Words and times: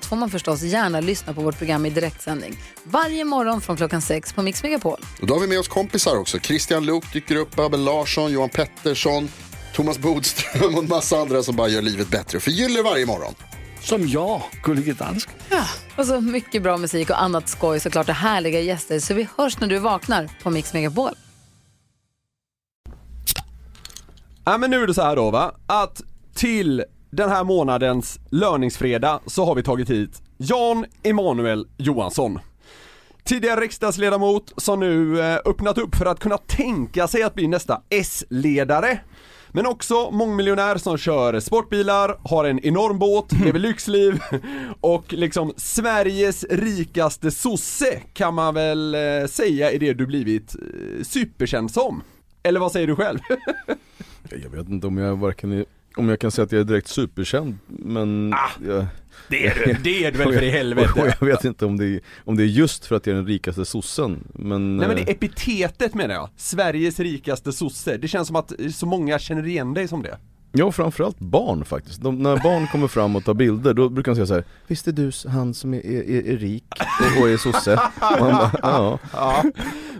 allt 0.00 0.06
får 0.06 0.16
man 0.16 0.30
förstås 0.30 0.62
gärna 0.62 1.00
lyssna 1.00 1.34
på 1.34 1.40
vårt 1.40 1.58
program 1.58 1.86
i 1.86 1.90
direktsändning. 1.90 2.56
Varje 2.84 3.24
morgon 3.24 3.60
från 3.60 3.76
klockan 3.76 4.02
sex 4.02 4.32
på 4.32 4.42
Mix 4.42 4.62
Megapol. 4.62 5.00
Och 5.20 5.26
då 5.26 5.34
har 5.34 5.40
vi 5.40 5.46
med 5.46 5.58
oss 5.58 5.68
kompisar 5.68 6.16
också. 6.16 6.38
Christian 6.38 6.86
Luuk 6.86 7.12
dyker 7.12 7.36
upp, 7.36 7.58
Abel 7.58 7.84
Larsson, 7.84 8.32
Johan 8.32 8.48
Pettersson, 8.48 9.28
Thomas 9.74 9.98
Bodström 9.98 10.74
och 10.74 10.82
en 10.82 10.88
massa 10.88 11.16
andra 11.16 11.42
som 11.42 11.56
bara 11.56 11.68
gör 11.68 11.82
livet 11.82 12.08
bättre 12.08 12.36
och 12.36 12.42
förgyller 12.42 12.82
varje 12.82 13.06
morgon. 13.06 13.34
Som 13.82 14.08
jag, 14.08 14.42
Gullige 14.62 14.92
Dansken. 14.92 15.34
Och 15.96 16.06
så 16.06 16.20
mycket 16.20 16.62
bra 16.62 16.76
musik 16.76 17.10
och 17.10 17.22
annat 17.22 17.48
skoj 17.48 17.80
såklart 17.80 18.08
och 18.08 18.14
härliga 18.14 18.60
gäster. 18.60 19.00
Så 19.00 19.14
vi 19.14 19.28
hörs 19.36 19.60
när 19.60 19.68
du 19.68 19.78
vaknar 19.78 20.28
på 20.42 20.50
Mix 20.50 20.72
Megapol. 20.72 21.12
Ja 24.44 24.58
men 24.58 24.70
nu 24.70 24.82
är 24.82 24.86
det 24.86 24.94
så 24.94 25.02
här 25.02 25.16
då 25.16 25.30
va, 25.30 25.54
att 25.66 26.00
till 26.34 26.84
den 27.10 27.28
här 27.28 27.44
månadens 27.44 28.20
löningsfredag 28.30 29.20
så 29.26 29.44
har 29.44 29.54
vi 29.54 29.62
tagit 29.62 29.90
hit 29.90 30.22
Jan 30.36 30.86
Emanuel 31.02 31.66
Johansson. 31.76 32.38
Tidigare 33.24 33.60
riksdagsledamot 33.60 34.52
som 34.56 34.80
nu 34.80 35.20
eh, 35.20 35.38
öppnat 35.44 35.78
upp 35.78 35.96
för 35.96 36.06
att 36.06 36.20
kunna 36.20 36.38
tänka 36.38 37.08
sig 37.08 37.22
att 37.22 37.34
bli 37.34 37.48
nästa 37.48 37.82
S-ledare. 37.88 39.00
Men 39.52 39.66
också 39.66 40.10
mångmiljonär 40.10 40.76
som 40.76 40.98
kör 40.98 41.40
sportbilar, 41.40 42.18
har 42.22 42.44
en 42.44 42.60
enorm 42.64 42.98
båt, 42.98 43.32
lever 43.44 43.58
lyxliv 43.58 44.20
och 44.80 45.12
liksom 45.12 45.52
Sveriges 45.56 46.44
rikaste 46.44 47.30
sosse 47.30 48.00
kan 48.12 48.34
man 48.34 48.54
väl 48.54 48.94
eh, 48.94 49.26
säga 49.28 49.70
är 49.70 49.78
det 49.78 49.92
du 49.92 50.06
blivit 50.06 50.54
eh, 50.54 51.02
superkänd 51.02 51.70
som. 51.70 52.02
Eller 52.42 52.60
vad 52.60 52.72
säger 52.72 52.86
du 52.86 52.96
själv? 52.96 53.18
Jag 54.42 54.50
vet 54.50 54.68
inte 54.68 54.86
om 54.86 54.98
jag 54.98 55.16
varken 55.16 55.52
är, 55.52 55.64
om 55.96 56.08
jag 56.08 56.18
kan 56.18 56.30
säga 56.30 56.44
att 56.44 56.52
jag 56.52 56.60
är 56.60 56.64
direkt 56.64 56.88
superkänd 56.88 57.58
men 57.66 58.34
jag, 58.66 58.86
Det 59.28 59.46
är 59.46 59.54
du, 59.54 59.76
det 59.82 60.04
är 60.04 60.12
du 60.12 60.18
väl 60.18 60.32
för 60.32 60.42
i 60.42 60.48
och 60.48 60.52
helvete? 60.52 61.16
jag 61.20 61.26
vet 61.26 61.44
inte 61.44 61.66
om 61.66 61.76
det, 61.76 61.86
är, 61.86 62.00
om 62.24 62.36
det 62.36 62.42
är 62.42 62.46
just 62.46 62.86
för 62.86 62.96
att 62.96 63.06
jag 63.06 63.12
är 63.14 63.16
den 63.16 63.26
rikaste 63.26 63.64
sossen 63.64 64.28
men, 64.34 64.76
Nej 64.76 64.88
men 64.88 64.96
det 64.96 65.02
eh, 65.02 65.08
är 65.08 65.12
epitetet 65.12 65.94
menar 65.94 66.14
jag, 66.14 66.28
Sveriges 66.36 67.00
rikaste 67.00 67.52
sosse. 67.52 67.96
Det 67.96 68.08
känns 68.08 68.26
som 68.26 68.36
att 68.36 68.52
så 68.74 68.86
många 68.86 69.18
känner 69.18 69.46
igen 69.46 69.74
dig 69.74 69.88
som 69.88 70.02
det. 70.02 70.18
Ja 70.52 70.72
framförallt 70.72 71.18
barn 71.18 71.64
faktiskt. 71.64 72.02
De, 72.02 72.18
när 72.22 72.36
barn 72.36 72.66
kommer 72.66 72.88
fram 72.88 73.16
och 73.16 73.24
tar 73.24 73.34
bilder 73.34 73.74
då 73.74 73.88
brukar 73.88 74.12
de 74.12 74.16
säga 74.16 74.26
så 74.26 74.34
här: 74.34 74.44
Visst 74.66 74.88
är 74.88 74.92
du 74.92 75.10
han 75.28 75.54
som 75.54 75.74
är, 75.74 75.86
är, 75.86 76.26
är 76.32 76.36
rik 76.36 76.64
och, 77.16 77.22
och 77.22 77.28
är 77.28 77.36
sosse? 77.36 77.74
Och 77.74 78.20
man 78.20 78.32
bara, 78.32 78.50
ja. 78.62 78.98
Ja. 79.12 79.44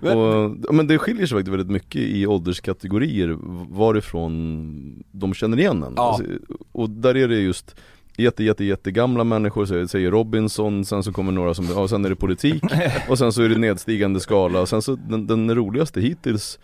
Men, 0.01 0.19
Och, 0.19 0.75
men 0.75 0.87
det 0.87 0.99
skiljer 0.99 1.27
sig 1.27 1.39
faktiskt 1.39 1.53
väldigt 1.53 1.71
mycket 1.71 2.01
i 2.01 2.27
ålderskategorier 2.27 3.37
varifrån 3.71 5.05
de 5.13 5.35
känner 5.35 5.59
igen 5.59 5.83
en. 5.83 5.93
Ja. 5.97 6.09
Alltså, 6.09 6.25
och 6.73 6.91
där 6.91 7.17
är 7.17 7.29
det 7.29 7.41
just 7.41 7.77
jätte, 8.17 8.45
jätte, 8.45 8.65
jättegamla 8.65 9.25
människor, 9.25 9.67
så 9.67 9.89
säger 9.89 10.11
Robinson, 10.11 10.85
sen 10.85 11.03
så 11.03 11.13
kommer 11.13 11.33
några 11.33 11.55
som, 11.55 11.67
ja 11.75 11.89
sen 11.89 12.05
är 12.05 12.09
det 12.09 12.17
politik 12.17 12.63
och 13.09 13.19
sen 13.19 13.33
så 13.33 13.43
är 13.43 13.49
det 13.49 13.59
nedstigande 13.59 14.21
skala 14.21 14.61
och 14.61 14.69
sen 14.69 14.83
så 14.83 14.97
den, 14.97 15.27
den 15.27 15.55
roligaste 15.55 16.01
hittills 16.01 16.59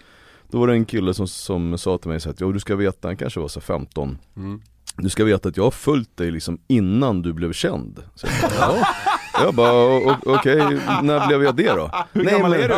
Då 0.50 0.58
var 0.58 0.66
det 0.66 0.72
en 0.72 0.84
kille 0.84 1.14
som, 1.14 1.28
som 1.28 1.78
sa 1.78 1.98
till 1.98 2.10
mig 2.10 2.20
så 2.20 2.30
att, 2.30 2.40
ja 2.40 2.46
du 2.52 2.60
ska 2.60 2.76
veta, 2.76 3.08
han 3.08 3.16
kanske 3.16 3.40
var 3.40 3.48
så 3.48 3.60
15 3.60 4.18
Mm. 4.36 4.60
Du 4.98 5.08
ska 5.08 5.24
veta 5.24 5.48
att 5.48 5.56
jag 5.56 5.64
har 5.64 5.70
följt 5.70 6.16
dig 6.16 6.30
liksom 6.30 6.58
innan 6.68 7.22
du 7.22 7.32
blev 7.32 7.52
känd 7.52 8.02
så 8.14 8.26
jag, 8.42 8.50
bara, 8.50 8.76
ja. 8.78 8.86
jag 9.44 9.54
bara, 9.54 9.72
"O- 9.72 10.10
o- 10.10 10.34
okej, 10.36 10.78
när 11.02 11.26
blev 11.26 11.42
jag 11.44 11.56
det 11.56 11.72
då? 11.72 11.90
Hur 12.12 12.24
gammal 12.24 12.52
är 12.54 12.68
du? 12.68 12.74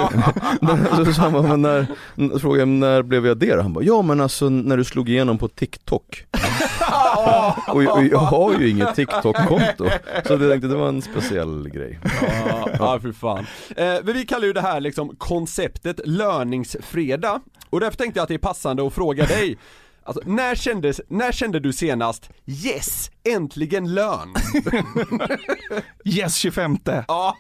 Så 1.05 1.13
sa 1.13 1.23
han 1.23 1.33
bara, 1.33 1.43
men 1.57 1.63
när, 1.63 2.39
frågade 2.39 2.61
jag 2.61 2.69
när 2.69 3.03
blev 3.03 3.27
jag 3.27 3.37
det 3.39 3.55
då? 3.57 3.63
Han 3.63 3.73
bara, 3.73 3.85
ja 3.85 4.03
men 4.03 4.21
alltså 4.21 4.49
när 4.49 4.77
du 4.77 4.85
slog 4.85 5.09
igenom 5.09 5.39
på 5.39 5.49
TikTok 5.49 6.25
och, 7.73 7.83
jag- 7.85 7.97
och 7.99 8.05
jag 8.05 8.19
har 8.19 8.55
ju 8.59 8.69
inget 8.71 8.95
TikTok-konto 8.95 9.85
Så 10.27 10.33
jag 10.33 10.41
tänkte 10.51 10.69
det 10.69 10.77
var 10.77 10.89
en 10.89 11.03
speciell 11.03 11.69
grej 11.69 11.99
Ja, 12.49 12.69
ja 12.79 13.01
för 13.01 13.13
fan. 13.13 13.47
Eh, 13.77 13.95
men 14.05 14.13
vi 14.15 14.27
kallar 14.27 14.47
ju 14.47 14.53
det 14.53 14.61
här 14.61 14.81
liksom 14.81 15.17
konceptet 15.19 16.01
löningsfredag. 16.05 17.41
Och 17.71 17.81
därför 17.81 17.97
tänkte 17.97 18.19
jag 18.19 18.23
att 18.23 18.29
det 18.29 18.35
är 18.35 18.39
passande 18.39 18.87
att 18.87 18.93
fråga 18.93 19.27
dig. 19.27 19.59
Alltså, 20.03 20.23
när, 20.27 20.55
kändes, 20.55 21.01
när 21.09 21.33
kände 21.33 21.61
du 21.61 21.73
senast 21.73 22.31
'Yes! 22.47 23.11
Äntligen 23.25 23.87
lön'? 23.89 24.35
Yes 26.05 26.37
25 26.37 26.77
ja, 26.85 27.37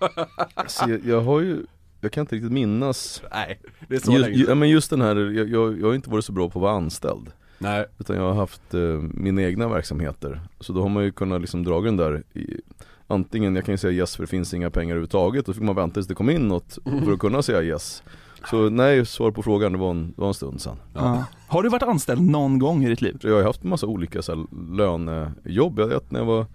alltså, 0.54 0.90
jag, 0.90 1.00
jag 1.06 1.20
har 1.20 1.40
ju, 1.40 1.66
jag 2.00 2.12
kan 2.12 2.20
inte 2.20 2.34
riktigt 2.34 2.52
minnas. 2.52 3.22
Nej, 3.32 3.60
det 3.88 3.94
är 3.94 4.00
så 4.00 4.12
just, 4.12 4.22
länge 4.22 4.36
ju- 4.36 4.44
ja, 4.48 4.54
men 4.54 4.68
just 4.68 4.90
den 4.90 5.00
här, 5.00 5.16
jag, 5.16 5.48
jag, 5.48 5.80
jag 5.80 5.86
har 5.86 5.94
inte 5.94 6.10
varit 6.10 6.24
så 6.24 6.32
bra 6.32 6.48
på 6.50 6.58
att 6.58 6.62
vara 6.62 6.72
anställd. 6.72 7.30
Nej. 7.58 7.86
Utan 7.98 8.16
jag 8.16 8.22
har 8.22 8.34
haft 8.34 8.74
eh, 8.74 8.80
mina 9.14 9.42
egna 9.42 9.68
verksamheter. 9.68 10.40
Så 10.60 10.72
då 10.72 10.82
har 10.82 10.88
man 10.88 11.04
ju 11.04 11.12
kunnat 11.12 11.40
liksom 11.40 11.64
dra 11.64 11.80
den 11.80 11.96
där 11.96 12.22
i, 12.34 12.60
Antingen, 13.06 13.56
jag 13.56 13.64
kan 13.64 13.74
ju 13.74 13.78
säga 13.78 13.92
yes 13.92 14.16
för 14.16 14.22
det 14.22 14.26
finns 14.26 14.54
inga 14.54 14.70
pengar 14.70 14.90
överhuvudtaget. 14.90 15.46
Då 15.46 15.52
fick 15.52 15.62
man 15.62 15.74
vänta 15.74 15.94
tills 15.94 16.06
det 16.06 16.14
kom 16.14 16.30
in 16.30 16.48
något 16.48 16.78
för 17.04 17.12
att 17.12 17.18
kunna 17.18 17.42
säga 17.42 17.62
yes 17.62 18.02
Så 18.50 18.70
nej, 18.70 19.06
svar 19.06 19.30
på 19.30 19.42
frågan, 19.42 19.72
det 19.72 19.78
var 19.78 19.90
en, 19.90 20.06
det 20.16 20.20
var 20.20 20.28
en 20.28 20.34
stund 20.34 20.60
sedan 20.60 20.76
Ja. 20.94 21.24
Har 21.48 21.62
du 21.62 21.68
varit 21.68 21.82
anställd 21.82 22.20
någon 22.30 22.58
gång 22.58 22.84
i 22.84 22.88
ditt 22.88 23.00
liv? 23.02 23.18
Jag 23.22 23.34
har 23.36 23.42
haft 23.42 23.64
en 23.64 23.70
massa 23.70 23.86
olika 23.86 24.22
så 24.22 24.34
här, 24.34 24.46
lönejobb. 24.76 25.78
Jag 25.78 25.86
vet 25.86 26.10
när 26.10 26.20
jag 26.20 26.26
var 26.26 26.46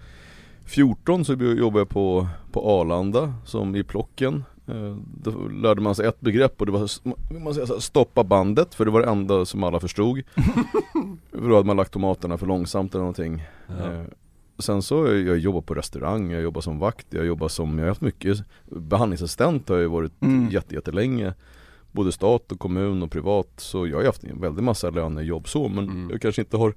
14 0.66 1.26
så 1.26 1.34
jobbade 1.34 1.80
jag 1.82 1.90
på, 1.90 2.28
på 2.52 2.80
Arlanda 2.82 3.34
som 3.46 3.76
i 3.76 3.84
plocken. 3.84 4.44
Eh, 4.68 4.96
Då 5.24 5.32
lärde 5.48 5.82
man 5.82 5.96
sig 5.96 6.06
ett 6.06 6.22
begrepp 6.22 6.60
och 6.60 6.66
det 6.66 6.72
var 6.72 6.90
man 7.44 7.54
säger 7.54 7.68
så 7.68 7.74
här, 7.74 7.80
stoppa 7.80 8.24
bandet 8.24 8.76
för 8.76 8.86
det 8.86 8.92
var 8.92 9.02
det 9.02 9.08
enda 9.10 9.46
som 9.46 9.64
alla 9.64 9.80
förstod. 9.80 10.22
för 11.32 11.50
då 11.50 11.56
hade 11.56 11.68
man 11.68 11.78
lagt 11.78 11.92
tomaterna 11.94 12.38
för 12.38 12.46
långsamt 12.48 12.94
eller 12.94 13.02
någonting. 13.02 13.44
Ja. 13.68 13.92
Eh, 13.94 14.04
Sen 14.60 14.82
så 14.82 14.98
har 15.02 15.08
jag 15.14 15.22
jag 15.28 15.38
jobbat 15.38 15.66
på 15.66 15.74
restaurang, 15.74 16.32
jag 16.32 16.42
jobbar 16.42 16.62
som 16.62 16.80
vakt, 16.80 17.08
jag 17.10 17.26
jobbar 17.26 17.48
som, 17.48 17.78
jag 17.78 17.86
har 17.86 17.90
haft 17.90 18.02
mycket 18.02 18.38
Behandlingsassistent 18.70 19.70
har 19.70 19.78
jag 19.78 19.90
varit 19.90 20.22
Mm. 20.22 20.50
jätte, 20.50 20.76
jättelänge 20.76 21.34
Både 21.94 22.12
stat 22.12 22.52
och 22.52 22.60
kommun 22.60 23.04
och 23.04 23.12
privat 23.12 23.48
så 23.58 23.88
jag 23.88 23.98
har 23.98 24.06
haft 24.06 24.24
en 24.24 24.42
väldigt 24.42 24.64
massa 24.64 24.90
lönejobb 24.90 25.48
så 25.48 25.68
men 25.68 25.84
Mm. 25.84 26.10
jag 26.10 26.22
kanske 26.22 26.42
inte 26.42 26.58
har 26.58 26.74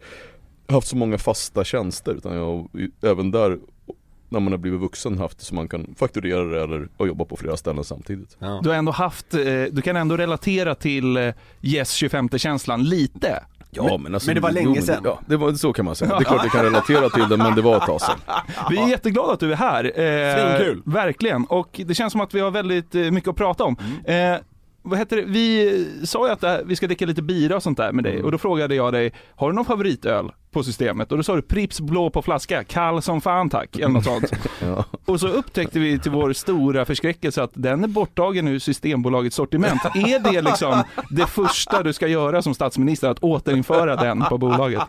haft 0.68 0.88
så 0.88 0.96
många 0.96 1.18
fasta 1.18 1.64
tjänster 1.64 2.14
utan 2.14 2.34
jag 2.36 2.44
har 2.44 2.66
även 3.10 3.30
där 3.30 3.58
när 4.28 4.40
man 4.40 4.52
har 4.52 4.58
blivit 4.58 4.80
vuxen 4.80 5.18
haft 5.18 5.38
det 5.38 5.44
så 5.44 5.54
man 5.54 5.68
kan 5.68 5.94
fakturera 5.98 6.44
det 6.44 6.62
eller 6.62 6.88
och 6.96 7.08
jobba 7.08 7.24
på 7.24 7.36
flera 7.36 7.56
ställen 7.56 7.84
samtidigt. 7.84 8.36
Ja. 8.38 8.60
Du 8.62 8.68
har 8.68 8.76
ändå 8.76 8.92
haft, 8.92 9.34
eh, 9.34 9.40
du 9.70 9.82
kan 9.84 9.96
ändå 9.96 10.16
relatera 10.16 10.74
till 10.74 11.16
eh, 11.16 11.34
Yes 11.62 11.92
25 11.92 12.28
känslan 12.28 12.84
lite. 12.84 13.44
Ja 13.70 13.98
men, 13.98 14.14
alltså, 14.14 14.28
men 14.28 14.34
det 14.34 14.40
var 14.40 14.50
länge 14.52 14.82
sedan. 14.82 15.02
Ja, 15.04 15.20
det 15.26 15.36
var, 15.36 15.52
så 15.52 15.72
kan 15.72 15.84
man 15.84 15.96
säga. 15.96 16.10
Det 16.10 16.16
är 16.16 16.24
klart 16.24 16.42
jag 16.42 16.52
kan 16.52 16.64
relatera 16.72 17.10
till 17.10 17.28
det 17.28 17.36
men 17.36 17.54
det 17.54 17.62
var 17.62 17.76
ett 17.76 17.82
tag 17.86 18.00
sedan. 18.00 18.18
Vi 18.70 18.78
är 18.78 18.88
jätteglada 18.88 19.32
att 19.32 19.40
du 19.40 19.52
är 19.52 19.56
här. 19.56 19.84
Eh, 19.84 20.56
Svinkul. 20.58 20.82
Verkligen, 20.84 21.44
och 21.44 21.80
det 21.86 21.94
känns 21.94 22.12
som 22.12 22.20
att 22.20 22.34
vi 22.34 22.40
har 22.40 22.50
väldigt 22.50 22.94
eh, 22.94 23.10
mycket 23.10 23.30
att 23.30 23.36
prata 23.36 23.64
om. 23.64 23.76
Eh, 24.04 24.36
vad 24.86 24.98
heter 24.98 25.16
det? 25.16 25.22
Vi 25.22 25.86
sa 26.04 26.26
ju 26.26 26.32
att 26.32 26.42
här, 26.42 26.62
vi 26.66 26.76
ska 26.76 26.86
dricka 26.86 27.06
lite 27.06 27.22
bira 27.22 27.56
och 27.56 27.62
sånt 27.62 27.78
där 27.78 27.92
med 27.92 28.04
dig 28.04 28.22
och 28.22 28.32
då 28.32 28.38
frågade 28.38 28.74
jag 28.74 28.92
dig, 28.92 29.12
har 29.34 29.48
du 29.50 29.54
någon 29.54 29.64
favoritöl 29.64 30.32
på 30.50 30.62
systemet? 30.62 31.10
Och 31.12 31.16
då 31.18 31.22
sa 31.24 31.36
du 31.36 31.42
Pripps 31.42 31.80
blå 31.80 32.10
på 32.10 32.22
flaska, 32.22 32.64
kall 32.64 33.02
som 33.02 33.20
fan 33.20 33.50
tack, 33.50 33.76
eller 33.76 33.88
något 33.88 34.04
sånt. 34.04 34.32
Ja. 34.62 34.84
Och 35.04 35.20
så 35.20 35.28
upptäckte 35.28 35.78
vi 35.78 35.98
till 35.98 36.10
vår 36.10 36.32
stora 36.32 36.84
förskräckelse 36.84 37.42
att 37.42 37.50
den 37.54 37.84
är 37.84 37.88
borttagen 37.88 38.48
ur 38.48 38.58
Systembolagets 38.58 39.36
sortiment. 39.36 39.80
Är 39.84 40.32
det 40.32 40.40
liksom 40.42 40.82
det 41.10 41.26
första 41.26 41.82
du 41.82 41.92
ska 41.92 42.06
göra 42.06 42.42
som 42.42 42.54
statsminister, 42.54 43.08
att 43.08 43.18
återinföra 43.18 43.96
den 43.96 44.20
på 44.22 44.38
bolaget? 44.38 44.82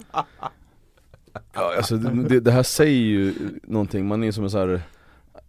Ja, 1.54 1.74
alltså, 1.78 1.96
det, 1.98 2.24
det- 2.30 2.40
det 2.40 2.52
här 2.52 2.64
säger 2.64 3.02
ju 3.02 3.34
någonting, 3.64 4.08
man 4.08 4.24
är 4.24 4.32
som 4.32 4.44
en 4.44 4.50
så 4.50 4.58
här 4.58 4.82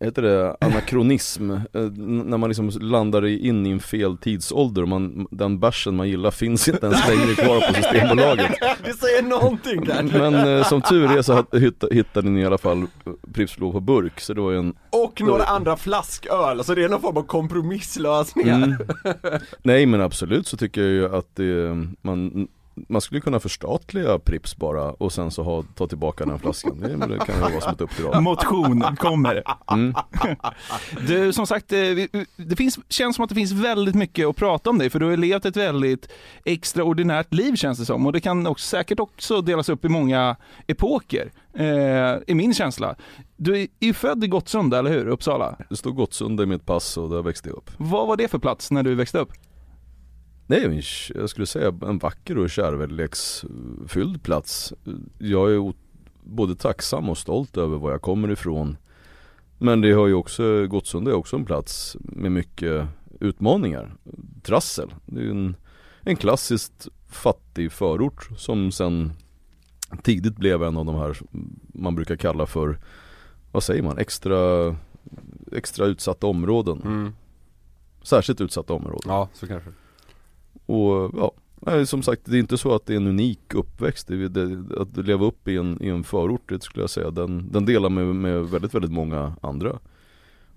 Heter 0.01 0.23
det 0.23 0.57
anakronism? 0.61 1.51
Eh, 1.51 1.61
när 1.97 2.39
man 2.39 2.51
liksom 2.51 2.69
landar 2.81 3.27
in 3.27 3.67
i 3.67 3.71
en 3.71 3.81
fel 3.81 4.17
tidsålder 4.17 4.83
och 4.83 4.89
man, 4.89 5.27
den 5.31 5.61
bärsen 5.61 5.97
man 5.97 6.09
gillar 6.09 6.31
finns 6.31 6.69
inte 6.69 6.87
ens 6.87 7.09
längre 7.09 7.35
kvar 7.35 7.69
på 7.69 7.75
Systembolaget 7.75 8.51
Det 8.85 8.93
säger 8.93 9.23
någonting 9.23 9.85
där. 9.85 10.03
Men 10.03 10.35
eh, 10.35 10.65
som 10.65 10.83
tur 10.83 11.19
är 11.19 11.23
så 11.23 11.45
hittade 11.91 12.31
ni 12.31 12.41
i 12.41 12.47
alla 12.47 12.59
fall 12.59 12.83
eh, 12.83 12.87
Pripps 13.33 13.57
Blå 13.57 13.73
på 13.73 13.81
burk 13.81 14.21
så 14.21 14.35
det 14.35 14.41
var 14.41 14.51
ju 14.51 14.59
en 14.59 14.75
Och 14.91 15.21
några 15.21 15.45
andra 15.45 15.77
flasköl, 15.77 16.65
så 16.65 16.75
det 16.75 16.85
är 16.85 16.89
någon 16.89 17.01
form 17.01 17.17
av 17.17 17.23
kompromisslösningar. 17.23 18.57
Mm. 18.57 18.77
Nej 19.63 19.87
men 19.87 20.01
absolut 20.01 20.47
så 20.47 20.57
tycker 20.57 20.81
jag 20.81 20.91
ju 20.91 21.17
att 21.17 21.37
det, 21.37 21.77
man 22.03 22.49
man 22.89 23.01
skulle 23.01 23.21
kunna 23.21 23.41
förstatliga 23.41 24.19
Prips 24.19 24.57
bara 24.57 24.93
och 24.93 25.13
sen 25.13 25.31
så 25.31 25.43
ha, 25.43 25.63
ta 25.75 25.87
tillbaka 25.87 26.27
den 26.27 26.39
flaskan. 26.39 26.81
Det, 26.81 26.89
det 26.89 27.19
kan 27.19 27.35
ju 27.35 27.41
vara 27.41 27.61
som 27.61 27.73
ett 27.73 27.81
uppdrag. 27.81 28.23
Motion 28.23 28.97
kommer. 28.97 29.43
Mm. 29.73 29.95
Du, 31.07 31.33
som 31.33 31.47
sagt, 31.47 31.73
eh, 31.73 31.79
det 32.37 32.57
finns, 32.57 32.79
känns 32.89 33.17
som 33.17 33.23
att 33.23 33.29
det 33.29 33.35
finns 33.35 33.53
väldigt 33.53 33.95
mycket 33.95 34.27
att 34.27 34.37
prata 34.37 34.71
om 34.71 34.79
dig, 34.79 34.91
för 34.91 34.99
du 34.99 35.07
har 35.07 35.17
levt 35.17 35.45
ett 35.45 35.57
väldigt 35.57 36.09
extraordinärt 36.45 37.35
liv 37.35 37.57
känns 37.57 37.79
det 37.79 37.85
som. 37.87 38.07
Och 38.07 38.13
det 38.13 38.21
kan 38.21 38.47
också, 38.47 38.67
säkert 38.67 39.01
också 39.01 39.41
delas 39.41 39.69
upp 39.69 39.85
i 39.85 39.89
många 39.89 40.37
epoker, 40.67 41.33
eh, 41.55 41.67
i 42.27 42.35
min 42.35 42.55
känsla. 42.55 42.95
Du 43.37 43.61
är 43.61 43.67
ju 43.81 43.95
född 43.95 44.25
i 44.25 44.27
Gottsunda, 44.27 44.79
eller 44.79 44.91
hur? 44.91 45.09
Uppsala. 45.09 45.57
Det 45.71 45.77
står 45.77 45.91
Gottsunda 45.91 46.43
i 46.43 46.47
mitt 46.47 46.67
pass 46.67 46.97
och 46.97 47.11
där 47.11 47.23
växte 47.23 47.49
jag 47.49 47.57
upp. 47.57 47.71
Vad 47.77 48.09
var 48.09 48.17
det 48.17 48.29
för 48.29 48.39
plats 48.39 48.71
när 48.71 48.83
du 48.83 48.95
växte 48.95 49.19
upp? 49.19 49.33
Nej, 50.51 50.83
jag 51.15 51.31
skulle 51.31 51.47
säga 51.47 51.75
en 51.83 51.99
vacker 51.99 52.39
och 52.39 52.51
kärleksfylld 52.51 54.23
plats. 54.23 54.73
Jag 55.19 55.55
är 55.55 55.73
både 56.23 56.57
tacksam 56.57 57.09
och 57.09 57.19
stolt 57.19 57.57
över 57.57 57.77
var 57.79 57.91
jag 57.91 58.03
kommer 58.03 58.31
ifrån. 58.31 58.77
Men 59.59 59.81
det 59.81 59.93
har 59.93 60.07
ju 60.07 60.15
också, 60.15 60.67
Gottsunda 60.67 61.11
är 61.11 61.15
också 61.15 61.37
en 61.37 61.45
plats 61.45 61.97
med 62.01 62.33
mycket 62.33 62.87
utmaningar. 63.21 63.95
Trassel. 64.43 64.95
Det 65.07 65.21
är 65.21 65.25
ju 65.25 65.31
en, 65.31 65.57
en 66.01 66.17
klassiskt 66.17 66.89
fattig 67.09 67.73
förort 67.73 68.29
som 68.37 68.73
sen 68.73 69.13
tidigt 70.03 70.37
blev 70.37 70.63
en 70.63 70.77
av 70.77 70.85
de 70.85 70.95
här 70.95 71.19
man 71.75 71.95
brukar 71.95 72.17
kalla 72.17 72.47
för, 72.47 72.79
vad 73.53 73.63
säger 73.63 73.83
man, 73.83 73.99
extra, 73.99 74.77
extra 75.53 75.87
utsatta 75.87 76.27
områden. 76.27 76.83
Mm. 76.85 77.15
Särskilt 78.03 78.41
utsatta 78.41 78.73
områden. 78.73 79.11
Ja, 79.13 79.29
så 79.33 79.47
kanske. 79.47 79.71
Och 80.69 81.11
ja, 81.17 81.33
nej, 81.61 81.87
som 81.87 82.03
sagt 82.03 82.23
det 82.25 82.37
är 82.37 82.41
inte 82.41 82.59
så 82.59 82.75
att 82.75 82.87
det 82.87 82.93
är 82.93 82.97
en 82.97 83.07
unik 83.07 83.55
uppväxt. 83.55 84.09
Det, 84.09 84.29
det, 84.29 84.81
att 84.81 84.97
leva 84.97 85.27
upp 85.27 85.49
i 85.49 85.57
en, 85.57 85.83
i 85.83 85.89
en 85.89 86.05
förort, 86.05 86.49
det 86.49 86.63
skulle 86.63 86.83
jag 86.83 86.91
säga, 86.91 87.11
den, 87.11 87.53
den 87.53 87.65
delar 87.65 87.89
med, 87.89 88.07
med 88.07 88.45
väldigt, 88.45 88.75
väldigt 88.75 88.93
många 88.93 89.37
andra. 89.41 89.79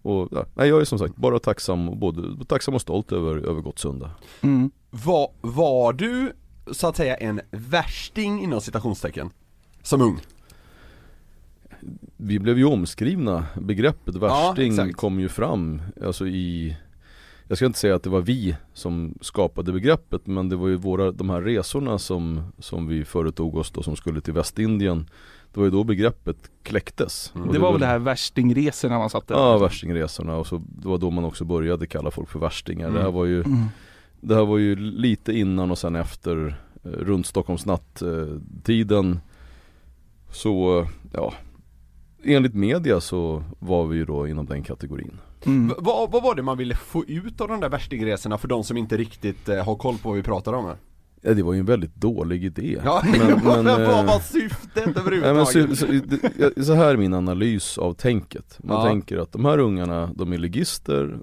Och 0.01 0.27
ja, 0.31 0.45
nej, 0.53 0.69
jag 0.69 0.81
är 0.81 0.85
som 0.85 0.99
sagt 0.99 1.15
bara 1.15 1.39
tacksam 1.39 1.99
både, 1.99 2.45
tacksam 2.45 2.73
och 2.75 2.81
stolt 2.81 3.11
över, 3.11 3.35
över 3.35 3.61
Gottsunda. 3.61 4.11
Mm. 4.41 4.71
Var, 4.89 5.31
var 5.41 5.93
du, 5.93 6.33
så 6.71 6.87
att 6.87 6.95
säga, 6.95 7.15
en 7.15 7.41
värsting 7.51 8.43
inom 8.43 8.61
citationstecken? 8.61 9.29
Som 9.81 10.01
ung? 10.01 10.19
Vi 12.17 12.39
blev 12.39 12.57
ju 12.57 12.65
omskrivna, 12.65 13.45
begreppet 13.61 14.15
värsting 14.15 14.71
exakt. 14.71 14.95
kom 14.95 15.19
ju 15.19 15.29
fram, 15.29 15.81
alltså 16.05 16.27
i 16.27 16.77
jag 17.51 17.57
ska 17.57 17.65
inte 17.65 17.79
säga 17.79 17.95
att 17.95 18.03
det 18.03 18.09
var 18.09 18.21
vi 18.21 18.55
som 18.73 19.13
skapade 19.21 19.71
begreppet 19.71 20.27
men 20.27 20.49
det 20.49 20.55
var 20.55 20.67
ju 20.67 20.75
våra, 20.75 21.11
de 21.11 21.29
här 21.29 21.41
resorna 21.41 21.97
som, 21.99 22.41
som 22.59 22.87
vi 22.87 23.05
företog 23.05 23.55
oss 23.57 23.71
då 23.71 23.83
som 23.83 23.95
skulle 23.95 24.21
till 24.21 24.33
Västindien 24.33 25.09
Det 25.53 25.59
var 25.59 25.65
ju 25.65 25.71
då 25.71 25.83
begreppet 25.83 26.37
kläcktes 26.63 27.31
Och 27.35 27.53
Det 27.53 27.59
var 27.59 27.71
väl 27.71 27.81
det 27.81 27.87
här 27.87 27.99
värstingresorna 27.99 28.97
man 28.97 29.09
satte? 29.09 29.33
Ja, 29.33 29.57
värstingresorna 29.57 30.35
och 30.35 30.47
så, 30.47 30.61
det 30.81 30.87
var 30.87 30.97
då 30.97 31.09
man 31.11 31.25
också 31.25 31.45
började 31.45 31.87
kalla 31.87 32.11
folk 32.11 32.29
för 32.29 32.39
värstingar. 32.39 32.87
Det 32.87 32.93
här 32.93 33.01
Mm. 33.01 33.13
var 33.13 33.25
ju 33.25 33.43
Mm. 33.43 33.65
Det 34.21 34.35
här 34.35 34.45
var 34.45 34.57
ju 34.57 34.75
lite 34.75 35.33
innan 35.33 35.71
och 35.71 35.77
sen 35.77 35.95
efter 35.95 36.55
eh, 36.83 36.89
runt 36.89 37.25
Stockholmsnatt 37.25 38.01
eh, 38.01 38.37
tiden 38.63 39.19
Så, 40.31 40.87
ja 41.13 41.33
Enligt 42.23 42.53
media 42.53 43.01
så 43.01 43.43
var 43.59 43.85
vi 43.85 43.97
ju 43.97 44.05
då 44.05 44.27
inom 44.27 44.45
den 44.45 44.63
kategorin. 44.63 45.17
Mm. 45.45 45.67
V- 45.67 45.73
vad, 45.77 46.11
vad 46.11 46.23
var 46.23 46.35
det 46.35 46.41
man 46.43 46.57
ville 46.57 46.75
få 46.75 47.05
ut 47.05 47.41
av 47.41 47.47
de 47.47 47.59
där 47.59 47.69
värstingresorna 47.69 48.37
för 48.37 48.47
de 48.47 48.63
som 48.63 48.77
inte 48.77 48.97
riktigt 48.97 49.49
eh, 49.49 49.65
har 49.65 49.75
koll 49.75 49.97
på 49.97 50.09
vad 50.09 50.17
vi 50.17 50.23
pratar 50.23 50.53
om 50.53 50.65
här? 50.65 50.77
Ja, 51.21 51.33
det 51.33 51.43
var 51.43 51.53
ju 51.53 51.59
en 51.59 51.65
väldigt 51.65 51.95
dålig 51.95 52.43
idé. 52.45 52.79
Ja, 52.85 53.03
Men- 53.11 53.19
men, 53.27 53.37
men, 53.43 53.65
vad 53.65 53.99
eh, 53.99 54.05
var 54.05 54.19
syftet 54.19 54.75
Nej, 54.75 54.85
men 54.85 54.97
överhuvudtaget? 54.97 55.79
så, 55.79 55.85
så, 56.55 56.63
så 56.65 56.73
här 56.73 56.85
är 56.93 56.97
min 56.97 57.13
analys 57.13 57.77
av 57.77 57.93
tänket. 57.93 58.59
Man 58.63 58.77
Ja. 58.77 58.85
tänker 58.89 59.17
att 59.17 59.31
de 59.31 59.45
här 59.45 59.57
ungarna, 59.57 60.09
de 60.15 60.33
är 60.33 60.37
ligister. 60.37 61.19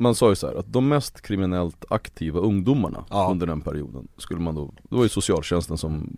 Man 0.00 0.14
sa 0.14 0.28
ju 0.28 0.34
så 0.36 0.46
här 0.46 0.54
att 0.54 0.72
de 0.72 0.88
mest 0.88 1.20
kriminellt 1.22 1.84
aktiva 1.90 2.40
ungdomarna 2.40 3.04
Ja. 3.10 3.28
under 3.30 3.46
den 3.46 3.60
perioden 3.60 4.08
skulle 4.16 4.40
man 4.40 4.54
då, 4.54 4.74
det 4.90 4.96
var 4.96 5.02
ju 5.02 5.08
socialtjänsten 5.08 5.78
som 5.78 6.16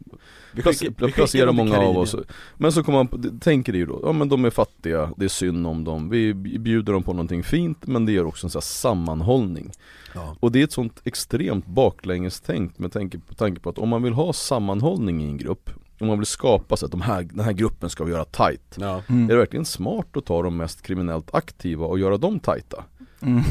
vi 0.54 0.62
plac- 0.62 0.72
skickar- 0.78 1.06
vi 1.06 1.12
placerar 1.12 1.26
skickar 1.26 1.46
dem 1.46 1.56
till 1.56 1.64
många 1.76 1.88
av 1.88 1.98
oss. 1.98 2.16
Men 2.56 2.72
så 2.72 2.82
kommer 2.82 2.98
man, 2.98 3.40
tänker 3.40 3.72
det 3.72 3.78
ju 3.78 3.86
då, 3.86 4.00
ja 4.04 4.12
men 4.12 4.28
de 4.28 4.44
är 4.44 4.50
fattiga, 4.50 5.10
det 5.16 5.24
är 5.24 5.28
synd 5.28 5.66
om 5.66 5.84
dem, 5.84 6.08
vi 6.08 6.34
bjuder 6.34 6.92
dem 6.92 7.02
på 7.02 7.12
någonting 7.12 7.42
fint 7.42 7.86
men 7.86 8.06
det 8.06 8.12
ger 8.12 8.26
också 8.26 8.46
en 8.46 8.50
sån 8.50 8.58
här 8.58 8.62
sammanhållning. 8.62 9.70
Ja. 10.14 10.36
Och 10.40 10.52
det 10.52 10.60
är 10.60 10.64
ett 10.64 10.72
sånt 10.72 11.00
extremt 11.04 11.66
baklängestänk 11.66 12.78
med 12.78 12.92
tanke 12.92 13.18
på, 13.18 13.34
tanke 13.34 13.60
på 13.60 13.70
att 13.70 13.78
om 13.78 13.88
man 13.88 14.02
vill 14.02 14.12
ha 14.12 14.32
sammanhållning 14.32 15.22
i 15.22 15.26
en 15.26 15.36
grupp, 15.36 15.70
om 16.00 16.06
man 16.06 16.18
vill 16.18 16.26
skapa 16.26 16.76
så 16.76 16.86
att 16.86 16.92
de 16.92 17.00
här, 17.00 17.22
den 17.22 17.44
här 17.44 17.52
gruppen 17.52 17.90
ska 17.90 18.04
vi 18.04 18.10
göra 18.12 18.24
tight. 18.24 18.76
Ja. 18.80 19.02
Mm. 19.08 19.24
Är 19.24 19.28
det 19.28 19.36
verkligen 19.36 19.64
smart 19.64 20.16
att 20.16 20.24
ta 20.26 20.42
de 20.42 20.56
mest 20.56 20.82
kriminellt 20.82 21.34
aktiva 21.34 21.86
och 21.86 21.98
göra 21.98 22.16
dem 22.16 22.40
tajta? 22.40 22.84
Mm. 23.22 23.43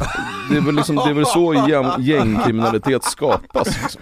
Det 0.50 0.58
är 0.58 0.62
väl, 0.62 0.76
liksom, 0.76 0.96
det 0.96 1.10
är 1.10 1.14
väl 1.14 1.26
så 1.26 1.54
gäng, 1.54 1.86
gängkriminalitet 2.00 3.04
skapas 3.04 3.82
liksom. 3.82 4.02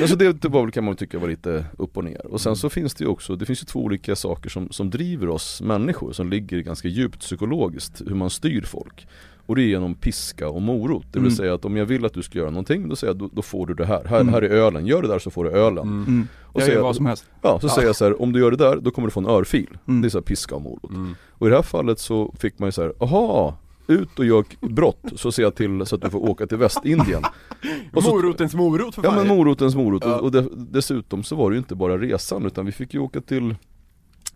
alltså 0.00 0.16
det, 0.16 0.32
det 0.32 0.48
var 0.48 0.62
väl, 0.62 0.70
kan 0.72 0.84
man 0.84 0.96
tycka 0.96 1.18
var 1.18 1.28
lite 1.28 1.64
upp 1.78 1.96
och 1.96 2.04
ner. 2.04 2.26
Och 2.26 2.40
sen 2.40 2.56
så 2.56 2.70
finns 2.70 2.94
det 2.94 3.04
ju 3.04 3.10
också, 3.10 3.36
det 3.36 3.46
finns 3.46 3.62
ju 3.62 3.66
två 3.66 3.80
olika 3.84 4.16
saker 4.16 4.50
som, 4.50 4.68
som 4.70 4.90
driver 4.90 5.28
oss 5.28 5.60
människor 5.62 6.12
som 6.12 6.30
ligger 6.30 6.58
ganska 6.60 6.88
djupt 6.88 7.20
psykologiskt, 7.20 8.02
hur 8.06 8.14
man 8.14 8.30
styr 8.30 8.62
folk. 8.62 9.06
Och 9.46 9.56
det 9.56 9.62
är 9.62 9.66
genom 9.66 9.94
piska 9.94 10.48
och 10.48 10.62
morot. 10.62 11.02
Det 11.12 11.18
vill 11.18 11.26
Mm. 11.26 11.36
säga 11.36 11.54
att 11.54 11.64
om 11.64 11.76
jag 11.76 11.86
vill 11.86 12.04
att 12.04 12.14
du 12.14 12.22
ska 12.22 12.38
göra 12.38 12.50
någonting, 12.50 12.88
då 12.88 12.96
säger 12.96 13.08
jag 13.12 13.18
då, 13.18 13.28
då 13.32 13.42
får 13.42 13.66
du 13.66 13.74
det 13.74 13.86
här. 13.86 14.04
Här, 14.04 14.20
Mm. 14.20 14.34
här 14.34 14.42
är 14.42 14.48
ölen, 14.50 14.86
gör 14.86 15.02
det 15.02 15.08
där 15.08 15.18
så 15.18 15.30
får 15.30 15.44
du 15.44 15.50
ölen. 15.50 15.84
Mm. 15.88 16.04
Mm. 16.08 16.28
Och 16.42 16.60
Jag 16.60 16.62
säger 16.66 16.76
gör 16.78 16.84
vad 16.84 16.96
som 16.96 17.06
helst. 17.06 17.24
Ja, 17.42 17.58
så 17.60 17.68
säger 17.68 17.86
jag 17.88 17.96
så 17.96 18.04
här, 18.04 18.22
om 18.22 18.32
du 18.32 18.40
gör 18.40 18.50
det 18.50 18.56
där, 18.56 18.76
då 18.76 18.90
kommer 18.90 19.08
du 19.08 19.12
få 19.12 19.20
en 19.20 19.26
örfil. 19.26 19.78
Mm. 19.88 20.00
Det 20.02 20.08
är 20.08 20.10
så 20.10 20.18
här 20.18 20.22
piska 20.22 20.54
och 20.54 20.62
morot. 20.62 20.90
Mm. 20.90 21.14
Och 21.30 21.46
i 21.46 21.50
det 21.50 21.56
här 21.56 21.62
fallet 21.62 21.98
så 21.98 22.34
fick 22.38 22.58
man 22.58 22.66
ju 22.68 22.72
så 22.72 22.82
här, 22.82 22.92
aha, 23.00 23.56
ut 23.86 24.18
och 24.18 24.24
gör 24.24 24.44
brott 24.60 25.04
så 25.16 25.32
ser 25.32 25.42
jag 25.42 25.54
till 25.54 25.86
så 25.86 25.96
att 25.96 26.02
du 26.02 26.10
får 26.10 26.18
åka 26.30 26.46
till 26.46 26.58
Västindien. 26.58 27.22
Och 27.92 28.02
så- 28.04 28.10
Morotens 28.10 28.54
morot 28.54 28.94
för 28.94 29.04
Ja 29.04 29.10
fan. 29.10 29.18
men 29.26 29.36
morotens 29.36 29.74
morot 29.74 30.02
Ja. 30.06 30.18
och 30.20 30.32
de, 30.32 30.48
dessutom 30.72 31.22
så 31.22 31.36
var 31.36 31.50
det 31.50 31.54
ju 31.54 31.58
inte 31.58 31.74
bara 31.74 31.98
resan 31.98 32.46
utan 32.46 32.66
vi 32.66 32.72
fick 32.72 32.94
ju 32.94 33.00
åka 33.00 33.20
till 33.20 33.54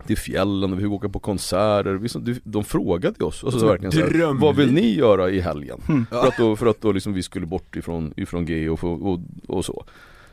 till 0.07 0.17
fjällen 0.19 0.73
och 0.73 0.79
vi 0.79 0.83
fick 0.83 0.93
åka 0.93 1.09
på 1.09 1.19
konserter, 1.19 1.95
vi, 1.95 2.09
de, 2.21 2.41
de 2.45 2.65
frågade 2.65 3.25
oss, 3.25 3.45
alltså 3.45 3.61
så 3.61 3.67
verkligen 3.67 3.93
så 3.93 3.99
här, 4.01 4.41
vad 4.41 4.57
vill 4.57 4.73
ni 4.73 4.95
göra 4.95 5.31
i 5.31 5.41
helgen? 5.41 5.81
Mm. 5.89 6.07
För 6.11 6.27
att 6.29 6.37
då, 6.39 6.57
för 6.57 6.67
att 6.67 6.81
då 6.81 6.93
liksom 6.93 7.13
vi 7.13 7.23
skulle 7.23 7.47
bort 7.47 7.77
ifrån, 7.77 8.13
ifrån 8.17 8.47
G 8.47 8.69
och, 8.69 8.81
få- 8.81 8.93
och, 8.95 9.21
och 9.57 9.65
så 9.65 9.85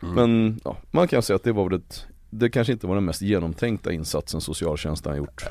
Mm. 0.04 0.16
Men 0.16 0.60
ja, 0.64 0.78
man 0.92 1.08
kan 1.08 1.22
säga 1.22 1.36
att 1.36 1.44
det 1.44 1.52
var 1.52 1.70
väl 1.70 1.80
ett 1.80 2.06
det 2.40 2.50
kanske 2.50 2.74
inte 2.74 2.88
var 2.88 2.96
den 2.96 3.06
mest 3.06 3.22
genomtänkta 3.22 3.92
insatsen 3.92 4.42
socialtjänsten 4.42 5.12
har 5.12 5.18
gjort 5.18 5.44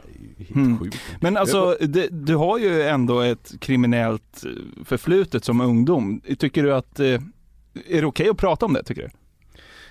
Mm. 0.55 0.91
Men 1.21 1.37
alltså, 1.37 1.77
det, 1.81 2.09
du 2.11 2.37
har 2.37 2.59
ju 2.59 2.83
ändå 2.83 3.21
ett 3.21 3.53
kriminellt 3.61 4.45
eh, 4.45 4.85
förflutet 4.85 5.45
som 5.45 5.61
ungdom. 5.61 6.21
Tycker 6.39 6.63
du 6.63 6.75
att, 6.75 7.01
eh, 7.01 7.07
är 7.89 8.01
det 8.01 8.07
okej 8.07 8.29
att 8.29 8.37
prata 8.37 8.67
om 8.67 8.73
det 8.73 8.85
tycker 8.85 9.03
du? 9.03 9.09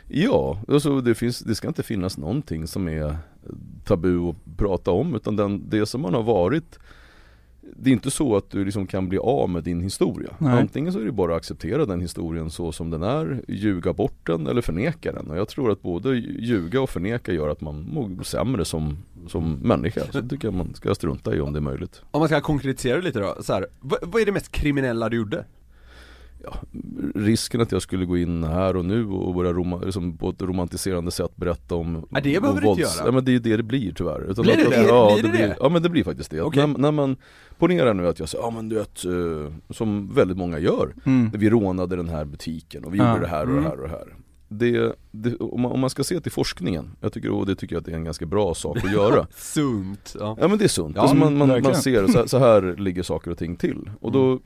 Ja, 0.08 0.62
alltså 0.68 1.02
det, 1.02 1.16
finns, 1.16 1.40
det 1.40 1.56
ska 1.56 1.68
inte 1.68 1.84
finnas 1.84 2.18
någonting 2.18 2.68
som 2.68 2.88
är 2.88 3.18
tabu 3.86 4.30
att 4.30 4.58
prata 4.58 4.92
om 4.92 5.16
utan 5.16 5.36
den, 5.36 5.70
det 5.70 5.86
som 5.86 6.02
man 6.02 6.14
har 6.14 6.24
varit 6.24 6.80
Det 7.76 7.90
är 7.90 7.92
inte 7.92 8.12
så 8.12 8.36
att 8.36 8.50
du 8.50 8.66
liksom 8.66 8.88
kan 8.88 9.10
bli 9.10 9.18
av 9.18 9.50
med 9.50 9.64
din 9.64 9.82
historia. 9.82 10.30
Nej. 10.38 10.60
Antingen 10.60 10.94
så 10.94 11.00
är 11.00 11.06
det 11.06 11.12
bara 11.12 11.32
att 11.32 11.38
acceptera 11.38 11.86
den 11.86 12.02
historien 12.02 12.50
så 12.50 12.72
som 12.72 12.90
den 12.90 13.04
är, 13.04 13.44
ljuga 13.48 13.94
bort 13.94 14.28
den 14.28 14.48
eller 14.48 14.62
förneka 14.62 15.12
den. 15.12 15.28
Och 15.28 15.38
jag 15.38 15.48
tror 15.48 15.72
att 15.72 15.82
både 15.82 16.16
ljuga 16.16 16.82
och 16.82 16.90
förneka 16.90 17.32
gör 17.32 17.50
att 17.50 17.62
man 17.62 17.90
mår 17.90 18.24
sämre 18.24 18.66
som, 18.66 18.98
som 19.28 19.54
människa. 19.54 20.02
Så 20.12 20.22
det 20.22 20.30
tycker 20.30 20.48
jag 20.48 20.54
man 20.54 20.74
ska 20.74 20.96
strunta 20.96 21.36
i 21.36 21.42
om 21.42 21.54
det 21.54 21.60
är 21.60 21.62
möjligt. 21.62 22.02
Om 22.12 22.20
man 22.20 22.28
ska 22.28 22.42
konkretisera 22.42 22.98
det 22.98 23.04
lite 23.04 23.20
då, 23.20 23.38
så 23.42 23.54
här, 23.54 23.68
vad, 23.80 24.00
vad 24.02 24.22
är 24.22 24.26
det 24.26 24.32
mest 24.32 24.52
kriminella 24.52 25.10
du 25.10 25.18
gjorde? 25.18 25.46
Ja, 26.44 26.54
risken 27.16 27.62
att 27.62 27.72
jag 27.72 27.82
skulle 27.82 28.06
gå 28.06 28.18
in 28.18 28.44
här 28.44 28.76
och 28.76 28.86
nu 28.86 29.08
och 29.08 29.34
börja 29.36 29.54
roma, 29.54 29.78
liksom 29.80 30.18
på 30.18 30.30
ett 30.30 30.42
romantiserande 30.42 31.12
sätt 31.12 31.36
berätta 31.36 31.76
om 31.76 32.06
Ja, 32.10 32.20
det 32.24 32.42
behöver 32.42 32.62
du 32.62 32.68
inte 32.68 32.82
göra. 32.82 33.06
Ja 33.06 33.12
men 33.12 33.26
det 33.26 33.36
är 33.36 33.40
det 33.40 33.58
det 33.58 33.64
blir 33.64 33.94
tyvärr 33.94 34.22
Utan 34.32 34.44
Blir 34.44 34.58
det 34.58 34.64
att, 34.64 34.70
det? 34.70 34.84
Ja, 34.88 35.12
Blir 35.14 35.24
det 35.24 35.30
blir, 35.30 35.48
det? 35.48 35.56
ja 35.60 35.70
men 35.70 35.82
det 35.84 35.90
blir 35.90 36.04
faktiskt 36.04 36.32
det. 36.32 36.42
Okej. 36.42 36.68
När, 36.68 36.78
när 36.78 36.92
man 36.92 37.16
Ponera 37.58 37.94
nu 37.94 38.08
att 38.08 38.20
jag 38.20 38.30
säger, 38.30 38.44
ja 38.44 38.50
men 38.52 38.70
du 38.70 38.76
vet, 38.76 39.06
eh, 39.06 39.54
som 39.70 40.14
väldigt 40.14 40.38
många 40.38 40.60
gör 40.60 40.94
Mm. 41.06 41.32
Vi 41.34 41.50
rånade 41.50 41.96
den 41.96 42.10
här 42.10 42.26
butiken 42.26 42.84
och 42.86 42.94
vi 42.94 42.98
Ja. 42.98 43.10
gjorde 43.10 43.22
det 43.22 43.28
här 43.28 43.44
och 43.44 43.50
Mm. 43.52 43.64
det 43.64 43.70
här 43.70 43.78
och 43.80 43.88
det 43.88 43.90
här 43.94 44.16
det, 44.54 44.96
det, 45.12 45.36
om, 45.38 45.62
man, 45.62 45.72
om 45.72 45.80
man 45.80 45.90
ska 45.90 46.04
se 46.04 46.20
till 46.20 46.32
forskningen, 46.32 46.90
jag 47.02 47.14
tycker, 47.14 47.30
och 47.32 47.46
det 47.46 47.56
tycker 47.56 47.76
jag 47.76 47.80
att 47.80 47.86
det 47.86 47.92
är 47.92 47.96
en 47.96 48.04
ganska 48.04 48.26
bra 48.26 48.54
sak 48.54 48.78
att 48.78 48.92
göra 48.94 49.28
Sunt. 49.36 50.16
Ja. 50.20 50.38
Ja 50.42 50.48
men 50.48 50.58
det 50.58 50.64
är 50.64 50.68
sunt, 50.68 50.96
Ja, 50.96 51.02
alltså 51.02 51.18
man, 51.18 51.38
man, 51.38 51.62
man 51.64 51.76
ser 51.76 52.08
så, 52.08 52.28
så 52.28 52.38
här 52.38 52.76
ligger 52.78 53.04
saker 53.04 53.32
och 53.32 53.38
ting 53.38 53.56
till 53.56 53.90
och 54.02 54.12
då, 54.12 54.40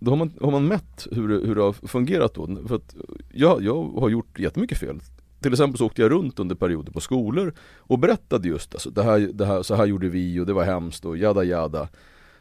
då 0.00 0.10
har, 0.10 0.16
man, 0.16 0.32
har 0.40 0.50
man 0.50 0.66
mätt 0.68 1.06
hur, 1.12 1.28
det- 1.28 1.46
hur 1.46 1.54
det 1.54 1.62
har 1.62 1.72
fungerat 1.72 2.34
då. 2.34 2.58
För 2.68 2.76
att 2.76 2.94
jag, 3.32 3.62
jag 3.62 3.84
har 3.84 4.08
gjort 4.08 4.38
jättemycket 4.38 4.78
fel 4.78 5.00
till 5.40 5.52
exempel 5.52 5.78
så 5.78 5.86
åkte 5.86 6.02
jag 6.02 6.10
runt 6.10 6.38
under 6.38 6.54
perioder 6.54 6.92
på 6.92 7.00
skolor 7.00 7.52
och 7.76 7.98
berättade 7.98 8.48
just 8.48 8.74
alltså, 8.74 8.90
det 8.90 9.02
här, 9.02 9.18
det 9.34 9.46
här, 9.46 9.62
så 9.62 9.74
här 9.74 9.86
gjorde 9.86 10.08
vi 10.08 10.40
och 10.40 10.46
det 10.46 10.52
var 10.52 10.64
hemskt 10.64 11.04
och 11.04 11.16
jada 11.16 11.44
jada 11.44 11.88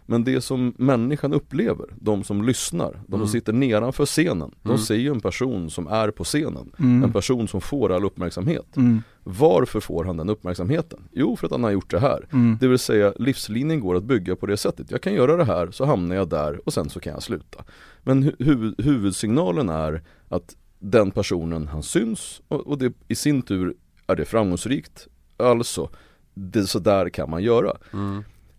men 0.09 0.23
det 0.23 0.41
som 0.41 0.73
människan 0.77 1.33
upplever, 1.33 1.85
de 2.01 2.23
som 2.23 2.43
lyssnar, 2.43 2.91
de 3.07 3.19
som 3.19 3.27
sitter 3.27 3.53
nedanför 3.53 4.05
scenen, 4.05 4.51
de 4.63 4.77
ser 4.77 4.95
ju 4.95 5.09
en 5.11 5.19
person 5.19 5.69
som 5.69 5.87
är 5.87 6.11
på 6.11 6.23
scenen. 6.23 6.71
En 7.03 7.13
person 7.13 7.47
som 7.47 7.61
får 7.61 7.91
all 7.91 8.05
uppmärksamhet. 8.05 8.77
Mm. 8.77 9.01
Varför 9.23 9.79
får 9.79 10.03
han 10.05 10.17
den 10.17 10.29
uppmärksamheten? 10.29 10.99
Jo, 11.11 11.35
för 11.35 11.45
att 11.47 11.51
han 11.51 11.63
har 11.63 11.71
gjort 11.71 11.91
det 11.91 11.99
här. 11.99 12.27
Mm. 12.31 12.57
Det 12.61 12.67
vill 12.67 12.79
säga 12.79 13.13
livslinjen 13.19 13.79
går 13.79 13.95
att 13.95 14.03
bygga 14.03 14.35
på 14.35 14.45
det 14.45 14.57
sättet. 14.57 14.91
Jag 14.91 15.01
kan 15.01 15.13
göra 15.13 15.37
det 15.37 15.45
här, 15.45 15.71
så 15.71 15.85
hamnar 15.85 16.15
jag 16.15 16.29
där 16.29 16.61
och 16.65 16.73
sen 16.73 16.89
så 16.89 16.99
kan 16.99 17.13
jag 17.13 17.23
sluta. 17.23 17.63
Men 18.03 18.23
hu- 18.23 18.35
huvud, 18.43 18.81
huvudsignalen 18.81 19.69
är 19.69 20.01
att 20.29 20.55
den 20.79 21.11
personen 21.11 21.67
han 21.67 21.83
syns 21.83 22.41
och, 22.47 22.67
och 22.67 22.77
det 22.77 22.93
i 23.07 23.15
sin 23.15 23.41
tur 23.41 23.73
är 24.07 24.15
det 24.15 24.25
framgångsrikt. 24.25 25.07
Alltså, 25.37 25.89
det, 26.33 26.63
så 26.67 26.79
där 26.79 27.09
kan 27.09 27.29
man 27.29 27.43
göra. 27.43 27.77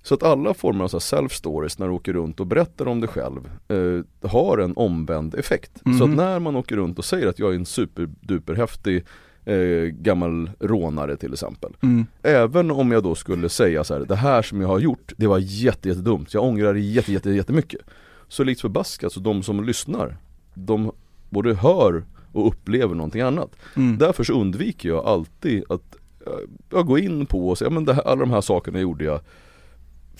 Så 0.02 0.14
att 0.14 0.22
alla 0.22 0.54
former 0.54 0.84
av 0.84 0.88
self-stories 0.88 1.76
när 1.78 1.86
du 1.86 1.92
åker 1.92 2.12
runt 2.12 2.40
och 2.40 2.46
berättar 2.46 2.88
om 2.88 3.00
dig 3.00 3.08
själv 3.08 3.50
eh, 3.68 4.30
har 4.30 4.58
en 4.58 4.72
omvänd 4.76 5.34
effekt. 5.34 5.82
Så 5.98 6.04
att 6.04 6.10
när 6.10 6.38
man 6.38 6.56
åker 6.56 6.76
runt 6.76 6.98
och 6.98 7.04
säger 7.04 7.26
att 7.26 7.38
jag 7.38 7.50
är 7.50 7.54
en 7.54 7.66
superduper 7.66 8.54
häftig 8.54 9.04
eh, 9.44 9.84
gammal 9.84 10.50
rånare 10.60 11.16
till 11.16 11.32
exempel. 11.32 11.72
Mm. 11.82 12.06
Även 12.22 12.70
om 12.70 12.92
jag 12.92 13.02
då 13.02 13.14
skulle 13.14 13.48
säga 13.48 13.84
så 13.84 13.94
här, 13.94 14.00
det 14.00 14.16
här 14.16 14.42
som 14.42 14.60
jag 14.60 14.68
har 14.68 14.78
gjort, 14.78 15.12
det 15.16 15.26
var 15.26 15.38
jätte, 15.38 15.88
jättedumt. 15.88 16.34
Jag 16.34 16.44
ångrar 16.44 16.74
det 16.74 16.80
jätte, 16.80 17.12
jätte, 17.12 17.30
jättemycket. 17.30 17.80
Så 18.28 18.44
likt 18.44 18.60
förbaskat, 18.60 19.12
så 19.12 19.20
de 19.20 19.42
som 19.42 19.64
lyssnar, 19.64 20.16
de 20.54 20.92
både 21.28 21.54
hör 21.54 22.04
och 22.32 22.48
upplever 22.48 22.94
någonting 22.94 23.20
annat. 23.20 23.56
Mm. 23.76 23.98
Därför 23.98 24.24
så 24.24 24.32
undviker 24.32 24.88
jag 24.88 25.06
alltid 25.06 25.64
att 25.68 25.96
eh, 26.26 26.32
jag 26.70 26.86
går 26.86 26.98
in 26.98 27.26
på 27.26 27.48
och 27.48 27.58
säger, 27.58 27.70
men 27.70 27.84
det 27.84 27.94
här, 27.94 28.02
alla 28.02 28.20
de 28.20 28.30
här 28.30 28.40
sakerna 28.40 28.80
gjorde 28.80 29.04
jag 29.04 29.20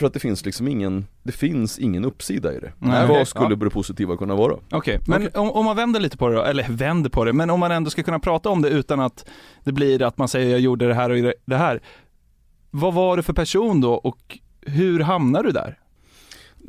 för 0.00 0.06
att 0.06 0.12
det 0.12 0.20
finns 0.20 0.44
liksom 0.44 0.68
ingen, 0.68 1.06
det 1.22 1.32
finns 1.32 1.78
ingen 1.78 2.04
uppsida 2.04 2.54
i 2.54 2.60
det. 2.60 2.72
Nej, 2.78 3.00
Vad 3.00 3.10
okej, 3.10 3.26
skulle 3.26 3.50
ja. 3.50 3.56
det 3.56 3.70
positiva 3.70 4.16
kunna 4.16 4.34
vara? 4.34 4.56
Okej, 4.70 5.00
men 5.06 5.28
Om, 5.34 5.50
om 5.50 5.64
man 5.64 5.76
vänder 5.76 6.00
lite 6.00 6.16
på 6.16 6.28
det 6.28 6.34
då, 6.34 6.42
eller 6.42 6.66
vänder 6.68 7.10
på 7.10 7.24
det, 7.24 7.32
men 7.32 7.50
om 7.50 7.60
man 7.60 7.70
ändå 7.70 7.90
ska 7.90 8.02
kunna 8.02 8.18
prata 8.18 8.48
om 8.48 8.62
det 8.62 8.68
utan 8.68 9.00
att 9.00 9.28
det 9.64 9.72
blir 9.72 10.02
att 10.02 10.18
man 10.18 10.28
säger 10.28 10.50
jag 10.50 10.60
gjorde 10.60 10.88
det 10.88 10.94
här 10.94 11.10
och 11.10 11.32
det 11.44 11.56
här. 11.56 11.80
Vad 12.70 12.94
var 12.94 13.16
det 13.16 13.22
för 13.22 13.32
person 13.32 13.80
då 13.80 13.92
och 13.92 14.38
hur 14.60 15.00
hamnar 15.00 15.42
du 15.42 15.50
där? 15.50 15.78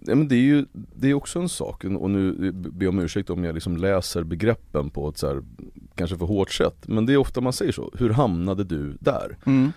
Ja, 0.06 0.16
men 0.16 0.28
det 0.28 0.36
är 0.36 0.40
ju 0.40 0.66
det 0.74 1.10
är 1.10 1.14
också 1.14 1.40
en 1.40 1.50
sak 1.50 1.84
och 1.84 2.10
nu 2.10 2.52
ber 2.52 2.86
jag 2.86 2.94
om 2.94 3.00
ursäkt 3.00 3.30
om 3.30 3.44
jag 3.44 3.56
liksom 3.56 3.78
läser 3.78 4.24
begreppen 4.24 4.90
på 4.90 5.10
ett 5.10 5.18
så 5.18 5.28
här, 5.28 5.42
kanske 5.96 6.18
för 6.18 6.26
hårt 6.26 6.52
sätt. 6.52 6.88
Men 6.88 7.06
det 7.06 7.14
är 7.14 7.18
ofta 7.18 7.42
man 7.42 7.54
säger 7.54 7.72
så, 7.72 7.92
hur 7.98 8.10
hamnade 8.10 8.64
du 8.64 8.98
där? 9.00 9.38
Mm. 9.46 9.72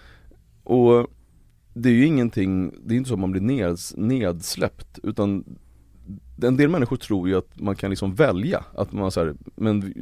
Och 0.64 1.06
det 1.74 1.88
är 1.88 1.92
ju 1.92 2.06
ingenting, 2.06 2.74
det 2.84 2.94
är 2.94 2.96
inte 2.96 3.08
så 3.08 3.14
att 3.14 3.20
man 3.20 3.30
blir 3.30 3.42
neds, 3.42 3.94
nedsläppt 3.96 4.98
utan 5.02 5.44
en 6.42 6.56
del 6.56 6.68
människor 6.68 6.96
tror 6.96 7.28
ju 7.28 7.36
att 7.36 7.60
man 7.60 7.76
kan 7.76 7.90
liksom 7.90 8.14
välja, 8.14 8.64
att 8.76 8.92
man 8.92 9.10
säger 9.10 9.34
men 9.56 9.94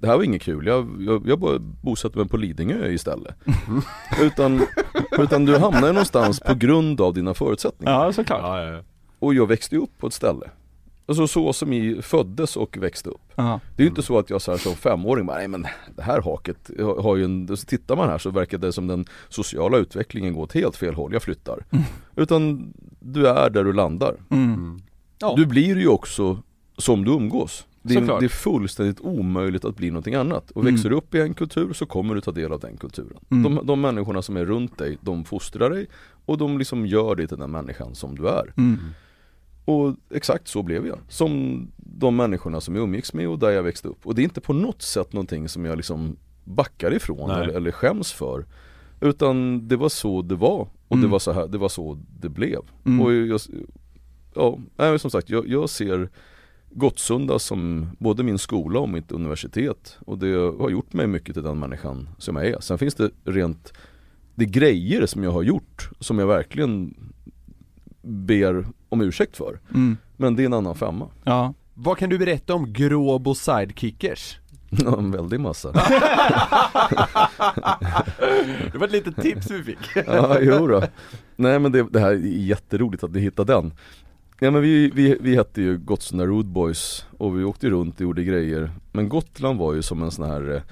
det 0.00 0.06
här 0.06 0.16
var 0.16 0.24
inget 0.24 0.42
kul, 0.42 0.66
jag, 0.66 0.88
jag, 1.00 1.28
jag 1.28 1.38
bara 1.38 1.58
bosatte 1.58 2.18
mig 2.18 2.28
på 2.28 2.36
Lidingö 2.36 2.88
istället. 2.88 3.34
utan, 4.20 4.62
utan 5.18 5.44
du 5.44 5.58
hamnar 5.58 5.86
ju 5.86 5.92
någonstans 5.92 6.40
på 6.40 6.54
grund 6.54 7.00
av 7.00 7.14
dina 7.14 7.34
förutsättningar. 7.34 7.92
Ja, 7.92 8.12
såklart. 8.12 8.84
Och 9.18 9.34
jag 9.34 9.46
växte 9.46 9.76
upp 9.76 9.98
på 9.98 10.06
ett 10.06 10.12
ställe. 10.12 10.50
Alltså 11.08 11.26
så 11.26 11.52
som 11.52 11.72
i 11.72 12.02
föddes 12.02 12.56
och 12.56 12.78
växte 12.80 13.10
upp. 13.10 13.32
Ja. 13.34 13.60
Det 13.76 13.82
är 13.82 13.84
ju 13.84 13.88
inte 13.88 14.02
så 14.02 14.18
att 14.18 14.30
jag 14.30 14.42
så 14.42 14.50
här, 14.50 14.58
som 14.58 14.74
femåring 14.74 15.26
bara, 15.26 15.36
nej 15.36 15.48
men 15.48 15.66
det 15.96 16.02
här 16.02 16.22
haket 16.22 16.70
har 16.98 17.16
ju 17.16 17.24
en, 17.24 17.56
så 17.56 17.66
tittar 17.66 17.96
man 17.96 18.08
här 18.08 18.18
så 18.18 18.30
verkar 18.30 18.58
det 18.58 18.72
som 18.72 18.86
den 18.86 19.06
sociala 19.28 19.76
utvecklingen 19.76 20.34
går 20.34 20.42
åt 20.42 20.52
helt 20.52 20.76
fel 20.76 20.94
håll, 20.94 21.12
jag 21.12 21.22
flyttar. 21.22 21.64
Utan 22.16 22.72
du 23.00 23.28
är 23.28 23.50
där 23.50 23.64
du 23.64 23.72
landar. 23.72 24.16
Mm. 24.30 24.80
Du 25.36 25.46
blir 25.46 25.76
ju 25.76 25.88
också 25.88 26.42
som 26.78 27.04
du 27.04 27.10
umgås. 27.10 27.66
Det 27.82 27.94
är, 27.94 27.98
Såklart. 27.98 28.20
det 28.20 28.26
är 28.26 28.28
fullständigt 28.28 29.00
omöjligt 29.00 29.64
att 29.64 29.76
bli 29.76 29.90
någonting 29.90 30.14
annat. 30.14 30.50
Och 30.50 30.66
växer 30.66 30.90
du 30.90 30.96
upp 30.96 31.14
i 31.14 31.20
en 31.20 31.34
kultur 31.34 31.72
så 31.72 31.86
kommer 31.86 32.14
du 32.14 32.20
ta 32.20 32.30
del 32.30 32.52
av 32.52 32.60
den 32.60 32.76
kulturen. 32.76 33.18
Mm. 33.30 33.42
De, 33.42 33.66
de 33.66 33.80
människorna 33.80 34.22
som 34.22 34.36
är 34.36 34.44
runt 34.44 34.78
dig, 34.78 34.98
de 35.00 35.24
fostrar 35.24 35.70
dig 35.70 35.86
och 36.26 36.38
de 36.38 36.58
liksom 36.58 36.86
gör 36.86 37.14
dig 37.14 37.28
till 37.28 37.38
den 37.38 37.50
människan 37.50 37.94
som 37.94 38.14
du 38.14 38.28
är. 38.28 38.52
Och 39.66 39.96
exakt 40.10 40.48
så 40.48 40.62
blev 40.62 40.86
jag. 40.86 40.98
Som 41.08 41.66
de 41.76 42.16
människorna 42.16 42.60
som 42.60 42.74
jag 42.74 42.82
umgicks 42.82 43.14
med 43.14 43.28
och 43.28 43.38
där 43.38 43.50
jag 43.50 43.62
växte 43.62 43.88
upp. 43.88 44.06
Och 44.06 44.14
det 44.14 44.22
är 44.22 44.24
inte 44.24 44.40
på 44.40 44.52
något 44.52 44.82
sätt 44.82 45.12
någonting 45.12 45.48
som 45.48 45.64
jag 45.64 45.76
liksom 45.76 46.16
backar 46.44 46.94
ifrån 46.94 47.30
eller, 47.30 47.48
eller 47.48 47.70
skäms 47.70 48.12
för. 48.12 48.44
Utan 49.00 49.68
det 49.68 49.76
var 49.76 49.88
så 49.88 50.22
det 50.22 50.34
var. 50.34 50.60
Och 50.88 50.96
det, 50.96 51.00
Mm. 51.00 51.10
var 51.10 51.18
så 51.18 51.32
här, 51.32 51.46
det 51.46 51.58
var 51.58 51.68
så 51.68 51.98
det 52.20 52.28
blev. 52.28 52.60
Mm. 52.84 53.00
Och 53.00 53.12
jag, 53.12 53.40
ja, 54.34 54.58
nej, 54.76 54.98
som 54.98 55.10
sagt, 55.10 55.30
jag, 55.30 55.48
jag 55.48 55.70
ser 55.70 56.08
Gottsunda 56.70 57.38
som 57.38 57.88
både 57.98 58.22
min 58.22 58.38
skola 58.38 58.80
och 58.80 58.88
mitt 58.88 59.12
universitet. 59.12 59.98
Och 60.06 60.18
det 60.18 60.32
har 60.58 60.70
gjort 60.70 60.92
mig 60.92 61.06
mycket 61.06 61.34
till 61.34 61.42
den 61.42 61.58
människan 61.58 62.08
som 62.18 62.36
jag 62.36 62.46
är. 62.46 62.60
Sen 62.60 62.78
finns 62.78 62.94
det 62.94 63.10
rent, 63.24 63.72
det 64.34 64.44
är 64.44 64.48
grejer 64.48 65.06
som 65.06 65.22
jag 65.24 65.30
har 65.30 65.42
gjort 65.42 65.90
som 66.00 66.18
jag 66.18 66.26
verkligen 66.26 66.94
ber 68.06 68.66
om 68.88 69.00
ursäkt 69.00 69.36
för. 69.36 69.60
Mm. 69.74 69.96
Men 70.16 70.36
det 70.36 70.42
är 70.42 70.46
en 70.46 70.52
annan 70.52 70.74
femma. 70.74 71.08
Ja. 71.24 71.54
Vad 71.74 71.98
kan 71.98 72.10
du 72.10 72.18
berätta 72.18 72.54
om 72.54 72.72
Gråbo 72.72 73.34
Sidekickers? 73.34 74.38
En 74.86 75.10
väldig 75.10 75.40
massa. 75.40 75.72
Det 78.72 78.78
var 78.78 78.86
ett 78.86 78.92
litet 78.92 79.16
tips 79.22 79.50
vi 79.50 79.62
fick. 79.62 79.78
Ja, 80.06 80.38
jo 80.40 80.66
då. 80.66 80.82
Nej 81.36 81.58
men 81.58 81.72
det, 81.72 81.86
det 81.90 82.00
här 82.00 82.10
är 82.10 82.16
jätteroligt 82.24 83.04
att 83.04 83.10
ni 83.10 83.20
hittade 83.20 83.52
den. 83.52 83.72
Ja 84.40 84.50
men 84.50 84.62
vi, 84.62 84.90
vi, 84.94 85.16
vi 85.20 85.36
hette 85.36 85.62
ju 85.62 85.78
Gottsunda 85.78 86.26
Road 86.26 86.46
Boys 86.46 87.06
och 87.18 87.38
vi 87.38 87.44
åkte 87.44 87.70
runt 87.70 87.94
och 87.94 88.00
gjorde 88.00 88.24
grejer. 88.24 88.70
Men 88.92 89.08
Gotland 89.08 89.58
var 89.58 89.74
ju 89.74 89.82
som 89.82 90.02
en 90.02 90.10
sån 90.10 90.30
här 90.30 90.54
eh, 90.54 90.62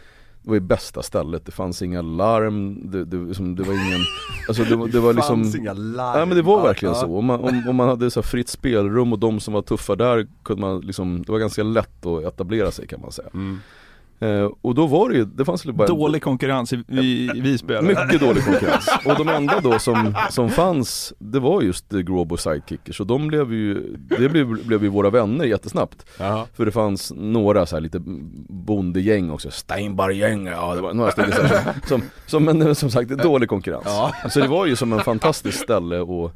det 0.44 0.50
var 0.50 0.54
ju 0.54 0.60
bästa 0.60 1.02
stället, 1.02 1.46
det 1.46 1.52
fanns 1.52 1.82
inga 1.82 2.02
larm, 2.02 2.90
det, 2.90 3.04
det, 3.04 3.16
liksom, 3.16 3.56
det 3.56 3.62
var 3.62 3.72
ingen, 3.72 4.00
alltså 4.48 4.64
det, 4.64 4.88
det 4.92 5.00
var 5.00 5.12
liksom 5.14 5.42
fanns 5.42 5.56
inga 5.56 5.72
larm. 5.72 6.18
Ja 6.18 6.26
men 6.26 6.36
det 6.36 6.42
var 6.42 6.62
verkligen 6.62 6.94
så, 6.94 7.18
om 7.18 7.24
man, 7.24 7.40
om, 7.40 7.64
om 7.68 7.76
man 7.76 7.88
hade 7.88 8.10
så 8.10 8.22
fritt 8.22 8.48
spelrum 8.48 9.12
och 9.12 9.18
de 9.18 9.40
som 9.40 9.54
var 9.54 9.62
tuffa 9.62 9.96
där 9.96 10.26
kunde 10.42 10.60
man 10.60 10.80
liksom, 10.80 11.22
det 11.22 11.32
var 11.32 11.38
ganska 11.38 11.62
lätt 11.62 12.06
att 12.06 12.24
etablera 12.24 12.70
sig 12.70 12.86
kan 12.86 13.00
man 13.00 13.12
säga. 13.12 13.28
Mm. 13.34 13.58
Eh, 14.18 14.50
och 14.60 14.74
då 14.74 14.86
var 14.86 15.08
det 15.08 15.16
ju, 15.16 15.24
det 15.24 15.44
fanns 15.44 15.66
ju 15.66 15.72
bara 15.72 15.88
Dålig 15.88 16.22
konkurrens 16.22 16.72
i, 16.72 16.84
i, 16.88 17.30
i 17.34 17.40
Visby 17.40 17.74
eller? 17.74 17.88
mycket 17.88 18.20
dålig 18.20 18.44
konkurrens. 18.44 18.88
Och 19.04 19.14
de 19.16 19.28
enda 19.28 19.60
då 19.60 19.78
som, 19.78 20.14
som 20.30 20.50
fanns, 20.50 21.12
det 21.18 21.40
var 21.40 21.62
just 21.62 21.92
eh, 21.92 21.98
Gråbo 21.98 22.36
Sidekickers. 22.36 23.00
Och 23.00 23.06
de 23.06 23.28
blev 23.28 23.52
ju, 23.52 23.96
det 23.96 24.28
blev, 24.28 24.46
blev 24.66 24.82
ju 24.82 24.88
våra 24.88 25.10
vänner 25.10 25.44
jättesnabbt. 25.44 26.06
Ja. 26.18 26.46
För 26.54 26.66
det 26.66 26.72
fanns 26.72 27.12
några 27.16 27.66
så 27.66 27.76
här 27.76 27.80
lite 27.80 28.02
bondegäng 28.48 29.30
också, 29.30 29.50
Steinbargäng, 29.50 30.46
ja 30.46 30.74
det 30.74 30.80
var 30.80 30.94
några 30.94 31.10
stycken 31.10 31.32
så 31.32 31.42
här, 31.42 31.62
som, 31.62 32.00
som, 32.00 32.02
som, 32.26 32.44
men 32.44 32.74
som 32.74 32.90
sagt, 32.90 33.10
dålig 33.10 33.48
konkurrens. 33.48 33.84
Ja. 33.86 34.14
Så 34.30 34.40
det 34.40 34.48
var 34.48 34.66
ju 34.66 34.76
som 34.76 34.92
en 34.92 35.00
fantastisk 35.00 35.58
ställe 35.58 36.02
att, 36.02 36.32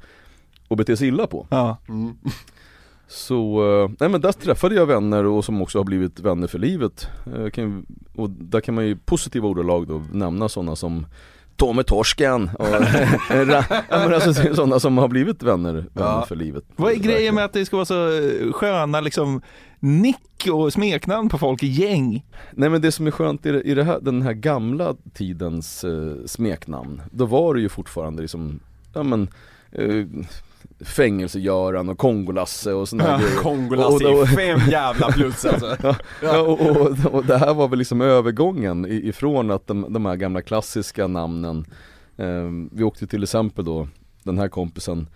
att 0.69 0.79
bete 0.79 0.97
sig 0.97 1.09
illa 1.09 1.27
på. 1.27 1.47
Ja. 1.51 1.77
Så, 3.09 3.63
eh, 3.85 3.91
nej 4.01 4.09
men 4.09 4.21
där 4.21 4.33
träffade 4.33 4.75
jag 4.75 4.87
vänner 4.87 5.25
och 5.25 5.45
som 5.45 5.63
också 5.63 5.79
har 5.79 5.85
blivit 5.85 6.21
vänner 6.21 6.47
för 6.47 6.59
livet. 6.59 7.09
Eh, 7.37 7.51
kan, 7.51 7.87
och 8.17 8.31
där 8.31 8.61
kan 8.61 8.75
man 8.75 8.85
ju 8.85 8.91
i 8.91 8.97
positiva 8.97 9.49
ordalag 9.49 9.87
då 9.89 10.03
nämna 10.13 10.49
sådana 10.49 10.77
som 10.77 11.07
Tommy 11.57 11.83
Torsken 11.83 12.51
och 12.59 12.67
alltså, 13.89 14.55
sådana 14.55 14.81
som 14.81 14.99
har 14.99 15.09
blivit 15.09 15.43
vänner, 15.43 15.73
vänner 15.73 15.87
Ja. 15.95 16.25
för 16.29 16.37
livet. 16.37 16.65
Vad 16.77 16.93
är 16.93 16.97
grejen 16.97 17.35
med 17.35 17.45
att 17.45 17.53
det 17.53 17.67
ska 17.67 17.77
vara 17.77 17.85
så 17.87 18.19
eh, 18.19 18.53
sköna 18.53 19.01
liksom 19.01 19.41
nick 19.81 20.49
och 20.53 20.73
smeknamn 20.73 21.29
på 21.29 21.39
folk 21.39 21.63
i 21.63 21.67
gäng? 21.67 22.25
Nej 22.53 22.69
men 22.69 22.81
det 22.81 22.93
som 22.93 23.07
är 23.07 23.11
skönt 23.11 23.47
i, 23.47 23.49
i 23.49 23.83
här, 23.83 24.01
den 24.01 24.23
här 24.23 24.33
gamla 24.33 24.95
tidens 25.15 25.85
eh, 25.85 26.13
smeknamn, 26.27 27.03
då 27.11 27.27
var 27.27 27.55
det 27.55 27.61
ju 27.61 27.69
fortfarande 27.69 28.23
liksom, 28.23 28.61
ja 28.95 29.03
men 29.03 29.29
eh, 29.73 30.05
Fängelse-Göran 30.81 31.89
och 31.89 31.99
Kongolasse 31.99 32.73
och 32.73 32.89
sådana 32.89 33.11
här 33.11 33.19
grejer. 33.19 33.37
Kongolasse 33.37 34.05
är 34.05 34.27
fem 34.27 34.71
jävla 34.71 35.13
plus 35.13 35.45
alltså. 35.45 35.77
Ja, 36.23 36.41
och, 36.41 36.61
och, 36.61 37.15
och 37.15 37.25
det 37.25 37.39
här 37.39 37.55
var 37.55 37.69
väl 37.69 37.79
liksom 37.79 38.01
övergången 38.01 38.87
ifrån 38.89 39.51
att 39.51 39.67
de, 39.67 39.93
de 39.93 40.07
här 40.07 40.17
gamla 40.17 40.43
klassiska 40.43 41.07
namnen 41.07 41.67
eh, 42.17 42.51
Vi 42.73 42.83
åkte 42.85 43.07
till 43.07 43.23
exempel 43.23 43.65
då, 43.65 43.89
den 44.23 44.39
här 44.39 44.49
kompisen 44.49 45.07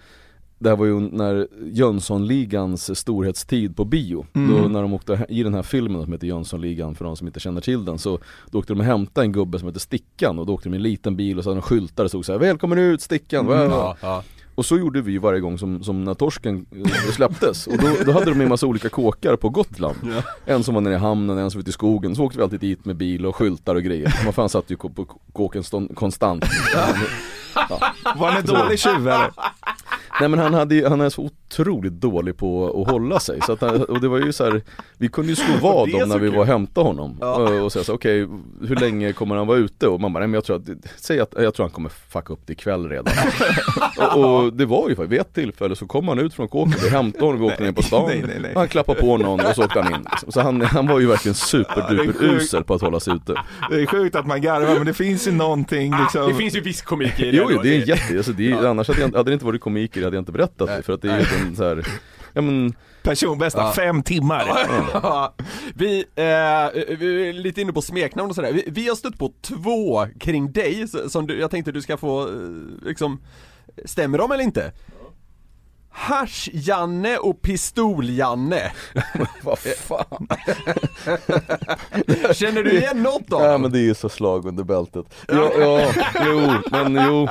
Det 0.59 0.69
här 0.69 0.77
var 0.77 0.87
ju 0.87 1.01
när 1.01 1.49
Jönssonligans 1.73 2.99
storhetstid 2.99 3.77
på 3.77 3.85
bio 3.85 4.27
Mm. 4.33 4.63
Då 4.63 4.69
när 4.69 4.83
de 4.83 4.93
åkte 4.93 5.27
i 5.29 5.43
den 5.43 5.55
här 5.55 5.63
filmen 5.63 6.03
som 6.03 6.13
heter 6.13 6.27
Jönssonligan 6.27 6.95
för 6.95 7.05
de 7.05 7.17
som 7.17 7.27
inte 7.27 7.41
känner 7.41 7.61
till 7.61 7.85
den 7.85 7.99
Så 7.99 8.19
då 8.51 8.59
åkte 8.59 8.73
de 8.73 8.81
och 8.81 8.87
hämtade 8.87 9.25
en 9.25 9.33
gubbe 9.33 9.59
som 9.59 9.69
heter 9.69 9.81
Stickan 9.81 10.39
och 10.39 10.47
då 10.47 10.55
åkte 10.55 10.69
de 10.69 10.75
i 10.75 10.77
en 10.77 10.83
liten 10.83 11.17
bil 11.17 11.39
och 11.39 11.45
så 11.45 11.51
hade 11.51 11.61
de 11.61 11.63
skyltar 11.63 12.05
och 12.05 12.11
stod 12.11 12.25
så 12.25 12.33
här 12.33 12.39
Välkommen 12.39 12.79
ut 12.79 13.01
Stickan! 13.01 13.47
Mm. 13.47 13.71
Ja, 13.71 13.97
ja. 14.01 14.23
Och 14.55 14.67
så 14.67 14.79
gjorde 14.79 15.01
vi 15.03 15.19
varje 15.19 15.41
gång 15.41 15.59
som, 15.59 15.83
som 15.83 16.05
när 16.05 16.15
torsken 16.15 16.67
eh, 16.71 17.13
släpptes. 17.13 17.67
Och 17.67 17.79
då, 17.79 17.97
då 18.07 18.13
hade 18.13 18.25
de 18.31 18.41
en 18.41 18.49
massa 18.49 18.67
olika 18.67 18.89
kåkar 18.89 19.37
på 19.37 19.49
Gotland. 19.49 19.97
En 20.47 20.65
som 20.65 20.75
var 20.75 20.81
nere 20.81 20.95
i 20.95 20.99
hamnen, 20.99 21.39
en 21.39 21.51
som 21.51 21.59
var 21.59 21.63
ute 21.63 21.71
i 21.71 21.73
skogen, 21.73 22.17
så 22.17 22.25
åkte 22.25 22.39
vi 22.39 22.45
alltid 22.45 22.61
dit 22.61 22.85
med 22.85 22.97
bil 22.97 23.27
och 23.27 23.37
skyltar 23.37 23.75
och 23.75 23.83
grejer. 23.83 24.21
Man 24.25 24.33
fan 24.33 24.49
satt 24.49 24.71
ju 24.71 24.77
på 24.77 25.07
kåken 25.33 25.63
stånd, 25.65 25.97
konstant 25.97 26.45
Var 28.17 28.33
ni 28.35 28.43
dålig 28.43 28.79
tjuv 28.79 29.09
eller? 29.09 29.31
Nej 30.21 30.29
men 30.29 30.39
han, 30.39 30.55
hade, 30.55 30.75
ju- 30.75 30.87
han 30.89 31.01
är 31.01 31.11
så 31.11 31.23
otroligt 31.23 31.93
dålig 31.93 32.37
på 32.37 32.81
att 32.83 32.93
hålla 32.93 33.21
sig 33.21 33.41
så 33.47 33.53
att 33.53 33.61
han, 33.61 33.83
och 33.85 34.01
det 34.01 34.09
var 34.09 34.19
ju 34.19 34.33
så 34.33 34.45
här, 34.45 34.63
Vi 34.99 35.09
kunde 35.09 35.31
ju 35.31 35.37
slå 35.37 35.55
vad 35.63 35.95
om 35.95 36.09
när 36.09 36.19
vi 36.19 36.27
kul. 36.29 36.31
var 36.37 36.41
och 36.41 36.47
hämtade 36.47 36.87
honom 36.87 37.19
och, 37.23 37.65
och 37.65 37.73
säga 37.73 37.85
så 37.85 37.95
okej 37.95 38.29
hur 38.69 38.77
länge 38.77 39.13
kommer 39.13 39.37
han 39.37 39.47
vara 39.47 39.59
ute? 39.59 39.89
Och 39.89 40.01
man 40.01 40.13
bara, 40.13 40.19
nej 40.19 40.29
men 40.29 40.35
jag 40.35 40.45
tror 40.45 40.57
att, 40.57 40.63
säg 40.97 41.21
att 41.21 41.35
jag 41.37 41.55
tror 41.55 41.65
han 41.67 41.71
kommer 41.71 41.89
fucka 41.89 42.33
upp 42.33 42.41
det 42.47 42.53
ikväll 42.53 42.89
redan 42.89 43.15
och, 44.17 44.35
och 44.45 44.53
det 44.53 44.67
var 44.67 44.89
ju 44.89 44.95
för 44.97 45.07
vid 45.07 45.21
ett 45.21 45.35
tillfälle 45.35 45.77
så 45.77 45.87
kom 45.87 46.09
han 46.09 46.19
ut 46.19 46.35
från 46.35 46.49
kåken, 46.49 46.75
vi 46.83 46.89
hämtade 46.91 47.25
honom, 47.25 47.41
vi 47.41 47.47
åkte 47.47 47.63
ner 47.63 47.73
på 47.73 47.83
stan 47.83 48.05
nej, 48.09 48.25
nej, 48.27 48.39
nej. 48.43 48.53
Han 48.55 48.69
klappade 48.69 49.01
på 49.01 49.17
någon 49.17 49.41
och 49.41 49.55
så 49.55 49.65
åkte 49.65 49.81
han 49.81 49.95
in 49.95 50.07
liksom. 50.11 50.33
Så 50.33 50.41
han, 50.41 50.61
han 50.63 50.87
var 50.87 51.01
ju 51.01 51.07
verkligen 51.07 51.35
Ja, 51.39 51.47
superduper 51.47 52.25
usel 52.25 52.65
på 52.65 52.75
att 52.75 52.81
hålla 52.81 53.01
sig 53.01 53.15
ute 53.15 53.35
Det 53.71 53.83
är 53.83 53.87
sjukt 53.87 54.17
att 54.17 54.27
man 54.27 54.41
garvar 54.43 54.75
men 54.75 54.87
det 54.87 54.95
finns 54.95 55.27
ju 55.29 55.33
någonting 55.33 55.95
liksom. 56.01 56.29
Det 56.29 56.35
finns 56.35 56.57
ju 56.57 56.61
viss 56.61 56.83
komik 56.83 57.21
i 57.21 57.31
det. 57.31 57.37
Jo, 57.51 57.61
det 57.63 57.77
är 57.77 57.89
jätte, 57.89 58.17
alltså 58.17 58.33
det 58.33 58.53
är, 58.53 58.67
annars 58.71 58.89
hade, 58.89 59.01
jag, 59.01 59.17
hade 59.17 59.31
det 59.31 59.35
inte 59.35 59.45
varit 59.45 59.61
komiker 59.61 60.05
hade 60.05 60.17
jag 60.17 60.21
inte 60.21 60.33
berättat 60.33 60.69
det 60.69 60.83
för 60.83 60.93
att 60.93 61.03
det 61.03 61.11
är 61.11 61.19
ju 61.19 61.47
en 61.47 61.57
så 61.57 61.65
här, 61.65 61.87
ja 62.33 62.43
men 62.43 62.75
Personbästa 63.03 63.73
fem 63.73 64.03
timmar. 64.03 64.45
Ja. 64.93 65.35
vi, 65.75 65.99
eh, 65.99 66.97
vi 66.99 67.29
är 67.29 67.33
lite 67.33 67.61
inne 67.61 67.73
på 67.73 67.83
smeknamn 67.83 68.31
och 68.31 68.35
sådär. 68.35 68.53
Vi, 68.53 68.65
vi 68.67 68.89
har 68.89 68.97
stött 68.97 69.19
på 69.19 69.33
två 69.41 70.07
kring 70.21 70.53
dig 70.53 70.89
som 71.09 71.27
du, 71.27 71.41
jag 71.41 71.51
tänkte 71.51 71.73
du 71.73 71.83
ska 71.83 71.97
få, 71.97 72.29
eh, 72.29 72.35
liksom, 72.83 73.21
stämmer 73.85 74.19
de 74.19 74.33
eller 74.33 74.45
inte? 74.45 74.73
Hasch-Janne 75.93 77.17
och 77.17 77.43
Pistol-Janne. 77.43 78.73
vad 79.43 79.59
fan? 79.59 80.29
Känner 82.35 82.63
du 82.63 82.73
igen 82.73 83.03
något 83.03 83.33
av 83.33 83.43
Ja 83.43 83.59
men 83.59 83.73
det 83.73 83.79
är 83.79 83.83
ju 83.83 83.95
så 83.95 84.09
slag 84.09 84.47
under 84.47 84.65
bältet. 84.65 85.07
Ja, 85.29 85.53
ja. 85.59 85.93
jo, 86.27 86.53
men 86.71 87.07
jo. 87.07 87.29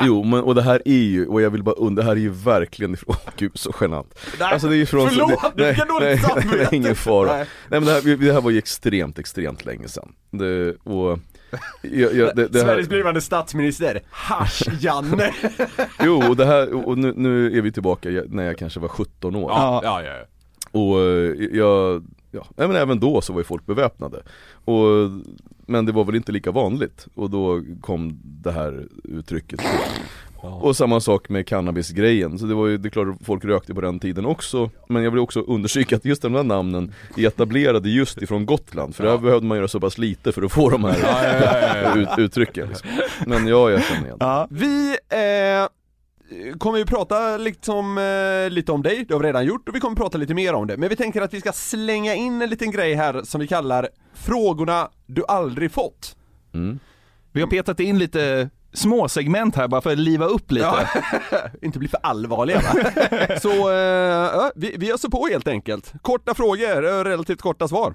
Jo, 0.00 0.24
men 0.24 0.40
och 0.40 0.54
det 0.54 0.62
här 0.62 0.82
är 0.84 0.94
ju, 0.94 1.26
och 1.26 1.42
jag 1.42 1.50
vill 1.50 1.62
bara 1.62 1.74
und, 1.74 1.96
det 1.96 2.02
här 2.02 2.12
är 2.12 2.16
ju 2.16 2.30
verkligen 2.30 2.94
ifrån, 2.94 3.16
åh 3.26 3.32
gud 3.36 3.52
så 3.54 3.72
genant. 3.80 4.18
Nej, 4.38 4.52
Alltså 4.52 4.68
det 4.68 4.74
är 4.74 4.78
ju 4.78 4.86
från 4.86 5.10
förlåt, 5.10 5.30
det, 5.56 5.62
nej, 5.62 5.76
nej, 6.00 6.18
samvete. 6.18 6.48
nej, 6.56 6.68
ingen 6.72 6.96
fara. 6.96 7.32
Nej. 7.32 7.46
Nej, 7.68 7.80
men 7.80 7.84
det 7.84 7.92
här, 7.92 8.16
det 8.16 8.32
här 8.32 8.40
var 8.40 8.50
ju 8.50 8.58
extremt, 8.58 9.18
extremt 9.18 9.64
länge 9.64 9.88
sedan. 9.88 10.12
Det, 10.30 10.74
och 10.84 11.18
jag, 11.82 12.14
jag, 12.14 12.36
det, 12.36 12.48
det 12.48 12.58
här, 12.58 12.66
Sveriges 12.66 12.88
blivande 12.88 13.20
statsminister, 13.20 14.00
Hasch-Janne. 14.10 15.32
Jo, 16.04 16.28
och 16.28 16.36
det 16.36 16.46
här, 16.46 16.88
och 16.88 16.98
nu, 16.98 17.12
nu 17.16 17.58
är 17.58 17.62
vi 17.62 17.72
tillbaka 17.72 18.08
när 18.28 18.44
jag 18.44 18.58
kanske 18.58 18.80
var 18.80 18.88
17 18.88 19.36
år 19.36 19.50
ja, 19.50 19.80
ja, 19.84 20.02
ja. 20.02 20.26
Och 20.70 21.00
eh, 21.00 21.56
jag, 21.58 22.04
ja, 22.30 22.44
men 22.56 22.76
även 22.76 23.00
då 23.00 23.20
så 23.20 23.32
var 23.32 23.40
ju 23.40 23.44
folk 23.44 23.66
beväpnade 23.66 24.22
och, 24.64 25.10
Men 25.66 25.86
det 25.86 25.92
var 25.92 26.04
väl 26.04 26.14
inte 26.14 26.32
lika 26.32 26.50
vanligt 26.50 27.06
och 27.14 27.30
då 27.30 27.62
kom 27.80 28.20
det 28.22 28.52
här 28.52 28.86
uttrycket 29.04 29.60
Och 30.42 30.76
samma 30.76 31.00
sak 31.00 31.28
med 31.28 31.46
cannabisgrejen, 31.46 32.38
så 32.38 32.46
det 32.46 32.54
var 32.54 32.66
ju, 32.66 32.78
det 32.78 32.88
är 32.88 32.90
klart 32.90 33.08
folk 33.24 33.44
rökte 33.44 33.74
på 33.74 33.80
den 33.80 34.00
tiden 34.00 34.26
också 34.26 34.70
Men 34.88 35.02
jag 35.02 35.10
vill 35.10 35.20
också 35.20 35.40
understryka 35.40 35.96
att 35.96 36.04
just 36.04 36.22
de 36.22 36.32
där 36.32 36.44
namnen 36.44 36.92
är 37.16 37.26
etablerade 37.26 37.88
just 37.88 38.22
ifrån 38.22 38.46
Gotland 38.46 38.94
För 38.94 39.04
där 39.04 39.18
behövde 39.18 39.46
man 39.46 39.56
göra 39.56 39.68
så 39.68 39.80
pass 39.80 39.98
lite 39.98 40.32
för 40.32 40.42
att 40.42 40.52
få 40.52 40.70
de 40.70 40.84
här 40.84 41.98
ut, 41.98 42.08
uttrycken 42.18 42.68
liksom. 42.68 42.88
Men 43.26 43.46
ja, 43.46 43.70
jag 43.70 43.84
känner 43.84 44.06
igen 44.06 44.16
Ja. 44.20 44.48
Vi 44.50 44.96
eh, 45.08 45.68
kommer 46.58 46.78
ju 46.78 46.84
prata 46.84 47.36
liksom, 47.36 47.98
eh, 47.98 48.50
lite 48.50 48.72
om 48.72 48.82
dig, 48.82 49.04
det 49.08 49.14
har 49.14 49.20
vi 49.20 49.28
redan 49.28 49.44
gjort 49.44 49.68
och 49.68 49.74
vi 49.74 49.80
kommer 49.80 49.96
prata 49.96 50.18
lite 50.18 50.34
mer 50.34 50.54
om 50.54 50.66
det. 50.66 50.76
Men 50.76 50.88
vi 50.88 50.96
tänker 50.96 51.22
att 51.22 51.34
vi 51.34 51.40
ska 51.40 51.52
slänga 51.52 52.14
in 52.14 52.42
en 52.42 52.50
liten 52.50 52.70
grej 52.70 52.94
här 52.94 53.22
som 53.22 53.40
vi 53.40 53.46
kallar 53.46 53.88
Frågorna 54.14 54.88
du 55.06 55.24
aldrig 55.28 55.72
fått. 55.72 56.16
mm. 56.54 56.78
Vi 57.32 57.40
har 57.40 57.48
petat 57.48 57.80
in 57.80 57.98
lite 57.98 58.50
små 58.72 59.08
segment 59.08 59.56
här 59.56 59.68
bara 59.68 59.80
för 59.80 59.92
att 59.92 59.98
liva 59.98 60.26
upp 60.26 60.50
lite. 60.52 60.86
Ja. 61.30 61.48
Inte 61.62 61.78
bli 61.78 61.88
för 61.88 62.00
allvarliga 62.02 62.60
va? 62.60 62.74
Så 63.40 63.70
eh, 63.70 64.50
vi, 64.54 64.74
vi 64.78 64.92
öser 64.92 65.08
på 65.08 65.26
helt 65.26 65.48
enkelt. 65.48 65.92
Korta 66.02 66.34
frågor, 66.34 66.86
eh, 66.86 67.04
relativt 67.04 67.40
korta 67.40 67.68
svar. 67.68 67.92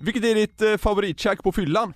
Vilket 0.00 0.24
är 0.24 0.34
ditt 0.34 0.62
eh, 0.62 0.76
favoritkäk 0.76 1.42
på 1.42 1.52
fyllan? 1.52 1.94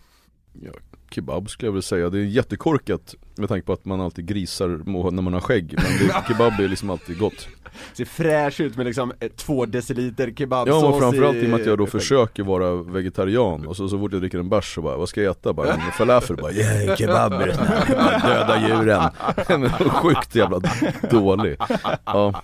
Ja, 0.53 0.73
kebab 1.11 1.51
skulle 1.51 1.67
jag 1.67 1.73
väl 1.73 1.83
säga. 1.83 2.11
Det 2.11 2.19
är 2.19 2.25
jättekorkat 2.25 3.15
med 3.37 3.49
tanke 3.49 3.67
på 3.67 3.73
att 3.73 3.85
man 3.85 4.01
alltid 4.01 4.27
grisar 4.27 4.69
när 5.11 5.23
man 5.23 5.33
har 5.33 5.41
skägg. 5.41 5.75
Men 5.77 6.07
det, 6.09 6.15
kebab 6.29 6.61
är 6.61 6.69
liksom 6.69 6.91
alltid 6.91 7.19
gott. 7.19 7.49
Ser 7.93 8.05
fräsch 8.05 8.61
ut 8.61 8.77
med 8.77 8.87
liksom 8.87 9.13
eh, 9.21 9.29
två 9.29 9.67
deciliter 9.67 10.33
kebabsås 10.37 10.83
Ja, 10.83 10.91
men 10.91 11.01
framförallt 11.01 11.37
i 11.37 11.47
och 11.47 11.51
med 11.51 11.61
att 11.61 11.67
jag 11.67 11.79
då 11.79 11.87
försöker 11.87 12.43
vara 12.43 12.75
vegetarian 12.75 13.67
och 13.67 13.77
så, 13.77 13.89
så 13.89 13.99
fort 13.99 14.13
jag 14.13 14.21
dricker 14.21 14.39
en 14.39 14.49
bärs 14.49 14.75
så 14.75 14.83
bara, 14.83 14.97
vad 14.97 15.09
ska 15.09 15.23
jag 15.23 15.31
äta? 15.31 15.53
Bara 15.53 15.73
en 15.73 15.81
falafel, 15.99 16.37
bara 16.37 16.53
yeah, 16.53 16.97
kebab 16.97 17.33
är 17.33 17.53
här, 17.53 17.95
bara 18.23 18.35
döda 18.35 18.69
djuren. 18.69 19.91
Sjukt 19.91 20.35
jävla 20.35 20.61
dålig. 21.11 21.57
Ja, 22.05 22.43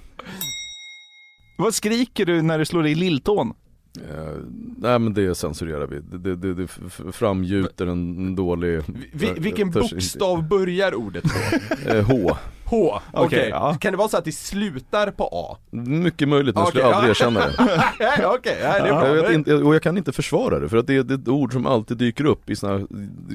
Vad 1.59 1.75
skriker 1.75 2.27
du 2.27 2.43
när 2.43 2.59
du 2.59 2.65
slår 2.65 2.87
i 2.87 2.95
lilltån? 2.95 3.55
Eh, 3.97 4.37
nej 4.79 4.99
men 4.99 5.15
det 5.15 5.35
censurerar 5.35 5.87
vi. 5.87 6.01
Det, 6.01 6.37
det, 6.37 6.55
det, 6.55 6.69
framgjuter 7.13 7.87
en 7.87 8.37
dålig... 8.37 8.83
Vi, 9.13 9.33
vilken 9.37 9.71
bokstav 9.71 10.49
börjar 10.49 10.95
ordet 10.95 11.25
på? 11.25 11.91
Eh, 11.91 12.07
H. 12.07 12.37
H, 12.65 13.01
okej. 13.13 13.27
Okej, 13.27 13.49
ja. 13.49 13.77
Kan 13.81 13.93
det 13.93 13.97
vara 13.97 14.09
så 14.09 14.17
att 14.17 14.25
det 14.25 14.33
slutar 14.33 15.11
på 15.11 15.29
A? 15.33 15.59
Mycket 15.71 16.29
möjligt, 16.29 16.55
men 16.55 16.63
jag 16.63 16.69
skulle 16.69 16.85
Okej, 16.85 16.95
aldrig 16.95 17.09
ja. 17.09 17.11
erkänna 17.11 17.41
det. 17.41 18.27
Okej, 18.27 18.59
nej, 18.63 18.83
det 18.83 18.89
är 18.89 19.01
bra. 19.01 19.17
Jag 19.17 19.23
vet 19.23 19.33
inte, 19.33 19.55
och 19.55 19.75
jag 19.75 19.83
kan 19.83 19.99
inte 19.99 20.13
försvara 20.13 20.59
det 20.59 20.69
för 20.69 20.77
att 20.77 20.87
det 20.87 20.97
är, 20.97 21.03
det 21.03 21.15
är 21.15 21.19
ett 21.19 21.29
ord 21.29 21.53
som 21.53 21.67
alltid 21.67 21.97
dyker 21.97 22.25
upp 22.25 22.51
i 22.51 22.57
såna 22.57 22.87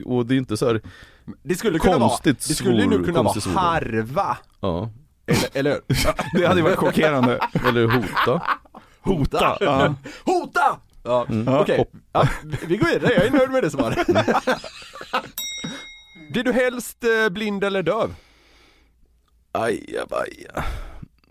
och 0.06 0.26
det 0.26 0.36
är 0.36 0.38
inte 0.38 0.58
så 0.58 0.68
här, 0.68 0.82
Det 1.44 1.56
skulle 1.56 1.80
kunna 1.80 1.98
vara, 1.98 2.20
det 2.24 2.42
skulle 2.42 2.86
nu 2.86 3.04
kunna 3.04 3.24
vara 3.24 3.40
harva, 3.56 4.38
ja, 4.60 4.90
eller, 5.26 5.50
eller? 5.54 5.80
Det 6.40 6.48
hade 6.48 6.60
ju 6.60 6.64
varit 6.64 6.78
chockerande. 6.78 7.40
eller 7.68 7.88
hota. 7.88 8.42
Hota. 9.02 9.58
Ja. 9.60 9.96
Hota! 10.26 10.78
Ja, 11.04 11.28
okej. 11.62 11.78
Hopp. 11.78 11.92
Ja, 12.12 12.28
vi- 12.68 12.78
går 12.78 12.88
vidare, 12.88 13.14
jag 13.14 13.26
är 13.26 13.32
nöjd 13.32 13.52
med 13.52 13.64
det 13.64 13.72
svaret. 13.72 14.08
Blir 16.32 16.44
du 16.44 16.52
helst 16.52 17.04
eh, 17.04 17.30
blind 17.30 17.64
eller 17.64 17.84
döv? 17.84 18.14
Aja, 19.52 20.06
baja. 20.10 20.64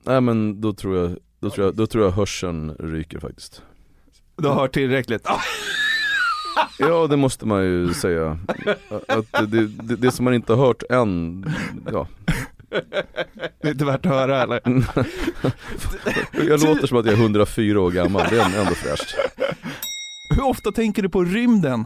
Nej 0.02 0.20
men 0.20 0.60
då 0.60 0.72
tror 0.72 0.96
jag, 0.96 1.16
då 1.40 1.50
tror 1.50 1.66
jag, 1.66 1.76
då 1.76 1.86
tror 1.86 2.04
jag 2.04 2.10
hörseln 2.12 2.74
ryker 2.78 3.18
faktiskt. 3.18 3.62
Du 4.36 4.48
har 4.48 4.54
hört 4.54 4.74
tillräckligt. 4.74 5.26
Ja 6.78 7.06
det 7.06 7.16
måste 7.16 7.46
man 7.46 7.62
ju 7.64 7.94
säga. 7.94 8.38
Att 9.08 9.32
det, 9.50 9.66
det, 9.66 9.96
det 9.96 10.10
som 10.12 10.24
man 10.24 10.34
inte 10.34 10.52
har 10.52 10.66
hört 10.66 10.82
än, 10.90 11.44
ja. 11.92 12.06
Det 12.70 13.68
är 13.68 13.70
inte 13.70 13.84
värt 13.84 14.06
att 14.06 14.12
höra 14.12 14.42
eller? 14.42 14.60
Jag 16.48 16.62
låter 16.62 16.86
som 16.86 16.98
att 16.98 17.06
jag 17.06 17.14
är 17.14 17.22
104 17.22 17.80
år 17.80 17.90
gammal, 17.90 18.26
det 18.30 18.40
är 18.40 18.60
ändå 18.60 18.74
fräscht. 18.74 19.14
Hur 20.36 20.44
ofta 20.44 20.72
tänker 20.72 21.02
du 21.02 21.08
på 21.08 21.24
rymden? 21.24 21.84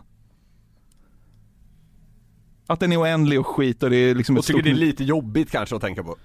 Att 2.67 2.81
den 2.81 2.93
är 2.93 3.01
oändlig 3.01 3.41
och 3.41 3.47
skit 3.47 3.83
och 3.83 3.91
det 3.91 3.97
är 3.97 4.15
liksom 4.15 4.37
Och 4.37 4.41
ett 4.41 4.47
tycker 4.47 4.59
stort... 4.59 4.65
det 4.65 4.71
är 4.71 4.87
lite 4.87 5.05
jobbigt 5.05 5.51
kanske 5.51 5.77
att 5.77 5.83
tänka 5.83 6.03
på? 6.03 6.17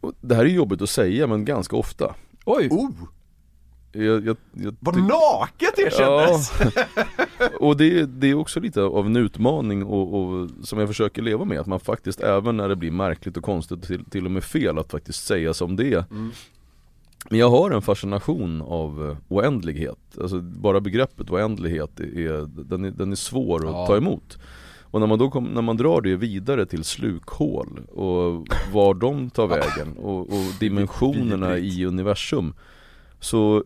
Och 0.00 0.12
Det 0.20 0.34
här 0.34 0.44
är 0.44 0.48
jobbigt 0.48 0.82
att 0.82 0.90
säga 0.90 1.26
men 1.26 1.44
ganska 1.44 1.76
ofta. 1.76 2.14
Oj! 2.44 2.68
Oh, 2.70 2.90
Jag, 3.92 4.26
jag, 4.26 4.36
jag 4.52 4.74
vad 4.80 4.96
naket 4.96 5.72
det 5.76 5.94
kändes! 5.94 6.52
Och 7.60 7.76
det, 7.76 8.00
är- 8.00 8.06
det 8.06 8.26
är 8.30 8.34
också 8.34 8.60
lite 8.60 8.82
av 8.82 9.06
en 9.06 9.16
utmaning 9.16 9.84
och, 9.84 10.14
och, 10.20 10.48
som 10.62 10.78
jag 10.78 10.88
försöker 10.88 11.22
leva 11.22 11.44
med, 11.44 11.60
att 11.60 11.66
man 11.66 11.80
faktiskt 11.80 12.20
även 12.20 12.56
när 12.56 12.68
det 12.68 12.76
blir 12.76 12.90
märkligt 12.90 13.36
och 13.36 13.42
konstigt 13.44 13.82
till, 13.82 14.04
till 14.04 14.24
och 14.24 14.30
med 14.30 14.44
fel 14.44 14.78
att 14.78 14.90
faktiskt 14.90 15.26
säga 15.26 15.54
som 15.54 15.76
det 15.76 15.92
är. 15.94 16.04
Mm. 16.10 16.30
Men 17.30 17.38
jag 17.38 17.50
har 17.50 17.70
en 17.70 17.82
fascination 17.82 18.62
av 18.62 19.10
eh, 19.10 19.16
oändlighet, 19.28 19.98
alltså 20.20 20.40
bara 20.40 20.80
begreppet 20.80 21.30
oändlighet 21.30 22.00
är, 22.00 22.64
den 22.64 22.84
är, 22.84 22.90
den 22.90 23.12
är 23.12 23.16
svår 23.16 23.58
att 23.66 23.72
Ja. 23.74 23.86
ta 23.86 23.96
emot. 23.96 24.38
Och 24.90 25.00
när 25.00 25.06
man 25.06 25.18
då 25.18 25.30
kom, 25.30 25.44
när 25.44 25.62
man 25.62 25.76
drar 25.76 26.00
det 26.00 26.16
vidare 26.16 26.66
till 26.66 26.84
slukhål 26.84 27.80
och 27.88 28.46
var 28.72 28.94
de 28.94 29.30
tar 29.30 29.46
vägen 29.58 29.96
och, 29.96 30.20
och 30.20 30.44
dimensionerna 30.60 31.58
i 31.58 31.84
universum 31.84 32.54
Så 33.20 33.64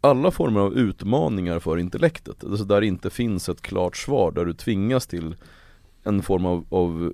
alla 0.00 0.30
former 0.30 0.60
av 0.60 0.74
utmaningar 0.74 1.58
för 1.58 1.78
intellektet, 1.78 2.44
alltså 2.44 2.64
där 2.64 2.80
det 2.80 2.86
inte 2.86 3.10
finns 3.10 3.48
ett 3.48 3.60
klart 3.60 3.96
svar, 3.96 4.32
där 4.32 4.44
du 4.44 4.54
tvingas 4.54 5.06
till 5.06 5.36
en 6.02 6.22
form 6.22 6.46
av, 6.46 6.66
av 6.70 7.12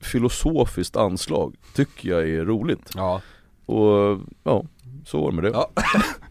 filosofiskt 0.00 0.96
anslag, 0.96 1.56
tycker 1.74 2.08
jag 2.08 2.28
är 2.28 2.44
roligt. 2.44 2.90
Ja. 2.94 3.20
Och 3.66 4.20
ja, 4.44 4.64
så 5.06 5.20
var 5.20 5.30
det 5.30 5.34
med 5.34 5.44
det. 5.44 5.50
Ja. 5.50 5.70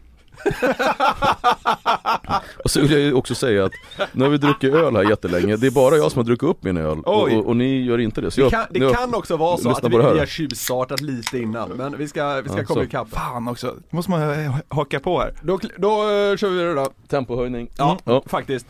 och 2.64 2.70
så 2.70 2.80
vill 2.80 2.90
jag 2.90 3.00
ju 3.00 3.12
också 3.12 3.34
säga 3.34 3.64
att 3.64 3.72
nu 4.12 4.24
har 4.24 4.30
vi 4.30 4.38
druckit 4.38 4.74
öl 4.74 4.96
här 4.96 5.02
jättelänge, 5.10 5.56
det 5.56 5.66
är 5.66 5.70
bara 5.70 5.96
jag 5.96 6.12
som 6.12 6.18
har 6.18 6.24
druckit 6.24 6.48
upp 6.48 6.62
min 6.64 6.76
öl 6.76 6.98
och, 7.00 7.22
och, 7.32 7.46
och 7.46 7.56
ni 7.56 7.82
gör 7.82 7.98
inte 7.98 8.20
det. 8.20 8.30
Så 8.30 8.40
Det 8.40 8.44
jag, 8.44 8.50
kan, 8.50 8.64
det 8.70 8.78
jag, 8.78 8.94
kan 8.94 9.14
också 9.14 9.36
vara 9.36 9.56
så 9.56 9.70
att 9.70 9.84
vi, 9.84 9.88
det 9.88 10.12
vi 10.12 10.18
har 10.18 10.26
tjuvstartat 10.26 11.00
lite 11.00 11.38
innan, 11.38 11.68
men 11.70 11.98
vi 11.98 12.08
ska, 12.08 12.40
vi 12.40 12.48
ska 12.48 12.58
Ja, 12.58 12.64
komma 12.64 12.80
så. 12.80 12.84
ikapp. 12.84 13.08
Fan 13.10 13.48
också, 13.48 13.74
måste 13.90 14.10
man 14.10 14.20
haka 14.68 15.00
på 15.00 15.20
här. 15.20 15.34
Då, 15.42 15.58
då 15.78 15.90
eh, 16.02 16.36
kör 16.36 16.48
vi 16.48 16.56
vidare 16.56 16.74
då. 16.74 16.88
Tempohöjning. 17.08 17.68
Ja, 17.78 17.98
ja. 18.04 18.22
faktiskt. 18.26 18.66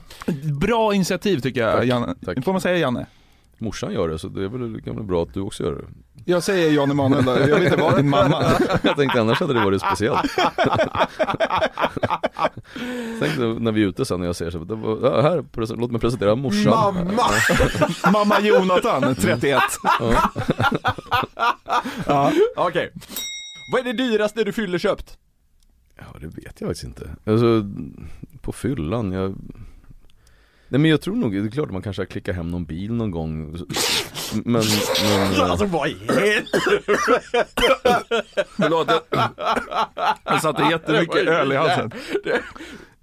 Bra 0.60 0.94
initiativ 0.94 1.40
tycker 1.40 1.60
jag 1.60 1.76
Tack, 1.76 1.84
Janne. 1.86 2.14
tack. 2.24 2.44
Får 2.44 2.52
man 2.52 2.60
säga 2.60 2.76
Janne? 2.78 3.06
Morsan 3.58 3.92
gör 3.92 4.08
det 4.08 4.18
så 4.18 4.28
det 4.28 4.44
är 4.44 4.48
väl, 4.48 4.82
kan 4.82 4.96
väl 4.96 5.04
bra 5.04 5.22
att 5.22 5.34
du 5.34 5.40
också 5.40 5.62
gör 5.64 5.72
det. 5.72 5.84
Jag 6.24 6.42
säger 6.42 6.72
Jan 6.72 6.90
Emanuel 6.90 7.24
då, 7.24 7.32
jag 7.32 7.54
vill 7.54 7.64
inte 7.64 7.76
vara 7.76 7.96
din 7.96 8.10
mamma. 8.10 8.44
Jag 8.82 8.96
tänkte 8.96 9.20
annars 9.20 9.40
hade 9.40 9.54
det 9.54 9.64
varit 9.64 9.80
speciellt. 9.80 10.20
Tänkte 13.20 13.42
när 13.42 13.72
vi 13.72 13.82
är 13.82 13.86
ute 13.86 14.04
sen 14.04 14.20
och 14.20 14.26
jag 14.26 14.36
ser 14.36 14.50
så, 14.50 14.58
var, 14.58 15.08
ja, 15.08 15.20
här, 15.20 15.44
låt 15.76 15.90
mig 15.90 16.00
presentera 16.00 16.34
morsan. 16.34 16.94
Mamma! 16.94 17.22
Mamma 18.12 18.40
Jonathan, 18.40 19.14
31. 19.14 19.62
Ja. 22.06 22.32
Okej. 22.56 22.92
Vad 23.72 23.80
är 23.80 23.84
det 23.84 23.92
dyraste 23.92 24.44
du 24.44 24.52
fyller 24.52 24.78
köpt? 24.78 25.18
Ja 25.96 26.04
det 26.20 26.26
vet 26.26 26.60
jag 26.60 26.68
faktiskt 26.68 26.84
inte. 26.84 27.16
Alltså 27.26 27.70
på 28.40 28.52
fyllan, 28.52 29.12
jag 29.12 29.34
Nej 30.74 30.80
men 30.80 30.90
jag 30.90 31.00
tror 31.00 31.16
nog, 31.16 31.32
det 31.32 31.38
är 31.38 31.50
klart 31.50 31.66
att 31.66 31.72
man 31.72 31.82
kanske 31.82 32.02
har 32.02 32.06
klickat 32.06 32.36
hem 32.36 32.48
någon 32.48 32.64
bil 32.64 32.92
någon 32.92 33.10
gång 33.10 33.56
Men, 34.32 34.52
men 34.52 35.40
Alltså 35.40 35.66
vad 35.66 35.88
i? 35.88 35.96
Förlåt, 38.56 38.90
jag, 39.10 39.28
jag 40.24 40.42
satte 40.42 40.62
jättemycket 40.62 41.16
öl 41.16 41.52
i 41.52 41.56
halsen. 41.56 41.90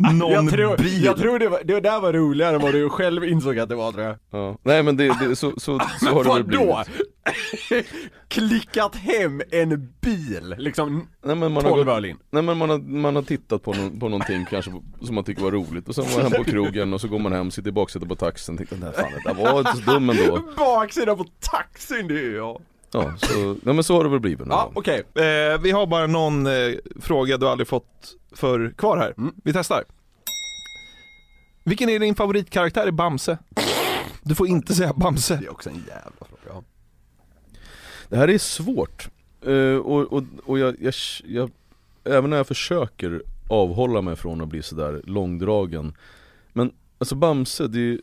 Någon 0.01 0.31
jag 0.31 0.49
tror, 0.49 0.77
bil. 0.77 1.03
Jag 1.03 1.17
tror 1.17 1.39
det, 1.39 1.49
var, 1.49 1.61
det 1.63 1.79
där 1.79 1.99
var 1.99 2.13
roligare 2.13 2.55
än 2.55 2.61
vad 2.61 2.73
du 2.73 2.89
själv 2.89 3.23
insåg 3.23 3.59
att 3.59 3.69
det 3.69 3.75
var 3.75 3.91
tror 3.91 4.03
jag. 4.03 4.17
ja. 4.31 4.57
Nej 4.63 4.83
men 4.83 4.97
det, 4.97 5.17
det 5.19 5.35
så, 5.35 5.51
så, 5.57 5.79
så 5.99 6.05
har 6.05 6.23
det 6.23 6.33
väl 6.33 6.43
blivit? 6.43 7.87
Klickat 8.27 8.95
hem 8.95 9.41
en 9.51 9.93
bil, 10.01 10.55
liksom 10.57 11.07
Nej 11.23 11.35
men 11.35 11.51
man 11.51 11.65
har 11.65 11.71
12 11.71 11.85
gått, 11.85 12.19
nej 12.31 12.43
men 12.43 12.57
man 12.57 12.69
har, 12.69 12.77
man 12.77 13.15
har 13.15 13.23
tittat 13.23 13.63
på, 13.63 13.73
någon, 13.73 13.99
på 13.99 14.09
någonting 14.09 14.45
kanske 14.49 14.71
som 15.01 15.15
man 15.15 15.23
tycker 15.23 15.41
var 15.41 15.51
roligt 15.51 15.89
och 15.89 15.95
sen 15.95 16.03
var 16.03 16.23
man 16.23 16.31
hem 16.31 16.43
på 16.43 16.51
krogen 16.51 16.93
och 16.93 17.01
så 17.01 17.07
går 17.07 17.19
man 17.19 17.31
hem, 17.33 17.51
sitter 17.51 17.69
i 17.69 17.71
baksätet 17.71 18.09
på 18.09 18.15
taxin 18.15 18.55
och 18.55 18.57
tänkte 18.57 18.75
nej 18.75 18.93
fan 18.93 19.11
det 19.11 19.33
där 19.33 19.51
var 19.51 19.59
inte 19.59 19.83
så 19.85 19.91
dum 19.91 20.09
ändå 20.09 20.39
Baksidan 20.57 21.17
på 21.17 21.25
taxin, 21.39 22.07
det 22.07 22.19
är 22.19 22.35
jag. 22.35 22.61
Ja, 22.93 23.13
så, 23.17 23.56
nej 23.63 23.75
men 23.75 23.84
så 23.84 23.95
har 23.97 24.04
det 24.04 24.10
väl 24.10 24.19
blivit 24.19 24.39
någon 24.39 24.49
Ja, 24.58 24.63
gång. 24.63 24.73
okej. 24.75 25.04
Eh, 25.15 25.62
vi 25.62 25.71
har 25.71 25.88
bara 25.88 26.08
någon 26.08 26.47
eh, 26.47 26.71
fråga 27.01 27.38
du 27.38 27.47
aldrig 27.47 27.67
fått 27.67 28.15
för 28.32 28.73
kvar 28.77 28.97
här. 28.97 29.13
Vi 29.43 29.54
testar. 29.54 29.84
Vilken 31.63 31.89
är 31.89 31.99
din 31.99 32.15
favoritkaraktär 32.15 32.88
i 32.88 32.91
Bamse? 32.91 33.38
Du 34.23 34.36
får 34.36 34.47
inte 34.47 34.73
säga 34.75 34.93
Bamse. 34.93 35.36
Det 35.36 35.45
är 35.45 35.51
också 35.51 35.69
en 35.69 35.75
jävla 35.88 36.12
fråga. 36.43 36.63
Det 38.10 38.17
här 38.17 38.27
är 38.27 38.38
svårt. 38.38 39.10
Eh, 39.45 39.75
och 39.75 40.13
och, 40.13 40.23
och 40.45 40.60
jag, 40.60 40.75
jag, 40.82 40.93
jag, 41.25 41.51
även 42.04 42.30
när 42.30 42.38
jag 42.38 42.47
försöker 42.47 43.21
avhålla 43.49 44.01
mig 44.01 44.15
från 44.15 44.41
att 44.41 44.47
bli 44.47 44.62
sådär 44.63 45.01
långdragen. 45.04 45.93
Men 46.54 46.71
alltså 46.97 47.15
Bamse, 47.15 47.67
det 47.67 47.77
är 47.77 47.82
ju 47.82 48.01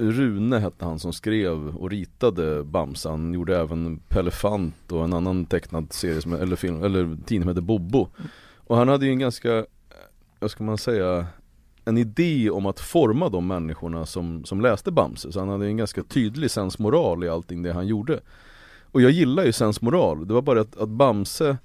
Rune 0.00 0.58
hette 0.58 0.84
han 0.84 0.98
som 0.98 1.12
skrev 1.12 1.76
och 1.76 1.90
ritade 1.90 2.64
Bamse. 2.64 3.08
Han 3.08 3.34
gjorde 3.34 3.58
även 3.58 3.98
Pellefant 4.08 4.92
och 4.92 5.04
en 5.04 5.12
annan 5.12 5.46
tecknad 5.46 5.92
serie 5.92 6.20
som, 6.20 6.32
eller 6.32 6.56
film, 6.56 6.84
eller 6.84 7.16
tidning 7.26 7.42
som 7.42 7.48
hette 7.48 7.60
Bobo. 7.60 8.08
Och 8.56 8.76
han 8.76 8.88
hade 8.88 9.06
ju 9.06 9.12
en 9.12 9.18
ganska, 9.18 9.58
eh, 9.58 9.64
vad 10.38 10.50
ska 10.50 10.64
man 10.64 10.78
säga, 10.78 11.26
en 11.84 11.98
idé 11.98 12.50
om 12.50 12.66
att 12.66 12.80
forma 12.80 13.28
de 13.28 13.46
människorna 13.46 14.06
som, 14.06 14.44
som 14.44 14.60
läste 14.60 14.90
Bamse. 14.90 15.32
Så 15.32 15.38
han 15.38 15.48
hade 15.48 15.66
en 15.66 15.76
ganska 15.76 16.02
tydlig 16.02 16.50
sensmoral 16.50 17.24
i 17.24 17.28
allting 17.28 17.62
det 17.62 17.72
han 17.72 17.86
gjorde. 17.86 18.20
Och 18.92 19.02
jag 19.02 19.10
gillar 19.10 19.44
ju 19.44 19.52
sensmoral, 19.52 20.28
det 20.28 20.34
var 20.34 20.42
bara 20.42 20.60
att, 20.60 20.76
att 20.76 20.88
Bamse 20.88 21.56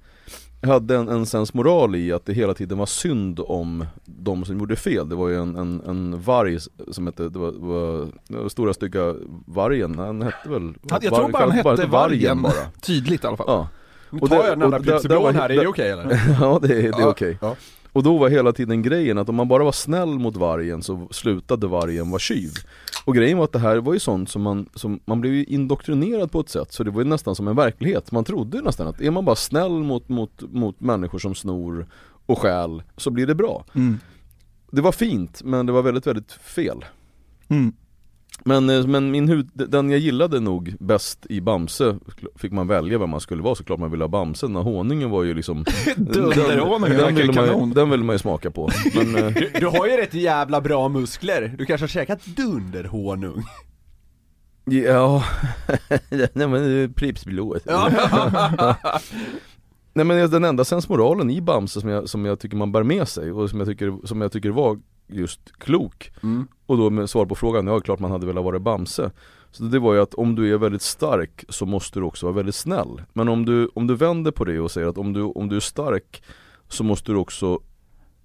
hade 0.65 0.95
en, 0.95 1.09
en 1.09 1.25
sensmoral 1.25 1.95
i 1.95 2.11
att 2.11 2.25
det 2.25 2.33
hela 2.33 2.53
tiden 2.53 2.77
var 2.77 2.85
synd 2.85 3.39
om 3.45 3.85
de 4.05 4.45
som 4.45 4.59
gjorde 4.59 4.75
fel. 4.75 5.09
Det 5.09 5.15
var 5.15 5.29
ju 5.29 5.41
en, 5.41 5.55
en, 5.55 5.81
en 5.87 6.21
varg 6.21 6.57
som 6.91 7.05
hette, 7.07 7.29
det 7.29 7.39
var, 7.39 7.51
det 7.51 7.59
var, 7.59 8.07
det 8.27 8.37
var 8.37 8.49
stora 8.49 8.73
stygga 8.73 9.15
vargen, 9.45 9.99
han 9.99 10.21
hette 10.21 10.49
väl? 10.49 10.73
Jag 11.01 11.01
tror 11.01 11.29
bara 11.31 11.43
han 11.43 11.51
hette 11.51 11.85
Vargen. 11.85 12.41
bara. 12.41 12.53
Tydligt 12.81 13.23
i 13.23 13.27
alla 13.27 13.37
fall. 13.37 13.45
Ja, 13.49 13.67
Nu 14.09 14.19
Och 14.19 14.29
tar 14.29 14.37
det- 14.37 14.47
jag 14.47 14.59
den 14.59 14.71
där- 14.71 15.19
var- 15.19 15.33
här, 15.33 15.49
är 15.51 15.61
det 15.61 15.67
okej 15.67 15.89
eller? 15.91 16.21
ja 16.41 16.59
det, 16.61 16.67
är- 16.73 16.81
det 16.81 16.87
är 16.87 17.01
Ja, 17.01 17.09
okej. 17.09 17.37
ja. 17.41 17.55
Och 17.95 18.03
då 18.03 18.17
var 18.17 18.29
hela 18.29 18.53
tiden 18.53 18.81
grejen 18.81 19.17
att 19.17 19.29
om 19.29 19.35
man 19.35 19.47
bara 19.47 19.63
var 19.63 19.71
snäll 19.71 20.19
mot 20.19 20.37
vargen 20.37 20.83
så 20.83 21.07
slutade 21.11 21.67
vargen 21.67 22.09
vara 22.09 22.19
tjuv. 22.19 22.51
Och 23.05 23.15
grejen 23.15 23.37
var 23.37 23.45
att 23.45 23.51
det 23.51 23.59
här 23.59 23.77
var 23.77 23.93
ju 23.93 23.99
sånt 23.99 24.29
som 24.29 24.41
man, 24.41 24.69
som, 24.73 24.99
man 25.05 25.21
blev 25.21 25.45
indoktrinerad 25.47 26.31
på 26.31 26.39
ett 26.39 26.49
sätt 26.49 26.73
så 26.73 26.83
det 26.83 26.91
var 26.91 27.01
ju 27.01 27.07
nästan 27.07 27.35
som 27.35 27.47
en 27.47 27.55
verklighet. 27.55 28.11
Man 28.11 28.23
trodde 28.23 28.57
ju 28.57 28.63
nästan 28.63 28.87
att 28.87 29.01
är 29.01 29.11
man 29.11 29.25
bara 29.25 29.35
snäll 29.35 29.71
mot, 29.71 30.09
mot, 30.09 30.41
mot 30.51 30.79
människor 30.79 31.19
som 31.19 31.35
snor 31.35 31.87
och 32.25 32.39
stjäl 32.39 32.83
så 32.97 33.11
blir 33.11 33.27
det 33.27 33.35
bra. 33.35 33.65
Mm. 33.75 33.99
Det 34.71 34.81
var 34.81 34.91
fint 34.91 35.43
men 35.43 35.65
det 35.65 35.71
var 35.71 35.81
väldigt, 35.81 36.07
väldigt 36.07 36.31
fel. 36.31 36.85
Mm. 37.47 37.73
Men, 38.47 38.69
eh, 38.69 38.87
men 38.87 39.11
min 39.11 39.29
hud, 39.29 39.49
den 39.53 39.89
jag 39.89 39.99
gillade 39.99 40.39
nog 40.39 40.75
bäst 40.79 41.25
i 41.29 41.41
Bamse 41.41 41.97
Fick 42.35 42.51
man 42.51 42.67
välja 42.67 42.97
vem 42.97 43.09
man 43.09 43.19
skulle 43.19 43.43
vara 43.43 43.55
såklart 43.55 43.79
man 43.79 43.91
ville 43.91 44.03
ha 44.03 44.09
Bamse, 44.09 44.45
den 44.45 44.55
honungen 44.55 45.09
var 45.09 45.23
ju 45.23 45.33
liksom 45.33 45.65
Dunderhonungen 45.95 46.97
den, 46.97 47.15
den, 47.15 47.15
ville 47.15 47.57
man, 47.57 47.69
den 47.69 47.89
ville 47.89 48.03
man 48.03 48.13
ju 48.13 48.19
smaka 48.19 48.51
på. 48.51 48.69
Men, 48.95 49.15
eh, 49.15 49.33
Du, 49.33 49.51
du 49.59 49.67
har 49.67 49.87
ju 49.87 49.97
rätt 49.97 50.13
jävla 50.13 50.61
bra 50.61 50.89
muskler, 50.89 51.55
du 51.57 51.65
kanske 51.65 51.83
har 51.83 51.87
käkat 51.87 52.25
dunderhonung? 52.25 53.43
Ja, 54.65 55.23
nej 56.33 56.47
men 56.47 56.93
Pripsblået 56.93 57.65
Nej 59.93 60.05
men 60.05 60.31
den 60.31 60.43
enda 60.43 60.65
sensmoralen 60.65 61.29
i 61.29 61.41
Bamse 61.41 61.81
som 61.81 61.89
jag, 61.89 62.09
som 62.09 62.25
jag 62.25 62.39
tycker 62.39 62.57
man 62.57 62.71
bär 62.71 62.83
med 62.83 63.07
sig 63.07 63.31
och 63.31 63.49
som 63.49 63.59
jag 63.59 63.67
tycker, 63.67 64.07
som 64.07 64.21
jag 64.21 64.31
tycker 64.31 64.49
var 64.49 64.79
just 65.07 65.57
klok. 65.57 66.11
Mm. 66.23 66.47
Och 66.65 66.77
då 66.77 66.89
med 66.89 67.09
svar 67.09 67.25
på 67.25 67.35
frågan, 67.35 67.67
ja 67.67 67.79
klart 67.79 67.99
man 67.99 68.11
hade 68.11 68.25
velat 68.25 68.43
vara 68.43 68.59
Bamse. 68.59 69.11
Så 69.51 69.63
det 69.63 69.79
var 69.79 69.93
ju 69.93 70.01
att 70.01 70.13
om 70.13 70.35
du 70.35 70.53
är 70.53 70.57
väldigt 70.57 70.81
stark 70.81 71.45
så 71.49 71.65
måste 71.65 71.99
du 71.99 72.05
också 72.05 72.25
vara 72.25 72.35
väldigt 72.35 72.55
snäll. 72.55 73.01
Men 73.13 73.29
om 73.29 73.45
du, 73.45 73.69
om 73.75 73.87
du 73.87 73.95
vänder 73.95 74.31
på 74.31 74.45
det 74.45 74.59
och 74.59 74.71
säger 74.71 74.87
att 74.87 74.97
om 74.97 75.13
du, 75.13 75.21
om 75.21 75.49
du 75.49 75.55
är 75.55 75.59
stark 75.59 76.23
så 76.69 76.83
måste 76.83 77.11
du 77.11 77.17
också 77.17 77.59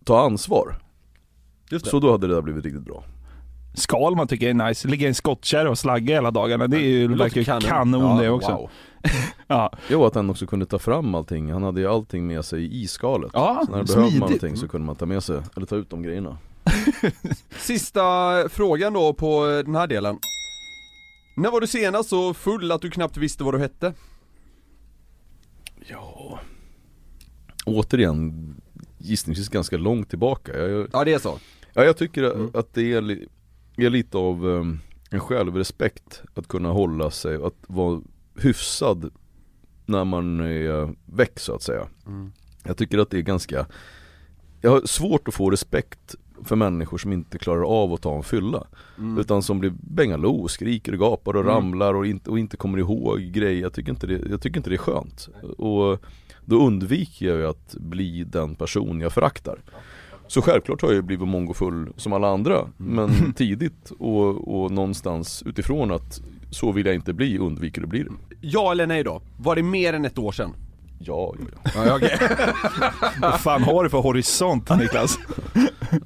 ta 0.05 0.21
ansvar. 0.25 0.79
Just 1.71 1.85
det. 1.85 1.91
Så 1.91 2.01
då 2.01 2.11
hade 2.11 2.27
det 2.27 2.35
där 2.35 2.43
blivit 2.43 2.65
riktigt 2.65 2.83
bra. 2.83 3.05
Skalman 3.75 4.27
tycker 4.27 4.49
jag 4.49 4.61
är 4.61 4.69
nice, 4.69 4.89
ligga 4.89 5.05
i 5.05 5.09
en 5.09 5.15
skottkärra 5.15 5.71
och 5.71 5.79
slagga 5.79 6.15
hela 6.15 6.31
dagarna. 6.31 6.67
Det 6.67 6.77
är 6.77 6.89
ju, 6.89 7.09
Det 7.09 7.15
verkar 7.15 7.61
kanon, 7.61 8.17
Ja, 8.17 8.23
det 8.23 8.31
också. 8.31 8.53
wow. 8.53 8.71
Ja, 9.47 9.73
Jo 9.89 10.05
att 10.05 10.15
han 10.15 10.31
också 10.31 10.47
kunde 10.47 10.67
ta 10.67 10.79
fram 10.79 11.15
allting, 11.15 11.53
han 11.53 11.63
hade 11.63 11.81
ju 11.81 11.87
allting 11.87 12.27
med 12.27 12.45
sig 12.45 12.83
i 12.83 12.87
skalet. 12.87 13.31
Ja 13.35 13.63
Så 13.67 13.73
när 13.73 13.79
det 13.79 13.85
behövde 13.85 14.11
man 14.19 14.29
någonting 14.29 14.57
så 14.57 14.69
kunde 14.69 14.87
man 14.87 14.97
ta 14.97 15.07
med 15.07 15.23
sig, 15.23 15.41
eller 15.57 15.67
ta 15.67 15.77
ut 15.77 15.91
de 15.91 16.03
grejerna 16.03 16.39
Sista 17.51 18.49
frågan 18.49 18.93
då 18.93 19.13
på 19.15 19.47
den 19.47 19.75
här 19.75 19.87
delen. 19.87 20.19
När 21.37 21.51
var 21.51 21.61
du 21.61 21.67
senast 21.67 22.09
så 22.09 22.35
full 22.35 22.73
att 22.73 22.83
du 22.83 22.91
knappt 22.91 23.17
visste 23.17 23.45
vad 23.45 23.55
du 23.55 23.59
hette? 23.59 23.95
Ja 25.89 26.39
Återigen, 27.67 28.55
gissningsvis 28.99 29.49
ganska 29.49 29.77
långt 29.77 30.09
tillbaka 30.11 30.59
jag, 30.59 30.89
Ja 30.93 31.05
det 31.05 31.13
är 31.13 31.19
så. 31.19 31.39
Ja 31.73 31.85
jag 31.85 31.97
tycker 31.97 32.23
Mm. 32.35 32.51
att 32.55 32.75
det 32.75 32.93
är, 32.93 33.01
li- 33.01 33.29
är 33.77 33.91
lite 33.91 34.19
av 34.19 34.45
um, 34.47 34.81
en 35.11 35.21
självrespekt 35.21 36.23
att 36.35 36.49
kunna 36.49 36.69
hålla 36.69 37.11
sig, 37.11 37.37
att 37.37 37.55
vara 37.67 38.01
hyfsad 38.39 39.13
när 39.87 40.05
man 40.05 40.41
är 40.41 40.95
väck 41.17 41.39
så 41.39 41.55
att 41.55 41.63
säga 41.63 41.89
Mm. 42.07 42.33
Jag 42.65 42.77
tycker 42.77 42.99
att 42.99 43.11
det 43.11 43.19
är 43.19 43.23
ganska 43.23 43.67
Jag 44.61 44.71
har 44.71 44.81
svårt 44.87 45.29
att 45.29 45.35
få 45.35 45.51
respekt 45.51 46.15
för 46.45 46.57
människor 46.57 46.99
som 46.99 47.13
inte 47.13 47.39
klarar 47.39 47.63
av 47.83 47.93
att 47.93 48.03
ta 48.03 48.17
en 48.17 48.23
fylla 48.23 48.67
Mm. 48.99 49.19
Utan 49.19 49.43
som 49.43 49.59
blir 49.59 49.73
bängalo, 49.81 50.49
skriker 50.49 50.93
och 50.93 50.99
gapar 50.99 51.35
och 51.35 51.41
Mm. 51.43 51.55
ramlar 51.55 51.95
och 51.95 52.07
inte, 52.07 52.31
och 52.31 52.39
inte 52.39 52.57
kommer 52.57 52.79
ihåg 52.79 53.21
grejer 53.21 53.63
jag 53.63 53.73
tycker, 53.73 53.91
inte 53.91 54.07
det, 54.07 54.21
jag 54.31 54.41
tycker 54.43 54.57
inte 54.57 54.71
det 54.71 54.77
är 54.77 54.79
skönt 54.79 55.29
Och 55.59 56.03
då 56.45 56.67
undviker 56.67 57.27
jag 57.27 57.37
ju 57.39 57.47
att 57.47 57.75
bli 57.79 58.25
den 58.25 58.55
person 58.55 59.01
jag 59.01 59.13
föraktar 59.13 59.59
Så 60.27 60.43
självklart 60.43 60.83
har 60.83 60.89
jag 60.89 60.97
ju 60.97 61.03
blivit 61.03 61.29
mongofull 61.29 61.93
som 61.97 62.13
alla 62.13 62.29
andra 62.29 62.59
Mm. 62.59 62.71
Men 62.79 63.33
tidigt 63.37 63.93
och, 63.99 64.63
och 64.63 64.71
någonstans 64.71 65.43
utifrån 65.47 65.91
att 65.93 66.21
så 66.51 66.73
vill 66.73 66.87
jag 66.87 66.95
inte 66.95 67.13
bli, 67.13 67.39
undviker 67.39 67.83
att 67.83 67.89
bli 67.89 68.03
det 68.03 68.11
Ja 68.41 68.73
eller 68.73 68.87
nej 68.87 69.05
då? 69.05 69.23
Var 69.39 69.57
det 69.57 69.63
mer 69.63 69.93
än 69.93 70.05
ett 70.05 70.19
år 70.19 70.33
sedan? 70.33 70.53
Ja, 71.03 71.35
ja, 71.75 71.99
ja. 72.01 72.09
Vad 73.21 73.41
fan 73.41 73.63
har 73.63 73.85
du 73.85 73.91
för 73.91 73.99
horisont 73.99 74.79
Niklas? 74.79 75.19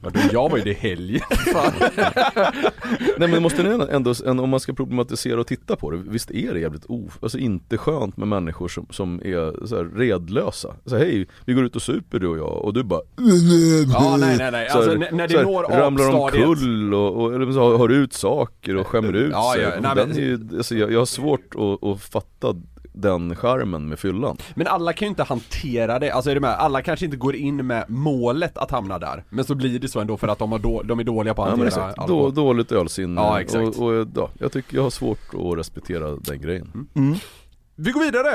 Ja, 0.02 0.10
då 0.10 0.20
jag 0.32 0.48
var 0.50 0.56
ju 0.58 0.64
det 0.64 0.70
i 0.70 0.74
helgen. 0.74 1.20
Nej 3.18 3.28
men 3.28 3.42
måste 3.42 3.62
ni 3.62 3.86
ändå, 3.90 4.14
om 4.42 4.50
man 4.50 4.60
ska 4.60 4.72
problematisera 4.72 5.40
och 5.40 5.46
titta 5.46 5.76
på 5.76 5.90
det, 5.90 5.96
visst 5.96 6.30
är 6.30 6.54
det 6.54 6.60
jävligt 6.60 6.84
o, 6.88 7.10
alltså 7.22 7.38
inte 7.38 7.78
skönt 7.78 8.16
med 8.16 8.28
människor 8.28 8.68
som, 8.68 8.86
som 8.90 9.20
är 9.24 9.66
så 9.66 9.76
här 9.76 9.84
redlösa. 9.84 10.74
Så 10.84 10.96
hej, 10.96 11.26
vi 11.44 11.52
går 11.54 11.64
ut 11.64 11.76
och 11.76 11.82
super 11.82 12.18
du 12.18 12.26
och 12.28 12.38
jag 12.38 12.64
och 12.64 12.74
du 12.74 12.82
bara 12.82 13.00
Ja 13.94 14.16
nej 14.20 14.36
nej 14.38 14.50
nej, 14.52 14.68
så 14.70 14.76
alltså 14.78 14.90
här- 14.98 15.08
när, 15.12 15.28
det 15.28 15.36
här, 15.36 15.44
når 15.44 15.62
ramlar 15.62 16.04
apstadiet. 16.04 16.48
omkull 16.48 16.94
och, 16.94 17.16
och 17.24 17.34
eller 17.34 17.52
så 17.52 17.60
har, 17.60 17.78
har 17.78 17.88
ut 17.88 18.12
saker 18.12 18.76
och 18.76 18.86
skämmer 18.86 19.12
ut 19.12 19.32
Ja, 19.32 19.52
sig. 19.54 19.62
ja, 19.62 19.70
nej, 19.94 20.06
men- 20.06 20.18
är 20.52 20.56
alltså, 20.56 20.74
jag, 20.74 20.92
jag 20.92 20.98
har 20.98 21.06
svårt 21.06 21.54
att, 21.54 21.84
att 21.88 22.00
fatta 22.02 22.54
den 22.94 23.36
skärmen 23.36 23.88
med 23.88 23.98
fyllan. 23.98 24.36
Men 24.54 24.66
alla 24.66 24.92
kan 24.92 25.06
ju 25.06 25.10
inte 25.10 25.22
hantera 25.22 25.98
det, 25.98 26.10
alltså 26.10 26.30
är 26.30 26.34
du 26.34 26.40
med? 26.40 26.50
Alla 26.50 26.82
kanske 26.82 27.04
inte 27.04 27.16
går 27.16 27.34
in 27.36 27.66
med 27.66 27.84
målet 27.88 28.58
att 28.58 28.70
hamna 28.70 28.98
där. 28.98 29.24
Men 29.30 29.44
så 29.44 29.54
blir 29.54 29.78
det 29.78 29.88
så 29.88 30.00
ändå 30.00 30.16
för 30.16 30.28
att 30.28 30.38
de, 30.38 30.52
har 30.52 30.58
då, 30.58 30.82
de 30.82 31.00
är 31.00 31.04
dåliga 31.04 31.34
på 31.34 31.42
att 31.42 31.50
Ja, 31.50 31.56
men 31.56 31.64
hantera 31.66 31.90
exakt. 31.90 32.08
Då, 32.08 32.30
dåligt 32.30 32.72
ölsinne 32.72 33.20
Ja, 33.20 33.40
exakt. 33.40 33.78
och, 33.78 33.86
och 33.86 34.08
ja, 34.14 34.30
jag 34.38 34.52
tycker 34.52 34.76
jag 34.76 34.82
har 34.82 34.90
svårt 34.90 35.34
att 35.34 35.58
respektera 35.58 36.16
den 36.16 36.40
grejen. 36.40 36.88
Mm. 36.94 37.14
Vi 37.76 37.90
går 37.90 38.00
vidare. 38.00 38.32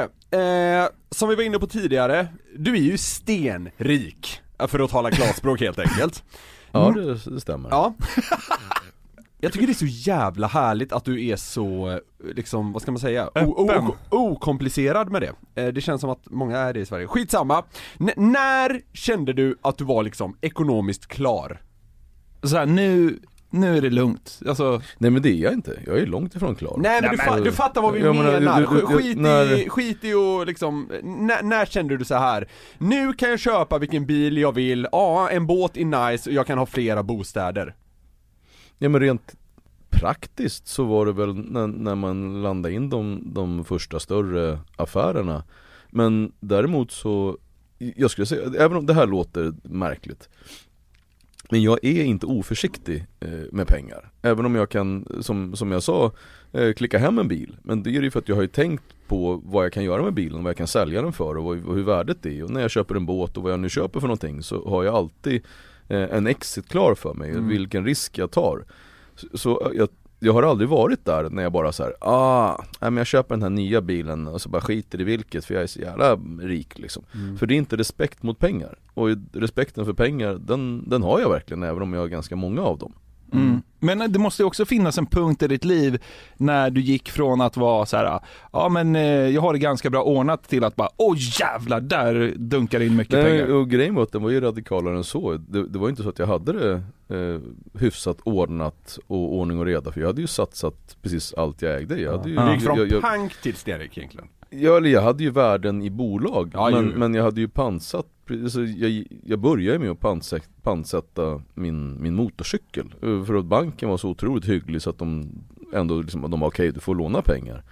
Eh, 0.83 0.89
som 1.11 1.29
vi 1.29 1.35
var 1.35 1.43
inne 1.43 1.59
på 1.59 1.67
tidigare, 1.67 2.27
du 2.57 2.73
är 2.73 2.81
ju 2.81 2.97
stenrik. 2.97 4.41
För 4.67 4.79
att 4.79 4.89
tala 4.91 5.11
klarspråk 5.11 5.59
helt 5.59 5.79
enkelt. 5.79 6.23
Ja 6.71 6.91
det, 6.95 7.31
det 7.31 7.41
stämmer. 7.41 7.69
Ja. 7.69 7.93
Jag 9.41 9.53
tycker 9.53 9.67
det 9.67 9.71
är 9.73 9.75
så 9.75 9.85
jävla 9.85 10.47
härligt 10.47 10.93
att 10.93 11.05
du 11.05 11.25
är 11.27 11.35
så, 11.35 11.89
eh, 11.89 11.97
liksom, 12.35 12.73
vad 12.73 12.81
ska 12.81 12.91
man 12.91 12.99
säga, 12.99 13.27
o- 13.27 13.31
o- 13.57 13.69
Öppen. 13.71 13.87
o- 13.87 13.95
okomplicerad 14.09 15.11
med 15.11 15.21
det. 15.21 15.61
Eh, 15.61 15.67
Det 15.73 15.81
känns 15.81 16.01
som 16.01 16.09
att 16.09 16.23
många 16.29 16.57
är 16.57 16.73
det 16.73 16.79
i 16.79 16.85
Sverige. 16.85 17.07
Skitsamma. 17.07 17.63
N- 17.99 18.11
när 18.17 18.81
kände 18.93 19.33
du 19.33 19.55
att 19.61 19.77
du 19.77 19.83
var 19.83 20.03
liksom 20.03 20.37
ekonomiskt 20.41 21.07
klar? 21.07 21.61
Så 22.43 22.57
här, 22.57 22.65
nu, 22.65 23.19
nu 23.49 23.77
är 23.77 23.81
det 23.81 23.89
lugnt. 23.89 24.39
Alltså, 24.47 24.81
Nej 24.97 25.11
men 25.11 25.21
det 25.21 25.29
är 25.29 25.35
jag 25.43 25.53
inte, 25.53 25.79
jag 25.85 25.97
är 25.99 26.05
långt 26.05 26.35
ifrån 26.35 26.55
klar. 26.55 26.75
Nej 26.77 27.01
men, 27.01 27.11
du, 27.11 27.17
fa- 27.17 27.43
du 27.43 27.51
fattar 27.51 27.81
vad 27.81 27.93
vi 27.93 27.99
Jag 27.99 28.15
menar, 28.15 28.39
menar, 28.39 28.59
du- 28.59 28.65
du- 28.79 28.85
skit, 28.85 29.17
i, 29.17 29.19
när- 29.19 29.69
skit 29.69 29.97
i 30.03 30.13
och 30.13 30.45
liksom, 30.47 30.89
när, 31.03 31.43
när 31.43 31.65
kände 31.65 31.97
du 31.97 32.05
så 32.05 32.15
här? 32.15 32.47
Nu 32.77 33.13
kan 33.13 33.29
jag 33.29 33.39
köpa 33.39 33.77
vilken 33.77 34.05
bil 34.05 34.37
jag 34.37 34.51
vill, 34.51 34.87
ja 34.91 35.29
en 35.29 35.47
båt 35.47 35.77
är 35.77 36.09
nice 36.11 36.29
och 36.29 36.35
jag 36.35 36.47
kan 36.47 36.57
ha 36.57 36.65
flera 36.65 37.03
bostäder 37.03 37.75
Ja 38.81 38.89
men 38.89 39.01
rent 39.01 39.35
praktiskt 39.89 40.67
så 40.67 40.83
var 40.83 41.05
det 41.05 41.11
väl 41.11 41.35
när, 41.35 41.67
när 41.67 41.95
man 41.95 42.41
landade 42.41 42.75
in 42.75 42.89
de, 42.89 43.21
de 43.33 43.65
första 43.65 43.99
större 43.99 44.59
affärerna. 44.75 45.43
Men 45.89 46.31
däremot 46.39 46.91
så, 46.91 47.37
jag 47.77 48.11
skulle 48.11 48.25
säga, 48.25 48.51
även 48.57 48.77
om 48.77 48.85
det 48.85 48.93
här 48.93 49.07
låter 49.07 49.53
märkligt 49.63 50.29
Men 51.49 51.61
jag 51.61 51.85
är 51.85 52.03
inte 52.03 52.25
oförsiktig 52.25 53.05
eh, 53.19 53.29
med 53.51 53.67
pengar. 53.67 54.11
Även 54.21 54.45
om 54.45 54.55
jag 54.55 54.69
kan, 54.69 55.07
som, 55.21 55.55
som 55.55 55.71
jag 55.71 55.83
sa, 55.83 56.11
eh, 56.51 56.73
klicka 56.73 56.97
hem 56.97 57.19
en 57.19 57.27
bil. 57.27 57.57
Men 57.63 57.83
det 57.83 57.89
är 57.89 58.01
ju 58.01 58.11
för 58.11 58.19
att 58.19 58.29
jag 58.29 58.35
har 58.35 58.41
ju 58.41 58.47
tänkt 58.47 58.83
på 59.07 59.41
vad 59.45 59.65
jag 59.65 59.73
kan 59.73 59.83
göra 59.83 60.03
med 60.03 60.13
bilen, 60.13 60.43
vad 60.43 60.49
jag 60.49 60.57
kan 60.57 60.67
sälja 60.67 61.01
den 61.01 61.13
för 61.13 61.37
och, 61.37 61.43
vad, 61.43 61.65
och 61.65 61.75
hur 61.75 61.83
värdet 61.83 62.25
är. 62.25 62.43
Och 62.43 62.49
när 62.49 62.61
jag 62.61 62.71
köper 62.71 62.95
en 62.95 63.05
båt 63.05 63.37
och 63.37 63.43
vad 63.43 63.51
jag 63.51 63.59
nu 63.59 63.69
köper 63.69 63.99
för 63.99 64.07
någonting 64.07 64.43
så 64.43 64.69
har 64.69 64.83
jag 64.83 64.95
alltid 64.95 65.41
en 65.89 66.27
exit 66.27 66.69
klar 66.69 66.95
för 66.95 67.13
mig, 67.13 67.39
vilken 67.41 67.85
risk 67.85 68.17
jag 68.17 68.31
tar. 68.31 68.65
Så, 69.15 69.37
så 69.37 69.71
jag, 69.75 69.89
jag 70.19 70.33
har 70.33 70.43
aldrig 70.43 70.69
varit 70.69 71.05
där 71.05 71.29
när 71.29 71.43
jag 71.43 71.51
bara 71.51 71.71
så 71.71 71.83
här, 71.83 71.93
ah, 72.01 72.63
nej, 72.79 72.91
men 72.91 72.97
jag 72.97 73.07
köper 73.07 73.35
den 73.35 73.41
här 73.41 73.49
nya 73.49 73.81
bilen 73.81 74.27
och 74.27 74.41
så 74.41 74.49
bara 74.49 74.61
skiter 74.61 75.01
i 75.01 75.03
vilket 75.03 75.45
för 75.45 75.53
jag 75.53 75.63
är 75.63 75.67
så 75.67 75.79
jävla 75.79 76.15
rik 76.41 76.79
liksom. 76.79 77.03
För 77.39 77.45
det 77.45 77.53
är 77.53 77.57
inte 77.57 77.77
respekt 77.77 78.23
mot 78.23 78.39
pengar. 78.39 78.77
Och 78.93 79.07
respekten 79.33 79.85
för 79.85 79.93
pengar, 79.93 80.33
den, 80.33 80.89
den 80.89 81.03
har 81.03 81.19
jag 81.19 81.29
verkligen 81.29 81.63
även 81.63 81.81
om 81.81 81.93
jag 81.93 82.01
har 82.01 82.07
ganska 82.07 82.35
många 82.35 82.61
av 82.61 82.77
dem 82.77 82.93
Mm. 83.33 83.61
Men 83.79 84.11
det 84.11 84.19
måste 84.19 84.41
ju 84.41 84.47
också 84.47 84.65
finnas 84.65 84.97
en 84.97 85.05
punkt 85.05 85.43
i 85.43 85.47
ditt 85.47 85.65
liv 85.65 86.03
när 86.37 86.69
du 86.69 86.81
gick 86.81 87.09
från 87.09 87.41
att 87.41 87.57
vara 87.57 87.85
så 87.85 87.97
här, 87.97 88.19
ja 88.51 88.69
men 88.69 88.95
eh, 88.95 89.01
jag 89.03 89.41
har 89.41 89.53
det 89.53 89.59
ganska 89.59 89.89
bra 89.89 90.03
ordnat 90.03 90.49
till 90.49 90.63
att 90.63 90.75
bara, 90.75 90.89
åh 90.97 91.15
jävlar, 91.39 91.81
där 91.81 92.33
dunkar 92.37 92.79
in 92.79 92.95
mycket 92.95 93.13
Nej, 93.13 93.23
pengar. 93.23 93.53
och 93.53 93.69
grejen 93.69 93.95
var 93.95 94.03
att 94.03 94.11
den 94.11 94.23
var 94.23 94.29
ju 94.29 94.41
radikalare 94.41 94.97
än 94.97 95.03
så. 95.03 95.33
Det, 95.33 95.67
det 95.67 95.79
var 95.79 95.89
inte 95.89 96.03
så 96.03 96.09
att 96.09 96.19
jag 96.19 96.27
hade 96.27 96.53
det 96.53 96.73
eh, 97.15 97.39
hyfsat 97.81 98.17
ordnat 98.23 98.99
och 99.07 99.33
ordning 99.33 99.59
och 99.59 99.65
reda 99.65 99.91
för 99.91 100.01
jag 100.01 100.07
hade 100.07 100.21
ju 100.21 100.27
satsat 100.27 100.97
precis 101.01 101.33
allt 101.33 101.61
jag 101.61 101.77
ägde. 101.77 101.99
Jag 102.01 102.17
hade 102.17 102.29
ju, 102.29 102.35
Du 102.35 102.51
gick 102.53 102.63
från 102.63 102.77
jag, 102.77 102.91
jag, 102.91 103.01
pank 103.01 103.41
till 103.41 103.55
stenrik 103.55 103.97
egentligen. 103.97 104.27
Ja, 104.49 104.77
eller 104.77 104.89
jag 104.89 105.01
hade 105.01 105.23
ju 105.23 105.29
värden 105.29 105.81
i 105.81 105.89
bolag, 105.89 106.51
Ja, 106.53 106.69
men, 106.69 106.87
men 106.87 107.13
jag 107.13 107.23
hade 107.23 107.41
ju 107.41 107.47
pansat 107.47 108.07
alltså 108.31 108.61
jag, 108.61 109.03
jag 109.25 109.39
började 109.39 109.79
med 109.79 109.91
att 109.91 109.99
pansä- 109.99 110.47
pantsätta 110.63 111.41
min, 111.53 111.97
min 112.01 112.15
motorcykel 112.15 112.85
Eh, 113.01 113.23
För 113.25 113.35
att 113.35 113.45
banken 113.45 113.89
var 113.89 113.97
så 113.97 114.09
otroligt 114.09 114.45
hygglig 114.45 114.81
så 114.81 114.89
att 114.89 114.97
de 114.97 115.29
ändå 115.73 116.01
liksom, 116.01 116.31
de 116.31 116.39
var 116.39 116.47
okej, 116.47 116.71
du 116.71 116.79
får 116.79 116.95
låna 116.95 117.21
pengar 117.21 117.63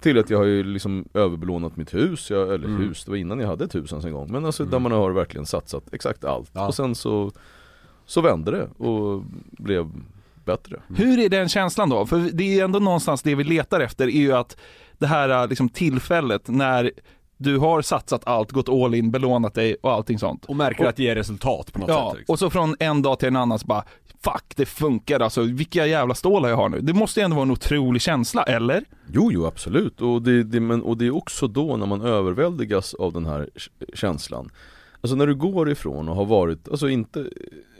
Till 0.00 0.18
att 0.18 0.30
jag 0.30 0.38
har 0.38 0.44
ju 0.44 0.62
liksom 0.62 1.04
överbelånat 1.14 1.76
mitt 1.76 1.94
hus, 1.94 2.30
jag, 2.30 2.54
eller 2.54 2.68
Mm. 2.68 2.80
hus, 2.80 3.04
det 3.04 3.10
var 3.10 3.18
innan 3.18 3.40
jag 3.40 3.48
hade 3.48 3.64
ett 3.64 3.74
hus 3.74 3.92
ens 3.92 4.04
en 4.04 4.12
gång 4.12 4.32
Men 4.32 4.44
alltså 4.46 4.64
där 4.64 4.78
man 4.78 4.92
har 4.92 5.10
verkligen 5.10 5.46
satsat 5.46 5.84
exakt 5.94 6.24
allt 6.24 6.50
Ja. 6.52 6.66
Och 6.68 6.74
sen 6.74 6.94
så, 6.94 7.30
så 8.06 8.20
vände 8.20 8.50
det 8.50 8.84
och 8.84 9.24
blev 9.50 9.90
bättre 10.44 10.76
Hur 10.96 11.18
är 11.18 11.28
den 11.28 11.48
känslan 11.48 11.88
då? 11.88 12.06
För 12.06 12.18
det 12.32 12.60
är 12.60 12.64
ändå 12.64 12.78
någonstans 12.78 13.22
det 13.22 13.34
vi 13.34 13.44
letar 13.44 13.80
efter 13.80 14.04
är 14.06 14.10
ju 14.20 14.32
att 14.32 14.56
det 14.98 15.06
här 15.06 15.48
liksom, 15.48 15.68
tillfället 15.68 16.48
när 16.48 16.90
du 17.40 17.58
har 17.58 17.82
satsat 17.82 18.22
allt, 18.26 18.52
gått 18.52 18.68
all 18.68 18.94
in, 18.94 19.10
belånat 19.10 19.54
dig 19.54 19.76
och 19.82 19.92
allting 19.92 20.18
sånt. 20.18 20.44
Och 20.44 20.56
märker 20.56 20.84
att 20.84 20.96
det 20.96 21.02
ger 21.02 21.14
resultat 21.14 21.72
på 21.72 21.78
något 21.78 21.88
Ja, 21.88 22.10
sätt 22.10 22.18
liksom. 22.18 22.32
och 22.32 22.38
så 22.38 22.50
från 22.50 22.76
en 22.80 23.02
dag 23.02 23.18
till 23.18 23.28
en 23.28 23.36
annan 23.36 23.58
så 23.58 23.66
bara 23.66 23.84
Fuck, 24.22 24.44
det 24.56 24.66
funkar 24.66 25.20
alltså. 25.20 25.42
Vilka 25.42 25.86
jävla 25.86 26.14
stålar 26.14 26.48
jag 26.48 26.56
har 26.56 26.68
nu. 26.68 26.80
Det 26.80 26.92
måste 26.92 27.20
ju 27.20 27.24
ändå 27.24 27.34
vara 27.36 27.42
en 27.46 27.50
otrolig 27.50 28.02
känsla, 28.02 28.42
eller? 28.42 28.84
Jo, 29.12 29.30
jo 29.32 29.46
absolut. 29.46 30.00
Och 30.00 30.22
det, 30.22 30.42
det, 30.42 30.60
men, 30.60 30.82
och 30.82 30.96
det 30.96 31.06
är 31.06 31.16
också 31.16 31.46
då 31.46 31.76
när 31.76 31.86
man 31.86 32.00
överväldigas 32.00 32.94
av 32.94 33.12
den 33.12 33.26
här 33.26 33.48
känslan. 33.94 34.50
Alltså 35.00 35.16
när 35.16 35.26
du 35.26 35.34
går 35.34 35.70
ifrån 35.70 36.08
och 36.08 36.16
har 36.16 36.24
varit, 36.24 36.68
alltså 36.68 36.88
inte, 36.88 37.30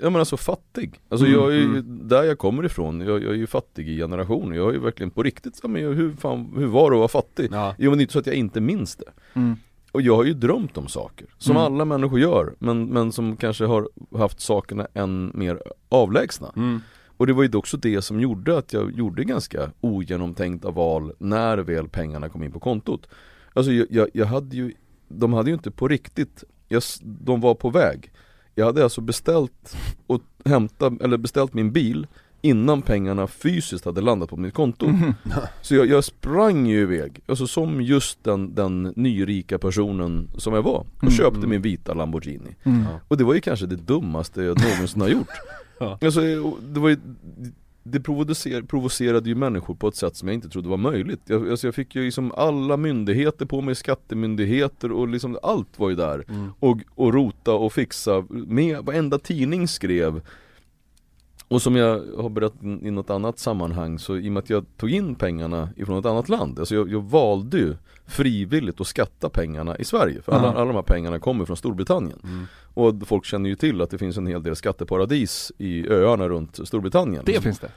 jag 0.01 0.13
menar 0.13 0.25
så 0.25 0.37
fattig. 0.37 1.01
Alltså 1.09 1.27
Mm, 1.27 1.41
jag 1.41 1.53
är 1.53 1.57
ju, 1.57 1.83
där 1.83 2.23
jag 2.23 2.39
kommer 2.39 2.65
ifrån, 2.65 3.01
jag, 3.01 3.23
jag 3.23 3.31
är 3.33 3.37
ju 3.37 3.47
fattig 3.47 3.89
i 3.89 3.97
generationer. 3.97 4.57
Jag 4.57 4.69
är 4.69 4.73
ju 4.73 4.79
verkligen 4.79 5.11
på 5.11 5.23
riktigt, 5.23 5.57
så, 5.57 5.69
men 5.69 5.83
hur, 5.83 6.17
fan, 6.17 6.53
hur 6.57 6.67
var 6.67 6.91
det 6.91 6.95
att 6.97 6.99
vara 6.99 7.09
fattig? 7.09 7.49
Ja. 7.53 7.75
Jo 7.79 7.91
men 7.91 7.99
det 7.99 8.01
är 8.01 8.05
inte 8.05 8.13
så 8.13 8.19
att 8.19 8.27
jag 8.27 8.37
inte 8.37 8.61
minns 8.61 8.97
det. 8.97 9.05
Mm. 9.35 9.57
Och 9.93 10.03
jag 10.03 10.17
har 10.17 10.25
ju 10.25 10.35
drömt 10.35 10.77
om 10.77 10.89
saker, 10.89 11.27
som 11.39 11.57
Mm. 11.57 11.63
alla 11.63 11.85
människor 11.85 12.21
gör, 12.21 12.55
men, 12.59 12.87
men 12.87 13.13
som 13.13 13.37
kanske 13.37 13.65
har 13.65 13.89
haft 14.19 14.41
sakerna 14.41 14.87
än 14.95 15.31
mer 15.35 15.63
avlägsna. 15.89 16.53
Mm. 16.57 16.81
Och 17.17 17.27
det 17.27 17.33
var 17.33 17.43
ju 17.43 17.57
också 17.57 17.77
det 17.77 18.03
som 18.03 18.21
gjorde 18.21 18.59
att 18.59 18.73
jag 18.73 18.93
gjorde 18.93 19.25
ganska 19.25 19.71
ogenomtänkta 19.81 20.71
val 20.71 21.13
när 21.19 21.59
väl 21.59 21.89
pengarna 21.89 22.29
kom 22.29 22.43
in 22.43 22.53
på 22.53 22.61
kontot. 22.61 23.09
Alltså 23.53 23.73
jag, 23.73 23.87
jag, 23.91 24.09
jag 24.15 24.27
hade 24.27 24.57
ju, 24.57 24.75
de 25.09 25.33
hade 25.33 25.51
ju 25.51 25.55
inte 25.55 25.71
på 25.71 25.89
riktigt, 25.89 26.45
jag, 26.69 26.83
de 27.03 27.41
var 27.41 27.55
på 27.55 27.71
väg. 27.71 28.13
Jag 28.55 28.67
hade 28.67 28.83
alltså 28.85 29.01
beställt 29.01 29.77
och 30.07 30.23
hämta, 30.45 30.93
eller 31.01 31.17
beställt 31.17 31.55
min 31.55 31.73
bil 31.73 32.07
innan 32.43 32.83
pengarna 32.83 33.27
fysiskt 33.27 33.85
hade 33.85 34.01
landat 34.01 34.31
på 34.31 34.37
mitt 34.37 34.55
konto. 34.55 34.87
Så 35.63 35.75
jag, 35.75 35.87
jag 35.87 36.05
sprang 36.05 36.67
ju 36.67 36.81
iväg, 36.81 37.21
alltså 37.27 37.47
som 37.47 37.81
just 37.83 38.25
den, 38.25 38.55
den 38.55 38.93
nyrika 38.97 39.59
personen 39.59 40.29
som 40.39 40.55
jag 40.55 40.63
var 40.63 40.79
och 40.97 41.03
Mm. 41.03 41.13
köpte 41.15 41.47
min 41.47 41.63
vita 41.63 41.95
Lamborghini. 41.95 42.57
Mm. 42.63 42.85
Och 43.09 43.17
det 43.17 43.25
var 43.25 43.35
ju 43.35 43.41
kanske 43.41 43.67
det 43.67 43.77
dummaste 43.77 44.43
jag 44.43 44.59
någonsin 44.63 45.01
har 45.01 45.09
gjort. 45.09 45.29
Ja. 45.83 45.99
Alltså, 46.03 46.21
det 46.61 46.81
var 46.81 46.89
ju, 46.89 46.97
det 47.83 48.01
provocer, 48.01 48.63
provocerade 48.63 49.29
ju 49.29 49.35
människor 49.35 49.75
på 49.75 49.89
ett 49.89 49.97
sätt 49.97 50.17
som 50.17 50.29
jag 50.29 50.35
inte 50.35 50.49
trodde 50.49 50.69
var 50.69 50.77
möjligt. 50.77 51.21
Jag, 51.27 51.51
alltså 51.51 51.67
jag 51.67 51.75
fick 51.75 51.95
ju 51.95 52.05
liksom 52.05 52.33
alla 52.37 52.77
myndigheter 52.77 53.47
på 53.47 53.61
mig, 53.61 53.75
skattemyndigheter 53.75 54.93
och 54.93 55.09
liksom 55.09 55.39
allt 55.43 55.79
var 55.79 55.91
ju 55.91 55.97
där. 55.97 56.25
Och, 56.61 56.79
och 56.95 57.15
rota 57.15 57.53
och 57.53 57.73
fixa, 57.73 58.25
med 58.31 58.85
varenda 58.85 59.19
tidning 59.19 59.69
skrev 59.69 60.21
och 61.51 61.63
som 61.63 61.77
jag 61.77 62.03
har 62.19 62.29
berättat 62.29 62.63
i 62.63 62.91
något 62.91 63.11
annat 63.11 63.39
sammanhang 63.39 63.99
så 63.99 64.17
i 64.17 64.29
och 64.29 64.33
med 64.33 64.43
att 64.43 64.51
jag 64.51 64.65
tog 64.77 64.91
in 64.91 65.15
pengarna 65.15 65.69
ifrån 65.77 65.99
ett 65.99 66.07
annat 66.07 66.29
land, 66.29 66.59
alltså 66.59 66.75
jag, 66.75 66.91
jag 66.91 67.03
valde 67.03 67.59
ju 67.59 67.75
frivilligt 68.07 68.81
att 68.81 68.87
skatta 68.87 69.29
pengarna 69.29 69.77
i 69.77 69.85
Sverige 69.85 70.23
för 70.23 70.33
alla, 70.33 70.47
Ja. 70.49 70.55
alla 70.55 70.65
de 70.65 70.75
här 70.75 70.83
pengarna 70.83 71.19
kommer 71.19 71.45
från 71.45 71.57
Storbritannien. 71.57 72.19
Och 72.75 72.95
folk 73.07 73.25
känner 73.25 73.51
ju 73.51 73.57
till 73.57 73.81
att 73.81 73.91
det 73.91 73.99
finns 73.99 74.17
en 74.17 74.27
hel 74.27 74.43
del 74.43 74.57
skatteparadis 74.57 75.53
i 75.59 75.89
öarna 75.89 76.29
runt 76.29 76.69
Storbritannien. 76.69 77.23
Det 77.27 77.41
finns 77.41 77.59
det. 77.59 77.71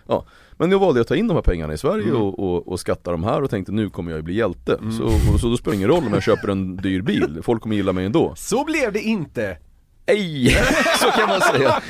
Men 0.58 0.72
jag 0.72 0.80
valde 0.80 1.02
att 1.02 1.08
ta 1.08 1.16
in 1.16 1.28
de 1.28 1.34
här 1.34 1.42
pengarna 1.42 1.74
i 1.74 1.78
Sverige 1.78 2.12
och, 2.14 2.40
och, 2.40 2.68
och 2.68 2.80
skatta 2.80 3.12
de 3.12 3.24
här 3.24 3.42
och 3.42 3.50
tänkte 3.50 3.72
nu 3.72 3.90
kommer 3.90 4.12
jag 4.12 4.18
ju 4.18 4.24
bli 4.24 4.34
hjälte. 4.36 4.80
Så, 4.98 5.04
och, 5.34 5.40
så 5.40 5.50
då 5.50 5.58
spelar 5.58 5.72
det 5.72 5.78
ingen 5.78 5.90
roll 5.90 6.04
om 6.08 6.14
jag 6.14 6.24
köper 6.24 6.48
en 6.48 6.76
dyr 6.78 7.02
bil, 7.02 7.40
folk 7.44 7.62
kommer 7.62 7.76
gilla 7.76 7.94
mig 7.94 8.06
ändå. 8.06 8.34
Så 8.38 8.66
blev 8.66 8.94
det 8.94 9.02
inte! 9.02 9.58
Ej! 10.06 10.50
Så 11.00 11.12
kan 11.12 11.30
man 11.30 11.42
säga. 11.42 11.82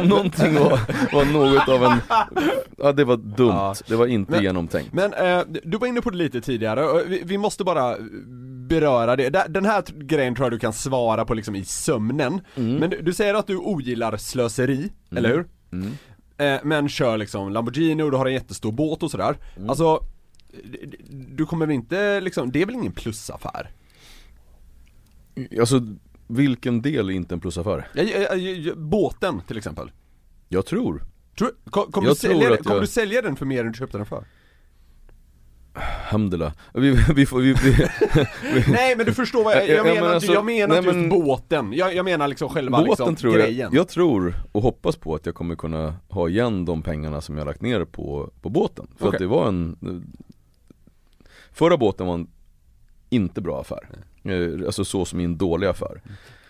Om 0.00 0.06
någonting 0.08 0.54
var, 0.54 0.80
var 1.14 1.24
något 1.24 1.68
av 1.68 1.84
en, 1.84 1.98
ja 2.78 2.92
det 2.92 3.04
var 3.04 3.16
dumt, 3.16 3.48
Ja. 3.48 3.74
det 3.88 3.96
var 3.96 4.06
inte 4.06 4.32
Men- 4.32 4.42
genomtänkt. 4.42 4.92
Men 4.92 5.12
eh, 5.14 5.40
du 5.64 5.78
var 5.78 5.86
inne 5.86 6.00
på 6.02 6.10
det 6.10 6.16
lite 6.16 6.40
tidigare, 6.40 7.04
vi, 7.04 7.22
vi 7.24 7.38
måste 7.38 7.64
bara 7.64 7.96
beröra 8.68 9.16
det. 9.16 9.46
Den 9.48 9.64
här 9.64 9.82
grejen 9.94 10.34
tror 10.34 10.44
jag 10.44 10.52
du 10.52 10.58
kan 10.58 10.72
svara 10.72 11.24
på 11.24 11.34
liksom 11.34 11.54
i 11.56 11.64
sömnen. 11.64 12.40
Mm. 12.56 12.74
Men 12.76 12.90
du, 12.90 13.02
du 13.02 13.12
säger 13.12 13.34
att 13.34 13.46
du 13.46 13.56
ogillar 13.56 14.16
slöseri, 14.16 14.92
eller 15.16 15.28
hur? 15.28 15.46
Mm. 15.72 15.92
Eh, 16.38 16.60
men 16.64 16.88
kör 16.88 17.16
liksom 17.18 17.52
Lamborghini 17.52 18.02
och 18.02 18.10
du 18.10 18.16
har 18.16 18.26
en 18.26 18.32
jättestor 18.32 18.72
båt 18.72 19.02
och 19.02 19.10
sådär. 19.10 19.36
Mm. 19.56 19.70
Alltså, 19.70 20.00
du 21.10 21.46
kommer 21.46 21.66
väl 21.66 21.74
inte 21.74 22.20
liksom, 22.20 22.52
det 22.52 22.62
är 22.62 22.66
väl 22.66 22.74
ingen 22.74 22.92
plusaffär? 22.92 23.70
Alltså 25.60 25.80
vilken 26.26 26.82
del 26.82 27.08
är 27.08 27.12
inte 27.14 27.34
en 27.34 27.40
plusaffär? 27.40 27.88
Ja, 27.94 28.02
ja, 28.02 28.18
ja, 28.20 28.36
ja, 28.36 28.74
båten 28.76 29.40
till 29.46 29.56
exempel. 29.58 29.90
Jag 30.48 30.66
tror, 30.66 31.04
Tror, 31.38 31.50
kom, 31.70 31.92
kommer, 31.92 32.08
Jag 32.08 32.16
du 32.16 32.20
sälja, 32.20 32.48
den- 32.50 32.58
jag- 32.64 32.82
du 32.82 32.86
sälja 32.86 33.22
den 33.22 33.36
för 33.36 33.46
mer 33.46 33.60
än 33.64 33.72
du 33.72 33.78
köpte 33.78 33.96
den 33.98 34.06
för? 34.06 34.24
Hamdullah. 36.04 36.52
Vi, 36.74 36.90
vi 37.14 37.26
får, 37.26 37.40
vi, 37.40 37.52
vi, 37.52 37.86
Nej 38.72 38.96
men 38.96 39.06
du 39.06 39.14
förstår 39.14 39.44
vad 39.44 39.52
jag, 39.56 39.62
Ja, 39.62 39.66
jag 39.66 39.76
ja, 39.78 39.84
menar, 39.84 40.00
men 40.06 40.14
alltså, 40.14 40.32
jag 40.32 40.44
menar 40.44 40.68
nej, 40.68 40.78
inte 40.78 40.88
just 40.88 40.96
men- 40.98 41.08
båten, 41.08 41.72
jag, 41.72 41.94
jag 41.94 42.04
menar 42.04 42.28
liksom 42.28 42.48
själva 42.48 42.78
båten 42.78 42.88
liksom, 42.90 43.16
tror 43.16 43.38
jag, 43.38 43.42
grejen 43.48 43.70
jag 43.72 43.88
tror 43.88 44.34
och 44.52 44.62
hoppas 44.62 44.96
på 44.96 45.14
att 45.14 45.26
jag 45.26 45.34
kommer 45.34 45.54
kunna 45.56 45.94
ha 46.08 46.28
igen 46.28 46.64
de 46.64 46.82
pengarna 46.82 47.20
som 47.20 47.36
jag 47.38 47.46
lagt 47.46 47.60
ner 47.62 47.84
på, 47.84 48.30
på 48.42 48.48
båten. 48.50 48.86
För 48.98 49.06
Okej. 49.06 49.16
att 49.16 49.20
det 49.20 49.26
var 49.26 49.48
en 49.48 49.76
Förra 51.52 51.76
båten 51.76 52.06
var 52.06 52.14
en 52.14 52.26
inte 53.10 53.40
bra 53.40 53.60
affär. 53.60 53.88
Eh, 54.24 54.66
Alltså 54.66 54.84
så 54.84 55.04
som 55.04 55.20
i 55.20 55.24
en 55.24 55.38
dålig 55.38 55.66
affär. 55.66 56.02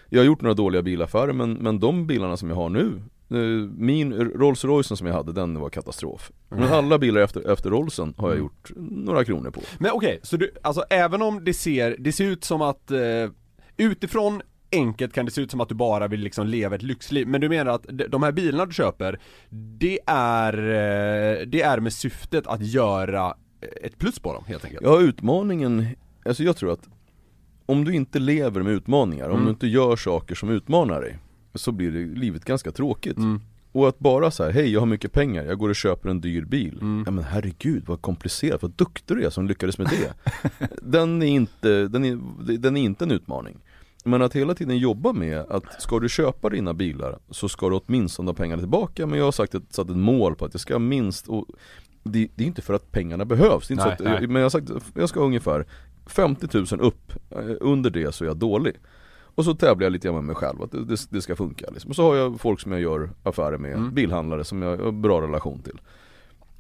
Jag 0.09 0.21
har 0.21 0.25
gjort 0.27 0.41
några 0.43 0.55
dåliga 0.55 0.83
bilaffärer 0.83 1.33
men, 1.33 1.53
men 1.53 1.81
de 1.81 2.07
bilarna 2.07 2.37
som 2.37 2.49
jag 2.49 2.57
har 2.57 2.69
nu 2.69 3.03
eh, 3.31 3.69
Min 3.77 4.13
Rolls 4.15 4.65
Royce 4.65 4.97
som 4.97 5.07
jag 5.07 5.15
hade, 5.15 5.33
den 5.33 5.61
var 5.61 5.71
katastrof. 5.71 6.31
Men 6.49 6.63
alla 6.73 6.99
bilar 6.99 7.21
efter, 7.21 7.53
efter 7.53 7.71
Rollsen 7.71 8.15
har 8.17 8.29
jag 8.31 8.39
gjort 8.39 8.71
några 8.77 9.25
kronor 9.25 9.51
på. 9.51 9.61
Men 9.79 9.91
okej, 9.93 10.21
så 10.23 10.37
du, 10.37 10.51
alltså 10.63 10.85
även 10.91 11.23
om 11.23 11.45
det 11.45 11.55
ser, 11.55 11.97
det 11.99 12.13
ser 12.13 12.25
ut 12.25 12.45
som 12.45 12.63
att 12.63 12.91
eh, 12.91 12.99
utifrån 13.77 14.43
enkelt 14.73 15.13
kan 15.13 15.25
det 15.25 15.31
se 15.33 15.41
ut 15.41 15.51
som 15.51 15.61
att 15.61 15.69
du 15.69 15.75
bara 15.75 16.09
vill 16.09 16.21
liksom 16.21 16.47
leva 16.47 16.75
ett 16.77 16.83
lyxliv, 16.83 17.29
men 17.29 17.41
du 17.41 17.49
menar 17.49 17.73
att 17.73 17.87
de- 18.11 18.23
här 18.23 18.33
bilarna 18.33 18.67
du 18.67 18.73
köper, 18.73 19.21
det 19.79 19.99
är, 20.07 20.53
det 21.47 21.63
är 21.63 21.81
med 21.81 21.93
syftet 21.93 22.47
att 22.47 22.67
göra 22.67 23.35
ett 23.83 23.99
plus 23.99 24.19
på 24.19 24.33
dem 24.35 24.45
helt 24.47 24.65
enkelt? 24.65 24.83
Ja 24.85 25.01
utmaningen, 25.01 25.87
alltså 26.25 26.43
jag 26.43 26.57
tror 26.57 26.73
att 26.73 26.89
om 27.73 27.85
du 27.85 27.95
inte 27.95 28.19
lever 28.19 28.63
med 28.63 28.73
utmaningar, 28.73 29.29
om 29.29 29.33
Mm. 29.35 29.45
du 29.45 29.51
inte 29.51 29.67
gör 29.67 29.97
saker 29.97 30.35
som 30.35 30.49
utmanar 30.51 31.01
dig 31.01 31.19
Så 31.55 31.73
blir 31.73 31.91
det 31.93 32.21
livet 32.21 32.45
ganska 32.45 32.73
tråkigt 32.73 33.17
Mm. 33.17 33.41
Och 33.75 33.89
att 33.89 33.99
bara 33.99 34.31
säga 34.31 34.51
hej 34.51 34.73
jag 34.73 34.81
har 34.81 34.87
mycket 34.87 35.13
pengar, 35.13 35.45
jag 35.45 35.59
går 35.59 35.69
och 35.69 35.77
köper 35.77 36.09
en 36.09 36.21
dyr 36.21 36.45
bil 36.45 36.79
Mm. 36.81 37.03
Ja 37.07 37.11
men 37.13 37.25
herregud 37.25 37.83
vad 37.87 38.01
komplicerat, 38.03 38.63
vad 38.63 38.71
duktig 38.71 39.17
du 39.17 39.25
är 39.25 39.31
som 39.31 39.47
lyckades 39.47 39.79
med 39.79 39.87
det 39.89 40.13
Den 40.83 41.23
är 41.23 41.27
inte, 41.27 41.89
den 41.89 42.05
är, 42.05 42.19
den 42.59 42.77
är 42.77 42.83
inte 42.83 43.05
en 43.05 43.11
utmaning 43.11 43.57
men 44.05 44.23
att 44.23 44.37
hela 44.37 44.55
tiden 44.55 44.79
jobba 44.79 45.13
med 45.13 45.39
att 45.39 45.83
ska 45.83 45.99
du 46.01 46.09
köpa 46.09 46.51
dina 46.51 46.75
bilar 46.75 47.19
så 47.31 47.49
ska 47.49 47.69
du 47.69 47.81
åtminstone 47.87 48.29
ha 48.29 48.35
pengarna 48.35 48.63
tillbaka 48.63 49.07
Men 49.07 49.19
jag 49.19 49.25
har 49.25 49.33
sagt 49.33 49.55
ett, 49.55 49.63
satt 49.75 49.91
ett 49.91 49.97
mål 49.97 50.35
på 50.35 50.45
att 50.45 50.55
jag 50.55 50.61
ska 50.61 50.79
minst, 50.79 51.29
och 51.29 51.47
det, 52.03 52.29
det 52.35 52.45
är 52.45 52.47
inte 52.47 52.63
för 52.63 52.75
att 52.75 52.93
pengarna 52.93 53.25
behövs, 53.25 53.69
det 53.69 53.73
är 53.73 53.75
inte 53.75 53.87
Nej, 53.89 53.97
så 53.99 54.05
att, 54.05 54.11
nej. 54.21 54.27
men 54.27 54.37
jag 54.37 54.45
har 54.45 54.51
sagt 54.51 54.71
jag 54.95 55.09
ska 55.09 55.21
ungefär 55.21 55.67
50 56.07 56.49
000 56.77 56.81
upp, 56.81 57.13
eh, 57.31 57.39
under 57.61 57.91
det 57.91 58.15
så 58.15 58.25
är 58.25 58.29
jag 58.29 58.37
dålig 58.37 58.75
Och 59.35 59.45
så 59.45 59.55
tävlar 59.55 59.85
jag 59.87 59.93
lite 59.93 60.09
grann 60.09 60.15
med 60.15 60.25
mig 60.25 60.37
själv, 60.37 60.63
att 60.63 60.71
det, 60.71 60.85
det, 60.85 61.07
det 61.11 61.23
ska 61.23 61.37
funka 61.37 61.67
liksom. 61.73 61.91
Och 61.91 61.97
så 61.97 62.03
har 62.03 62.17
jag 62.17 62.41
folk 62.41 62.61
som 62.61 62.73
jag 62.73 62.81
gör 62.81 63.11
affärer 63.23 63.59
med, 63.59 63.73
Mm. 63.75 63.95
bilhandlare 63.95 64.45
som 64.45 64.63
jag 64.63 64.77
har 64.77 64.93
bra 64.93 65.21
relation 65.23 65.63
till 65.63 65.81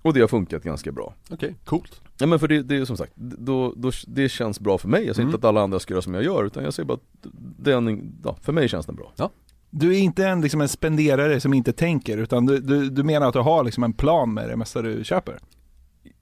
Och 0.03 0.15
det 0.15 0.21
har 0.21 0.29
funkat 0.29 0.63
ganska 0.63 0.93
bra 0.93 1.15
Okej, 1.31 1.55
coolt. 1.65 2.01
Ja 2.19 2.27
men 2.27 2.39
för 2.39 2.49
det, 2.49 2.63
det 2.63 2.77
är 2.77 2.85
som 2.85 2.97
sagt, 2.97 3.13
då, 3.17 3.73
då, 3.77 3.91
det 4.07 4.29
känns 4.29 4.61
bra 4.61 4.79
för 4.79 4.89
mig. 4.89 5.07
Jag 5.07 5.17
säger 5.17 5.25
Mm. 5.25 5.35
inte 5.35 5.47
att 5.47 5.49
alla 5.49 5.63
andra 5.63 5.79
ska 5.81 5.95
göra 5.95 6.03
som 6.03 6.15
jag 6.15 6.25
gör 6.25 6.45
utan 6.45 6.65
jag 6.65 6.75
säger 6.75 6.87
bara 6.87 6.95
att 6.95 7.27
den, 7.59 8.13
ja, 8.25 8.37
för 8.43 8.53
mig 8.53 8.69
känns 8.69 8.87
den 8.87 8.95
bra. 8.97 9.13
Du 9.75 9.95
är 9.95 9.99
inte 9.99 10.27
en, 10.27 10.41
liksom 10.41 10.61
en 10.61 10.69
spenderare 10.69 11.41
som 11.41 11.55
inte 11.55 11.73
tänker, 11.73 12.19
utan 12.19 12.47
du, 12.47 12.59
du, 12.59 12.91
du 12.91 13.03
menar 13.03 13.27
att 13.29 13.33
du 13.33 13.39
har 13.41 13.65
liksom 13.65 13.85
en 13.85 13.93
plan 13.93 14.35
med 14.35 14.49
det 14.49 14.57
mesta 14.57 14.83
du 14.83 15.05
köper? 15.05 15.39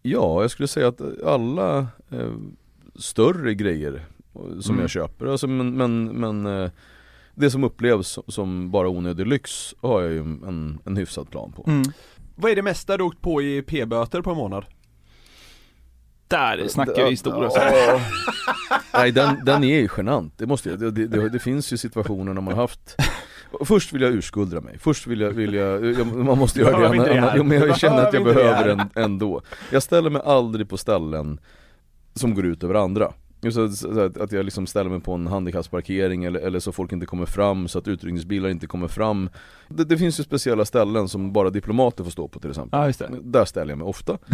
Ja, 0.03 0.43
jag 0.43 0.51
skulle 0.51 0.69
säga 0.69 0.89
att 0.89 1.01
alla 1.27 1.79
eh, 2.11 2.33
större 2.99 3.55
grejer 3.55 4.07
som 4.61 4.71
Mm. 4.75 4.81
jag 4.81 4.91
köper, 4.91 5.27
alltså, 5.27 5.47
men, 5.47 5.77
men, 5.77 6.05
men 6.05 6.47
eh, 6.65 6.71
det 7.35 7.51
som 7.51 7.65
upplevs 7.65 8.19
som 8.29 8.71
bara 8.71 8.89
onödig 8.89 9.27
lyx 9.27 9.75
har 9.81 10.03
jag 10.03 10.13
ju 10.13 10.19
en, 10.21 10.79
en 10.85 10.97
hyfsad 10.97 11.31
plan 11.31 11.53
på. 11.53 11.65
Mm. 11.67 11.83
Vad 12.37 12.51
är 12.51 12.57
det 12.57 12.63
mesta 12.63 12.97
du 12.97 13.05
åkt 13.05 13.21
på 13.23 13.43
i 13.43 13.63
p-böter 13.63 14.23
på 14.23 14.31
en 14.31 14.37
månad? 14.37 14.65
Där 16.29 16.69
snackar 16.69 17.09
vi 17.11 17.17
stora 17.17 17.49
Ja. 17.55 18.01
Nej 18.95 19.13
den, 19.13 19.45
den 19.45 19.65
är 19.65 19.81
ju 19.81 19.89
genant, 19.97 20.39
det 20.39 20.47
måste 20.47 20.69
jag, 20.69 20.79
det, 20.79 20.91
det, 20.91 21.07
det, 21.07 21.29
det 21.29 21.39
finns 21.39 21.73
ju 21.73 21.77
situationer 21.77 22.35
när 22.35 22.41
man 22.41 22.55
har 22.55 22.61
haft 22.61 22.97
Först 23.65 23.93
vill 23.93 24.03
jag 24.03 24.13
urskuldra 24.13 24.61
mig, 24.61 24.79
först 24.79 25.07
vill 25.07 25.21
jag, 25.21 25.31
vill 25.31 25.55
jag, 25.55 25.85
jag 25.85 26.07
man 26.07 26.39
måste 26.39 26.61
göra 26.61 26.89
det, 26.89 27.05
det 27.05 27.19
annars- 27.19 27.43
men 27.43 27.61
jag 27.61 27.79
känner 27.79 28.03
att 28.07 28.15
jag 28.15 28.25
Behöver 28.25 28.69
den 28.69 28.81
ändå. 28.95 29.41
Jag 29.71 29.83
ställer 29.83 30.11
mig 30.11 30.23
aldrig 30.25 30.69
på 30.69 30.77
ställen 30.77 31.41
som 32.15 32.35
går 32.35 32.47
ut 32.47 32.65
över 32.65 32.75
andra. 32.75 33.13
Så, 33.53 33.69
så 33.69 34.01
att, 34.01 34.17
att 34.17 34.33
jag 34.33 34.45
liksom 34.45 34.67
ställer 34.67 34.91
mig 34.91 35.01
på 35.01 35.13
en 35.13 35.27
handikappsparkering 35.27 36.25
eller, 36.25 36.41
eller 36.41 36.59
så 36.61 36.73
folk 36.73 36.93
inte 36.93 37.07
kommer 37.07 37.27
fram, 37.27 37.69
så 37.69 37.79
att 37.79 37.89
utryckningsbilar 37.89 38.49
inte 38.49 38.67
kommer 38.67 38.89
fram. 38.89 39.31
Det, 39.69 39.85
det 39.85 39.99
finns 39.99 40.21
ju 40.21 40.25
speciella 40.25 40.65
ställen 40.65 41.09
som 41.09 41.33
bara 41.33 41.51
diplomater 41.51 42.05
får 42.05 42.11
stå 42.11 42.29
på 42.29 42.41
till 42.41 42.51
exempel. 42.51 42.93
Det. 42.99 43.09
Där 43.23 43.45
ställer 43.45 43.73
jag 43.73 43.79
mig 43.79 43.87
ofta 43.87 44.19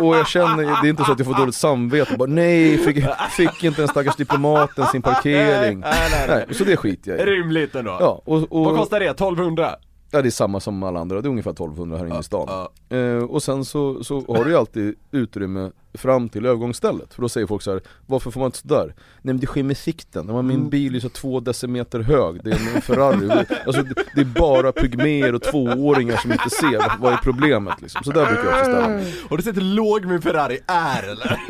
Och 0.00 0.16
jag 0.16 0.28
känner, 0.28 0.82
det 0.82 0.88
är 0.88 0.90
inte 0.90 1.04
så 1.04 1.12
att 1.12 1.18
jag 1.18 1.26
får 1.26 1.34
dåligt 1.34 1.54
samvete, 1.54 2.16
bara 2.16 2.30
nej, 2.30 2.78
fick, 2.78 3.04
fick 3.30 3.64
inte 3.64 3.80
den 3.80 3.88
stackars 3.88 4.16
diplomaten 4.16 4.86
sin 4.86 5.02
parkering 5.02 5.80
Nej, 5.80 6.08
nej, 6.10 6.24
nej. 6.28 6.44
Nej, 6.46 6.56
så 6.56 6.64
det 6.64 6.76
skiter 6.76 7.10
jag 7.10 7.20
i 7.20 7.24
Rimligt 7.30 7.74
ändå. 7.74 7.96
Ja, 8.00 8.22
och, 8.24 8.40
Vad 8.50 8.66
och 8.66 8.76
kostar 8.76 9.00
det? 9.00 9.06
1200? 9.06 9.70
Ja, 10.10 10.22
det 10.22 10.28
är 10.28 10.30
samma 10.30 10.60
som 10.60 10.82
alla 10.82 11.00
andra, 11.00 11.20
det 11.20 11.28
är 11.28 11.30
ungefär 11.30 11.50
1200 11.50 11.98
här 11.98 12.06
inne 12.06 12.20
i 12.20 12.22
stan 12.22 12.46
Ja. 12.88 12.96
eh, 12.96 13.16
Och 13.24 13.42
sen 13.42 13.64
så, 13.64 14.04
så 14.04 14.24
har 14.28 14.44
du 14.44 14.50
ju 14.50 14.56
alltid 14.56 14.94
utrymme 15.10 15.70
fram 15.94 16.28
till 16.28 16.46
övergångsstället, 16.46 17.14
för 17.14 17.22
då 17.22 17.28
säger 17.28 17.46
folk 17.46 17.62
så 17.62 17.72
här: 17.72 17.80
varför 18.06 18.30
får 18.30 18.40
man 18.40 18.46
inte 18.46 18.58
sådär? 18.58 18.84
Nej 18.86 18.94
men 19.22 19.38
det 19.40 19.46
sker 19.46 19.62
med 19.62 19.76
sikten, 19.76 20.24
Ja, 20.28 20.34
men 20.34 20.46
min 20.46 20.56
Mm. 20.56 20.70
bil 20.70 20.94
är 20.94 21.00
så 21.00 21.08
två 21.08 21.40
decimeter 21.40 22.00
hög, 22.00 22.40
det 22.44 22.50
är 22.50 22.74
en 22.76 22.82
Ferrari 22.82 23.46
Alltså 23.66 23.82
det, 23.82 23.94
det 24.14 24.20
är 24.20 24.24
bara 24.40 24.72
pygméer 24.72 25.34
och 25.34 25.42
tvååringar 25.42 26.16
som 26.16 26.32
inte 26.32 26.50
ser, 26.50 26.92
vad, 27.00 27.12
är 27.12 27.16
problemet 27.16 27.80
liksom? 27.80 28.04
Så 28.04 28.10
där 28.10 28.26
brukar 28.26 28.44
jag 28.44 28.52
också 28.52 28.64
ställa 28.64 28.88
mig 28.88 29.14
Och 29.30 29.36
du 29.36 29.42
sett 29.42 29.56
hur 29.56 29.60
låg 29.62 30.04
min 30.04 30.22
Ferrari 30.22 30.58
är 30.66 31.02
eller? 31.02 31.40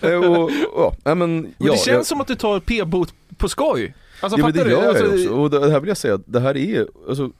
Eh, 0.12 0.30
och, 0.30 0.50
ja, 0.76 0.92
nej, 1.04 1.14
men, 1.14 1.54
ja, 1.58 1.72
det 1.72 1.78
känns 1.78 1.86
jag, 1.86 2.06
som 2.06 2.20
att 2.20 2.26
du 2.26 2.34
tar 2.34 2.60
p-bot 2.60 3.14
på 3.36 3.48
skoj. 3.48 3.94
Alltså 4.20 4.38
Ja 4.38 4.44
men 4.46 4.52
det 4.54 4.70
gör 4.70 4.82
du? 4.82 4.88
Alltså, 4.88 5.04
jag 5.04 5.16
ju 5.18 5.24
också, 5.28 5.34
och 5.40 5.50
det 5.50 5.70
här 5.70 5.80
vill 5.80 5.88
jag 5.88 5.96
säga, 5.96 6.18
det 6.26 6.40
här 6.40 6.56
är, 6.56 6.86
alltså 7.08 7.30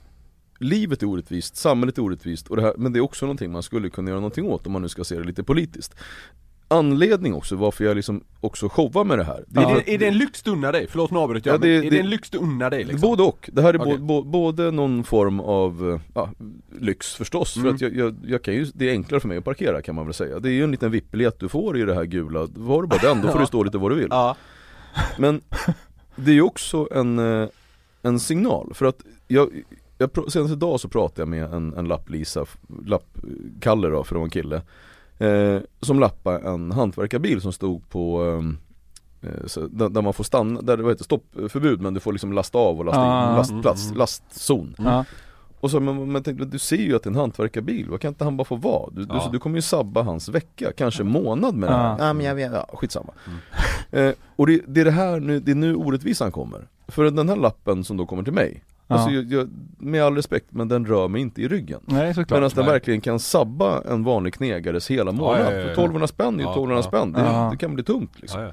Livet 0.63 1.03
är 1.03 1.07
orättvist, 1.07 1.57
samhället 1.57 1.99
är 1.99 2.03
orättvist, 2.03 2.49
och 2.49 2.57
det 2.57 2.63
här, 2.63 2.75
men 2.79 2.93
det 2.93 2.99
är 2.99 3.01
också 3.01 3.27
någonting 3.27 3.53
man 3.53 3.63
skulle 3.63 3.91
kunna 3.91 4.09
göra 4.11 4.21
någonting 4.21 4.45
åt 4.47 4.67
om 4.67 4.73
man 4.73 4.83
nu 4.83 4.89
ska 4.89 5.05
se 5.05 5.15
det 5.19 5.25
lite 5.25 5.43
politiskt 5.43 5.95
Anledning 6.69 7.35
också 7.35 7.57
varför 7.57 7.85
jag 7.85 7.97
liksom 7.97 8.25
också 8.41 8.69
showar 8.69 9.05
med 9.05 9.19
det 9.19 9.25
här 9.25 9.45
det 9.49 9.61
Är, 9.61 9.65
för 9.69 9.75
det, 9.75 9.95
är 9.95 9.99
det 9.99 10.09
en 10.09 10.19
lyx 10.19 10.43
du 10.43 10.51
unnar 10.51 10.73
dig? 10.73 10.87
Förlåt 10.91 11.11
nu 11.11 11.19
avbryter 11.19 11.51
jag, 11.51 11.55
Ja, 11.55 11.59
det- 11.59 11.69
men 11.69 11.79
är 11.79 11.83
det 11.91 11.97
det- 11.97 11.99
en 12.01 12.11
lyx 12.11 12.31
du 12.31 12.39
unnar 12.39 12.71
dig 12.71 12.85
liksom? 12.85 13.01
Både 13.11 13.23
och, 13.23 13.51
det 13.53 13.63
här 13.63 13.75
är 13.75 13.81
Okej. 13.81 13.99
bo, 13.99 14.23
bo, 14.23 14.23
både 14.23 14.71
någon 14.71 15.05
form 15.05 15.41
av, 15.41 15.91
eh, 15.95 16.01
ja, 16.15 16.31
lyx 16.81 17.15
förstås, 17.15 17.57
Mm. 17.57 17.69
för 17.69 17.75
att 17.75 17.81
jag, 17.93 17.97
jag, 18.07 18.17
jag 18.27 18.43
kan 18.43 18.55
ju, 18.55 18.67
det 18.75 18.89
är 18.89 18.93
enklare 18.93 19.21
för 19.21 19.29
mig 19.29 19.39
att 19.39 19.45
parkera 19.45 19.83
kan 19.83 19.95
man 19.95 20.05
väl 20.05 20.15
säga 20.15 20.39
Det 20.41 20.49
är 20.49 20.53
ju 20.53 20.65
en 20.65 20.71
liten 20.71 20.91
VIP-biljett 20.91 21.39
du 21.39 21.49
får 21.49 21.79
i 21.79 21.83
det 21.83 21.95
här 21.95 22.05
gula, 22.05 22.49
var 22.55 22.83
du 22.83 22.89
bara 22.89 23.01
den, 23.15 23.23
då 23.23 23.29
får 23.29 23.39
du 23.41 23.47
stå 23.47 23.63
lite 23.63 23.79
var 23.79 23.91
du 23.91 23.97
vill 23.97 24.09
Ja. 24.11 24.37
Men 25.19 25.41
det 26.17 26.31
är 26.31 26.35
ju 26.35 26.43
också 26.43 26.89
en, 26.95 27.19
eh, 27.43 27.49
en 28.03 28.21
signal 28.21 28.71
för 28.75 28.87
att 28.87 28.99
jag, 29.29 29.49
jag 30.03 30.33
senast 30.33 30.53
idag 30.53 30.81
så 30.81 30.89
pratade 30.89 31.21
jag 31.23 31.29
med 31.29 31.45
en, 31.55 31.75
en 31.75 31.85
lapplisa, 31.89 32.45
lappkalle 32.87 33.89
då 33.89 34.05
för 34.05 34.15
det 34.15 34.19
var 34.19 34.25
en 34.27 34.31
kille 34.31 34.63
eh, 35.19 35.61
Som 35.81 36.01
lappade 36.01 36.49
en 36.49 36.73
hantverkarbil 36.73 37.41
som 37.41 37.53
stod 37.53 37.89
på 37.89 38.23
ehm, 38.23 38.59
eh, 39.23 39.63
där, 39.71 39.89
där 39.89 40.03
man 40.03 40.13
får 40.13 40.25
stanna, 40.25 40.61
där 40.63 40.77
det 40.77 40.89
heter 40.89 41.05
stoppförbud 41.05 41.81
men 41.81 41.95
du 41.95 42.01
får 42.01 42.13
liksom 42.13 42.33
lasta 42.33 42.59
av 42.59 42.79
och 42.79 42.85
lasta 42.85 43.01
Ah. 43.03 43.31
in, 43.31 43.37
lastplats, 43.37 43.87
Mm. 43.87 43.99
lastzon 43.99 44.75
Ja. 44.79 45.05
Och 45.61 45.71
så 45.71 45.81
men, 45.81 46.13
men 46.13 46.23
tänkte, 46.23 46.45
du 46.45 46.59
ser 46.59 46.77
ju 46.77 46.97
att 46.97 47.03
det 47.03 47.07
är 47.07 47.11
en 47.11 47.17
hantverkarbil, 47.17 47.91
vad 47.91 48.01
kan 48.01 48.09
inte 48.09 48.25
han 48.25 48.37
bara 48.37 48.45
få 48.45 48.57
vara? 48.57 48.91
Du, 48.93 49.07
Ja. 49.09 49.23
du, 49.27 49.33
du 49.33 49.39
kommer 49.39 49.57
ju 49.57 49.63
sabba 49.63 50.03
hans 50.03 50.29
vecka, 50.29 50.73
kanske 50.77 51.05
månad 51.05 51.55
med 51.55 51.71
det 51.71 51.75
här. 51.75 51.97
Ja. 51.99 52.07
Ja 52.07 52.13
men 52.13 52.27
jag 52.27 52.35
vet, 52.35 52.53
ja 52.53 52.67
skitsamma. 52.73 53.13
Eh, 53.91 54.13
och 54.37 54.47
det, 54.47 54.61
det 54.67 54.81
är 54.81 54.85
det 54.85 54.91
här 54.91 55.21
nu, 55.21 55.41
det 55.41 55.51
är 55.51 55.55
nu 55.55 55.75
orättvisan 55.75 56.33
kommer. 56.33 56.69
För 56.89 57.05
den 57.05 57.29
här 57.29 57.37
lappen 57.37 57.85
som 57.85 57.97
då 57.97 58.07
kommer 58.07 58.23
till 58.23 58.33
mig, 58.33 58.65
Ja. 58.93 58.99
alltså 58.99 59.11
jag, 59.15 59.33
jag, 59.33 59.51
med 59.79 60.03
all 60.05 60.15
respekt, 60.17 60.47
men 60.51 60.69
den 60.69 60.87
rör 60.87 61.09
mig 61.09 61.21
inte 61.21 61.43
i 61.43 61.49
ryggen. 61.49 61.81
Nej 61.87 62.15
såklart. 62.15 62.41
Medan 62.41 62.51
den 62.55 62.67
verkligen 62.67 63.01
kan 63.01 63.19
sabba 63.19 63.83
en 63.91 64.05
vanlig 64.05 64.35
knegares 64.35 64.91
hela 64.91 65.13
månad. 65.13 65.41
ja, 65.41 65.45
ja, 65.45 65.57
ja. 65.57 65.63
För 65.63 65.71
1200 65.71 66.07
spänn 66.07 66.35
är 66.35 66.39
ju 66.39 66.45
Ja, 66.45 66.51
1200 66.51 66.77
ja. 66.77 66.83
spänn, 66.83 67.13
det, 67.13 67.21
Ja. 67.21 67.49
det 67.53 67.57
kan 67.57 67.75
bli 67.75 67.85
tungt 67.85 68.21
liksom. 68.21 68.41
Ja, 68.41 68.47
ja. 68.47 68.53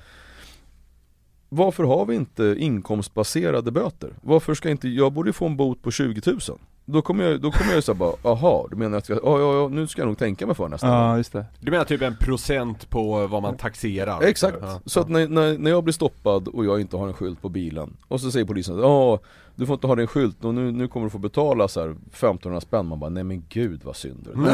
Varför 1.51 1.83
har 1.83 2.05
vi 2.05 2.15
inte 2.15 2.55
inkomstbaserade 2.59 3.71
böter? 3.71 4.09
Varför 4.21 4.53
ska 4.53 4.69
inte, 4.69 4.87
jag 4.89 5.13
borde 5.13 5.33
få 5.33 5.45
en 5.45 5.57
bot 5.57 5.81
på 5.81 5.91
20 5.91 6.21
000 6.31 6.39
Då 6.85 7.01
kommer 7.01 7.23
jag, 7.23 7.41
då 7.41 7.51
kommer 7.51 7.73
jag 7.73 7.83
säga 7.83 7.95
bara, 7.95 8.13
aha, 8.23 8.67
du 8.69 8.75
menar 8.75 8.97
att 8.97 9.09
jag, 9.09 9.19
ja, 9.23 9.39
ja, 9.39 9.53
ja, 9.61 9.67
nu 9.67 9.87
ska 9.87 10.01
jag 10.01 10.07
nog 10.07 10.17
tänka 10.17 10.45
mig 10.45 10.55
för 10.55 10.67
nästa 10.69 10.87
Ja 10.87 11.17
just 11.17 11.33
det. 11.33 11.45
Du 11.59 11.71
menar 11.71 11.85
typ 11.85 12.01
en 12.01 12.15
procent 12.15 12.89
på 12.89 13.27
vad 13.27 13.41
man 13.41 13.57
taxerar? 13.57 14.21
Exakt, 14.21 14.57
Ja. 14.61 14.79
så 14.85 14.99
att 14.99 15.09
när, 15.09 15.27
när, 15.27 15.57
när 15.57 15.71
jag 15.71 15.83
blir 15.83 15.93
stoppad 15.93 16.47
och 16.47 16.65
jag 16.65 16.81
inte 16.81 16.97
har 16.97 17.07
en 17.07 17.13
skylt 17.13 17.41
på 17.41 17.49
bilen 17.49 17.97
Och 18.07 18.21
så 18.21 18.31
säger 18.31 18.45
polisen 18.45 18.75
att 18.75 18.81
ja, 18.81 19.19
du 19.59 19.65
får 19.65 19.73
inte 19.73 19.87
ha 19.87 19.95
din 19.95 20.07
skylt 20.07 20.45
och 20.45 20.53
nu, 20.53 20.71
nu 20.71 20.87
kommer 20.87 21.05
du 21.05 21.09
få 21.09 21.17
betala 21.17 21.67
så 21.67 21.79
här 21.81 21.89
1500 21.89 22.61
spänn 22.61 22.85
Man 22.85 22.99
bara, 22.99 23.09
nej 23.09 23.23
men 23.23 23.43
gud 23.49 23.81
vad 23.83 23.95
synd 23.95 24.27
det 24.33 24.39
var, 24.39 24.45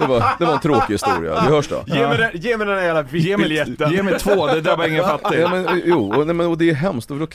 det, 0.00 0.06
var, 0.06 0.36
det 0.38 0.44
var 0.44 0.52
en 0.52 0.60
tråkig 0.60 0.94
historia, 0.94 1.42
vi 1.44 1.50
hörs 1.50 1.68
då 1.68 1.84
Ge 1.86 2.08
mig 2.08 2.18
den, 2.18 2.30
ge 2.40 2.56
mig 2.56 2.66
den 2.66 2.78
här 2.78 2.84
jävla 2.84 3.04
Ge 3.10 3.36
mig, 3.36 3.48
VIP-biljetten! 3.48 3.92
ge 3.92 4.02
mig 4.02 4.18
två, 4.18 4.46
det 4.46 4.60
drabbar 4.60 4.88
ingen 4.88 5.04
fattig. 5.18 5.40
Ja, 5.40 5.48
men, 5.50 5.82
jo, 5.84 6.14
och, 6.14 6.26
nej, 6.26 6.34
men, 6.34 6.46
och 6.46 6.58
det 6.58 6.70
är 6.70 6.74
hemskt, 6.74 7.08
då, 7.08 7.18
då, 7.18 7.26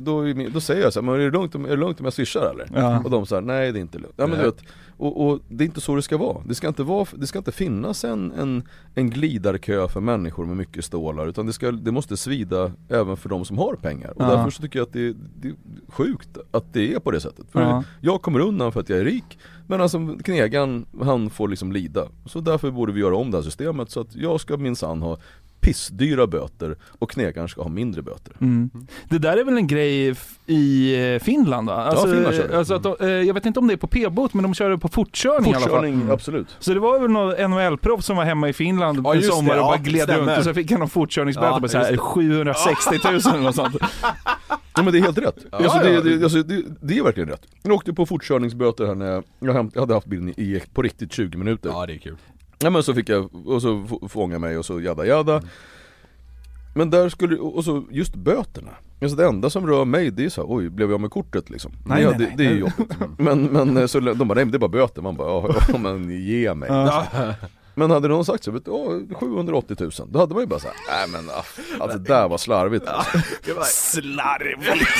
då, 0.00 0.24
då, 0.50 0.60
säger 0.60 0.82
jag 0.82 0.92
så 0.92 1.00
här, 1.00 1.04
men 1.06 1.14
är 1.14 1.18
det, 1.18 1.30
lugnt 1.30 1.54
om, 1.54 1.64
är 1.64 1.68
det 1.68 1.76
lugnt 1.76 2.00
om 2.00 2.04
jag 2.04 2.12
swishar 2.12 2.50
eller? 2.54 2.80
Ja. 2.80 3.00
Och 3.04 3.10
de 3.10 3.26
säger 3.26 3.42
nej 3.42 3.72
det 3.72 3.78
är 3.78 3.80
inte 3.80 3.98
lugnt. 3.98 4.14
Ja, 4.16 4.26
men 4.26 4.38
du 4.38 4.44
vet, 4.44 4.62
och, 5.02 5.28
och 5.30 5.40
det 5.48 5.64
är 5.64 5.66
inte 5.66 5.80
så 5.80 5.96
det 5.96 6.02
ska 6.02 6.16
vara. 6.18 6.42
Det 6.48 6.54
ska 6.54 6.68
inte, 6.68 6.82
vara, 6.82 7.06
det 7.16 7.26
ska 7.26 7.38
inte 7.38 7.52
finnas 7.52 8.04
en, 8.04 8.32
en, 8.32 8.62
en 8.94 9.10
glidarkö 9.10 9.88
för 9.88 10.00
människor 10.00 10.46
med 10.46 10.56
mycket 10.56 10.84
stålar 10.84 11.26
utan 11.26 11.46
det, 11.46 11.52
ska, 11.52 11.70
det 11.72 11.92
måste 11.92 12.16
svida 12.16 12.72
även 12.88 13.16
för 13.16 13.28
de 13.28 13.44
som 13.44 13.58
har 13.58 13.74
pengar. 13.74 14.10
Och 14.10 14.22
Ja. 14.22 14.26
därför 14.36 14.50
så 14.50 14.62
tycker 14.62 14.78
jag 14.78 14.86
att 14.86 14.92
det, 14.92 15.16
det 15.40 15.48
är 15.48 15.54
sjukt 15.88 16.38
att 16.50 16.72
det 16.72 16.94
är 16.94 16.98
på 17.00 17.10
det 17.10 17.20
sättet. 17.20 17.46
För 17.50 17.60
Ja. 17.60 17.84
jag 18.00 18.22
kommer 18.22 18.40
undan 18.40 18.72
för 18.72 18.80
att 18.80 18.88
jag 18.88 18.98
är 18.98 19.04
rik 19.04 19.38
Men 19.66 19.80
alltså 19.80 20.16
knegaren, 20.24 20.86
han 21.02 21.30
får 21.30 21.48
liksom 21.48 21.72
lida. 21.72 22.06
Så 22.26 22.40
därför 22.40 22.70
borde 22.70 22.92
vi 22.92 23.00
göra 23.00 23.16
om 23.16 23.30
det 23.30 23.36
här 23.36 23.42
systemet 23.42 23.90
så 23.90 24.00
att 24.00 24.14
jag 24.16 24.40
ska 24.40 24.56
minsann 24.56 25.02
ha 25.02 25.18
pissdyra 25.60 26.26
böter 26.26 26.76
och 26.98 27.10
knegaren 27.10 27.48
ska 27.48 27.62
ha 27.62 27.68
mindre 27.68 28.02
böter. 28.02 28.34
Mm. 28.40 28.70
Det 29.08 29.18
där 29.18 29.36
är 29.36 29.44
väl 29.44 29.56
en 29.56 29.66
grej 29.66 30.14
i 30.46 30.94
eh, 31.14 31.18
Finland 31.22 31.68
va? 31.68 31.74
Alltså, 31.74 32.06
Finland 32.06 32.36
kör 32.36 32.48
det. 32.48 32.58
alltså 32.58 32.74
att 32.74 32.82
de, 32.82 32.96
eh, 33.00 33.08
jag 33.08 33.34
vet 33.34 33.46
inte 33.46 33.60
om 33.60 33.66
det 33.66 33.74
är 33.74 33.76
på 33.76 33.86
p-bot 33.86 34.34
men 34.34 34.42
de 34.42 34.54
kör 34.54 34.70
det 34.70 34.78
på 34.78 34.88
fortkörning, 34.88 35.52
i 35.52 35.54
alla 35.54 35.60
fall. 35.60 35.70
Fortkörning, 35.70 36.10
absolut. 36.10 36.56
Så 36.58 36.74
det 36.74 36.80
var 36.80 37.00
väl 37.00 37.10
någon 37.10 37.34
NHL-proffs 37.34 38.06
som 38.06 38.16
var 38.16 38.24
hemma 38.24 38.48
i 38.48 38.52
Finland 38.52 39.00
Ja, 39.04 39.14
en 39.14 39.22
sommar 39.22 39.54
det, 39.54 39.60
och 39.60 39.66
bara 39.66 39.76
ja, 39.76 39.82
gled 39.82 40.02
stämmer. 40.02 40.26
runt 40.26 40.38
och 40.38 40.44
så 40.44 40.54
fick 40.54 40.70
han 40.70 40.80
någon 40.80 40.88
fortkörningsböter 40.88 41.50
Ja, 41.50 41.60
på 41.60 41.68
så 41.68 41.78
här 41.78 41.90
just 41.90 42.02
760 42.02 42.90
000 43.04 43.14
eller 43.14 43.38
något 43.38 43.54
sånt. 43.54 43.76
Ja 44.74 44.82
men 44.82 44.92
det 44.92 44.98
är 44.98 45.02
helt 45.02 45.18
rätt. 45.18 45.36
alltså, 45.50 45.78
ja, 45.78 45.82
det, 45.82 45.92
ja. 45.92 46.00
det, 46.00 46.22
alltså, 46.22 46.42
det, 46.42 46.62
det 46.80 46.98
är 46.98 47.02
verkligen 47.02 47.28
rätt. 47.28 47.46
Jag 47.62 47.72
åkte 47.72 47.92
på 47.92 48.06
fortkörningsböter 48.06 48.86
här 48.86 48.94
när 48.94 49.06
jag, 49.06 49.24
jag, 49.38 49.80
hade 49.80 49.94
haft 49.94 50.06
bilen 50.06 50.28
i, 50.28 50.32
i 50.42 50.62
på 50.74 50.82
riktigt 50.82 51.12
20 51.12 51.38
minuter. 51.38 51.70
Ja 51.70 51.86
det 51.86 51.94
är 51.94 51.98
kul. 51.98 52.16
Ja 52.62 52.70
men 52.70 52.82
så 52.82 52.94
fick 52.94 53.08
jag, 53.08 53.46
och 53.46 53.62
så 53.62 53.86
fångade 54.08 54.38
mig 54.38 54.58
och 54.58 54.64
så 54.64 54.80
jada 54.80 55.06
jada 55.06 55.42
Men 56.74 56.90
där 56.90 57.08
skulle, 57.08 57.36
och 57.36 57.64
så 57.64 57.84
just 57.90 58.14
böterna 58.14 58.70
Alltså 59.02 59.16
det 59.16 59.26
enda 59.26 59.50
som 59.50 59.66
rör 59.66 59.84
mig 59.84 60.10
det 60.10 60.24
är 60.24 60.28
så 60.28 60.40
här, 60.40 60.54
oj 60.56 60.68
blev 60.68 60.90
jag 60.90 61.00
med 61.00 61.10
kortet 61.10 61.50
liksom? 61.50 61.72
Nej, 61.86 62.02
ja, 62.02 62.10
nej, 62.10 62.18
det, 62.18 62.24
nej. 62.24 62.34
det 62.36 62.46
är 62.46 62.50
ju 62.50 62.58
jobbigt 62.58 62.92
Men, 63.18 63.44
men 63.44 63.76
eh, 63.76 63.86
så 63.86 64.00
de 64.00 64.28
bara, 64.28 64.34
nej 64.34 64.44
men 64.44 64.52
det 64.52 64.56
är 64.56 64.58
bara 64.58 64.68
böter, 64.68 65.02
man 65.02 65.16
bara, 65.16 65.54
ja, 65.68 65.78
men 65.78 66.10
ge 66.26 66.54
mig. 66.54 66.70
Men 67.74 67.90
hade 67.90 68.08
någon 68.08 68.24
sagt 68.24 68.44
så, 68.44 68.50
vet 68.50 68.68
åh, 68.68 69.00
780 69.14 69.76
000 69.80 69.90
Då 70.08 70.18
hade 70.18 70.34
man 70.34 70.42
ju 70.42 70.46
bara 70.46 70.60
såhär, 70.60 70.76
nej 70.88 71.08
men 71.08 71.30
alltså, 71.80 71.98
det 71.98 72.04
där 72.04 72.28
var 72.28 72.38
slarvigt 72.38 72.86
alltså. 72.88 73.18
Slarvigt! 73.64 74.90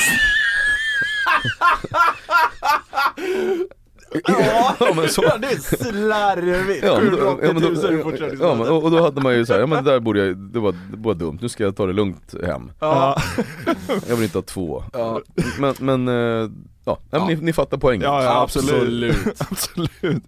ja, 4.27 4.75
men 4.95 5.09
så, 5.09 5.21
det 5.21 5.47
är 5.47 5.91
slarvigt! 5.91 6.83
Ja, 6.85 6.99
men 6.99 7.11
då, 7.11 7.17
ja, 7.17 7.37
780 7.41 7.53
men 7.53 8.29
000 8.29 8.37
då, 8.37 8.45
ja, 8.45 8.55
men, 8.55 8.67
och, 8.67 8.83
och 8.83 8.91
då 8.91 9.01
hade 9.01 9.21
man 9.21 9.33
ju 9.35 9.45
såhär, 9.45 9.59
ja 9.59 9.67
men 9.67 9.83
det 9.83 9.91
där 9.91 9.99
borde 9.99 10.25
jag, 10.25 10.37
det 10.37 10.59
var, 10.59 10.71
det 10.71 10.97
var 10.97 11.13
dumt, 11.13 11.37
nu 11.41 11.49
ska 11.49 11.63
jag 11.63 11.75
ta 11.75 11.85
det 11.85 11.93
lugnt 11.93 12.33
hem 12.45 12.71
Ja. 12.79 13.21
Jag 14.07 14.15
vill 14.15 14.23
inte 14.23 14.37
ha 14.37 14.43
två 14.43 14.83
Ja. 14.93 15.21
Men, 15.59 15.75
men, 15.79 16.07
eh, 16.07 16.49
ja, 16.85 16.99
ja. 17.11 17.27
Ni, 17.27 17.35
ni 17.35 17.53
fattar 17.53 17.77
poängen 17.77 18.01
Ja, 18.01 18.23
ja, 18.23 18.41
absolut. 18.41 19.17
Absolut. 19.39 19.41
Absolut. 19.51 20.23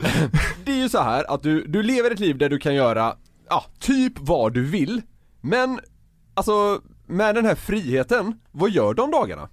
Det 0.66 0.72
är 0.72 0.82
ju 0.82 0.90
så 0.90 1.02
här 1.02 1.34
att 1.34 1.44
du, 1.44 1.66
du 1.68 1.84
lever 1.84 2.12
ett 2.12 2.20
liv 2.20 2.38
där 2.38 2.50
du 2.50 2.60
kan 2.60 2.76
göra, 2.76 3.16
ja, 3.50 3.66
typ 3.80 4.14
vad 4.20 4.54
du 4.54 4.66
vill. 4.66 5.02
Men, 5.42 5.80
alltså, 6.34 6.80
med 7.08 7.36
den 7.36 7.46
här 7.46 7.56
friheten, 7.56 8.40
vad 8.52 8.70
gör 8.70 8.94
du 8.94 9.02
om 9.02 9.12
dagarna? 9.12 9.50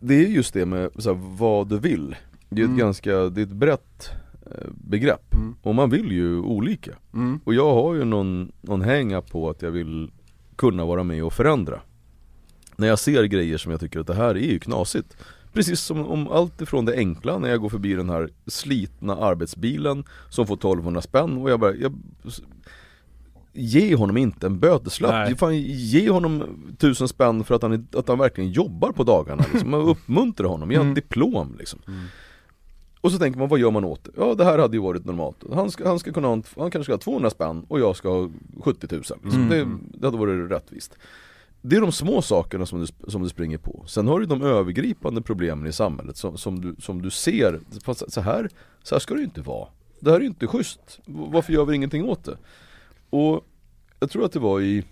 Det 0.00 0.14
är 0.14 0.28
just 0.28 0.54
det 0.54 0.66
med 0.66 0.90
så 0.98 1.14
här, 1.14 1.20
vad 1.38 1.68
du 1.68 1.78
vill 1.78 2.16
Det 2.48 2.60
är 2.60 2.64
ett 2.64 2.68
Mm. 2.68 2.78
ganska, 2.78 3.10
det 3.16 3.40
är 3.40 3.42
ett 3.46 3.48
brett 3.52 4.10
eh, 4.46 4.68
begrepp 4.74 5.34
Mm. 5.34 5.54
Och 5.62 5.74
man 5.74 5.90
vill 5.90 6.12
ju 6.12 6.38
olika 6.40 6.92
Mm. 7.14 7.40
Och 7.44 7.54
jag 7.54 7.74
har 7.74 7.94
ju 7.94 8.04
någon, 8.04 8.52
någon 8.60 8.82
hänga 8.82 9.20
på 9.22 9.50
att 9.50 9.62
jag 9.62 9.70
vill 9.70 10.10
kunna 10.56 10.84
vara 10.84 11.02
med 11.02 11.24
och 11.24 11.32
förändra 11.32 11.80
När 12.76 12.88
jag 12.88 12.98
ser 12.98 13.24
grejer 13.24 13.58
som 13.58 13.70
jag 13.72 13.80
tycker 13.80 14.00
att 14.00 14.06
det 14.06 14.14
här 14.14 14.34
är 14.34 14.52
ju 14.52 14.58
knasigt 14.58 15.16
Precis 15.52 15.80
som 15.80 16.06
om 16.06 16.28
allt 16.28 16.60
ifrån 16.60 16.84
det 16.84 16.96
enkla 16.96 17.38
när 17.38 17.48
jag 17.48 17.60
går 17.60 17.68
förbi 17.68 17.94
den 17.94 18.10
här 18.10 18.30
slitna 18.46 19.16
arbetsbilen 19.16 20.04
Som 20.30 20.46
får 20.46 20.54
1200 20.54 21.00
spänn 21.02 21.36
och 21.38 21.50
jag 21.50 21.60
bara 21.60 21.74
jag, 21.74 21.94
Ge 23.56 23.96
honom 23.96 24.16
inte 24.16 24.46
en 24.46 24.58
böteslapp. 24.58 25.38
Fan, 25.38 25.56
ge 25.58 26.10
honom 26.10 26.44
tusen 26.78 27.08
spänn 27.08 27.44
för 27.44 27.54
att 27.54 27.62
han, 27.62 27.88
att 27.92 28.08
han 28.08 28.18
verkligen 28.18 28.50
jobbar 28.50 28.92
på 28.92 29.04
dagarna 29.04 29.44
liksom. 29.52 29.70
Man 29.70 29.80
uppmuntrar 29.80 30.48
honom, 30.48 30.70
ge 30.70 30.76
Mm. 30.76 30.94
diplom 30.94 31.56
liksom 31.58 31.80
Och 33.00 33.12
så 33.12 33.18
tänker 33.18 33.38
man, 33.38 33.48
vad 33.48 33.58
gör 33.58 33.70
man 33.70 33.84
åt 33.84 34.04
det? 34.04 34.10
Ja 34.16 34.34
det 34.34 34.44
här 34.44 34.58
hade 34.58 34.76
ju 34.76 34.82
varit 34.82 35.04
normalt 35.04 35.36
Han, 35.54 35.70
ska, 35.70 35.88
han, 35.88 35.98
ska 35.98 36.12
kunna 36.12 36.28
han 36.28 36.42
kanske 36.56 36.82
ska 36.82 36.92
ha 36.92 36.98
200 36.98 37.30
spänn 37.30 37.64
och 37.68 37.80
jag 37.80 37.96
ska 37.96 38.08
ha 38.08 38.30
70 38.62 38.86
000 38.90 38.98
liksom. 39.00 39.18
Mm. 39.24 39.48
det, 39.48 39.98
det 39.98 40.06
hade 40.06 40.18
varit 40.18 40.50
rättvist 40.50 40.98
Det 41.62 41.76
är 41.76 41.80
de 41.80 41.92
små 41.92 42.22
sakerna 42.22 42.66
som 42.66 42.80
du, 42.80 42.86
som 43.10 43.22
du 43.22 43.28
springer 43.28 43.58
på 43.58 43.84
Sen 43.86 44.08
har 44.08 44.20
du 44.20 44.26
de 44.26 44.42
övergripande 44.42 45.22
problemen 45.22 45.66
i 45.66 45.72
samhället 45.72 46.16
som, 46.16 46.38
som, 46.38 46.60
du, 46.60 46.76
som 46.78 47.02
du 47.02 47.10
ser 47.10 47.60
så 48.08 48.20
här, 48.20 48.48
så 48.82 48.94
här 48.94 49.00
ska 49.00 49.14
det 49.14 49.20
ju 49.20 49.24
inte 49.26 49.40
vara 49.40 49.68
Det 50.00 50.10
här 50.10 50.16
är 50.16 50.20
ju 50.20 50.26
inte 50.26 50.46
schysst 50.46 51.00
Varför 51.06 51.52
gör 51.52 51.64
vi 51.64 51.74
ingenting 51.74 52.04
åt 52.04 52.24
det? 52.24 52.36
Och 53.10 53.44
jag 54.00 54.10
tror 54.10 54.24
att 54.24 54.32
det 54.32 54.38
var 54.38 54.60
i 54.60 54.84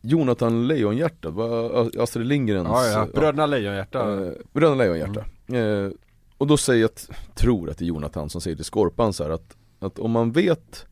Jonathan 0.00 0.68
Lejonhjärta, 0.68 1.32
Astrid 1.98 2.26
Lindgrens 2.26 2.68
Ja, 2.68 2.86
ja. 2.86 3.08
Bröderna 3.14 3.46
Lejonhjärta. 3.46 4.26
Eh, 4.26 4.32
Bröderna 4.52 4.82
Lejonhjärta. 4.82 5.24
Eh, 5.56 5.90
och 6.38 6.46
då 6.46 6.56
säger 6.56 6.80
jag, 6.80 6.88
att, 6.88 7.10
tror 7.34 7.70
att 7.70 7.78
det 7.78 7.84
är 7.84 7.86
Jonathan 7.86 8.30
som 8.30 8.40
säger 8.40 8.56
till 8.56 8.64
Skorpan 8.64 9.12
så 9.12 9.24
här 9.24 9.30
att, 9.30 9.56
att 9.78 9.98
om 9.98 10.10
man 10.10 10.32
vet 10.32 10.86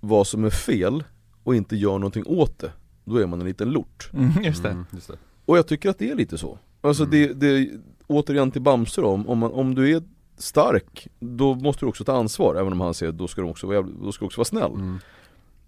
vad 0.00 0.26
som 0.26 0.44
är 0.44 0.50
fel 0.50 1.04
och 1.42 1.54
inte 1.54 1.76
gör 1.76 1.92
någonting 1.92 2.24
åt 2.26 2.58
det, 2.58 2.72
då 3.04 3.16
är 3.16 3.26
man 3.26 3.40
en 3.40 3.46
liten 3.46 3.70
lort. 3.70 4.10
Mm, 4.12 4.44
just 4.44 4.62
det. 4.62 4.70
Mm, 4.70 4.86
just 4.90 5.08
det. 5.08 5.18
Och 5.44 5.58
jag 5.58 5.66
tycker 5.66 5.90
att 5.90 5.98
det 5.98 6.10
är 6.10 6.14
lite 6.14 6.38
så. 6.38 6.58
Alltså 6.80 7.04
det, 7.04 7.32
det 7.32 7.70
återigen 8.06 8.50
till 8.50 8.62
Bamse 8.62 9.00
då, 9.00 9.08
om, 9.08 9.28
om, 9.28 9.38
man, 9.38 9.52
om 9.52 9.74
du 9.74 9.96
är 9.96 10.02
stark, 10.36 11.08
då 11.20 11.54
måste 11.54 11.84
du 11.84 11.88
också 11.88 12.04
ta 12.04 12.12
ansvar. 12.12 12.54
Även 12.54 12.72
om 12.72 12.80
han 12.80 12.94
säger 12.94 13.12
då 13.12 13.28
ska 13.28 13.40
du 13.42 13.48
också 13.48 13.66
vara, 13.66 13.82
då 13.82 14.12
ska 14.12 14.26
också 14.26 14.38
vara 14.38 14.44
snäll. 14.44 14.72
Mm. 14.74 14.98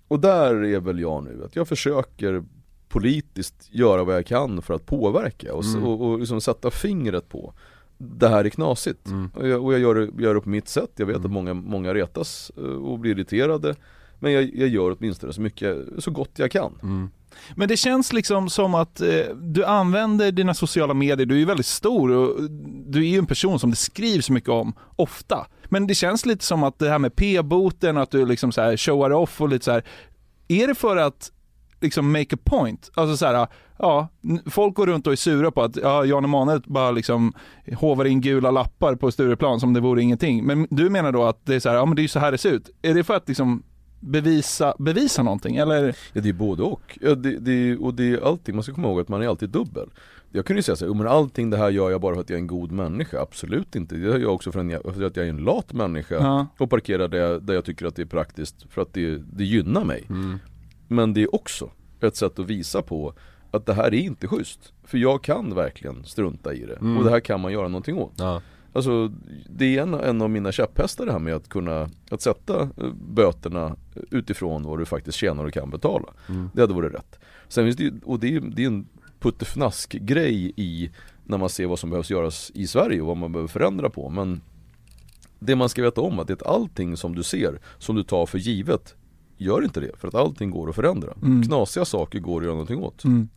Och 0.08 0.20
där 0.20 0.64
är 0.64 0.80
väl 0.80 1.00
jag 1.00 1.24
nu, 1.24 1.44
att 1.44 1.56
jag 1.56 1.68
försöker 1.68 2.44
politiskt 2.88 3.68
göra 3.70 4.04
vad 4.04 4.14
jag 4.14 4.26
kan 4.26 4.62
för 4.62 4.74
att 4.74 4.86
påverka 4.86 5.54
och, 5.54 5.64
Mm. 5.64 5.84
och, 5.84 6.10
och 6.10 6.18
liksom 6.18 6.40
sätta 6.40 6.70
fingret 6.70 7.28
på 7.28 7.52
det 7.98 8.28
här 8.28 8.44
är 8.44 8.48
knasigt. 8.48 9.06
Mm. 9.06 9.30
Och 9.34 9.48
jag, 9.48 9.64
och 9.64 9.72
jag 9.72 9.80
gör, 9.80 9.94
det, 9.94 10.22
gör 10.22 10.34
det 10.34 10.40
på 10.40 10.48
mitt 10.48 10.68
sätt, 10.68 10.90
jag 10.96 11.06
vet 11.06 11.24
att 11.24 11.30
många, 11.30 11.54
många 11.54 11.94
retas 11.94 12.52
eh, 12.56 12.62
och 12.62 12.98
blir 12.98 13.10
irriterade 13.12 13.74
Men 14.18 14.32
jag, 14.32 14.54
jag 14.54 14.68
gör 14.68 14.96
åtminstone 14.98 15.32
så 15.32 15.40
mycket, 15.40 15.76
så 15.98 16.10
gott 16.10 16.30
jag 16.36 16.50
kan 16.50 16.72
Mm. 16.82 17.10
Men 17.54 17.68
det 17.68 17.76
känns 17.76 18.12
liksom 18.12 18.50
som 18.50 18.74
att 18.74 19.00
eh, 19.00 19.08
du 19.34 19.64
använder 19.64 20.32
dina 20.32 20.54
sociala 20.54 20.94
medier, 20.94 21.26
du 21.26 21.34
är 21.34 21.38
ju 21.38 21.44
väldigt 21.44 21.66
stor 21.66 22.10
och 22.10 22.50
du 22.86 22.98
är 22.98 23.08
ju 23.08 23.18
en 23.18 23.26
person 23.26 23.58
som 23.58 23.70
det 23.70 23.76
skrivs 23.76 24.30
mycket 24.30 24.50
om, 24.50 24.74
ofta. 24.96 25.46
Men 25.64 25.86
det 25.86 25.94
känns 25.94 26.26
lite 26.26 26.44
som 26.44 26.62
att 26.62 26.78
det 26.78 26.88
här 26.88 26.98
med 26.98 27.16
p-boten, 27.16 27.96
att 27.96 28.10
du 28.10 28.26
liksom 28.26 28.52
så 28.52 28.60
här 28.60 28.76
showar 28.76 29.10
off 29.10 29.40
och 29.40 29.48
lite 29.48 29.64
så 29.64 29.72
här. 29.72 29.84
Är 30.48 30.66
det 30.66 30.74
för 30.74 30.96
att 30.96 31.32
liksom 31.80 32.12
make 32.12 32.36
a 32.36 32.38
point? 32.44 32.90
Alltså 32.94 33.16
så 33.16 33.26
här, 33.26 33.46
ja, 33.78 34.08
folk 34.50 34.74
går 34.74 34.86
runt 34.86 35.06
och 35.06 35.12
är 35.12 35.16
sura 35.16 35.50
på 35.50 35.62
att 35.62 35.76
ja, 35.76 36.04
Jan 36.04 36.24
Emanuel 36.24 36.62
bara 36.66 36.90
liksom 36.90 37.32
hovar 37.76 38.04
in 38.04 38.20
gula 38.20 38.50
lappar 38.50 38.94
på 38.94 39.10
Stureplan 39.10 39.60
som 39.60 39.72
det 39.72 39.80
vore 39.80 40.02
ingenting. 40.02 40.44
Men 40.44 40.66
du 40.70 40.90
menar 40.90 41.12
då 41.12 41.24
att 41.24 41.46
det 41.46 41.54
är 41.54 41.60
så 41.60 41.68
här, 41.68 41.76
ja 41.76 41.86
men 41.86 41.96
det 41.96 42.00
är 42.00 42.04
ju 42.04 42.08
så 42.08 42.18
här 42.18 42.32
det 42.32 42.38
ser 42.38 42.50
ut. 42.50 42.70
Är 42.82 42.94
det 42.94 43.04
för 43.04 43.14
att 43.14 43.28
liksom 43.28 43.62
bevisa, 44.00 44.74
bevisa 44.78 45.22
någonting 45.22 45.56
eller? 45.56 45.96
Ja 46.12 46.20
det 46.20 46.28
är 46.28 46.32
både 46.32 46.62
och. 46.62 46.98
Ja, 47.00 47.14
det, 47.14 47.38
det, 47.38 47.76
och 47.76 47.94
det 47.94 48.12
är 48.12 48.28
allting, 48.28 48.54
man 48.54 48.62
ska 48.64 48.74
komma 48.74 48.88
ihåg 48.88 49.00
att 49.00 49.08
man 49.08 49.22
är 49.22 49.28
alltid 49.28 49.50
dubbel. 49.50 49.88
Jag 50.30 50.46
kunde 50.46 50.58
ju 50.58 50.62
säga 50.62 50.76
så 50.76 50.84
här, 50.84 50.90
"Jo, 50.90 50.94
men 50.94 51.06
allting 51.06 51.50
det 51.50 51.56
här 51.56 51.70
gör 51.70 51.90
jag 51.90 52.00
bara 52.00 52.14
för 52.14 52.20
att 52.20 52.30
jag 52.30 52.36
är 52.36 52.40
en 52.40 52.46
god 52.46 52.72
människa. 52.72 53.20
Absolut 53.20 53.76
inte. 53.76 53.94
Det 53.94 54.00
gör 54.00 54.18
jag 54.18 54.34
också 54.34 54.52
för, 54.52 54.60
en, 54.60 54.94
för 54.94 55.02
att 55.02 55.16
jag 55.16 55.26
är 55.26 55.30
en 55.30 55.36
lat 55.36 55.72
människa. 55.72 56.14
Ja. 56.14 56.46
Och 56.58 56.70
parkerar 56.70 57.08
där 57.08 57.18
jag, 57.18 57.42
där 57.42 57.54
jag 57.54 57.64
tycker 57.64 57.86
att 57.86 57.96
det 57.96 58.02
är 58.02 58.06
praktiskt 58.06 58.66
för 58.70 58.82
att 58.82 58.92
det, 58.92 59.22
det 59.32 59.44
gynnar 59.44 59.84
mig. 59.84 60.04
Mm. 60.08 60.38
Men 60.88 61.14
det 61.14 61.22
är 61.22 61.34
också 61.34 61.70
ett 62.00 62.16
sätt 62.16 62.38
att 62.38 62.46
visa 62.46 62.82
på 62.82 63.14
att 63.50 63.66
det 63.66 63.74
här 63.74 63.84
är 63.84 63.98
inte 63.98 64.28
schysst. 64.28 64.72
För 64.84 64.98
jag 64.98 65.22
kan 65.22 65.54
verkligen 65.54 66.04
strunta 66.04 66.54
i 66.54 66.66
det. 66.66 66.76
Mm. 66.76 66.98
Och 66.98 67.04
det 67.04 67.10
här 67.10 67.20
kan 67.20 67.40
man 67.40 67.52
göra 67.52 67.68
någonting 67.68 67.98
åt. 67.98 68.12
Ja. 68.16 68.42
Alltså 68.72 69.12
det 69.48 69.76
är 69.76 69.82
en, 69.82 69.94
en 69.94 70.22
av 70.22 70.30
mina 70.30 70.52
käpphästar 70.52 71.06
det 71.06 71.12
här 71.12 71.18
med 71.18 71.34
att 71.34 71.48
kunna 71.48 71.90
att 72.10 72.22
sätta 72.22 72.62
eh, 72.62 72.92
böterna 73.08 73.76
utifrån 74.10 74.62
vad 74.62 74.78
du 74.78 74.84
faktiskt 74.84 75.18
tjänar 75.18 75.44
och 75.44 75.52
kan 75.52 75.70
betala. 75.70 76.08
Mm. 76.28 76.50
Det 76.54 76.60
hade 76.60 76.74
varit 76.74 76.94
rätt. 76.94 77.18
Sen 77.48 77.64
finns 77.64 77.76
det 77.76 78.04
och 78.04 78.20
det 78.20 78.36
är, 78.36 78.40
det 78.40 78.62
är 78.62 78.66
en 78.66 78.86
puttefnask 79.18 79.92
grej 79.92 80.52
i 80.56 80.90
när 81.24 81.38
man 81.38 81.48
ser 81.48 81.66
vad 81.66 81.78
som 81.78 81.90
behövs 81.90 82.10
göras 82.10 82.52
i 82.54 82.66
Sverige 82.66 83.00
och 83.00 83.06
vad 83.06 83.16
man 83.16 83.32
behöver 83.32 83.48
förändra 83.48 83.90
på. 83.90 84.10
Men 84.10 84.40
det 85.38 85.56
man 85.56 85.68
ska 85.68 85.82
veta 85.82 86.00
om 86.00 86.18
att 86.18 86.28
det 86.28 86.42
är 86.42 86.48
allting 86.48 86.96
som 86.96 87.14
du 87.14 87.22
ser, 87.22 87.58
som 87.78 87.96
du 87.96 88.02
tar 88.02 88.26
för 88.26 88.38
givet, 88.38 88.94
gör 89.36 89.64
inte 89.64 89.80
det. 89.80 89.90
För 89.96 90.08
att 90.08 90.14
allting 90.14 90.50
går 90.50 90.68
att 90.68 90.74
förändra. 90.74 91.12
Mm. 91.22 91.42
Knasiga 91.42 91.84
saker 91.84 92.18
går 92.18 92.40
att 92.40 92.44
göra 92.44 92.54
någonting 92.54 92.82
åt. 92.82 93.04
Mm. 93.04 93.28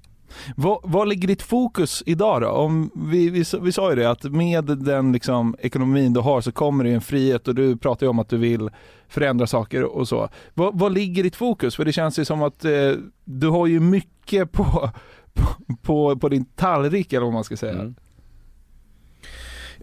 Vad, 0.84 1.08
ligger 1.08 1.28
ditt 1.28 1.42
fokus 1.42 2.04
idag 2.06 2.42
då? 2.42 2.50
Om 2.50 2.92
vi, 2.96 3.30
vi, 3.30 3.44
vi 3.62 3.72
sa 3.72 3.90
ju 3.90 3.96
det 3.96 4.12
att 4.12 4.24
med 4.24 4.64
den 4.64 5.12
liksom 5.12 5.56
ekonomin 5.60 6.14
du 6.14 6.20
har 6.20 6.42
så 6.42 6.52
kommer 6.52 6.84
det 6.84 6.92
en 6.92 7.02
frihet 7.02 7.48
och 7.48 7.56
du 7.56 7.78
pratar 7.78 8.06
ju 8.06 8.10
om 8.10 8.20
att 8.20 8.30
du 8.30 8.38
vill 8.38 8.70
förändra 9.08 9.48
saker 9.48 9.84
och 9.84 10.08
så. 10.08 10.30
Vad, 10.54 10.80
vad 10.80 10.94
ligger 10.94 11.24
ditt 11.24 11.36
fokus? 11.36 11.76
För 11.76 11.86
det 11.86 11.94
känns 11.94 12.20
ju 12.20 12.26
som 12.26 12.42
att 12.42 12.66
eh, 12.66 12.92
du 13.24 13.48
har 13.48 13.68
ju 13.68 13.80
mycket 13.80 14.52
på, 14.52 14.64
på, 15.34 15.76
på, 15.82 16.16
på 16.16 16.30
din 16.30 16.46
tallrik 16.46 17.14
eller 17.14 17.26
vad 17.26 17.34
man 17.34 17.44
ska 17.44 17.58
säga. 17.58 17.74
Mm. 17.74 17.96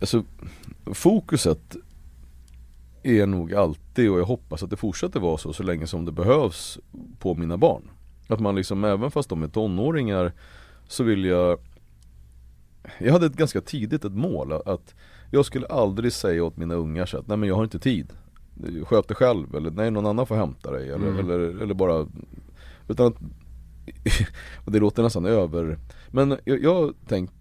Alltså 0.01 0.25
fokuset 0.87 1.77
är 3.03 3.27
nog 3.27 3.55
alltid 3.55 4.11
och 4.11 4.21
jag 4.21 4.25
hoppas 4.25 4.63
att 4.63 4.71
det 4.71 4.77
fortsätter 4.77 5.21
vara 5.21 5.39
så 5.39 5.53
så 5.53 5.63
länge 5.63 5.87
som 5.87 6.05
det 6.05 6.13
behövs 6.13 6.79
på 7.19 7.35
mina 7.35 7.57
barn. 7.57 7.83
Att 8.29 8.41
man 8.41 8.55
liksom 8.55 8.85
även 8.85 9.11
fast 9.11 9.29
de 9.29 9.43
är 9.43 9.49
tonåringar 9.49 10.33
så 10.89 11.05
vill 11.05 11.25
jag 11.25 11.59
jag 12.99 13.13
hade 13.13 13.27
ett 13.27 13.37
ganska 13.37 13.61
tidigt 13.61 14.05
ett 14.05 14.13
mål 14.13 14.53
att 14.53 14.95
jag 15.31 15.45
skulle 15.45 15.67
aldrig 15.67 16.13
säga 16.13 16.45
åt 16.45 16.57
mina 16.57 16.75
ungar 16.75 17.07
så 17.07 17.19
att 17.19 17.27
nej 17.27 17.37
men 17.37 17.49
jag 17.49 17.57
har 17.57 17.65
inte 17.65 17.79
tid. 17.79 18.13
Sköt 18.85 19.09
dig 19.09 19.17
själv 19.17 19.55
eller 19.55 19.71
nej 19.71 19.91
någon 19.91 20.07
annan 20.07 20.27
får 20.27 20.35
hämta 20.37 20.71
dig 20.71 20.91
eller, 20.91 21.07
Mm. 21.09 21.19
eller, 21.19 21.63
eller 21.63 21.75
bara 21.75 22.07
Utan 22.89 23.07
att 23.07 23.17
och 24.67 24.73
det 24.73 24.79
låter 24.79 25.03
nästan 25.03 25.27
över 25.27 25.79
Men 26.11 26.39
jag, 26.45 26.63
jag 26.63 26.95
tänkt 27.09 27.33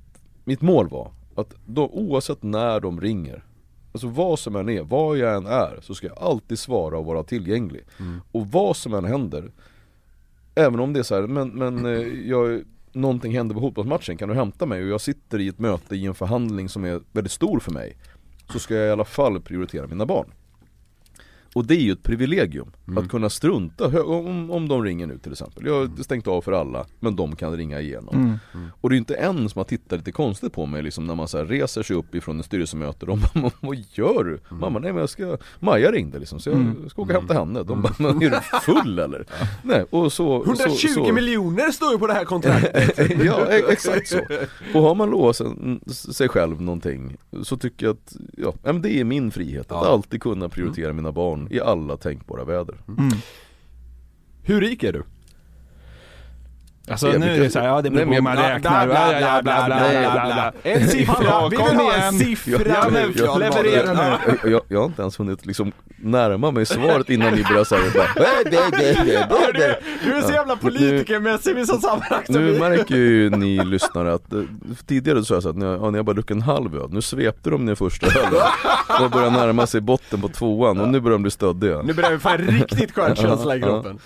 Mitt 0.43 0.61
mål 0.61 0.89
var 0.89 1.11
att 1.35 1.53
då, 1.65 1.87
oavsett 1.87 2.43
när 2.43 2.79
de 2.79 3.01
ringer 3.01 3.43
Alltså 3.91 4.07
vad 4.07 4.39
som 4.39 4.55
än 4.55 4.69
är, 4.69 4.83
var 4.83 5.15
jag 5.15 5.35
än 5.35 5.45
är 5.45 5.79
så 5.81 5.95
ska 5.95 6.07
jag 6.07 6.17
alltid 6.17 6.59
svara 6.59 6.97
och 6.97 7.05
vara 7.05 7.23
tillgänglig. 7.23 7.85
Och 8.31 8.47
vad 8.47 8.75
som 8.77 8.93
än 8.93 9.05
händer 9.05 9.51
Även 10.55 10.79
om 10.79 10.93
det 10.93 10.99
är 10.99 11.03
så 11.03 11.15
här, 11.15 11.27
men, 11.27 11.49
men 11.49 11.85
eh, 11.85 12.29
jag, 12.29 12.63
någonting 12.91 13.35
händer 13.35 13.55
på 13.55 13.61
fotbollsmatchen, 13.61 14.17
kan 14.17 14.29
du 14.29 14.35
hämta 14.35 14.65
mig? 14.65 14.83
Och 14.83 14.89
jag 14.89 15.01
sitter 15.01 15.39
i 15.39 15.47
ett 15.47 15.59
möte 15.59 15.95
i 15.95 16.05
en 16.05 16.15
förhandling 16.15 16.69
som 16.69 16.83
är 16.83 17.01
väldigt 17.11 17.31
stor 17.31 17.59
för 17.59 17.71
mig. 17.71 17.97
Så 18.53 18.59
ska 18.59 18.75
jag 18.75 18.87
i 18.87 18.91
alla 18.91 19.05
fall 19.05 19.41
prioritera 19.41 19.87
mina 19.87 20.05
barn. 20.05 20.31
Och 21.55 21.65
det 21.65 21.75
är 21.75 21.79
ju 21.81 21.91
ett 21.91 22.03
privilegium, 22.03 22.71
att 22.97 23.09
kunna 23.09 23.29
strunta 23.29 24.03
om, 24.03 24.51
om 24.51 24.67
de 24.67 24.83
ringer 24.83 25.07
nu 25.07 25.17
till 25.17 25.31
exempel. 25.31 25.65
Jag 25.65 25.73
har 25.87 26.03
stängt 26.03 26.27
av 26.27 26.41
för 26.41 26.51
alla, 26.51 26.85
men 26.99 27.15
de 27.15 27.35
kan 27.35 27.57
ringa 27.57 27.81
igenom. 27.81 28.39
Och 28.81 28.89
det 28.89 28.93
är 28.93 28.95
ju 28.95 28.99
inte 28.99 29.15
en 29.15 29.49
som 29.49 29.59
har 29.59 29.63
tittat 29.63 29.99
lite 29.99 30.11
konstigt 30.11 30.53
på 30.53 30.65
mig 30.65 30.83
liksom 30.83 31.07
när 31.07 31.15
man 31.15 31.27
så 31.27 31.37
här 31.37 31.45
reser 31.45 31.83
sig 31.83 31.95
upp 31.95 32.15
ifrån 32.15 32.39
ett 32.39 32.45
styrelsemöte. 32.45 33.05
De 33.05 33.19
bara, 33.41 33.51
vad 33.61 33.77
gör 33.93 34.23
du? 34.23 34.39
Mamma, 34.55 34.79
nej 34.79 34.91
men 34.91 34.99
jag 34.99 35.09
ska, 35.09 35.37
Maja 35.59 35.91
ringde 35.91 36.19
liksom 36.19 36.39
så 36.39 36.49
jag 36.49 36.75
ska 36.91 37.01
åka 37.01 37.13
och 37.13 37.19
hämta 37.19 37.33
henne. 37.33 37.63
De 37.63 37.81
bara, 37.81 37.93
men 37.99 38.21
är 38.21 38.29
du 38.29 38.39
full 38.61 38.99
eller? 38.99 39.25
Nej, 39.63 39.85
och 39.89 40.13
så 40.13 40.43
120 40.43 40.69
så, 40.75 41.05
så, 41.05 41.13
miljoner 41.13 41.71
står 41.71 41.91
ju 41.91 41.97
på 41.99 42.07
det 42.07 42.13
här 42.13 42.25
kontraktet! 42.25 43.09
ja, 43.25 43.47
e- 43.51 43.63
exakt 43.69 44.07
så. 44.07 44.19
Och 44.73 44.81
har 44.81 44.95
man 44.95 45.09
lovat 45.09 45.35
sig- 46.15 46.27
själv 46.29 46.61
någonting 46.61 47.17
så 47.43 47.57
tycker 47.57 47.85
jag 47.85 47.93
att, 47.93 48.15
ja, 48.37 48.53
ja, 48.63 48.73
men 48.73 48.81
det 48.81 48.93
är 48.99 49.03
min 49.03 49.31
frihet 49.31 49.71
att 49.71 49.85
Ja. 49.85 49.91
alltid 49.91 50.21
kunna 50.21 50.49
prioritera 50.49 50.93
mina 50.93 51.11
barn 51.11 51.44
i 51.51 51.59
alla 51.59 51.97
tänkbara 51.97 52.43
väder. 52.43 52.77
Hur 54.43 54.61
rik 54.61 54.83
är 54.83 54.93
du? 54.93 55.03
Alltså 56.89 57.07
nu 57.07 57.35
är 57.35 57.39
det 57.39 57.49
såhär, 57.49 57.67
ja 57.67 57.81
det 57.81 57.89
beror 57.89 58.05
på 58.05 58.13
hur 58.13 58.21
man 58.21 58.37
räknar, 58.37 58.85
bla 58.85 59.41
bla 59.41 59.41
bla 59.41 60.53
En 60.63 60.87
siffra, 60.89 61.49
vi 61.49 61.57
vill 61.57 61.75
ha 61.75 61.93
en 61.93 62.13
siffra. 62.13 62.57
Leverera 63.37 64.17
nu. 64.43 64.59
Jag, 64.69 64.79
har 64.79 64.85
inte 64.85 65.01
ens 65.01 65.19
hunnit 65.19 65.45
liksom 65.45 65.71
närma 65.97 66.51
mig 66.51 66.65
svaret 66.65 67.09
innan 67.09 67.33
ni 67.33 67.43
börjar 67.43 67.63
säga 67.63 67.81
bara, 67.95 68.07
"Nej, 68.15 68.43
det, 68.43 68.77
det, 68.77 68.93
det, 68.93 69.27
det, 69.29 69.59
det. 69.59 69.79
Du 70.03 70.13
är 70.13 70.21
så 70.21 70.31
jävla 70.33 70.55
politikermässig 70.55 71.51
i 71.51 71.53
vissa 71.53 71.77
sammanhang 71.79 72.23
Nu 72.29 72.59
märker 72.59 72.95
ju 72.95 73.29
ni 73.37 73.65
lyssnare 73.65 74.13
att 74.13 74.33
eh, 74.33 74.39
tidigare 74.87 75.19
så 75.19 75.25
sa 75.25 75.33
jag 75.33 75.43
så 75.43 75.49
att 75.49 75.55
när 75.57 75.65
jag, 75.65 75.81
ja, 75.81 75.89
när 75.91 75.99
jag 75.99 76.05
bara 76.05 76.13
druckit 76.13 76.31
en 76.31 76.41
halv 76.41 76.75
öl, 76.75 76.89
nu 76.91 77.01
svepte 77.01 77.49
de 77.49 77.65
ner 77.65 77.75
första 77.75 78.07
ölen. 78.19 78.41
Och 79.01 79.11
börjar 79.11 79.31
närma 79.31 79.67
sig 79.67 79.81
botten 79.81 80.21
på 80.21 80.27
tvåan 80.29 80.79
och 80.79 80.87
nu 80.89 80.99
börjar 80.99 81.15
de 81.15 81.21
bli 81.21 81.31
stöddiga. 81.31 81.81
Nu 81.81 81.93
börjar 81.93 82.11
vi 82.11 82.19
få 82.19 82.29
en 82.29 82.37
riktigt 82.37 82.91
skön 82.95 83.15
känsla 83.15 83.55
i 83.55 83.61
kroppen. 83.61 83.99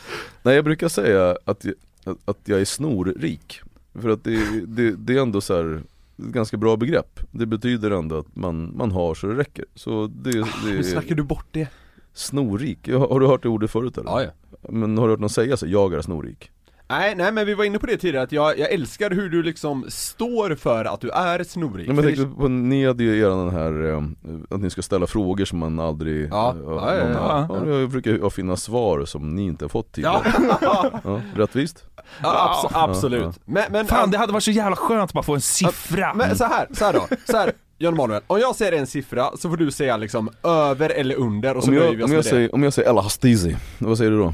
Nej 0.44 0.56
jag 0.56 0.64
brukar 0.64 0.88
säga 0.88 1.38
att 1.46 1.66
att- 2.04 2.18
att 2.26 2.40
jag 2.46 2.62
är 2.62 2.66
snorrik 2.66 3.62
För 3.94 4.10
att 4.10 4.24
det, 4.24 4.66
det, 4.68 4.92
det 4.96 5.18
är 5.18 5.22
ändå 5.22 5.42
så 5.42 5.56
här 5.56 5.82
ett 6.18 6.26
ganska 6.26 6.58
bra 6.58 6.78
begrepp 6.78 7.20
Det 7.32 7.46
betyder 7.46 7.92
ändå 7.92 8.18
att 8.18 8.36
man, 8.36 8.78
man 8.78 8.92
har 8.92 9.16
så 9.16 9.28
det 9.28 9.36
räcker 9.36 9.66
Så 9.76 10.08
det, 10.08 10.32
det 10.32 10.46
Hur 10.66 10.84
snackar 10.84 11.16
du 11.16 11.24
bort 11.24 11.46
det? 11.52 11.68
snorrik, 12.14 12.88
har, 12.88 13.08
har 13.08 13.20
du 13.20 13.28
hört 13.28 13.44
det 13.44 13.50
ordet 13.50 13.72
förut 13.72 13.98
eller? 13.98 14.10
Ja, 14.12 14.24
ja. 14.24 14.30
Men 14.70 14.98
har 14.98 15.08
du 15.08 15.12
hört 15.14 15.20
någon 15.20 15.30
säga 15.30 15.58
så? 15.58 15.68
Jag 15.68 15.94
är 15.94 16.02
snorrik 16.02 16.52
Nej, 16.92 17.16
nej 17.16 17.32
men 17.32 17.46
vi 17.46 17.54
var 17.54 17.64
inne 17.66 17.80
på 17.80 17.86
det 17.86 17.98
tidigare, 17.98 18.24
att 18.24 18.32
jag, 18.32 18.60
jag 18.60 18.72
älskar 18.72 19.10
hur 19.10 19.30
du 19.30 19.44
liksom 19.44 19.86
står 19.90 20.56
för 20.56 20.86
att 20.86 21.02
du 21.02 21.10
är 21.10 21.44
snorig. 21.44 21.88
Nej, 21.88 21.96
men 21.96 22.06
jag 22.06 22.16
tänkte 22.16 22.36
på, 22.42 22.48
ni 22.48 22.86
hade 22.88 23.04
ju 23.04 23.20
eran 23.20 23.38
den 23.46 23.56
här 23.56 23.90
eh, 23.94 24.04
att 24.50 24.62
ni 24.62 24.70
ska 24.70 24.82
ställa 24.82 25.08
frågor 25.08 25.46
som 25.46 25.60
man 25.60 25.80
aldrig 25.80 26.30
Ja, 26.32 26.52
eh, 26.52 26.58
ja, 26.66 26.96
ja, 26.96 27.10
ja. 27.10 27.48
ja, 27.66 27.80
Jag 27.80 27.90
brukar 27.90 28.12
ju 28.12 28.30
finna 28.30 28.58
svar 28.58 29.06
som 29.06 29.36
ni 29.36 29.46
inte 29.46 29.66
har 29.66 29.70
fått 29.70 29.98
Ja, 29.98 30.22
tidigare. 30.26 30.58
Ja, 30.62 30.92
ja, 31.04 31.22
Rättvist? 31.36 31.84
abs- 32.22 32.70
absolut. 32.72 33.22
Ja, 33.24 33.34
Men, 33.46 33.64
men, 33.72 33.88
Fan 33.88 34.12
det 34.12 34.18
hade 34.18 34.34
varit 34.34 34.44
så 34.44 34.52
jävla 34.52 34.76
skönt 34.76 35.04
att 35.04 35.14
bara 35.14 35.24
få 35.24 35.36
en 35.36 35.42
siffra. 35.42 36.14
Men 36.14 36.36
så 36.38 36.44
här, 36.46 36.68
så 36.72 36.86
här 36.86 36.94
då, 36.94 37.08
så 37.32 37.38
här 37.38 37.52
Jan 37.78 37.96
Manuel, 37.96 38.22
om 38.28 38.40
jag 38.40 38.56
säger 38.56 38.72
en 38.72 38.88
siffra 38.88 39.30
så 39.38 39.50
får 39.50 39.58
du 39.58 39.72
säga 39.72 39.98
liksom 39.98 40.30
över 40.44 40.90
eller 40.90 41.16
under 41.16 41.58
och 41.58 41.64
så 41.64 41.70
Om 41.70 41.76
nöjer 41.76 41.88
jag, 41.92 41.98
vi 41.98 42.04
oss 42.04 42.06
om 42.06 42.10
med 42.10 42.18
jag, 42.18 42.26
säger, 42.26 42.56
om 42.56 42.64
jag 42.64 42.74
säger 42.74 42.90
El 42.90 42.98
Hastizi, 42.98 43.58
vad 43.78 43.98
säger 43.98 44.12
du 44.12 44.18
då? 44.18 44.34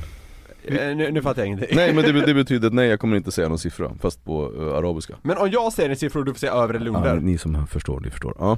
Eh, 0.68 0.95
nu, 0.95 1.11
nu 1.11 1.22
fattar 1.22 1.41
jag 1.41 1.47
ingenting 1.47 1.70
Nej 1.76 1.93
men 1.93 2.03
det, 2.03 2.26
det 2.26 2.34
betyder 2.43 2.68
att 2.68 2.74
nej 2.74 2.88
jag 2.88 2.99
kommer 2.99 3.18
inte 3.18 3.32
säga 3.32 3.49
någon 3.49 3.59
siffra, 3.59 3.91
fast 4.01 4.26
på 4.26 4.53
eh, 4.59 4.78
arabiska 4.78 5.16
Men 5.22 5.38
om 5.38 5.49
jag 5.49 5.74
säger 5.74 5.89
en 5.89 5.95
siffra 5.95 6.20
och 6.20 6.26
du 6.26 6.34
får 6.34 6.39
säga 6.39 6.53
över 6.53 6.74
eller 6.74 6.88
under 6.88 7.16
ja, 7.16 7.16
Ni 7.16 7.38
som 7.38 7.68
förstår, 7.68 7.99
ni 7.99 8.11
förstår. 8.11 8.34
Ja. 8.39 8.57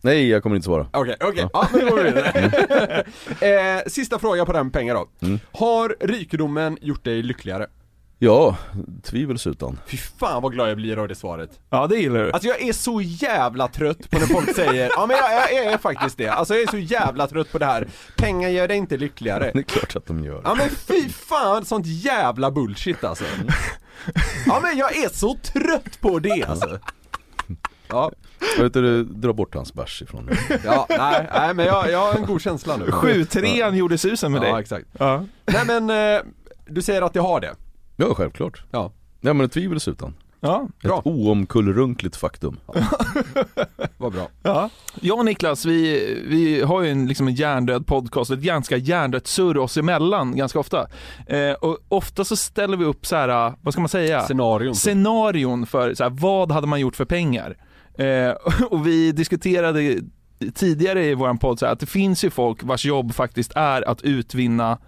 Nej 0.00 0.28
jag 0.28 0.42
kommer 0.42 0.56
inte 0.56 0.64
svara. 0.64 0.86
Okej, 0.92 1.16
okej, 1.20 1.48
ja. 1.52 1.68
men 1.72 1.80
då 1.80 1.86
går 1.86 1.96
vi 1.96 2.02
vidare. 2.02 3.04
eh, 3.78 3.82
Sista 3.86 4.18
fråga 4.18 4.44
på 4.44 4.52
den 4.52 4.70
pengar 4.70 4.94
då. 4.94 5.08
Mm. 5.26 5.38
Har 5.52 5.96
rikedomen 6.00 6.78
gjort 6.80 7.04
dig 7.04 7.22
lyckligare? 7.22 7.66
Ja, 8.20 8.56
tvivelsutan. 9.02 9.78
Fy 9.86 9.96
fan 9.96 10.42
vad 10.42 10.52
glad 10.52 10.70
jag 10.70 10.76
blir 10.76 10.98
av 10.98 11.08
det 11.08 11.14
svaret. 11.14 11.50
Ja 11.70 11.86
det 11.86 11.96
gillar 11.96 12.20
du 12.20 12.32
Alltså 12.32 12.48
jag 12.48 12.62
är 12.62 12.72
så 12.72 13.00
jävla 13.00 13.68
trött 13.68 14.10
på 14.10 14.18
när 14.18 14.26
folk 14.26 14.54
säger, 14.56 14.90
ja 14.96 15.06
men 15.06 15.16
jag, 15.16 15.32
jag, 15.32 15.64
jag 15.64 15.72
är 15.72 15.78
faktiskt 15.78 16.18
det. 16.18 16.28
Alltså 16.28 16.54
jag 16.54 16.62
är 16.62 16.66
så 16.66 16.78
jävla 16.78 17.26
trött 17.26 17.52
på 17.52 17.58
det 17.58 17.66
här, 17.66 17.88
pengar 18.16 18.48
gör 18.48 18.68
dig 18.68 18.76
inte 18.76 18.96
lyckligare. 18.96 19.50
Det 19.54 19.58
är 19.58 19.62
klart 19.62 19.96
att 19.96 20.06
de 20.06 20.24
gör. 20.24 20.40
Ja 20.44 20.54
men 20.54 20.68
fy 20.68 21.08
fan, 21.08 21.64
sånt 21.64 21.86
jävla 21.86 22.50
bullshit 22.50 23.04
alltså. 23.04 23.24
Ja 24.46 24.60
men 24.62 24.78
jag 24.78 24.96
är 24.96 25.08
så 25.08 25.34
trött 25.34 26.00
på 26.00 26.18
det 26.18 26.44
alltså. 26.44 26.78
Ja, 27.88 28.12
Jag 28.56 28.62
vet 28.64 28.72
du, 28.72 29.04
dra 29.04 29.32
bort 29.32 29.54
hans 29.54 29.74
bärs 29.74 30.02
ifrån 30.02 30.24
mig. 30.24 30.38
ja, 30.64 30.86
nej, 30.88 31.28
nej 31.34 31.54
men 31.54 31.66
jag, 31.66 31.90
jag 31.90 31.98
har 31.98 32.14
en 32.14 32.26
god 32.26 32.42
känsla 32.42 32.76
nu. 32.76 32.84
7-3 32.86 33.74
gjorde 33.74 33.98
susen 33.98 34.32
med 34.32 34.42
Ja 34.42 34.52
dig 34.52 34.60
exakt. 34.60 34.86
Ja. 34.98 35.24
Nej 35.46 35.62
men, 35.66 35.90
eh, 36.16 36.22
du 36.66 36.82
säger 36.82 37.02
att 37.02 37.14
jag 37.14 37.22
har 37.22 37.40
det. 37.40 37.54
Ja 38.00 38.14
självklart. 38.14 38.62
Ja. 38.70 38.92
Nej 39.20 39.34
men 39.34 39.48
tvivelsutan. 39.48 40.14
Ja, 40.40 40.68
Bra. 40.82 40.98
Ett 40.98 41.06
oomkullrunkligt 41.06 42.16
faktum. 42.16 42.60
Vad 43.96 44.12
bra. 44.12 44.28
ja. 44.42 44.70
Jag 45.00 45.18
och 45.18 45.24
Niklas, 45.24 45.64
vi, 45.64 46.14
vi 46.28 46.62
har 46.62 46.82
ju 46.82 46.90
en, 46.90 47.06
liksom 47.06 47.28
en 47.28 47.34
hjärndöd 47.34 47.86
podcast, 47.86 48.30
ett 48.30 48.38
ganska 48.40 48.76
hjärndött 48.76 49.26
surr 49.26 49.56
oss 49.58 49.76
emellan 49.76 50.36
ganska 50.36 50.58
ofta. 50.58 50.86
Eh, 51.26 51.52
och 51.52 51.78
ofta 51.88 52.24
så 52.24 52.36
ställer 52.36 52.76
vi 52.76 52.84
upp 52.84 53.06
så 53.06 53.16
här, 53.16 53.54
vad 53.62 53.74
ska 53.74 53.80
man 53.80 53.88
säga? 53.88 54.20
Scenarion. 54.22 54.74
scenarion 54.74 55.66
för 55.66 55.94
så 55.94 56.02
här, 56.02 56.10
vad 56.10 56.52
hade 56.52 56.66
man 56.66 56.80
gjort 56.80 56.96
för 56.96 57.04
pengar? 57.04 57.56
Eh, 57.98 58.30
och 58.70 58.86
vi 58.86 59.12
diskuterade 59.12 60.00
tidigare 60.54 61.04
i 61.04 61.14
vår 61.14 61.34
podd 61.34 61.58
så 61.58 61.66
här, 61.66 61.72
att 61.72 61.80
det 61.80 61.86
finns 61.86 62.24
ju 62.24 62.30
folk 62.30 62.62
vars 62.62 62.84
jobb 62.84 63.14
faktiskt 63.14 63.52
är 63.54 63.88
att 63.88 64.02
utvinna 64.02 64.78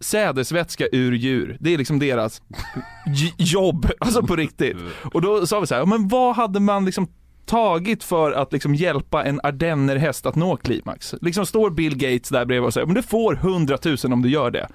sädesvätska 0.00 0.86
ur 0.92 1.12
djur. 1.12 1.56
Det 1.60 1.74
är 1.74 1.78
liksom 1.78 1.98
deras 1.98 2.42
jobb, 3.36 3.90
alltså 3.98 4.22
på 4.22 4.36
riktigt. 4.36 4.76
Och 5.14 5.22
då 5.22 5.46
sa 5.46 5.60
vi 5.60 5.66
så 5.66 5.74
här, 5.74 5.86
men 5.86 6.08
vad 6.08 6.36
hade 6.36 6.60
man 6.60 6.84
liksom 6.84 7.08
tagit 7.46 8.04
för 8.04 8.32
att 8.32 8.52
liksom 8.52 8.74
hjälpa 8.74 9.24
en 9.24 9.40
ardennerhäst 9.42 10.26
att 10.26 10.34
nå 10.36 10.56
klimax? 10.56 11.14
Liksom 11.20 11.46
står 11.46 11.70
Bill 11.70 11.96
Gates 11.96 12.28
där 12.28 12.44
bredvid 12.44 12.66
och 12.66 12.74
säger, 12.74 12.86
men 12.86 12.94
du 12.94 13.02
får 13.02 13.34
100 13.34 13.78
000 13.84 13.96
om 14.12 14.22
du 14.22 14.28
gör 14.30 14.50
det. 14.50 14.68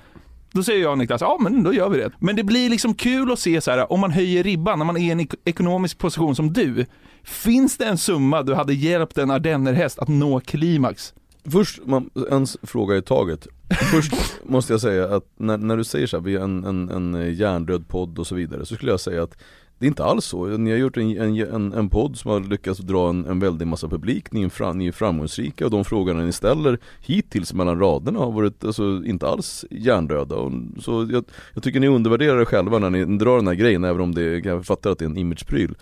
Då 0.52 0.64
säger 0.64 0.82
jag 0.82 0.92
och 0.92 0.98
Niklas, 0.98 1.22
ja 1.22 1.38
men 1.42 1.64
då 1.64 1.74
gör 1.74 1.90
vi 1.90 1.98
det. 1.98 2.12
Men 2.20 2.36
det 2.36 2.44
blir 2.44 2.70
liksom 2.70 2.94
kul 2.94 3.32
att 3.32 3.40
se 3.40 3.62
så 3.62 3.72
här, 3.72 3.92
om 3.92 4.00
man 4.00 4.12
höjer 4.12 4.44
ribban, 4.44 4.80
när 4.80 4.86
man 4.86 4.98
är 4.98 5.02
i 5.02 5.12
en 5.12 5.20
ek- 5.20 5.34
ekonomisk 5.46 5.98
position 5.98 6.36
som 6.36 6.54
du. 6.54 6.86
Finns 7.24 7.78
det 7.78 7.86
en 7.86 7.98
summa 7.98 8.44
du 8.44 8.54
hade 8.54 8.74
hjälpt 8.74 9.18
en 9.18 9.32
ardennerhäst 9.32 10.00
att 10.00 10.08
nå 10.08 10.40
klimax? 10.40 11.14
Först, 11.50 11.80
man, 11.86 12.10
en 12.32 12.48
fråga 12.64 12.98
i 12.98 13.02
taget. 13.02 13.48
Först 13.92 14.14
måste 14.44 14.74
jag 14.74 14.82
säga 14.82 15.16
att 15.16 15.26
när, 15.38 15.58
när 15.58 15.78
du 15.78 15.84
säger 15.84 16.08
så 16.08 16.18
här, 16.18 16.24
vi 16.24 16.36
är 16.36 16.40
en, 16.40 16.64
en, 16.64 16.90
en 16.90 17.34
hjärndöd 17.34 17.88
podd 17.88 18.20
och 18.20 18.28
så 18.28 18.36
vidare, 18.36 18.66
så 18.66 18.76
skulle 18.76 18.92
jag 18.92 19.00
säga 19.00 19.24
att 19.24 19.38
det 19.80 19.86
är 19.86 19.88
inte 19.88 20.04
alls 20.04 20.26
så. 20.26 20.46
Ni 20.46 20.72
har 20.72 20.78
gjort 20.78 20.98
en, 20.98 21.18
en, 21.22 21.38
en, 21.38 21.74
en 21.74 21.90
podd 21.90 22.18
som 22.18 22.32
har 22.32 22.40
lyckats 22.40 22.80
dra 22.80 23.10
en, 23.10 23.26
en 23.26 23.40
väldig 23.40 23.68
massa 23.68 23.88
publik, 23.88 24.32
ni 24.32 24.44
är, 24.44 24.50
fram, 24.50 24.78
ni 24.78 24.88
är 24.88 24.92
framgångsrika 24.92 25.66
och 25.66 25.72
de 25.72 25.86
frågorna 25.86 26.24
ni 26.24 26.32
ställer 26.32 26.80
hittills 27.02 27.54
mellan 27.54 27.80
raderna 27.80 28.20
har 28.20 28.32
varit 28.32 28.64
alltså, 28.64 29.04
inte 29.06 29.28
alls 29.28 29.66
hjärndöda. 29.70 30.36
Och, 30.36 30.52
så 30.80 31.08
jag, 31.12 31.26
jag 31.54 31.64
tycker 31.64 31.80
ni 31.80 31.88
undervärderar 31.88 32.42
er 32.42 32.46
själva 32.46 32.80
när 32.80 32.90
ni 32.90 33.18
drar 33.18 33.36
den 33.36 33.48
här 33.48 33.56
grejen, 33.56 33.84
även 33.84 34.02
om 34.02 34.16
det, 34.16 34.46
jag 34.46 34.66
fattar 34.66 34.92
att 34.92 35.00
det 35.00 35.06
är 35.06 35.10
en 35.10 35.18
imagepryl. 35.18 35.76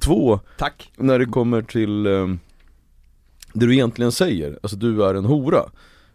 Två, 0.00 0.40
Tack. 0.58 0.92
när 0.96 1.18
det 1.18 1.26
kommer 1.26 1.62
till 1.62 2.06
eh, 2.06 2.28
det 3.54 3.66
du 3.66 3.72
egentligen 3.74 4.12
säger, 4.12 4.58
alltså 4.62 4.76
du 4.76 5.04
är 5.04 5.14
en 5.14 5.24
hora. 5.24 5.62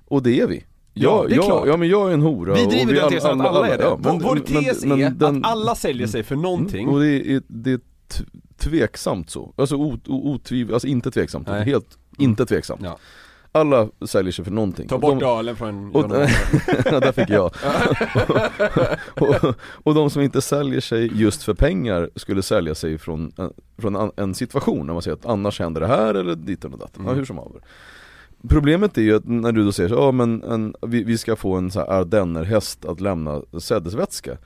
Och 0.06 0.24
det 0.24 0.40
är 0.40 0.48
vi. 0.48 0.64
Ja, 0.94 1.26
jag, 1.30 1.46
klart. 1.46 1.68
ja 1.68 1.78
men 1.78 1.90
jag 1.90 2.10
är 2.10 2.14
en 2.14 2.22
hora 2.22 2.54
Vi 2.54 2.66
driver 2.66 2.94
den 2.94 3.10
tesen 3.10 3.42
att 3.42 3.48
alla 3.48 3.68
är 3.68 3.78
det. 3.78 3.84
ja, 3.84 3.98
Vår, 4.02 4.20
vår 4.20 4.36
tes 4.40 4.86
men- 4.86 4.92
är 5.02 5.10
men 5.10 5.18
den- 5.18 5.46
att 5.46 5.52
alla 5.52 5.76
säljer 5.76 6.08
sig 6.08 6.24
för 6.24 6.36
någonting. 6.36 6.84
Mm, 6.84 6.94
Och 6.96 7.02
det 7.02 7.32
är, 7.34 7.42
det 7.48 7.72
är 7.72 7.80
tveksamt 8.58 9.30
så, 9.30 9.54
alltså 9.56 9.76
o, 9.76 10.00
o, 10.08 10.32
otviv, 10.34 10.74
alltså 10.74 10.88
inte 10.88 11.12
tveksamt, 11.12 11.48
Nej. 11.48 11.66
helt 11.66 11.98
inte 12.18 12.46
tveksamt 12.46 12.82
Ja. 12.84 12.98
Alla 13.52 13.90
säljer 14.06 14.32
sig 14.32 14.46
för 14.46 14.52
någonting. 14.52 14.88
Ta 14.88 14.96
Och 14.96 15.02
bort 15.02 15.20
de, 15.20 15.26
ölen 15.26 15.56
från 15.56 15.92
och, 15.96 16.04
ja, 16.86 17.00
där 17.00 17.12
fick 17.12 17.30
jag. 17.30 17.52
Och, 19.20 19.56
och 19.84 19.94
de 19.96 20.10
som 20.10 20.22
inte 20.22 20.42
säljer 20.42 20.82
sig 20.82 21.12
just 21.14 21.44
för 21.44 21.54
pengar 21.54 22.10
skulle 22.16 22.42
sälja 22.42 22.76
sig 22.76 22.98
från, 22.98 23.32
en- 23.38 23.54
från 23.78 23.96
en, 23.96 24.12
en 24.16 24.36
situation. 24.36 24.88
När 24.88 24.94
man 24.94 25.02
säger 25.02 25.18
att 25.18 25.26
annars 25.26 25.60
händer 25.60 25.82
det 25.82 25.88
här 25.88 26.14
eller 26.14 26.36
dit 26.36 26.66
och 26.66 26.72
datten, 26.80 27.04
ja, 27.06 27.14
hur 27.14 27.26
som 27.26 27.38
haver. 27.38 27.62
Problemet 28.50 28.98
är 28.98 29.02
ju 29.02 29.16
att 29.16 29.26
när 29.28 29.52
du 29.52 29.66
då 29.66 29.72
säger 29.72 29.90
så, 29.90 29.96
ja 29.96 30.12
men 30.12 30.44
en, 30.44 30.76
vi, 30.82 31.04
vi 31.04 31.18
ska 31.18 31.36
få 31.36 31.56
en 31.56 31.72
så 31.72 31.80
här 31.80 31.88
ardennerhäst 31.88 32.86
att 32.86 33.02
lämna 33.02 33.42
sädesvätska 33.60 34.38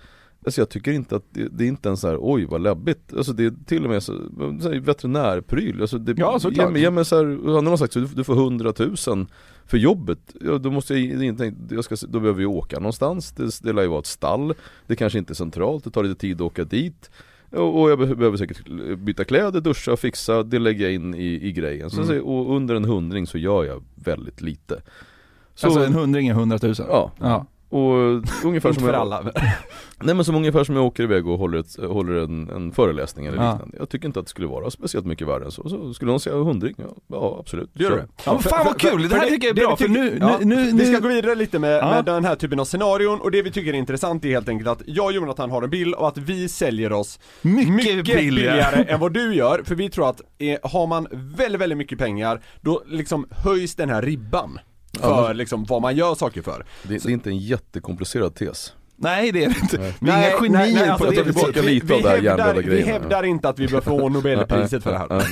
Alltså 0.45 0.61
jag 0.61 0.69
tycker 0.69 0.91
inte 0.91 1.15
att 1.15 1.23
det, 1.29 1.47
det 1.51 1.63
är 1.63 1.67
inte 1.67 1.89
en 1.89 1.97
så 1.97 2.07
här, 2.07 2.17
oj 2.21 2.45
vad 2.45 2.61
läbbigt, 2.61 3.13
alltså 3.17 3.33
det 3.33 3.45
är 3.45 3.53
till 3.65 3.83
och 3.83 3.89
med 3.89 4.03
så, 4.03 4.13
så 4.61 4.69
här, 4.71 4.79
veterinärpryl, 4.79 5.81
alltså 5.81 5.97
det, 5.97 6.13
Ja, 6.17 6.39
såklart. 6.39 6.75
ge, 6.75 6.81
ge 6.81 6.91
mig 6.91 7.05
så 7.05 7.15
här, 7.17 7.53
han 7.55 7.67
har 7.67 7.77
sagt 7.77 7.93
så, 7.93 7.99
du, 7.99 8.05
du 8.05 8.23
får 8.23 8.33
100 8.35 8.73
000 8.77 8.95
för 9.65 9.77
jobbet, 9.77 10.19
ja, 10.41 10.57
då 10.57 10.71
måste 10.71 10.93
jag, 10.95 11.23
inte, 11.23 11.53
jag 11.69 11.83
ska, 11.83 11.95
då 12.07 12.19
behöver 12.19 12.39
vi 12.39 12.45
åka 12.45 12.79
någonstans, 12.79 13.31
det, 13.31 13.59
det 13.63 13.73
lär 13.73 13.81
ju 13.81 13.87
vara 13.87 13.99
ett 13.99 14.05
stall, 14.05 14.53
det 14.87 14.95
kanske 14.95 15.19
inte 15.19 15.33
är 15.33 15.35
centralt, 15.35 15.83
det 15.83 15.89
tar 15.91 16.03
lite 16.03 16.15
tid 16.21 16.35
att 16.35 16.41
åka 16.41 16.63
dit 16.63 17.11
och, 17.51 17.91
jag 17.91 17.99
be- 17.99 18.15
behöver 18.15 18.37
säkert 18.37 18.67
byta 18.97 19.23
kläder, 19.23 19.61
duscha, 19.61 19.97
fixa, 19.97 20.43
det 20.43 20.59
lägger 20.59 20.83
jag 20.85 20.93
in 20.93 21.13
i, 21.15 21.47
i 21.47 21.51
grejen. 21.51 21.89
Så, 21.89 22.03
så, 22.03 22.19
och 22.21 22.55
under 22.55 22.75
en 22.75 22.85
hundring 22.85 23.27
så 23.27 23.37
gör 23.37 23.63
jag 23.63 23.83
väldigt 23.95 24.41
lite. 24.41 24.81
Så, 25.55 25.67
Alltså 25.67 25.83
en 25.85 25.93
hundring 25.93 26.27
är 26.27 26.33
hundratusen. 26.33 26.85
Ja, 26.89 27.11
Ja. 27.19 27.45
Och 27.73 28.23
ungefär 28.45 28.69
Inte 28.69 28.73
som 28.73 28.83
för 28.87 28.93
jag, 28.93 29.01
alla. 29.01 29.21
Nej 30.03 30.15
men 30.15 30.25
som 30.25 30.35
ungefär 30.35 30.63
som 30.63 30.75
jag 30.75 30.85
åker 30.85 31.03
iväg 31.03 31.27
och 31.27 31.37
håller, 31.39 31.57
ett, 31.59 31.75
håller 31.89 32.13
en, 32.13 32.49
en 32.49 32.71
föreläsning 32.71 33.25
eller 33.25 33.37
Ja. 33.37 33.51
liknande. 33.51 33.77
Jag 33.79 33.89
tycker 33.89 34.07
inte 34.07 34.19
att 34.19 34.25
det 34.25 34.29
skulle 34.29 34.47
vara 34.47 34.69
speciellt 34.71 35.05
mycket 35.05 35.27
värre 35.27 35.45
än 35.45 35.51
så. 35.51 35.69
så 35.69 35.93
skulle 35.93 36.11
någon 36.11 36.19
säga 36.19 36.35
hundring, 36.35 36.75
ja, 36.77 36.85
ja 37.07 37.37
absolut. 37.39 37.69
Det 37.73 37.83
gör 37.83 37.91
du? 37.91 38.03
Ja, 38.25 38.33
men 38.33 38.41
fan 38.41 38.65
vad 38.65 38.79
kul, 38.79 39.09
det 39.09 39.15
här 39.15 39.21
för 39.21 39.29
tycker 39.29 39.47
jag 39.47 39.57
är 39.57 39.61
det 39.61 39.67
bra 39.67 39.75
för 39.75 39.87
nu, 39.87 40.17
ja, 40.21 40.37
nu, 40.41 40.55
nu, 40.55 40.71
Vi 40.71 40.85
ska 40.85 40.99
gå 40.99 41.07
vidare 41.07 41.35
lite 41.35 41.59
med, 41.59 41.77
Ja. 41.83 41.89
med 41.89 42.05
den 42.05 42.25
här 42.25 42.35
typen 42.35 42.59
av 42.59 42.65
scenarion 42.65 43.19
och 43.21 43.31
det 43.31 43.41
vi 43.41 43.51
tycker 43.51 43.73
är 43.73 43.77
intressant 43.77 44.25
är 44.25 44.29
helt 44.29 44.49
enkelt 44.49 44.69
att 44.69 44.81
jag 44.85 45.05
och 45.05 45.13
Jonathan 45.13 45.51
har 45.51 45.61
en 45.61 45.69
bild 45.69 45.93
och 45.95 46.07
att 46.07 46.17
vi 46.17 46.49
säljer 46.49 46.91
oss 46.93 47.19
mycket, 47.41 47.73
mycket 47.73 48.05
billigare. 48.05 48.21
billigare 48.21 48.83
än 48.93 48.99
vad 48.99 49.13
du 49.13 49.35
gör, 49.35 49.61
för 49.65 49.75
vi 49.75 49.89
tror 49.89 50.09
att 50.09 50.21
eh, 50.37 50.57
har 50.71 50.87
man 50.87 51.07
väldigt, 51.11 51.61
väldigt 51.61 51.77
mycket 51.77 51.97
pengar, 51.99 52.41
då 52.61 52.83
liksom 52.87 53.27
höjs 53.31 53.75
den 53.75 53.89
här 53.89 54.01
ribban 54.01 54.59
för 54.99 55.09
Ja, 55.09 55.33
liksom 55.33 55.63
vad 55.65 55.81
man 55.81 55.95
gör 55.95 56.15
saker 56.15 56.41
för. 56.41 56.65
Det, 56.83 57.03
det 57.03 57.05
är 57.05 57.09
inte 57.13 57.29
en 57.29 57.37
jättekomplicerad 57.37 58.35
tes. 58.35 58.73
Nej 58.95 59.31
det 59.31 59.43
är 59.43 59.49
det 59.49 59.55
inte. 59.61 59.77
Vi 59.77 59.85
är 59.87 59.93
Nej, 59.99 60.29
inga 60.29 60.37
genier 60.39 60.57
nej, 60.59 60.73
nej, 60.73 60.85
på 60.97 61.05
alltså, 61.05 61.09
det 61.09 61.15
tar 61.15 61.23
viset. 61.23 61.35
tillbaka 61.53 61.61
vi, 61.61 61.73
lite 61.73 61.93
av 61.93 61.97
vi, 61.99 62.03
det 62.03 62.09
här 62.09 62.17
hävdar, 62.37 62.61
vi 62.63 62.81
hävdar 62.81 63.23
inte 63.23 63.49
att 63.49 63.59
vi 63.59 63.67
bör 63.67 63.81
få 63.81 64.09
Nobelpriset 64.09 64.83
för 64.83 64.91
det 64.91 64.97
här. 64.97 65.07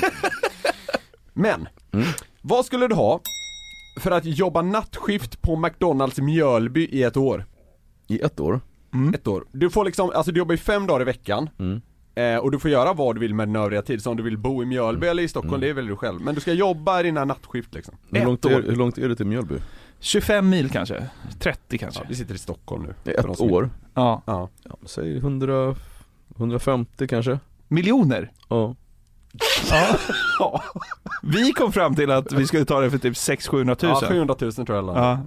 Men, 1.34 1.68
Mm. 1.94 2.08
vad 2.42 2.66
skulle 2.66 2.88
du 2.88 2.96
ha 2.96 3.22
för 4.00 4.12
att 4.12 4.26
jobba 4.26 4.62
nattskift 4.62 5.42
på 5.42 5.56
McDonalds 5.56 6.18
Mjölby 6.18 6.86
i 6.92 7.04
ett 7.04 7.18
år? 7.18 7.46
I 8.08 8.20
ett 8.20 8.40
år? 8.40 8.62
Ett 9.16 9.28
år. 9.28 9.46
Du 9.52 9.70
får 9.70 9.86
liksom, 9.86 10.10
alltså 10.16 10.32
du 10.32 10.38
jobbar 10.40 10.54
ju 10.54 10.58
fem 10.58 10.88
dagar 10.88 11.02
i 11.02 11.04
veckan 11.06 11.50
Mm. 11.60 11.82
Eh, 12.16 12.36
och 12.38 12.52
du 12.52 12.60
får 12.60 12.72
göra 12.72 12.94
vad 12.94 13.16
du 13.16 13.20
vill 13.20 13.34
med 13.34 13.48
din 13.48 13.56
övriga 13.56 13.82
tid, 13.82 14.04
så 14.04 14.12
om 14.12 14.18
du 14.18 14.24
vill 14.24 14.38
bo 14.38 14.64
i 14.64 14.66
Mjölby 14.66 15.08
eller 15.08 15.24
i 15.24 15.28
Stockholm, 15.28 15.62
det 15.62 15.74
väljer 15.74 15.92
du 15.92 15.98
själv. 15.98 16.22
Men 16.22 16.36
du 16.36 16.42
ska 16.42 16.54
jobba 16.54 17.00
i 17.00 17.04
dina 17.04 17.26
nattskift 17.26 17.74
liksom. 17.74 17.96
Hur 18.12 18.26
långt, 18.26 18.46
år. 18.46 18.52
är, 18.52 18.62
hur 18.62 18.76
långt 18.76 18.98
är 18.98 19.10
det 19.10 19.16
till 19.16 19.26
Mjölby? 19.26 19.56
25 20.00 20.50
mil 20.50 20.70
kanske, 20.70 21.08
30 21.40 21.78
kanske. 21.78 22.02
Ja, 22.02 22.06
vi 22.10 22.16
sitter 22.16 22.36
i 22.36 22.38
Stockholm 22.38 22.84
nu. 23.06 23.12
Ett 23.12 23.42
år? 23.42 23.70
Ja. 23.94 24.22
Ja. 24.26 24.50
Ja, 24.64 24.78
säg 24.86 25.18
100, 25.18 25.76
150 26.38 27.08
kanske? 27.08 27.40
Miljoner. 27.68 28.32
Ja. 28.50 28.76
Ja. 30.40 30.64
Vi 31.24 31.52
kom 31.52 31.72
fram 31.72 31.96
till 31.96 32.12
att 32.12 32.34
vi 32.34 32.48
skulle 32.48 32.66
ta 32.66 32.80
det 32.82 32.92
för 32.92 32.98
typ 32.98 33.18
600 33.18 33.76
000 33.82 33.92
Ja, 34.02 34.08
700 34.08 34.36
000 34.40 34.54
tror 34.54 34.70
jag. 34.70 34.86
Ja. 34.88 35.20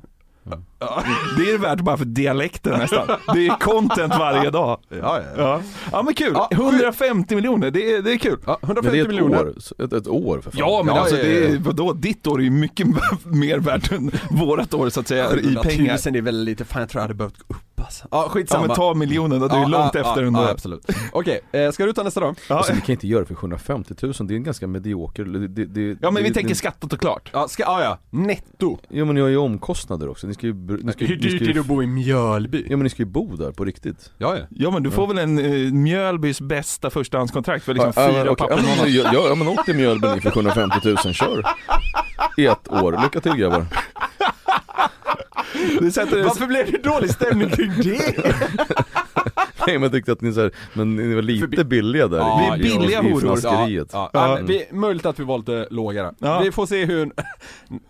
Det 1.39 1.51
är 1.51 1.59
värt 1.59 1.81
bara 1.81 1.97
för 1.97 2.05
dialekten 2.05 2.79
nästan. 2.79 3.07
Det 3.35 3.47
är 3.47 3.59
content 3.61 4.15
varje 4.19 4.51
dag. 4.51 4.81
Ja, 4.89 4.97
ja, 4.99 5.21
ja. 5.37 5.43
Ja, 5.43 5.61
ja 5.93 6.03
men 6.03 6.15
kul. 6.15 6.33
Ja, 6.35 6.49
sju- 6.51 6.57
150 6.63 7.35
miljoner, 7.35 7.71
det 7.71 7.93
är, 7.95 8.03
det 8.03 8.13
är 8.13 8.17
kul. 8.19 8.39
ja 8.47 8.59
Men 8.61 8.71
150 8.71 8.91
det 8.97 8.99
är 8.99 9.03
ett 9.03 9.09
miljoner. 9.09 9.41
år, 9.47 9.55
ett, 9.85 9.93
ett 9.93 10.09
år 10.09 10.41
för 10.41 10.51
fan. 10.51 10.59
Ja 10.61 10.83
men 10.85 10.95
Ja, 10.95 11.01
alltså 11.01 11.17
ja, 11.17 11.23
det 11.25 11.41
ja. 11.41 11.49
är, 11.55 11.59
vadå, 11.59 11.93
ditt 11.93 12.27
år 12.27 12.39
är 12.41 12.45
ju 12.45 12.51
mycket 12.51 12.87
mer 13.25 13.59
värt 13.59 13.93
än 13.93 14.11
vårat 14.31 14.75
år 14.75 14.89
så 14.91 15.01
att 15.01 15.09
säga 15.09 15.25
i 15.37 15.45
100 15.45 15.63
pengar. 15.63 16.01
000 16.11 16.17
är 16.17 16.23
väl 16.23 16.45
lite, 16.45 16.65
fan 16.65 16.81
jag 16.81 16.89
tror 16.89 16.99
jag 17.01 17.05
hade 17.05 17.15
behövt 17.15 17.39
gå 17.39 17.55
upp 17.55 17.61
alltså. 17.85 18.07
Ja 18.11 18.23
Ja 18.25 18.29
skitsamma. 18.29 18.67
men 18.67 18.77
ta 18.77 18.95
miljonen 18.95 19.41
då, 19.41 19.49
du 19.49 19.55
är 19.55 19.61
Ja, 19.61 19.67
långt 19.69 19.91
ja, 19.95 20.01
efter 20.01 20.21
ja, 20.23 20.27
ändå. 20.27 20.41
Ja 20.43 20.51
absolut. 20.51 20.87
Okej, 21.13 21.41
eh, 21.53 21.71
ska 21.71 21.87
du 21.87 21.93
ta 21.93 22.03
nästa 22.03 22.21
då? 22.21 22.35
Ja, 22.49 22.57
Alltså 22.57 22.73
vi 22.73 22.81
kan 22.81 22.93
inte 22.93 23.07
göra 23.07 23.21
det 23.21 23.27
för 23.27 23.35
750 23.35 23.95
000, 24.03 24.13
det 24.21 24.35
är 24.35 24.37
en 24.37 24.45
ganska 24.45 24.67
medioker, 24.67 25.25
det, 25.25 25.49
det, 25.49 25.65
det, 25.65 25.99
ja 26.03 26.11
men 26.11 26.23
vi 26.23 26.29
det, 26.29 26.35
tänker 26.35 26.49
det, 26.49 26.55
skattat 26.55 26.93
och 26.93 27.01
klart. 27.01 27.31
Ja, 27.33 27.49
ska, 27.49 27.63
ja, 27.63 27.83
ja. 27.83 27.99
netto. 28.11 28.79
Ja 28.89 29.05
men 29.05 29.15
ni 29.15 29.21
har 29.21 29.29
ju 29.29 29.37
omkostnader 29.37 30.09
också, 30.09 30.27
ni 30.27 30.35
ska 30.35 30.47
ju, 30.47 30.74
ni 30.83 30.93
ska, 30.93 31.05
Hur 31.05 31.17
ni 31.17 31.21
ska 31.23 31.31
dyrt 31.31 31.43
ju, 31.43 31.51
är 31.51 31.55
det 31.55 31.61
att 31.61 31.67
bo 31.67 31.83
i 31.83 31.87
Mjölby? 31.87 32.63
Ja 32.71 32.77
men 32.77 32.85
ni 32.85 32.91
ska 32.91 33.03
ju 33.03 33.07
bo 33.09 33.37
där 33.37 33.53
på 33.53 33.65
riktigt 33.65 34.11
Ja, 34.19 34.37
ja. 34.39 34.45
Ja 34.51 34.71
men 34.71 34.83
du 34.83 34.91
får 34.91 35.07
väl 35.07 35.19
en 35.19 35.39
eh, 35.39 35.73
Mjölbys 35.73 36.41
bästa 36.41 36.91
förstahandskontrakt 36.91 37.65
för 37.65 37.75
liksom 37.75 37.93
ja, 37.97 38.09
fyra 38.09 38.25
men, 38.25 38.29
okej, 38.29 38.47
ja, 38.51 38.57
papper 38.57 38.83
men, 38.83 38.93
ja, 38.95 39.11
ja, 39.13 39.29
ja 39.29 39.35
men 39.35 39.49
åk 39.49 39.65
till 39.65 39.77
Mjölby 39.77 40.09
ni 40.15 40.21
för 40.21 40.31
750 40.31 40.79
000, 41.05 41.15
kör! 41.15 41.45
I 42.37 42.47
ett 42.47 42.73
år, 42.73 42.99
lycka 43.03 43.21
till 43.21 43.33
grabbar! 43.37 43.67
Du 45.81 45.91
sätter 45.91 46.23
Varför 46.25 46.47
blev 46.47 46.73
det 46.73 46.83
dålig 46.83 47.11
stämning 47.11 47.51
kring 47.51 47.73
det? 47.83 48.17
Nej 49.67 49.79
men 49.79 49.83
jag 49.83 49.93
tyckte 49.93 50.13
att 50.13 50.21
ni 50.21 50.33
så 50.33 50.41
här, 50.41 50.51
men 50.75 50.97
ni 50.97 51.15
var 51.15 51.23
lite 51.23 51.65
billiga 51.65 52.09
där 52.09 52.19
Ja, 52.19 52.57
i, 52.57 52.61
vi 52.63 52.69
är 52.69 52.79
billiga 52.79 53.03
i, 53.03 53.07
i 53.07 53.11
horor. 53.13 53.37
fnaskeriet 53.37 53.89
Ja, 53.93 54.11
Ja. 54.13 54.39
ja. 54.39 54.45
vi, 54.47 54.67
möjligt 54.73 55.07
att 55.07 55.21
vi 55.21 55.25
var 55.25 55.39
lite 55.39 55.67
lågare. 55.71 56.13
Ja. 56.19 56.41
Vi 56.41 56.53
får 56.53 56.67
se 56.67 56.85
hur 56.85 57.13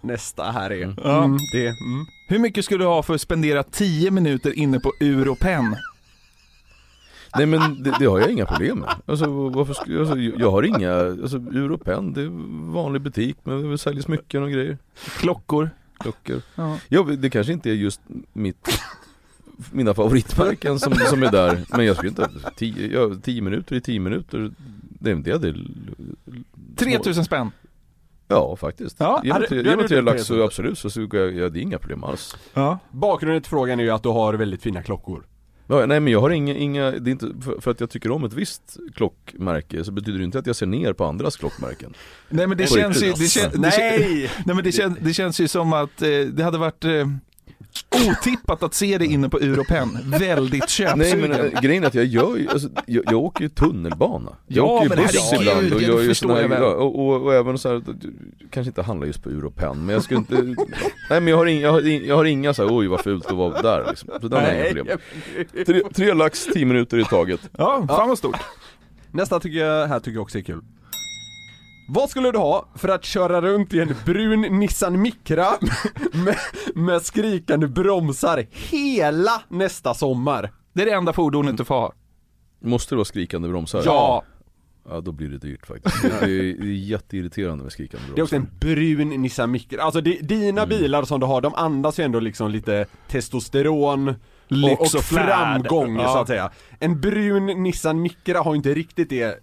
nästa 0.01 0.45
här 0.45 0.71
är. 0.73 0.95
Ja. 1.05 1.25
Mm, 1.25 1.39
det, 1.53 1.67
mm. 1.67 2.07
Hur 2.27 2.39
mycket 2.39 2.65
skulle 2.65 2.85
du 2.85 2.89
ha 2.89 3.03
för 3.03 3.15
att 3.15 3.21
spendera 3.21 3.63
10 3.63 4.11
minuter 4.11 4.59
inne 4.59 4.81
på 4.81 4.93
Europen? 5.01 5.77
Nej 7.37 7.47
men 7.47 7.83
det, 7.83 7.97
det 7.99 8.07
har 8.07 8.21
jag 8.21 8.31
inga 8.31 8.47
problem 8.47 8.79
med. 8.79 8.95
Alltså 9.07 9.27
varför 9.49 9.75
skulle, 9.75 10.01
alltså, 10.01 10.19
jag 10.19 10.51
har 10.51 10.63
inga, 10.63 10.95
alltså 10.95 11.37
Europen, 11.37 12.13
det 12.13 12.23
är 12.23 12.29
vanlig 12.73 13.03
butik 13.03 13.37
men 13.43 13.71
det 13.71 13.79
säljer 13.79 14.03
smycken 14.03 14.43
och 14.43 14.51
grejer, 14.51 14.79
Klockor? 15.19 15.71
klockor. 15.99 16.43
Ja. 16.55 16.79
Ja, 16.89 17.03
det 17.03 17.31
kanske 17.31 17.53
inte 17.53 17.71
är 17.71 17.75
just 17.75 18.01
mitt, 18.33 18.81
mina 19.71 19.95
favoritmärken 19.95 20.79
som, 20.79 20.95
som 20.95 21.23
är 21.23 21.31
där, 21.31 21.65
men 21.69 21.87
jag 21.87 21.97
skulle 21.97 22.09
inte, 22.09 22.29
tio, 22.57 22.93
ja, 22.93 23.17
tio 23.23 23.43
minuter 23.43 23.77
i 23.77 23.81
tio 23.81 24.01
minuter, 24.01 24.53
det 25.01 25.11
är 25.11 25.15
det 25.15 25.33
hade 25.33 25.55
3000 26.77 27.25
spänn? 27.25 27.51
Ja 28.29 28.57
faktiskt. 28.57 28.97
Ja, 29.01 29.21
ge 29.25 29.33
hade- 29.33 29.41
mig 29.41 29.49
tre, 29.49 29.57
du 29.59 29.63
ge 29.65 29.71
hade 29.71 29.77
mig 29.83 29.89
tre 29.89 29.97
gjort 29.97 30.07
det 30.07 30.13
lax 30.13 30.25
så 30.25 30.45
absolut 30.45 30.79
så 30.79 30.91
skulle 30.91 31.19
jag, 31.23 31.35
ja, 31.35 31.49
det 31.49 31.59
är 31.59 31.63
inga 31.63 31.79
problem 31.79 32.05
alls. 32.05 32.37
Ja. 32.55 32.79
Bakgrunden 32.91 33.43
till 33.43 33.51
frågan 33.51 33.81
är 33.81 33.85
ju 33.85 33.91
att 33.91 34.03
du 34.03 34.09
har 34.09 34.35
väldigt 34.35 34.63
fina 34.63 34.83
klockor. 34.83 35.27
Ja, 35.67 35.87
nej 35.87 36.01
men 36.01 36.13
jag 36.13 36.21
har 36.21 36.31
inga, 36.31 36.55
inga 36.55 36.91
det 36.91 37.11
är 37.11 37.13
inte 37.13 37.31
för, 37.45 37.61
för 37.61 37.71
att 37.71 37.81
jag 37.81 37.91
tycker 37.91 38.11
om 38.11 38.25
ett 38.25 38.33
visst 38.33 38.77
klockmärke 38.95 39.85
så 39.85 39.93
betyder 39.93 40.19
det 40.19 40.25
inte 40.25 40.39
att 40.39 40.47
jag 40.47 40.57
ser 40.57 40.67
ner 40.67 40.93
på 40.93 41.05
andras 41.05 41.37
klockmärken. 41.37 41.95
Nej 42.29 42.47
men 42.47 42.59
det 42.59 42.69
På 42.69 42.75
känns 42.75 43.03
ju, 43.03 43.07
riktigt, 43.07 43.21
det, 43.35 43.41
kän, 43.41 43.63
det, 43.63 43.71
kän, 43.71 43.81
Nej! 44.01 44.31
nej, 44.47 44.55
men 44.57 44.65
det, 44.65 44.73
kän, 44.73 44.97
det 45.01 45.13
känns 45.15 45.41
ju 45.41 45.49
som 45.49 45.73
att 45.73 46.03
eh, 46.03 46.09
det 46.09 46.43
hade 46.45 46.59
varit 46.59 46.85
eh, 46.85 46.91
otippat 48.11 48.63
att 48.63 48.75
se 48.75 48.99
det 48.99 49.07
inne 49.07 49.29
på 49.29 49.39
Europen. 49.39 49.99
Väldigt 50.19 50.69
köpsugen. 50.69 50.99
Nej 51.21 51.29
men 51.29 51.33
äh, 51.55 51.61
grejen 51.61 51.83
är 51.83 51.87
att 51.87 51.95
jag 51.95 52.05
gör 52.05 52.37
ju, 52.37 52.49
alltså, 52.49 52.69
jag, 52.87 53.05
jag 53.07 53.15
åker 53.25 53.43
ju 53.43 53.49
tunnelbana. 53.49 54.31
Jag 54.47 54.67
Ja, 54.67 54.71
åker 54.73 54.83
ju 54.85 54.89
men 54.89 54.99
buss 54.99 55.31
herregud, 55.33 55.49
ibland 55.49 55.73
och 55.73 55.83
jag 55.83 56.01
gör 56.01 56.09
förstår 56.09 56.29
såna 56.43 56.55
här, 56.55 56.63
och, 56.65 56.99
och, 57.09 57.23
och 57.23 57.35
även 57.35 57.59
så 57.59 57.69
här, 57.69 57.83
kanske 58.51 58.69
inte 58.69 58.83
handla 58.83 59.07
just 59.07 59.23
på 59.23 59.29
Europen 59.31 59.79
men 59.87 59.93
jag 59.95 60.03
skulle 60.03 60.19
inte, 60.19 60.35
nej 61.11 61.21
men 61.21 61.27
jag 61.27 61.37
har, 61.37 61.47
inga, 61.47 61.61
jag 61.61 61.73
har, 61.73 61.87
in- 61.89 62.05
jag 62.07 62.17
har 62.17 62.25
inga 62.25 62.55
så 62.55 62.63
här, 62.69 62.77
oj 62.79 62.87
vad 62.87 63.01
fult 63.01 63.27
att 63.27 63.33
vara 63.33 63.63
där 63.63 63.87
liksom. 63.89 64.11
Så 64.21 64.29
där 64.29 64.55
inga 64.55 64.75
problem. 64.75 64.99
Tre, 65.67 65.83
tre 65.95 66.15
lax, 66.15 66.45
tio 66.55 66.65
minuter 66.67 66.99
i 66.99 67.05
taget. 67.05 67.41
Ja, 67.59 67.85
fan 67.89 68.09
vad 68.09 68.19
stort. 68.19 68.37
Nästa 69.11 69.41
tycker 69.41 69.59
jag, 69.59 69.87
här 69.87 69.99
tycker 70.01 70.17
jag 70.17 70.23
också 70.23 70.39
är 70.39 70.43
kul. 70.43 70.61
Vad 71.89 72.11
skulle 72.11 72.33
du 72.33 72.39
ha 72.39 72.69
för 72.75 72.89
att 72.89 73.05
köra 73.05 73.41
runt 73.41 73.75
i 73.75 73.81
en 73.81 73.95
brun 74.05 74.41
Nissan 74.41 75.03
Micra 75.03 75.47
med, 76.13 76.37
med 76.75 77.03
skrikande 77.03 77.67
bromsar 77.67 78.47
hela 78.51 79.43
nästa 79.49 79.95
sommar? 79.95 80.53
Det 80.73 80.83
är 80.83 80.87
det 80.87 80.93
enda 80.93 81.13
fordonet 81.13 81.57
du 81.57 81.65
får 81.65 81.75
ha. 81.75 81.93
Måste 82.63 82.95
det 82.95 82.97
vara 82.97 83.05
skrikande 83.05 83.49
bromsar? 83.49 83.83
Ja. 83.85 84.23
Ja 84.89 85.01
då 85.01 85.13
blir 85.13 85.29
det 85.29 85.39
dyrt 85.39 85.67
faktiskt. 85.67 86.03
Det 86.03 86.09
är, 86.09 86.27
det 86.29 86.67
är 86.67 86.73
jätteirriterande 86.73 87.63
med 87.65 87.73
skrikande 87.73 88.07
Det 88.15 88.21
är 88.21 88.23
också 88.23 88.37
bromsar. 88.37 88.53
en 88.53 88.59
brun 88.75 89.09
Nissan 89.23 89.51
Micra, 89.51 89.83
alltså 89.83 90.01
det, 90.01 90.19
dina 90.23 90.63
Mm. 90.63 90.69
bilar 90.79 91.03
som 91.05 91.21
du 91.21 91.27
har, 91.27 91.41
de 91.41 91.55
andas 91.55 91.99
ju 91.99 92.05
ändå 92.05 92.21
liksom 92.21 92.51
lite 92.51 92.87
testosteron 93.09 94.15
Lyx 94.49 94.81
och, 94.95 94.99
och 94.99 95.05
framgång 95.05 95.97
Ja. 95.97 96.13
så 96.13 96.19
att 96.19 96.27
säga. 96.29 96.51
En 96.81 97.01
brun 97.01 97.47
Nissan 97.47 98.03
Micra 98.03 98.41
har 98.41 98.53
ju 98.53 98.57
inte 98.57 98.75
riktigt 98.75 99.09
det, 99.11 99.39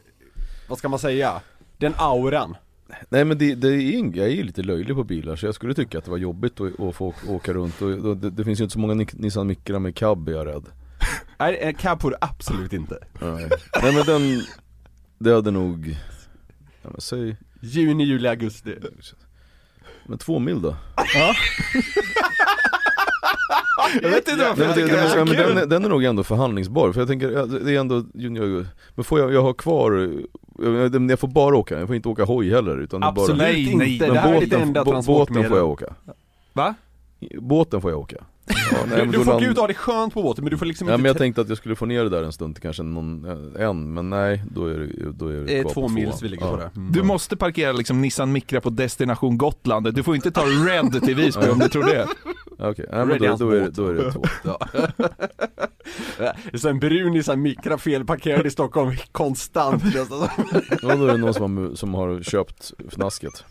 vad 0.70 0.78
ska 0.78 0.90
man 0.90 1.00
säga, 1.00 1.42
den 1.82 1.94
auran. 1.98 2.56
Nej 3.10 3.26
men 3.26 3.38
det, 3.38 3.56
det 3.56 3.68
är, 3.68 3.78
ing- 3.80 4.18
jag 4.18 4.26
är 4.28 4.32
ju 4.32 4.44
lite 4.44 4.62
löjlig 4.64 4.96
på 4.96 5.04
bilar 5.04 5.36
så 5.36 5.46
jag 5.46 5.56
skulle 5.56 5.74
tycka 5.74 5.98
att 5.98 6.06
det 6.06 6.12
var 6.12 6.18
jobbigt 6.18 6.62
att, 6.62 6.80
att 6.80 6.96
få 6.96 7.14
åka- 7.28 7.54
runt 7.54 7.82
och, 7.82 7.90
och 7.90 8.18
det, 8.18 8.30
det 8.30 8.44
finns 8.44 8.60
ju 8.60 8.64
inte 8.64 8.74
så 8.74 8.80
många 8.80 8.94
Ni- 8.94 9.08
Nissan 9.14 9.48
Micra 9.48 9.80
med 9.80 9.96
cab 9.96 10.30
är 10.30 10.34
jag 10.34 10.48
rädd. 10.48 10.64
Nej, 11.40 11.58
en 11.62 11.74
cab 11.74 12.02
får 12.02 12.12
du 12.12 12.18
absolut 12.22 12.74
inte. 12.74 12.98
Nej, 13.22 13.50
Nej 13.82 13.94
men 13.96 14.06
den, 14.06 14.42
det 15.20 15.34
hade 15.36 15.52
nog, 15.52 15.98
ja, 16.82 16.90
men 16.92 17.02
säg, 17.02 17.36
Juni, 17.62 18.04
juli, 18.04 18.28
augusti. 18.28 18.76
Men 20.06 20.18
två 20.18 20.40
mil 20.40 20.62
då? 20.62 20.70
Jag 24.02 24.10
vet 24.10 24.28
inte 24.30 24.44
varför 24.46 24.58
Nej, 24.58 24.68
jag 24.68 24.76
det, 24.78 24.82
tycker 24.82 24.96
det 25.16 25.22
är 25.22 25.46
men 25.46 25.56
den, 25.56 25.70
den 25.70 25.86
är 25.86 25.90
nog 25.90 26.04
ändå 26.04 26.24
förhandlingsbar, 26.24 26.92
för 26.92 27.02
jag 27.02 27.08
tänker, 27.08 27.60
det 27.66 27.76
är 27.76 27.80
ändå, 27.80 28.04
jag, 28.14 28.66
men 28.96 29.04
får 29.04 29.20
jag, 29.20 29.34
jag 29.34 29.42
ha 29.42 29.54
kvar, 29.54 30.10
jag, 31.10 31.20
får 31.20 31.28
bara 31.28 31.56
åka, 31.58 31.80
jag 31.80 31.88
får 31.88 31.96
inte 31.96 32.10
åka 32.10 32.24
hoj 32.24 32.50
heller 32.52 32.78
utan 32.78 33.04
är 33.04 33.12
bara 33.12 33.22
Absolut 33.22 33.42
Nej, 33.42 33.64
inte, 33.66 33.78
nej. 33.78 33.98
det 34.00 34.08
Men 34.08 34.18
här 34.18 34.34
är 34.34 34.40
ditt 34.40 34.50
båten, 34.50 34.68
enda 34.68 34.86
transportmedel. 34.86 35.50
båten 35.50 35.50
får 35.50 35.58
jag 35.58 35.70
åka 35.70 35.86
Va? 36.54 36.76
Båten 37.40 37.82
får 37.82 37.92
jag 37.92 38.00
åka 38.00 38.16
ja, 38.48 38.56
nej, 38.72 38.90
Du, 38.90 38.96
men 38.98 39.12
du 39.12 39.18
då 39.18 39.24
får 39.24 39.32
land- 39.32 39.44
gå 39.46 39.52
ut 39.52 39.58
och 39.58 39.62
ha 39.62 39.68
det 39.68 39.74
skönt 39.74 40.14
på 40.14 40.22
båten 40.24 40.44
men 40.44 40.52
du 40.52 40.58
får 40.58 40.66
liksom 40.66 40.88
Ja, 40.88 40.94
inte 40.94 41.02
men 41.02 41.10
jag 41.10 41.18
tänkte 41.18 41.42
att 41.42 41.50
jag 41.50 41.58
skulle 41.58 41.76
få 41.76 41.86
ner 41.86 42.04
det 42.04 42.10
där 42.10 42.24
en 42.24 42.32
stund 42.32 42.60
kanske 42.62 42.84
någon, 42.84 43.26
en, 43.60 43.94
men 43.94 44.10
nej 44.10 44.44
då 44.56 44.66
är 44.66 44.74
det, 44.80 45.12
då 45.12 45.28
är 45.28 45.34
det 45.34 45.62
kvar 45.62 45.74
två 45.74 45.88
mils 45.88 46.22
vi 46.24 46.30
ligger 46.30 46.46
på 46.46 46.56
det. 46.58 46.72
Mm. 46.76 46.92
Du 46.92 47.04
måste 47.04 47.38
parkera 47.38 47.72
liksom 47.72 48.02
Nissan 48.02 48.32
Micra 48.32 48.62
på 48.62 48.70
destination 48.70 49.38
Gotland. 49.38 49.94
Du 49.94 50.04
får 50.04 50.16
inte 50.16 50.32
ta 50.32 50.42
Red 50.42 51.04
till 51.04 51.16
Visby 51.16 51.48
om 51.50 51.60
du 51.60 51.68
tror 51.70 51.84
det. 51.84 52.08
Ja, 52.62 52.70
Okej, 52.70 52.86
nej, 52.92 53.06
men 53.06 53.10
Ready 53.20 53.28
då, 53.28 53.36
då, 53.36 53.52
är 53.52 53.70
då 53.70 53.88
är 53.88 53.94
det 53.94 54.12
två 54.12 54.24
Ja. 54.44 54.60
Det 56.18 56.54
är 56.54 56.58
så 56.58 56.70
en 56.70 56.80
brun 56.80 57.16
i 57.16 57.24
sån 57.24 57.42
mikra 57.42 57.78
felparkerad 57.78 58.46
i 58.46 58.50
Stockholm 58.50 58.92
konstant. 59.12 59.84
Ja, 60.82 60.96
då 60.96 61.06
är 61.08 61.12
det 61.12 61.18
någon 61.18 61.34
som 61.34 61.58
har, 61.58 61.76
som 61.76 61.94
har 61.94 62.22
köpt 62.24 62.72
fnasket 62.92 63.32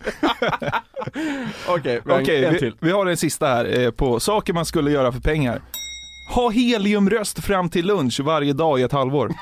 Okej, 1.68 2.00
vi 2.04 2.12
har 2.12 2.20
en- 2.20 2.44
en 2.44 2.52
vi, 2.52 2.58
till. 2.58 2.74
vi 2.80 2.90
har 2.90 3.06
en 3.06 3.16
sista 3.16 3.46
här 3.46 3.80
eh, 3.80 3.90
på 3.90 4.20
saker 4.20 4.52
man 4.52 4.66
skulle 4.66 4.90
göra 4.90 5.12
för 5.12 5.20
pengar. 5.20 5.62
Ha 6.34 6.50
heliumröst 6.50 7.44
fram 7.44 7.68
till 7.68 7.86
lunch 7.86 8.20
varje 8.20 8.52
dag 8.52 8.80
i 8.80 8.82
ett 8.82 8.92
halvår. 8.92 9.32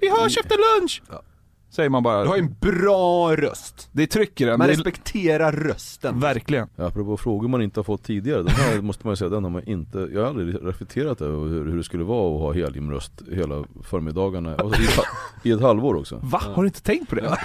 Vi 0.00 0.08
hörs 0.10 0.38
efter 0.38 0.80
lunch! 0.80 1.02
Ja. 1.10 1.22
Säger 1.70 1.90
man 1.90 2.02
bara. 2.02 2.22
Du 2.22 2.28
har 2.28 2.36
ju 2.36 2.42
en 2.42 2.54
bra 2.60 3.36
röst. 3.36 3.88
Det 3.92 4.06
trycker 4.06 4.46
den. 4.46 4.58
Man 4.58 4.66
Det 4.68 4.72
respekterar 4.74 5.52
rösten. 5.52 6.20
verkligen. 6.20 6.68
Ja, 6.76 6.86
Apropå 6.86 7.16
frågor 7.16 7.48
man 7.48 7.62
inte 7.62 7.80
har 7.80 7.84
fått 7.84 8.02
tidigare, 8.02 8.42
den 8.42 8.50
här 8.54 8.80
måste 8.82 9.06
man 9.06 9.12
ju 9.12 9.16
säga, 9.16 9.28
den 9.28 9.44
har 9.44 9.50
man 9.50 9.64
inte, 9.64 10.08
jag 10.12 10.20
har 10.20 10.28
aldrig 10.28 10.54
reflekterat 10.66 11.20
över 11.20 11.48
hur, 11.48 11.64
hur 11.70 11.76
det 11.76 11.84
skulle 11.84 12.04
vara 12.04 12.34
att 12.34 12.40
ha 12.40 12.52
heliumröst 12.52 13.12
hela 13.32 13.64
förmiddagarna, 13.84 14.56
alltså, 14.56 14.82
i, 14.82 14.86
i 15.48 15.52
ett 15.52 15.60
halvår 15.60 15.94
också 15.94 16.20
Va? 16.22 16.40
Har 16.54 16.62
du 16.62 16.68
inte 16.68 16.82
tänkt 16.82 17.08
på 17.10 17.14
det? 17.14 17.36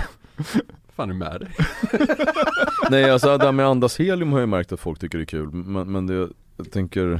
fan 0.96 1.10
är 1.10 1.14
med 1.14 1.40
dig? 1.42 1.50
Nej 2.90 3.12
alltså 3.12 3.38
det 3.38 3.46
här 3.46 3.52
med 3.52 3.66
andas 3.68 4.00
helium 4.00 4.32
har 4.32 4.40
jag 4.40 4.50
märkt 4.50 4.72
att 4.72 4.80
folk 4.80 5.00
tycker 5.00 5.20
är 5.20 5.26
kul, 5.26 5.52
men, 5.52 5.92
men 5.92 6.08
det, 6.08 6.30
jag 6.58 6.72
tänker 6.72 7.20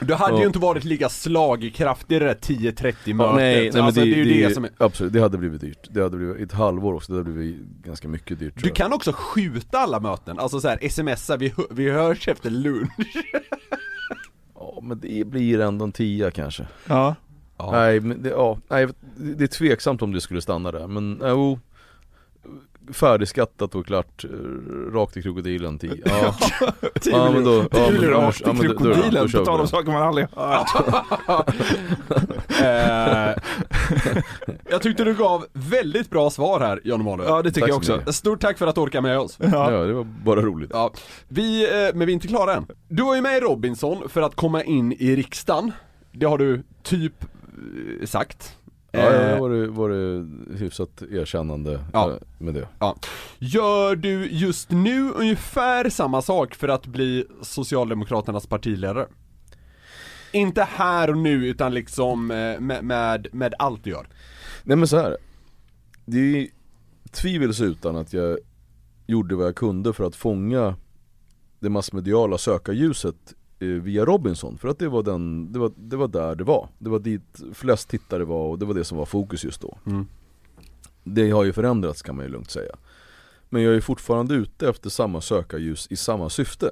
Du 0.00 0.14
hade 0.14 0.34
Ja. 0.34 0.40
ju 0.40 0.46
inte 0.46 0.58
varit 0.58 0.84
lika 0.84 1.08
slagkraftig 1.08 2.16
i 2.16 2.18
det 2.18 2.24
där 2.24 2.34
10-30 2.34 2.72
mötet. 2.72 3.06
Ja, 3.06 3.32
nej, 3.36 3.54
nej 3.60 3.70
men 3.72 3.82
alltså, 3.84 4.00
det, 4.00 4.06
det, 4.06 4.20
är 4.20 4.24
ju 4.24 4.48
det, 4.48 4.54
som 4.54 4.64
är... 4.64 4.70
Absolut, 4.78 5.12
det 5.12 5.20
hade 5.20 5.38
blivit 5.38 5.60
dyrt. 5.60 5.88
Det 5.90 6.02
hade 6.02 6.16
blivit 6.16 6.40
ett 6.40 6.52
halvår 6.52 6.94
också, 6.94 7.12
det 7.12 7.18
hade 7.18 7.30
blivit 7.30 7.60
ganska 7.60 8.08
mycket 8.08 8.38
dyrt 8.38 8.54
Du 8.62 8.70
kan 8.70 8.92
också 8.92 9.12
skjuta 9.12 9.78
alla 9.78 10.00
möten, 10.00 10.38
alltså 10.38 10.60
så 10.60 10.68
här 10.68 10.88
smsa, 10.88 11.36
vi, 11.36 11.54
vi 11.70 11.90
hörs 11.90 12.28
efter 12.28 12.50
lunch. 12.50 12.90
Ja 14.60 14.78
men 14.82 15.00
det 15.00 15.26
blir 15.26 15.60
ändå 15.60 15.84
en 15.84 15.92
tia 15.92 16.30
kanske. 16.30 16.66
Ja. 16.86 17.14
Ja. 17.58 17.70
Nej, 17.72 18.00
men 18.00 18.22
det, 18.22 18.28
ja, 18.28 18.58
nej, 18.68 18.86
det 19.16 19.34
det 19.34 19.44
är 19.44 19.48
tveksamt 19.48 20.02
om 20.02 20.12
det 20.12 20.20
skulle 20.20 20.40
stanna 20.40 20.72
där, 20.72 20.86
men 20.86 21.18
jo 21.22 21.58
Färdigskattat 22.92 23.74
och 23.74 23.86
klart, 23.86 24.24
eh, 24.24 24.30
rakt 24.92 25.16
i 25.16 25.22
krokodilen 25.22 25.78
10 25.78 25.92
ja. 26.04 26.34
ja 27.04 27.30
men 27.32 27.44
då, 27.44 27.64
ja, 27.72 27.90
men, 27.90 28.00
då- 28.00 28.08
rakt 28.10 28.40
ja, 28.44 28.50
i 28.50 28.54
men 28.54 28.66
då- 28.66 28.72
då- 28.72 28.84
då 28.84 28.94
krokodilen, 28.94 29.28
kör 29.28 29.38
på 29.38 29.42
vi 29.42 29.46
tal 29.46 29.60
om 29.60 29.68
saker 29.68 29.92
man 29.92 30.02
aldrig 30.02 30.26
Eh, 32.60 33.34
jag 34.70 34.82
tyckte 34.82 35.04
du 35.04 35.14
gav 35.14 35.46
väldigt 35.52 36.10
bra 36.10 36.30
svar 36.30 36.60
här, 36.60 36.80
Jan 36.84 37.00
Emanuel. 37.00 37.28
Ja 37.28 37.42
det 37.42 37.50
tycker 37.50 37.60
Tack 37.60 37.70
jag 37.76 37.84
så 37.84 37.96
också. 37.96 38.12
Stort 38.12 38.40
tack 38.40 38.58
för 38.58 38.66
att 38.66 38.74
du 38.74 38.80
orkar 38.80 39.00
med 39.00 39.18
oss. 39.18 39.36
Ja 39.40 39.70
det 39.70 39.92
var 39.92 40.04
bara 40.04 40.40
roligt 40.42 40.70
Ja, 40.72 40.92
vi, 41.28 41.64
eh, 41.64 41.94
men 41.94 42.06
vi 42.06 42.12
är 42.12 42.14
inte 42.14 42.28
klara 42.28 42.54
än. 42.54 42.66
Du 42.88 43.02
var 43.02 43.14
ju 43.14 43.20
med 43.22 43.36
i 43.36 43.40
Robinson 43.40 44.08
för 44.08 44.22
att 44.22 44.34
komma 44.34 44.62
in 44.62 44.92
i 44.92 45.16
riksdagen. 45.16 45.72
Det 46.12 46.26
har 46.26 46.38
du 46.38 46.62
typ 46.82 47.24
sagt. 48.04 48.57
Ja, 48.90 49.00
ja, 49.00 49.12
Eh, 49.12 49.34
det 49.34 49.40
var 49.40 49.50
det, 49.50 49.66
var 49.66 49.88
det 49.88 50.26
hyfsat 50.58 51.02
erkännande 51.10 51.84
Ja. 51.92 52.10
eh, 52.10 52.16
med 52.38 52.54
det 52.54 52.68
Gör 53.38 53.96
du 53.96 54.30
just 54.30 54.70
nu 54.70 55.10
ungefär 55.10 55.90
samma 55.90 56.22
sak 56.22 56.54
för 56.54 56.68
att 56.68 56.86
bli 56.86 57.26
Socialdemokraternas 57.42 58.46
partiledare? 58.46 59.06
Inte 60.32 60.62
här 60.62 61.10
och 61.10 61.18
nu 61.18 61.46
utan 61.46 61.74
liksom 61.74 62.30
eh, 62.30 62.60
med, 62.60 62.84
med, 62.84 63.26
med 63.32 63.54
allt 63.58 63.84
du 63.84 63.90
gör. 63.90 64.08
Nej 64.62 64.76
men 64.76 64.88
så 64.88 64.96
här. 64.96 65.16
Det 66.06 66.18
är 66.18 66.46
tvivelsutan 67.10 67.96
att 67.96 68.12
jag 68.12 68.38
gjorde 69.06 69.36
vad 69.36 69.46
jag 69.46 69.56
kunde 69.56 69.92
för 69.92 70.04
att 70.04 70.16
fånga 70.16 70.76
det 71.60 71.70
massmediala 71.70 72.38
sökarljuset 72.38 73.34
via 73.58 74.04
Robinson. 74.04 74.58
För 74.58 74.68
att 74.68 74.78
det 74.78 74.88
var, 74.88 75.02
den, 75.02 75.52
det, 75.52 75.58
var, 75.58 75.72
det 75.76 75.96
var 75.96 76.08
där 76.08 76.34
det 76.34 76.44
var. 76.44 76.68
Det 76.78 76.90
var 76.90 76.98
dit 76.98 77.42
flest 77.52 77.88
tittare 77.88 78.24
var 78.24 78.46
och 78.48 78.58
det 78.58 78.66
var 78.66 78.74
det 78.74 78.84
som 78.84 78.98
var 78.98 79.06
fokus 79.06 79.44
just 79.44 79.60
då. 79.60 79.78
Mm. 79.86 80.06
Det 81.04 81.30
har 81.30 81.44
ju 81.44 81.52
förändrats 81.52 82.02
kan 82.02 82.16
man 82.16 82.24
ju 82.24 82.30
lugnt 82.30 82.50
säga. 82.50 82.76
Men 83.48 83.62
jag 83.62 83.74
är 83.74 83.80
fortfarande 83.80 84.34
ute 84.34 84.68
efter 84.68 84.90
samma 84.90 85.20
sökarljus 85.20 85.86
i 85.90 85.96
samma 85.96 86.28
syfte. 86.28 86.70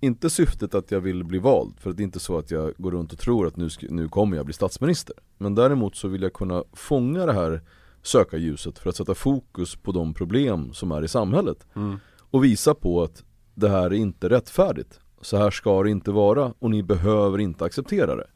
Inte 0.00 0.30
syftet 0.30 0.74
att 0.74 0.90
jag 0.90 1.00
vill 1.00 1.24
bli 1.24 1.38
vald, 1.38 1.74
för 1.80 1.92
det 1.92 2.02
är 2.02 2.04
inte 2.04 2.20
så 2.20 2.38
att 2.38 2.50
jag 2.50 2.74
går 2.78 2.90
runt 2.90 3.12
och 3.12 3.18
tror 3.18 3.46
att 3.46 3.56
nu, 3.56 3.68
nu 3.80 4.08
kommer 4.08 4.36
jag 4.36 4.46
bli 4.46 4.54
statsminister. 4.54 5.16
Men 5.38 5.54
däremot 5.54 5.96
så 5.96 6.08
vill 6.08 6.22
jag 6.22 6.32
kunna 6.32 6.64
fånga 6.72 7.26
det 7.26 7.32
här 7.32 7.62
sökarljuset 8.02 8.78
för 8.78 8.90
att 8.90 8.96
sätta 8.96 9.14
fokus 9.14 9.76
på 9.76 9.92
de 9.92 10.14
problem 10.14 10.72
som 10.72 10.92
är 10.92 11.04
i 11.04 11.08
samhället. 11.08 11.66
Mm. 11.76 12.00
Och 12.30 12.44
visa 12.44 12.74
på 12.74 13.02
att 13.02 13.24
det 13.54 13.68
här 13.68 13.84
är 13.84 13.92
inte 13.92 14.28
rättfärdigt. 14.28 15.00
Så 15.20 15.36
här 15.36 15.50
ska 15.50 15.82
det 15.82 15.90
inte 15.90 16.10
vara 16.10 16.54
och 16.58 16.70
ni 16.70 16.82
behöver 16.82 17.38
inte 17.38 17.64
acceptera 17.64 18.16
det. 18.16 18.26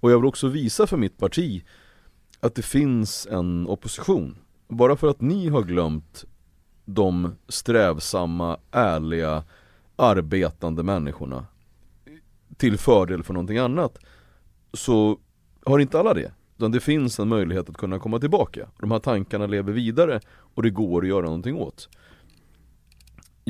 Och 0.00 0.10
jag 0.10 0.16
vill 0.18 0.26
också 0.26 0.48
visa 0.48 0.86
för 0.86 0.96
mitt 0.96 1.18
parti 1.18 1.64
att 2.40 2.54
det 2.54 2.62
finns 2.62 3.26
en 3.30 3.66
opposition. 3.66 4.36
Bara 4.68 4.96
för 4.96 5.08
att 5.08 5.20
ni 5.20 5.48
har 5.48 5.62
glömt 5.62 6.24
de 6.84 7.34
strävsamma, 7.48 8.58
ärliga, 8.70 9.44
arbetande 9.96 10.82
människorna 10.82 11.46
till 12.56 12.78
fördel 12.78 13.22
för 13.22 13.34
någonting 13.34 13.58
annat 13.58 13.98
så 14.72 15.18
har 15.64 15.78
inte 15.78 16.00
alla 16.00 16.14
det. 16.14 16.32
Utan 16.56 16.72
det 16.72 16.80
finns 16.80 17.20
en 17.20 17.28
möjlighet 17.28 17.68
att 17.68 17.76
kunna 17.76 17.98
komma 17.98 18.18
tillbaka. 18.18 18.68
De 18.80 18.90
här 18.90 18.98
tankarna 18.98 19.46
lever 19.46 19.72
vidare 19.72 20.20
och 20.54 20.62
det 20.62 20.70
går 20.70 21.02
att 21.02 21.08
göra 21.08 21.26
någonting 21.26 21.56
åt. 21.56 21.88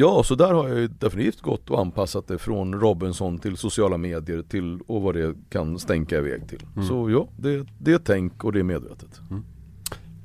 Ja, 0.01 0.22
så 0.22 0.34
där 0.34 0.55
har 0.55 0.68
jag 0.68 0.78
ju 0.78 0.88
definitivt 0.88 1.40
gått 1.40 1.70
och 1.70 1.80
anpassat 1.80 2.28
det 2.28 2.38
från 2.38 2.80
Robinson 2.80 3.38
till 3.38 3.57
sociala 3.57 3.96
medier 3.98 4.42
till 4.42 4.80
och 4.86 5.03
vad 5.03 5.14
det 5.14 5.34
kan 5.51 5.78
stänka 5.78 6.18
iväg 6.18 6.48
till. 6.48 6.61
Så 6.88 7.11
ja, 7.11 7.28
det, 7.36 7.66
det 7.78 7.92
är 7.92 7.98
tänk 7.98 8.44
och 8.44 8.53
det 8.53 8.59
är 8.59 8.62
medvetet. 8.62 9.20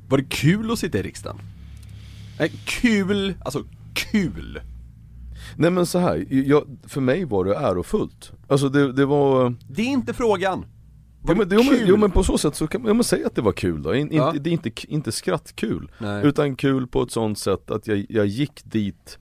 Var 0.10 0.18
det 0.18 0.24
kul 0.24 0.72
att 0.72 0.80
sitta 0.80 0.98
i 0.98 1.02
riksdagen? 1.02 1.38
Nej, 2.40 2.52
kul, 2.66 3.34
alltså 3.46 3.64
kul. 3.94 4.60
Nej 5.56 5.72
men 5.72 5.86
så 5.86 6.00
här, 6.00 6.26
jag, 6.30 6.64
för 6.84 7.02
mig 7.02 7.26
var 7.26 7.46
det 7.46 7.56
ärofullt. 7.56 8.32
Alltså 8.48 8.70
det, 8.70 8.92
det 8.92 9.06
var 9.06 9.56
Det 9.70 9.82
är 9.82 9.86
inte 9.86 10.14
frågan. 10.14 10.66
Jo 11.28 11.36
men, 11.36 11.48
jo, 11.52 11.64
men, 11.64 11.80
jo 11.88 11.98
men 11.98 12.12
på 12.12 12.24
så 12.24 12.38
sätt 12.38 12.56
så 12.56 12.68
kan 12.68 12.82
man, 12.82 12.98
ja, 12.98 13.04
säga 13.04 13.28
att 13.28 13.36
det 13.36 13.42
var 13.42 13.52
kul 13.52 13.84
då, 13.84 13.96
In, 13.96 14.10
Ja. 14.12 14.28
inte, 14.28 14.40
det 14.40 14.50
är 14.50 14.52
inte, 14.52 14.72
inte 14.88 15.12
skrattkul 15.12 15.92
Nej. 15.98 16.26
Utan 16.26 16.56
kul 16.56 16.88
på 16.88 17.02
ett 17.02 17.12
sånt 17.12 17.40
sätt 17.40 17.72
att 17.72 17.88
jag, 17.88 18.06
jag 18.10 18.26
gick 18.28 18.62
dit 18.66 19.20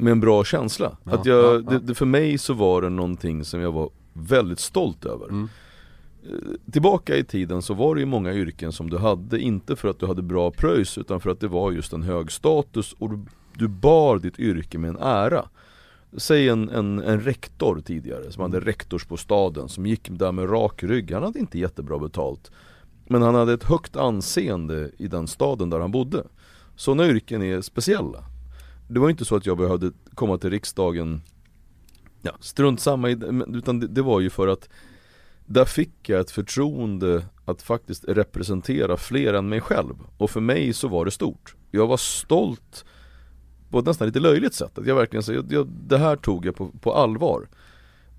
med 0.00 0.10
en 0.10 0.20
bra 0.20 0.44
känsla. 0.44 0.96
Ja, 1.04 1.12
Att 1.12 1.26
jag, 1.26 1.38
ja, 1.38 1.52
ja. 1.52 1.70
Det, 1.70 1.78
det, 1.78 1.94
för 1.94 2.06
mig 2.06 2.38
så 2.38 2.54
var 2.54 2.82
det 2.82 2.88
någonting 2.88 3.44
som 3.44 3.60
jag 3.60 3.72
var 3.72 3.90
väldigt 4.12 4.60
stolt 4.60 5.04
över. 5.04 5.28
Mm. 5.28 5.48
Eh, 6.24 6.72
Tillbaka 6.72 7.16
i 7.16 7.24
tiden 7.24 7.62
så 7.62 7.74
var 7.74 7.94
det 7.94 8.00
ju 8.00 8.06
många 8.06 8.32
yrken 8.32 8.72
som 8.72 8.90
du 8.90 8.98
hade, 8.98 9.40
inte 9.40 9.76
för 9.76 9.88
att 9.88 9.98
du 9.98 10.06
hade 10.06 10.22
bra 10.22 10.50
pröjs 10.50 10.98
utan 10.98 11.20
för 11.20 11.30
att 11.30 11.40
det 11.40 11.48
var 11.48 11.72
just 11.72 11.92
en 11.92 12.02
hög 12.02 12.32
status 12.32 12.94
och 12.98 13.10
du, 13.10 13.18
du 13.54 13.68
bar 13.68 14.18
ditt 14.18 14.38
yrke 14.38 14.78
med 14.78 14.90
en 14.90 14.98
ära. 14.98 15.48
Säg 16.16 16.48
en, 16.48 16.68
en, 16.68 16.98
en 16.98 17.20
rektor 17.20 17.80
tidigare 17.84 18.32
som 18.32 18.42
hade 18.42 18.60
rektorsbostaden 18.60 19.68
som 19.68 19.86
gick 19.86 20.08
där 20.10 20.32
med 20.32 20.50
rak 20.50 20.82
rygg, 20.82 21.12
han 21.12 21.22
hade 21.22 21.38
inte 21.38 21.58
jättebra 21.58 21.98
betalt 21.98 22.50
Men 23.06 23.22
han 23.22 23.34
hade 23.34 23.52
ett 23.52 23.64
högt 23.64 23.96
anseende 23.96 24.90
i 24.98 25.08
den 25.08 25.26
staden 25.26 25.70
där 25.70 25.80
han 25.80 25.90
bodde. 25.90 26.24
Sådana 26.76 27.06
yrken 27.06 27.42
är 27.42 27.60
speciella 27.60 28.24
det 28.90 29.00
var 29.00 29.10
inte 29.10 29.24
så 29.24 29.36
att 29.36 29.46
jag 29.46 29.58
behövde 29.58 29.92
komma 30.14 30.38
till 30.38 30.50
riksdagen 30.50 31.22
Ja, 32.22 32.32
strunt 32.40 32.80
samma 32.80 33.10
i 33.10 33.14
det, 33.14 33.44
utan 33.54 33.80
det, 33.80 33.86
det 33.86 34.02
var 34.02 34.20
ju 34.20 34.30
för 34.30 34.48
att 34.48 34.68
Där 35.46 35.64
fick 35.64 36.08
jag 36.08 36.20
ett 36.20 36.30
förtroende 36.30 37.24
att 37.44 37.62
faktiskt 37.62 38.04
representera 38.08 38.96
fler 38.96 39.34
än 39.34 39.48
mig 39.48 39.60
själv 39.60 39.94
Och 40.16 40.30
för 40.30 40.40
mig 40.40 40.72
så 40.72 40.88
var 40.88 41.04
det 41.04 41.10
stort 41.10 41.54
Jag 41.70 41.86
var 41.86 41.96
stolt 41.96 42.84
på 43.70 43.78
ett 43.78 43.86
nästan 43.86 44.06
lite 44.06 44.20
löjligt 44.20 44.54
sätt. 44.54 44.78
Att 44.78 44.86
jag 44.86 44.94
verkligen 44.94 45.22
säger, 45.22 45.44
jag, 45.50 45.68
det 45.68 45.98
här 45.98 46.16
tog 46.16 46.46
jag 46.46 46.56
på, 46.56 46.68
på 46.68 46.94
allvar. 46.94 47.48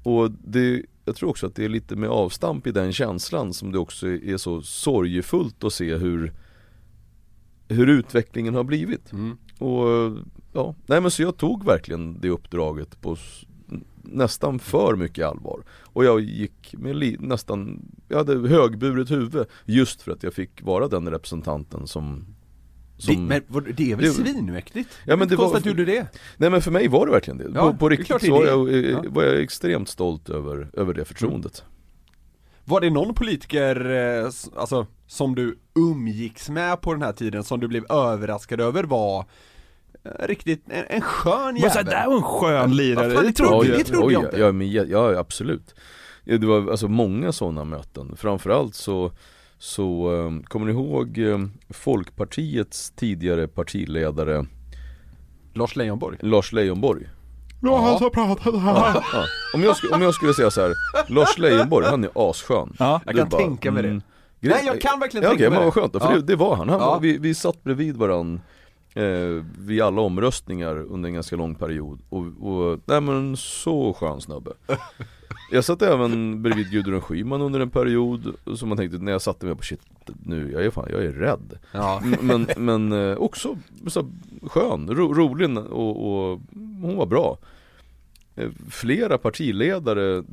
Och 0.04 0.32
det, 0.32 0.86
jag 1.06 1.16
tror 1.16 1.30
också 1.30 1.48
att 1.48 1.56
det 1.56 1.66
är 1.66 1.70
lite 1.70 1.96
med 1.96 2.10
avstamp 2.10 2.68
i 2.68 2.72
den 2.72 2.94
känslan 2.94 3.54
som 3.54 3.72
det 3.72 3.80
också 3.80 4.08
är 4.08 4.38
så 4.38 4.62
sorgefullt 4.62 5.64
att 5.64 5.74
se 5.74 5.96
hur, 5.96 6.34
hur 7.68 7.88
utvecklingen 7.88 8.56
har 8.56 8.64
blivit. 8.64 9.12
Mm. 9.12 9.38
Och 9.62 10.18
ja, 10.54 10.76
nej 10.86 11.02
men 11.02 11.12
så 11.12 11.22
jag 11.22 11.38
tog 11.38 11.66
verkligen 11.66 12.22
det 12.22 12.30
uppdraget 12.30 13.02
på 13.02 13.18
nästan 14.04 14.60
för 14.60 14.96
mycket 14.96 15.26
allvar. 15.28 15.64
Och 15.84 16.06
jag 16.06 16.20
gick 16.22 16.76
med 16.78 17.16
nästan, 17.22 17.82
jag 18.08 18.18
hade 18.18 18.50
högburet 18.50 19.12
huvud 19.12 19.46
just 19.66 20.02
för 20.02 20.12
att 20.12 20.24
jag 20.24 20.34
fick 20.34 20.62
vara 20.64 20.88
den 20.88 21.10
representanten 21.12 21.88
som, 21.88 22.26
Det, 22.98 23.02
som 23.04 23.26
men 23.28 23.42
vad- 23.48 23.74
det 23.76 23.92
är 23.92 23.96
väl 23.96 24.06
det- 24.06 24.12
svinmäktigt? 24.12 24.90
Ja, 25.06 25.16
men 25.16 25.28
det 25.28 25.36
var- 25.36 25.56
att 25.58 25.64
du 25.64 25.70
gjorde 25.70 25.86
det 25.86 26.08
Nej 26.38 26.50
men 26.50 26.62
för 26.62 26.72
mig 26.72 26.88
var 26.88 27.06
det 27.06 27.12
verkligen 27.12 27.38
det. 27.38 27.52
Ja, 27.56 27.72
på, 27.72 27.78
på 27.78 27.90
det 27.90 27.96
riktigt 27.96 28.20
det 28.22 28.26
så 28.28 28.32
var 28.32 28.44
det. 28.44 28.50
jag, 28.50 28.70
eh, 28.74 28.90
Ja. 28.92 29.04
var 29.10 29.24
jag 29.24 29.42
extremt 29.42 29.90
stolt 29.90 30.30
över, 30.30 30.70
över 30.74 30.94
det 30.94 31.06
förtroendet. 31.06 31.64
Var 32.66 32.82
det 32.82 32.90
någon 32.90 33.14
politiker, 33.14 33.92
eh, 33.92 34.26
alltså, 34.56 34.88
som 35.08 35.36
du 35.36 35.58
umgicks 35.76 36.50
med 36.50 36.82
på 36.82 36.94
den 36.94 37.02
här 37.02 37.14
tiden 37.14 37.44
som 37.44 37.60
du 37.60 37.68
blev 37.68 37.92
överraskad 37.92 38.62
över 38.62 38.84
var 38.84 39.26
riktigt 40.20 40.64
en, 40.70 40.86
en 40.90 41.02
skön 41.02 41.58
Bara 41.62 41.70
så 41.70 41.78
här, 41.80 41.86
jävel? 41.86 41.86
där 41.86 42.08
var 42.08 42.16
en 42.16 42.24
skön 42.24 42.76
lirare, 42.76 43.12
fan, 43.12 43.24
det 43.24 43.30
det 43.30 43.34
trodde 43.34 43.56
jag 43.68 43.76
det 43.76 43.80
inte. 43.80 43.92
trodde 43.92 44.14
jag 44.14 44.24
inte. 44.24 44.40
Ja, 44.40 44.52
men, 44.52 44.72
ja, 44.72 44.84
ja 44.84 45.20
absolut. 45.20 45.76
Ja, 46.24 46.38
Det 46.38 46.48
var 46.48 46.72
alltså 46.72 46.88
många 46.88 47.32
sådana 47.32 47.64
möten. 47.64 48.16
Framförallt 48.18 48.76
så, 48.76 49.12
så 49.58 50.10
um, 50.12 50.44
kommer 50.44 50.66
ni 50.66 50.72
ihåg 50.72 51.18
um, 51.18 51.52
Folkpartiets 51.70 52.92
tidigare 52.92 53.48
partiledare 53.48 54.46
Lars 55.54 55.76
Leijonborg 55.76 56.18
Lars 56.22 56.52
Leijonborg? 56.54 57.10
Ja, 57.64 57.82
han 57.82 57.98
som 58.00 58.12
pratade 58.12 58.60
här. 58.60 58.74
Ja. 59.14 59.26
Om, 59.54 59.64
jag, 59.64 59.76
om 59.94 60.02
jag 60.02 60.14
skulle 60.14 60.34
säga 60.34 60.52
så 60.52 60.62
här, 60.62 60.74
Lars 61.08 61.38
Leijonborg, 61.38 61.86
han 61.86 62.04
är 62.04 62.10
asskön. 62.16 62.76
Ja. 62.80 63.02
Jag 63.06 63.16
kan 63.16 63.30
tänka 63.30 63.72
mig 63.72 63.84
det. 63.84 63.90
gre- 63.90 64.02
Nej, 64.40 64.64
jag 64.66 64.82
kan 64.82 65.00
verkligen 65.00 65.24
ja, 65.24 65.30
tänka 65.30 65.48
okej, 65.48 65.50
mig 65.50 65.60
men 65.60 65.66
vad 65.66 65.76
det. 65.76 65.82
skönt 65.82 65.94
då, 65.94 66.00
för 66.00 66.10
Ja. 66.10 66.16
det, 66.16 66.22
det 66.22 66.36
var 66.36 66.56
han. 66.56 66.70
han 66.70 66.80
Ja. 66.80 66.86
var, 66.86 67.00
vi, 67.00 67.18
vi 67.18 67.34
satt 67.34 67.64
bredvid 67.64 67.96
varann 67.98 68.42
eh, 68.94 69.46
vid 69.60 69.82
alla 69.82 70.02
omröstningar 70.02 70.76
under 70.76 71.08
en 71.08 71.14
ganska 71.14 71.36
lång 71.36 71.56
period. 71.56 72.02
Och, 72.10 72.26
och 72.40 72.80
nej 72.86 73.02
men 73.02 73.38
så 73.38 73.94
skön 73.94 74.22
snubbe. 74.22 74.52
Jag 75.52 75.64
satt 75.64 75.82
även 75.82 76.42
bredvid 76.42 76.72
Gudrun 76.72 77.02
Schyman 77.02 77.42
under 77.42 77.60
en 77.60 77.70
period 77.70 78.36
som 78.56 78.70
man 78.70 78.78
tänkte 78.78 78.98
när 78.98 79.12
jag 79.12 79.22
satte 79.22 79.46
mig 79.46 79.56
på 79.56 79.64
shit 79.64 79.82
nu, 80.24 80.52
jag 80.52 80.66
är 80.66 80.72
fan, 80.72 80.88
jag 80.92 81.06
är 81.06 81.12
rädd. 81.12 81.60
Ja. 81.72 82.02
Men, 82.22 82.48
men 82.58 82.92
eh, 82.92 83.18
också 83.18 83.58
så 83.88 84.12
skön, 84.44 84.90
ro, 84.90 85.14
rolig 85.14 85.58
och, 85.58 86.32
och 86.32 86.42
hon 86.82 86.98
var 86.98 87.06
bra. 87.06 87.38
Eh, 88.36 88.50
Flera 88.70 89.18
partiledare 89.18 90.24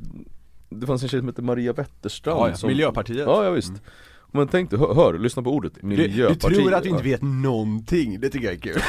Det 0.69 0.87
fanns 0.87 1.03
en 1.03 1.09
tjej 1.09 1.19
som 1.19 1.27
hette 1.27 1.41
Maria 1.41 1.73
Wetterstrand 1.73 2.39
Ja, 2.39 2.49
ja, 2.49 2.55
som, 2.55 2.67
Miljöpartiet. 2.67 3.27
Ja, 3.27 3.43
ja 3.43 3.51
visst 3.51 3.73
Men 4.31 4.47
tänk 4.47 4.69
dig, 4.69 4.79
hör, 4.79 4.93
hör, 4.93 5.19
lyssna 5.19 5.43
på 5.43 5.51
ordet, 5.51 5.73
Du, 5.73 5.79
du 5.81 5.87
Miljöpartiet 5.87 6.55
tror 6.55 6.73
att 6.73 6.83
du 6.83 6.89
inte 6.89 7.03
vet 7.03 7.21
någonting, 7.21 8.19
det 8.19 8.29
tycker 8.29 8.45
jag 8.47 8.55
är 8.55 8.59
kul. 8.59 8.81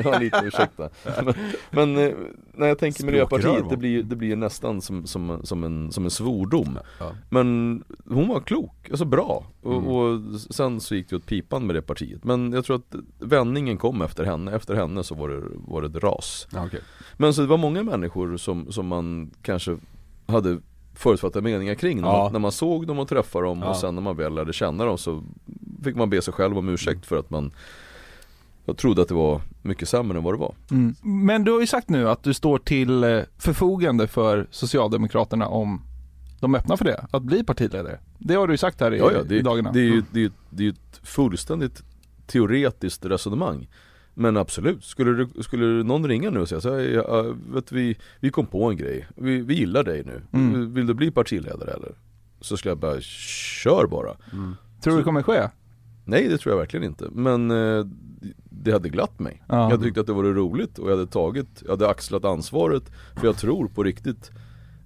Ja 0.04 0.18
lite, 0.18 0.42
ursäkta. 0.44 0.88
Men, 1.24 1.34
men 1.70 1.96
eh, 2.08 2.14
när 2.54 2.66
jag 2.66 2.78
tänker 2.78 3.04
Miljöpartiet, 3.04 3.70
det 3.70 3.76
blir, 3.76 4.02
det 4.02 4.16
blir 4.16 4.36
nästan 4.36 4.80
som, 4.80 5.06
som, 5.06 5.40
som, 5.44 5.64
en, 5.64 5.92
som 5.92 6.04
en 6.04 6.10
svordom. 6.10 6.78
Ja. 6.98 7.12
Men 7.28 7.82
hon 8.08 8.28
var 8.28 8.40
klok, 8.40 8.90
alltså 8.90 9.04
bra. 9.04 9.44
Och, 9.62 9.70
Mm. 9.72 9.86
och 9.86 10.40
sen 10.40 10.80
så 10.80 10.94
gick 10.94 11.08
det 11.10 11.16
åt 11.16 11.26
pipan 11.26 11.66
med 11.66 11.74
det 11.76 11.82
partiet. 11.82 12.24
Men 12.24 12.52
jag 12.52 12.64
tror 12.64 12.76
att 12.76 12.94
vändningen 13.18 13.76
kom 13.78 14.02
efter 14.02 14.24
henne, 14.24 14.54
efter 14.56 14.74
henne 14.74 15.02
så 15.04 15.14
var 15.14 15.28
det, 15.28 15.42
var 15.68 15.82
det 15.82 15.88
ett 15.98 16.04
ras. 16.04 16.48
Ja, 16.52 16.66
okej. 16.66 16.80
Men 17.16 17.34
så 17.34 17.40
det 17.40 17.46
var 17.46 17.56
många 17.56 17.82
människor 17.82 18.36
som, 18.36 18.72
som 18.72 18.86
man 18.86 19.30
kanske 19.42 19.76
hade 20.26 20.58
förutfattade 21.00 21.42
meningar 21.42 21.74
kring 21.74 21.98
Ja. 22.00 22.28
när 22.32 22.38
man 22.38 22.52
såg 22.52 22.86
dem 22.86 22.98
och 22.98 23.08
träffade 23.08 23.46
dem 23.46 23.58
Ja. 23.62 23.68
och 23.70 23.76
sen 23.76 23.94
när 23.94 24.02
man 24.02 24.16
väl 24.16 24.34
lärde 24.34 24.52
känna 24.52 24.84
dem 24.84 24.98
så 24.98 25.22
fick 25.84 25.96
man 25.96 26.10
be 26.10 26.22
sig 26.22 26.34
själv 26.34 26.58
om 26.58 26.68
ursäkt 26.68 27.06
för 27.06 27.16
att 27.18 27.30
man 27.30 27.52
jag 28.64 28.76
trodde 28.76 29.02
att 29.02 29.08
det 29.08 29.14
var 29.14 29.40
mycket 29.62 29.88
sämre 29.88 30.18
än 30.18 30.24
vad 30.24 30.34
det 30.34 30.38
var. 30.38 30.54
Mm. 30.70 30.94
Men 31.02 31.44
du 31.44 31.52
har 31.52 31.60
ju 31.60 31.66
sagt 31.66 31.88
nu 31.88 32.08
att 32.08 32.22
du 32.22 32.34
står 32.34 32.58
till 32.58 33.04
eh, 33.04 33.20
förfogande 33.38 34.06
för 34.06 34.46
Socialdemokraterna 34.50 35.46
om 35.48 35.82
de 36.40 36.54
öppnar 36.54 36.76
för 36.76 36.84
det, 36.84 37.06
att 37.10 37.22
bli 37.22 37.44
partiledare. 37.44 37.98
Det 38.18 38.34
har 38.34 38.46
du 38.46 38.52
ju 38.54 38.58
sagt 38.58 38.80
här 38.80 38.94
i, 38.94 38.98
Ja, 38.98 39.12
ja, 39.12 39.22
det, 39.22 39.36
i 39.36 39.42
dagarna. 39.42 39.72
det 39.72 39.78
är 39.80 39.84
ju 39.84 39.92
Mm. 39.92 40.04
det 40.12 40.18
är, 40.18 40.22
ju- 40.22 40.30
det 40.50 40.62
är 40.62 40.64
ju 40.64 40.70
ett 40.70 41.00
fullständigt 41.02 41.82
teoretiskt 42.26 43.04
resonemang. 43.06 43.68
Men 44.20 44.36
absolut, 44.36 44.84
skulle, 44.84 45.12
du, 45.12 45.42
skulle 45.42 45.82
någon 45.82 46.08
ringa 46.08 46.30
nu 46.30 46.40
och 46.40 46.48
säga 46.48 46.60
så 46.60 46.74
här, 46.74 46.80
ja, 46.80 47.34
vet, 47.54 47.72
vi, 47.72 47.96
vi 48.20 48.30
kom 48.30 48.46
på 48.46 48.70
en 48.70 48.76
grej, 48.76 49.06
vi, 49.16 49.40
vi 49.40 49.54
gillar 49.54 49.84
dig 49.84 50.02
nu, 50.04 50.22
Mm. 50.32 50.74
vill 50.74 50.86
du 50.86 50.94
bli 50.94 51.10
partiledare 51.10 51.70
eller? 51.70 51.92
Så 52.40 52.56
skulle 52.56 52.70
jag 52.70 52.78
bara, 52.78 53.00
kör 53.00 53.86
bara. 53.86 54.14
Tror 54.80 54.92
du 54.92 54.96
det 54.96 55.02
kommer 55.04 55.22
ske? 55.22 55.48
Nej 56.04 56.28
det 56.28 56.38
tror 56.38 56.52
jag 56.52 56.58
verkligen 56.58 56.84
inte, 56.84 57.08
men 57.12 57.50
eh, 57.50 57.84
det 58.50 58.72
hade 58.72 58.88
glatt 58.88 59.18
mig. 59.18 59.42
Ja. 59.48 59.70
Jag 59.70 59.82
tyckte 59.82 60.00
att 60.00 60.06
det 60.06 60.12
var 60.12 60.24
roligt 60.24 60.78
och 60.78 60.90
jag 60.90 60.96
hade 60.96 61.10
tagit, 61.10 61.62
jag 61.62 61.70
hade 61.70 61.88
axlat 61.88 62.24
ansvaret 62.24 62.82
För 63.16 63.26
jag 63.26 63.36
tror 63.36 63.68
på 63.68 63.82
riktigt, 63.82 64.30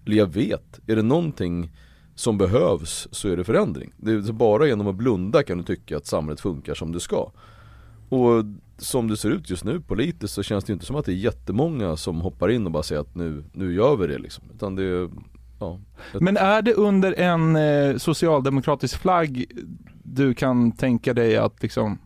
eller 0.07 0.17
jag 0.17 0.33
vet, 0.33 0.81
är 0.87 0.97
det 0.97 1.03
någonting 1.03 1.71
som 2.15 2.39
behövs 2.39 3.09
så 3.11 3.29
är 3.29 3.37
det 3.37 3.45
förändring. 3.45 3.93
Det 3.97 4.13
är 4.13 4.33
bara 4.33 4.67
genom 4.67 4.87
att 4.87 4.95
blunda 4.97 5.43
kan 5.43 5.59
du 5.59 5.65
tycka 5.65 5.97
att 5.97 6.07
samhället 6.07 6.41
funkar 6.41 6.75
som 6.75 6.93
det 6.93 7.01
ska. 7.01 7.33
Och 8.09 8.45
som 8.79 9.09
det 9.09 9.17
ser 9.17 9.31
ut 9.31 9.51
just 9.51 9.65
nu 9.65 9.81
politiskt 9.81 10.35
så 10.35 10.43
känns 10.43 10.65
det 10.65 10.73
inte 10.73 10.87
som 10.87 10.97
att 10.97 11.07
det 11.07 11.13
är 11.13 11.17
jättemånga 11.17 11.97
som 11.97 12.21
hoppar 12.21 12.49
in 12.51 12.67
och 12.67 12.73
bara 12.73 12.83
säger 12.83 13.01
att 13.01 13.15
nu, 13.15 13.45
nu 13.53 13.75
gör 13.75 13.97
vi 13.97 14.07
det 14.07 14.19
liksom. 14.19 14.45
Utan 14.55 14.77
det 14.77 15.11
ja. 15.61 15.81
Men 16.21 16.37
är 16.37 16.63
det 16.63 16.75
under 16.75 17.13
en 17.13 17.57
eh, 17.57 17.97
socialdemokratisk 17.97 19.01
flagg 19.01 19.45
du 20.03 20.35
kan 20.35 20.73
tänka 20.73 21.15
dig 21.15 21.37
att 21.37 21.63
liksom 21.63 21.99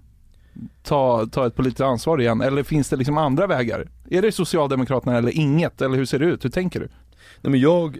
ta, 0.82 1.26
ta 1.26 1.46
ett 1.46 1.54
politiskt 1.54 1.80
ansvar 1.80 2.20
igen? 2.20 2.40
Eller 2.40 2.62
finns 2.62 2.88
det 2.88 2.96
liksom 2.96 3.18
andra 3.18 3.46
vägar? 3.46 3.88
Är 4.10 4.22
det 4.22 4.32
Socialdemokraterna 4.32 5.18
eller 5.18 5.36
inget? 5.36 5.82
Eller 5.82 5.96
hur 5.96 6.04
ser 6.04 6.18
det 6.18 6.26
ut? 6.26 6.44
Hur 6.44 6.50
tänker 6.50 6.80
du? 6.80 6.88
Nej 7.42 7.50
men 7.50 7.60
jag 7.60 7.98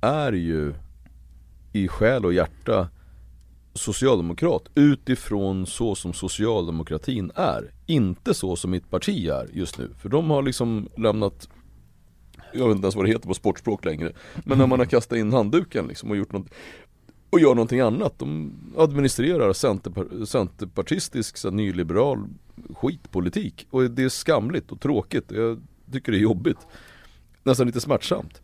är 0.00 0.32
ju 0.32 0.74
i 1.72 1.88
själ 1.88 2.24
och 2.24 2.32
hjärta 2.32 2.88
socialdemokrat 3.76 4.62
utifrån 4.74 5.66
så 5.66 5.94
som 5.94 6.12
socialdemokratin 6.12 7.32
är. 7.34 7.72
Inte 7.86 8.34
så 8.34 8.56
som 8.56 8.70
mitt 8.70 8.90
parti 8.90 9.28
är 9.28 9.50
just 9.52 9.78
nu. 9.78 9.90
För 9.98 10.08
de 10.08 10.30
har 10.30 10.42
liksom 10.42 10.88
lämnat 10.96 11.48
jag 12.52 12.68
vet 12.68 12.74
inte 12.74 12.84
ens 12.84 12.96
vad 12.96 13.04
det 13.04 13.10
heter 13.10 13.28
på 13.28 13.34
sportspråk 13.34 13.84
längre. 13.84 14.12
Men 14.44 14.58
när 14.58 14.66
man 14.66 14.78
har 14.78 14.86
kastat 14.86 15.18
in 15.18 15.32
handduken 15.32 15.86
liksom 15.86 16.10
och 16.10 16.16
gjort 16.16 16.32
något 16.32 16.46
och 17.30 17.40
gör 17.40 17.54
någonting 17.54 17.80
annat. 17.80 18.18
De 18.18 18.52
administrerar 18.76 19.52
centerpar- 19.52 20.24
centerpartistisk 20.24 21.36
så 21.36 21.48
här, 21.48 21.54
nyliberal 21.56 22.24
skitpolitik. 22.74 23.66
Och 23.70 23.90
det 23.90 24.02
är 24.02 24.08
skamligt 24.08 24.72
och 24.72 24.80
tråkigt. 24.80 25.30
Jag 25.30 25.62
tycker 25.92 26.12
det 26.12 26.18
är 26.18 26.22
jobbigt. 26.22 26.66
Nästan 27.42 27.66
lite 27.66 27.80
smärtsamt. 27.80 28.42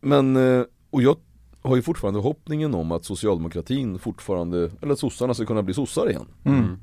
Men, 0.00 0.36
eh, 0.36 0.64
och 0.90 1.02
jag 1.02 1.16
har 1.62 1.76
ju 1.76 1.82
fortfarande 1.82 2.20
hoppningen 2.20 2.74
om 2.74 2.92
att 2.92 3.04
socialdemokratin 3.04 3.98
fortfarande, 3.98 4.70
eller 4.82 4.92
att 4.92 4.98
sossarna 4.98 5.34
ska 5.34 5.46
kunna 5.46 5.62
bli 5.62 5.74
sossar 5.74 6.10
igen. 6.10 6.26
Mm. 6.44 6.76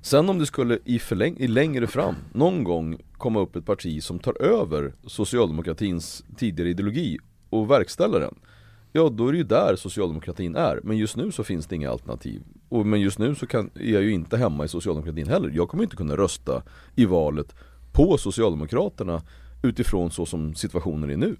Sen 0.00 0.28
om 0.28 0.38
det 0.38 0.46
skulle 0.46 0.78
i, 0.84 0.98
förläng- 0.98 1.38
i 1.38 1.48
längre 1.48 1.86
fram, 1.86 2.14
någon 2.32 2.64
gång 2.64 2.98
komma 3.12 3.40
upp 3.40 3.56
ett 3.56 3.66
parti 3.66 4.02
som 4.02 4.18
tar 4.18 4.42
över 4.42 4.92
socialdemokratins 5.06 6.24
tidigare 6.36 6.70
ideologi 6.70 7.18
och 7.50 7.70
verkställer 7.70 8.20
den. 8.20 8.34
Ja 8.92 9.08
då 9.08 9.28
är 9.28 9.32
det 9.32 9.38
ju 9.38 9.44
där 9.44 9.76
socialdemokratin 9.76 10.56
är, 10.56 10.80
men 10.84 10.96
just 10.96 11.16
nu 11.16 11.32
så 11.32 11.44
finns 11.44 11.66
det 11.66 11.76
inga 11.76 11.90
alternativ. 11.90 12.42
Och, 12.68 12.86
men 12.86 13.00
just 13.00 13.18
nu 13.18 13.34
så 13.34 13.46
kan, 13.46 13.70
är 13.74 13.92
jag 13.92 14.02
ju 14.02 14.12
inte 14.12 14.36
hemma 14.36 14.64
i 14.64 14.68
socialdemokratin 14.68 15.28
heller. 15.28 15.50
Jag 15.54 15.68
kommer 15.68 15.84
inte 15.84 15.96
kunna 15.96 16.16
rösta 16.16 16.62
i 16.96 17.04
valet 17.04 17.54
på 17.92 18.18
Socialdemokraterna 18.18 19.22
utifrån 19.62 20.10
så 20.10 20.26
som 20.26 20.54
situationen 20.54 21.10
är 21.10 21.16
nu. 21.16 21.36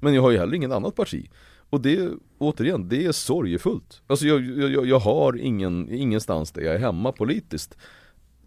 Men 0.00 0.14
jag 0.14 0.22
har 0.22 0.30
ju 0.30 0.38
heller 0.38 0.54
inget 0.54 0.72
annat 0.72 0.96
parti. 0.96 1.30
Och 1.70 1.80
det, 1.80 2.12
återigen, 2.38 2.88
det 2.88 3.04
är 3.06 3.12
sorgefullt. 3.12 4.02
Alltså 4.06 4.26
jag, 4.26 4.40
jag, 4.70 4.86
jag 4.86 4.98
har 4.98 5.38
ingen, 5.38 5.92
ingenstans 5.92 6.52
där 6.52 6.62
jag 6.62 6.74
är 6.74 6.78
hemma 6.78 7.12
politiskt. 7.12 7.76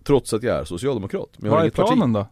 Trots 0.03 0.33
att 0.33 0.43
jag 0.43 0.55
är 0.59 0.63
socialdemokrat. 0.63 1.29
Men 1.37 1.45
jag 1.45 1.51
har 1.51 1.57
Vad 1.57 1.61
är 1.61 1.65
inget 1.65 1.75
parti. 1.75 1.87
planen 1.87 2.13
då? 2.13 2.27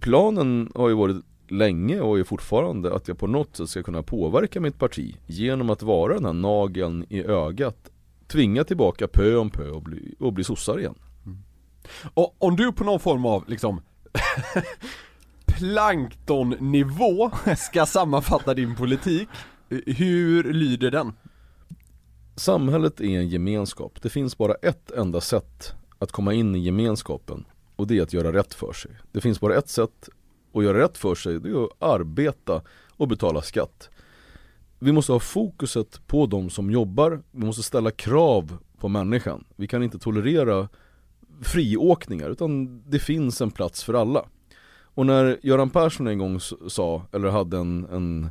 Planen 0.00 0.72
har 0.74 0.88
ju 0.88 0.94
varit 0.94 1.16
länge 1.48 2.00
och 2.00 2.18
är 2.18 2.24
fortfarande 2.24 2.94
att 2.94 3.08
jag 3.08 3.18
på 3.18 3.26
något 3.26 3.56
sätt 3.56 3.68
ska 3.68 3.82
kunna 3.82 4.02
påverka 4.02 4.60
mitt 4.60 4.78
parti 4.78 5.16
genom 5.26 5.70
att 5.70 5.82
vara 5.82 6.14
den 6.14 6.24
här 6.24 6.32
nageln 6.32 7.06
i 7.08 7.22
ögat 7.22 7.90
Tvinga 8.26 8.64
tillbaka 8.64 9.08
pö 9.08 9.36
om 9.36 9.50
pö 9.50 9.70
och 9.70 9.82
bli, 9.82 10.14
och 10.18 10.32
bli 10.32 10.44
sossar 10.44 10.78
igen 10.78 10.94
Och 12.14 12.36
om 12.38 12.56
du 12.56 12.72
på 12.72 12.84
någon 12.84 13.00
form 13.00 13.26
av 13.26 13.44
liksom 13.48 13.80
planktonnivå 15.58 17.30
ska 17.56 17.86
sammanfatta 17.86 18.54
din 18.54 18.76
politik, 18.76 19.28
hur 19.86 20.52
lyder 20.52 20.90
den? 20.90 21.12
Samhället 22.36 23.00
är 23.00 23.18
en 23.18 23.28
gemenskap. 23.28 24.02
Det 24.02 24.08
finns 24.08 24.38
bara 24.38 24.54
ett 24.54 24.90
enda 24.90 25.20
sätt 25.20 25.74
att 25.98 26.12
komma 26.12 26.34
in 26.34 26.54
i 26.54 26.58
gemenskapen 26.58 27.44
och 27.76 27.86
det 27.86 27.98
är 27.98 28.02
att 28.02 28.12
göra 28.12 28.32
rätt 28.32 28.54
för 28.54 28.72
sig. 28.72 28.90
Det 29.12 29.20
finns 29.20 29.40
bara 29.40 29.56
ett 29.56 29.68
sätt 29.68 30.08
att 30.54 30.64
göra 30.64 30.78
rätt 30.78 30.98
för 30.98 31.14
sig, 31.14 31.40
det 31.40 31.48
är 31.48 31.64
att 31.64 31.82
arbeta 31.82 32.62
och 32.90 33.08
betala 33.08 33.42
skatt. 33.42 33.90
Vi 34.78 34.92
måste 34.92 35.12
ha 35.12 35.20
fokuset 35.20 36.06
på 36.06 36.26
de 36.26 36.50
som 36.50 36.70
jobbar, 36.70 37.22
vi 37.30 37.46
måste 37.46 37.62
ställa 37.62 37.90
krav 37.90 38.58
på 38.78 38.88
människan. 38.88 39.44
Vi 39.56 39.66
kan 39.66 39.82
inte 39.82 39.98
tolerera 39.98 40.68
friåkningar 41.42 42.30
utan 42.30 42.82
det 42.90 42.98
finns 42.98 43.40
en 43.40 43.50
plats 43.50 43.84
för 43.84 43.94
alla. 43.94 44.24
Och 44.96 45.06
när 45.06 45.38
Göran 45.42 45.70
Persson 45.70 46.06
en 46.06 46.18
gång 46.18 46.40
sa, 46.68 47.02
eller 47.12 47.28
hade 47.28 47.56
en, 47.56 47.86
en 47.90 48.30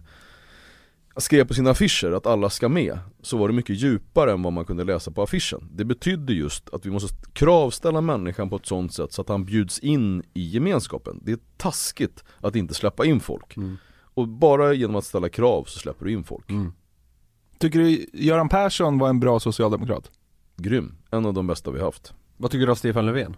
skrev 1.18 1.48
på 1.48 1.54
sina 1.54 1.70
affischer 1.70 2.12
att 2.12 2.26
alla 2.26 2.50
ska 2.50 2.70
med 2.70 3.00
så 3.22 3.38
var 3.38 3.48
det 3.48 3.54
mycket 3.54 3.76
djupare 3.76 4.32
än 4.32 4.42
vad 4.42 4.54
man 4.54 4.66
kunde 4.66 4.84
läsa 4.84 5.12
på 5.12 5.22
affischen. 5.22 5.70
Det 5.74 5.86
betydde 5.86 6.34
just 6.34 6.70
att 6.74 6.86
vi 6.86 6.90
måste 6.90 7.16
kravställa 7.34 8.02
människan 8.02 8.50
på 8.50 8.56
ett 8.56 8.66
sånt 8.66 8.94
sätt 8.94 9.14
så 9.14 9.22
att 9.22 9.30
han 9.30 9.46
bjuds 9.46 9.80
in 9.80 10.24
i 10.34 10.42
gemenskapen. 10.50 11.20
Det 11.24 11.32
är 11.32 11.40
taskigt 11.58 12.24
att 12.42 12.56
inte 12.56 12.74
släppa 12.74 13.06
in 13.06 13.20
folk. 13.20 13.56
Och 13.98 14.28
bara 14.28 14.74
genom 14.74 14.96
att 14.96 15.06
ställa 15.06 15.30
krav 15.30 15.64
så 15.64 15.80
släpper 15.80 16.06
du 16.06 16.12
in 16.12 16.24
folk. 16.24 16.46
Tycker 17.58 17.80
du 17.80 18.06
Göran 18.14 18.50
Persson 18.50 18.98
var 18.98 19.10
en 19.10 19.20
bra 19.20 19.40
socialdemokrat? 19.40 20.12
Grym, 20.58 20.96
en 21.12 21.26
av 21.26 21.34
de 21.34 21.48
bästa 21.48 21.72
vi 21.72 21.82
haft. 21.82 22.14
Vad 22.38 22.52
tycker 22.52 22.66
du 22.66 22.72
av 22.72 22.76
Stefan 22.76 23.06
Löfven? 23.06 23.36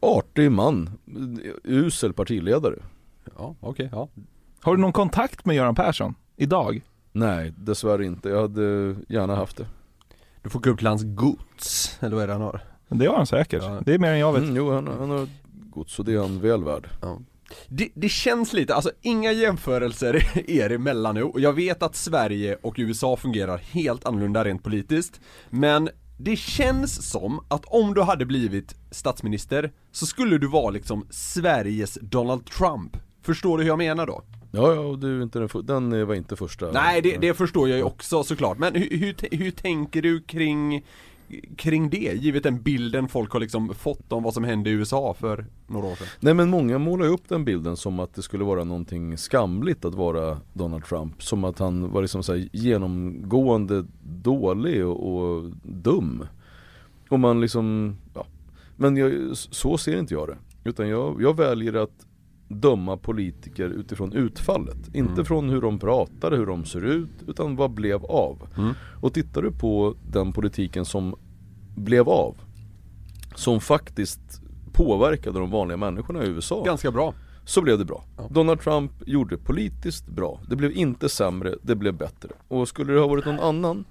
Artig 0.00 0.50
man, 0.50 0.90
usel 1.64 2.12
partiledare. 2.12 2.76
Ja, 3.36 3.54
okej, 3.60 3.88
ja. 3.92 4.08
Har 4.60 4.76
du 4.76 4.80
någon 4.80 4.92
kontakt 4.92 5.44
med 5.44 5.56
Göran 5.56 5.74
Persson 5.74 6.14
idag? 6.36 6.82
Nej, 7.12 7.52
dessvärre 7.56 8.04
inte. 8.04 8.28
Jag 8.28 8.40
hade 8.40 8.96
gärna 9.08 9.36
haft 9.36 9.56
det. 9.56 9.66
Du 10.42 10.50
får 10.50 10.60
gå 10.60 10.70
upp 10.70 10.78
till 10.78 10.86
hans 10.86 11.02
gods, 11.04 11.98
eller 12.00 12.14
vad 12.14 12.22
är 12.22 12.26
det 12.26 12.32
han 12.32 12.42
har? 12.42 12.60
Det 12.88 13.06
har 13.06 13.16
han 13.16 13.26
säkert. 13.26 13.62
Ja. 13.62 13.80
Det 13.84 13.94
är 13.94 13.98
mer 13.98 14.12
än 14.12 14.18
jag 14.18 14.32
vet. 14.32 14.42
Mm, 14.42 14.56
jo, 14.56 14.70
han, 14.70 14.86
han 14.86 15.10
har 15.10 15.28
gods 15.52 15.98
och 15.98 16.04
det 16.04 16.14
är 16.14 16.18
han 16.18 16.40
väl 16.40 16.64
värd. 16.64 16.88
Det, 17.68 17.88
det 17.94 18.08
känns 18.08 18.52
lite, 18.52 18.74
alltså 18.74 18.90
inga 19.02 19.32
jämförelser 19.32 20.38
er 20.50 20.72
emellan 20.72 21.14
nu 21.14 21.22
och 21.22 21.40
jag 21.40 21.52
vet 21.52 21.82
att 21.82 21.96
Sverige 21.96 22.56
och 22.62 22.74
USA 22.78 23.16
fungerar 23.16 23.58
helt 23.58 24.06
annorlunda 24.06 24.44
rent 24.44 24.62
politiskt 24.62 25.20
Men 25.50 25.88
det 26.24 26.36
känns 26.36 27.10
som 27.10 27.40
att 27.48 27.64
om 27.64 27.94
du 27.94 28.02
hade 28.02 28.26
blivit 28.26 28.74
statsminister 28.90 29.72
så 29.92 30.06
skulle 30.06 30.38
du 30.38 30.46
vara 30.46 30.70
liksom 30.70 31.06
Sveriges 31.10 31.98
Donald 32.02 32.46
Trump 32.46 32.96
Förstår 33.24 33.58
du 33.58 33.64
hur 33.64 33.70
jag 33.70 33.78
menar 33.78 34.06
då? 34.06 34.22
Ja, 34.50 34.74
ja, 34.74 34.80
och 34.80 34.98
du 34.98 35.18
är 35.18 35.22
inte 35.22 35.38
den, 35.38 35.90
den 35.90 36.06
var 36.06 36.14
inte 36.14 36.36
första. 36.36 36.70
Nej 36.72 37.02
det, 37.02 37.16
det 37.16 37.34
förstår 37.34 37.68
jag 37.68 37.78
ju 37.78 37.84
också 37.84 38.24
såklart, 38.24 38.58
men 38.58 38.74
hur, 38.74 38.98
hur, 38.98 39.36
hur 39.36 39.50
tänker 39.50 40.02
du 40.02 40.22
kring 40.22 40.84
Kring 41.56 41.90
det, 41.90 42.12
givet 42.22 42.42
den 42.42 42.62
bilden 42.62 43.08
folk 43.08 43.32
har 43.32 43.40
liksom 43.40 43.74
fått 43.74 44.12
om 44.12 44.22
vad 44.22 44.34
som 44.34 44.44
hände 44.44 44.70
i 44.70 44.72
USA 44.72 45.14
för 45.20 45.46
några 45.66 45.86
år 45.86 45.94
sedan? 45.94 46.06
Nej 46.20 46.34
men 46.34 46.50
många 46.50 46.78
målar 46.78 47.04
ju 47.04 47.10
upp 47.10 47.28
den 47.28 47.44
bilden 47.44 47.76
som 47.76 48.00
att 48.00 48.14
det 48.14 48.22
skulle 48.22 48.44
vara 48.44 48.64
någonting 48.64 49.18
skamligt 49.18 49.84
att 49.84 49.94
vara 49.94 50.40
Donald 50.52 50.84
Trump. 50.84 51.22
Som 51.22 51.44
att 51.44 51.58
han 51.58 51.92
var 51.92 52.02
liksom 52.02 52.22
så 52.22 52.36
genomgående 52.52 53.84
dålig 54.02 54.86
och, 54.86 55.14
och 55.14 55.50
dum. 55.62 56.26
Och 57.08 57.20
man 57.20 57.40
liksom, 57.40 57.96
ja. 58.14 58.26
Men 58.76 58.96
jag, 58.96 59.12
så 59.34 59.78
ser 59.78 59.98
inte 59.98 60.14
jag 60.14 60.28
det. 60.28 60.36
Utan 60.64 60.88
jag, 60.88 61.22
jag 61.22 61.36
väljer 61.36 61.74
att 61.74 62.06
döma 62.48 62.96
politiker 62.96 63.68
utifrån 63.68 64.12
utfallet. 64.12 64.94
Inte 64.94 65.24
från 65.24 65.48
hur 65.48 65.60
de 65.60 65.78
pratar, 65.78 66.32
hur 66.32 66.46
de 66.46 66.64
ser 66.64 66.84
ut, 66.84 67.10
utan 67.26 67.56
vad 67.56 67.70
blev 67.70 68.04
av. 68.04 68.48
Och 69.02 69.14
tittar 69.14 69.42
du 69.42 69.52
på 69.52 69.94
den 70.12 70.32
politiken 70.32 70.84
som 70.84 71.14
blev 71.74 72.08
av, 72.08 72.36
som 73.34 73.60
faktiskt 73.60 74.20
påverkade 74.72 75.38
de 75.38 75.50
vanliga 75.50 75.76
människorna 75.76 76.24
i 76.24 76.26
USA 76.26 76.64
Ganska 76.64 76.90
bra 76.90 77.14
så 77.44 77.62
blev 77.62 77.78
det 77.78 77.84
bra. 77.84 78.04
Donald 78.30 78.60
Trump 78.60 78.92
gjorde 79.06 79.36
politiskt 79.36 80.06
bra. 80.06 80.40
Det 80.48 80.56
blev 80.56 80.72
inte 80.72 81.08
sämre, 81.08 81.54
det 81.62 81.74
blev 81.74 81.94
bättre. 81.94 82.28
Och 82.48 82.68
skulle 82.68 82.92
det 82.92 83.00
ha 83.00 83.06
varit 83.06 83.24
någon 83.24 83.40
annan 83.40 83.84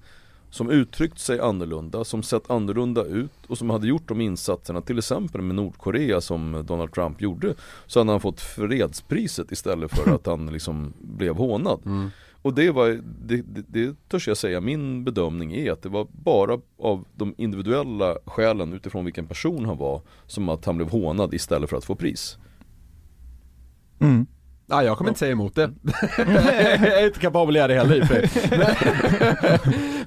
som 0.50 0.70
uttryckt 0.70 1.18
sig 1.18 1.40
annorlunda, 1.40 2.04
som 2.04 2.22
sett 2.22 2.50
annorlunda 2.50 3.04
ut 3.04 3.46
och 3.46 3.58
som 3.58 3.70
hade 3.70 3.86
gjort 3.86 4.08
de 4.08 4.20
insatserna, 4.20 4.80
till 4.80 4.98
exempel 4.98 5.42
med 5.42 5.56
Nordkorea 5.56 6.20
som 6.20 6.64
Donald 6.66 6.92
Trump 6.92 7.20
gjorde, 7.20 7.54
så 7.86 8.00
hade 8.00 8.10
han 8.10 8.20
fått 8.20 8.40
fredspriset 8.40 9.52
istället 9.52 9.90
för 9.90 10.10
att 10.14 10.26
han 10.26 10.46
liksom 10.46 10.92
blev 11.00 11.36
hånad. 11.36 11.80
Och 12.44 12.54
det 12.54 12.70
var, 12.70 12.88
det, 13.26 13.42
det, 13.42 13.64
det 13.68 14.08
törs 14.08 14.28
jag 14.28 14.36
säga, 14.36 14.60
min 14.60 15.04
bedömning 15.04 15.52
är 15.52 15.72
att 15.72 15.82
det 15.82 15.88
var 15.88 16.06
bara 16.12 16.58
av 16.78 17.04
de 17.14 17.34
individuella 17.38 18.16
skälen 18.26 18.72
utifrån 18.72 19.04
vilken 19.04 19.26
person 19.26 19.66
han 19.66 19.76
var 19.76 20.02
som 20.26 20.48
att 20.48 20.64
han 20.64 20.76
blev 20.76 20.90
hånad 20.90 21.34
istället 21.34 21.70
för 21.70 21.76
att 21.76 21.84
få 21.84 21.94
pris. 21.94 22.38
Mm. 24.00 24.26
Ja, 24.66 24.82
jag 24.82 24.98
kommer 24.98 25.10
inte 25.10 25.18
säga 25.18 25.32
emot 25.32 25.54
det. 25.54 25.70
jag 26.18 27.02
är 27.02 27.06
inte 27.06 27.20
kapabel 27.20 27.56
att 27.56 27.58
göra 27.58 27.68
det 27.68 27.74
heller 27.74 28.24
i. 28.24 28.28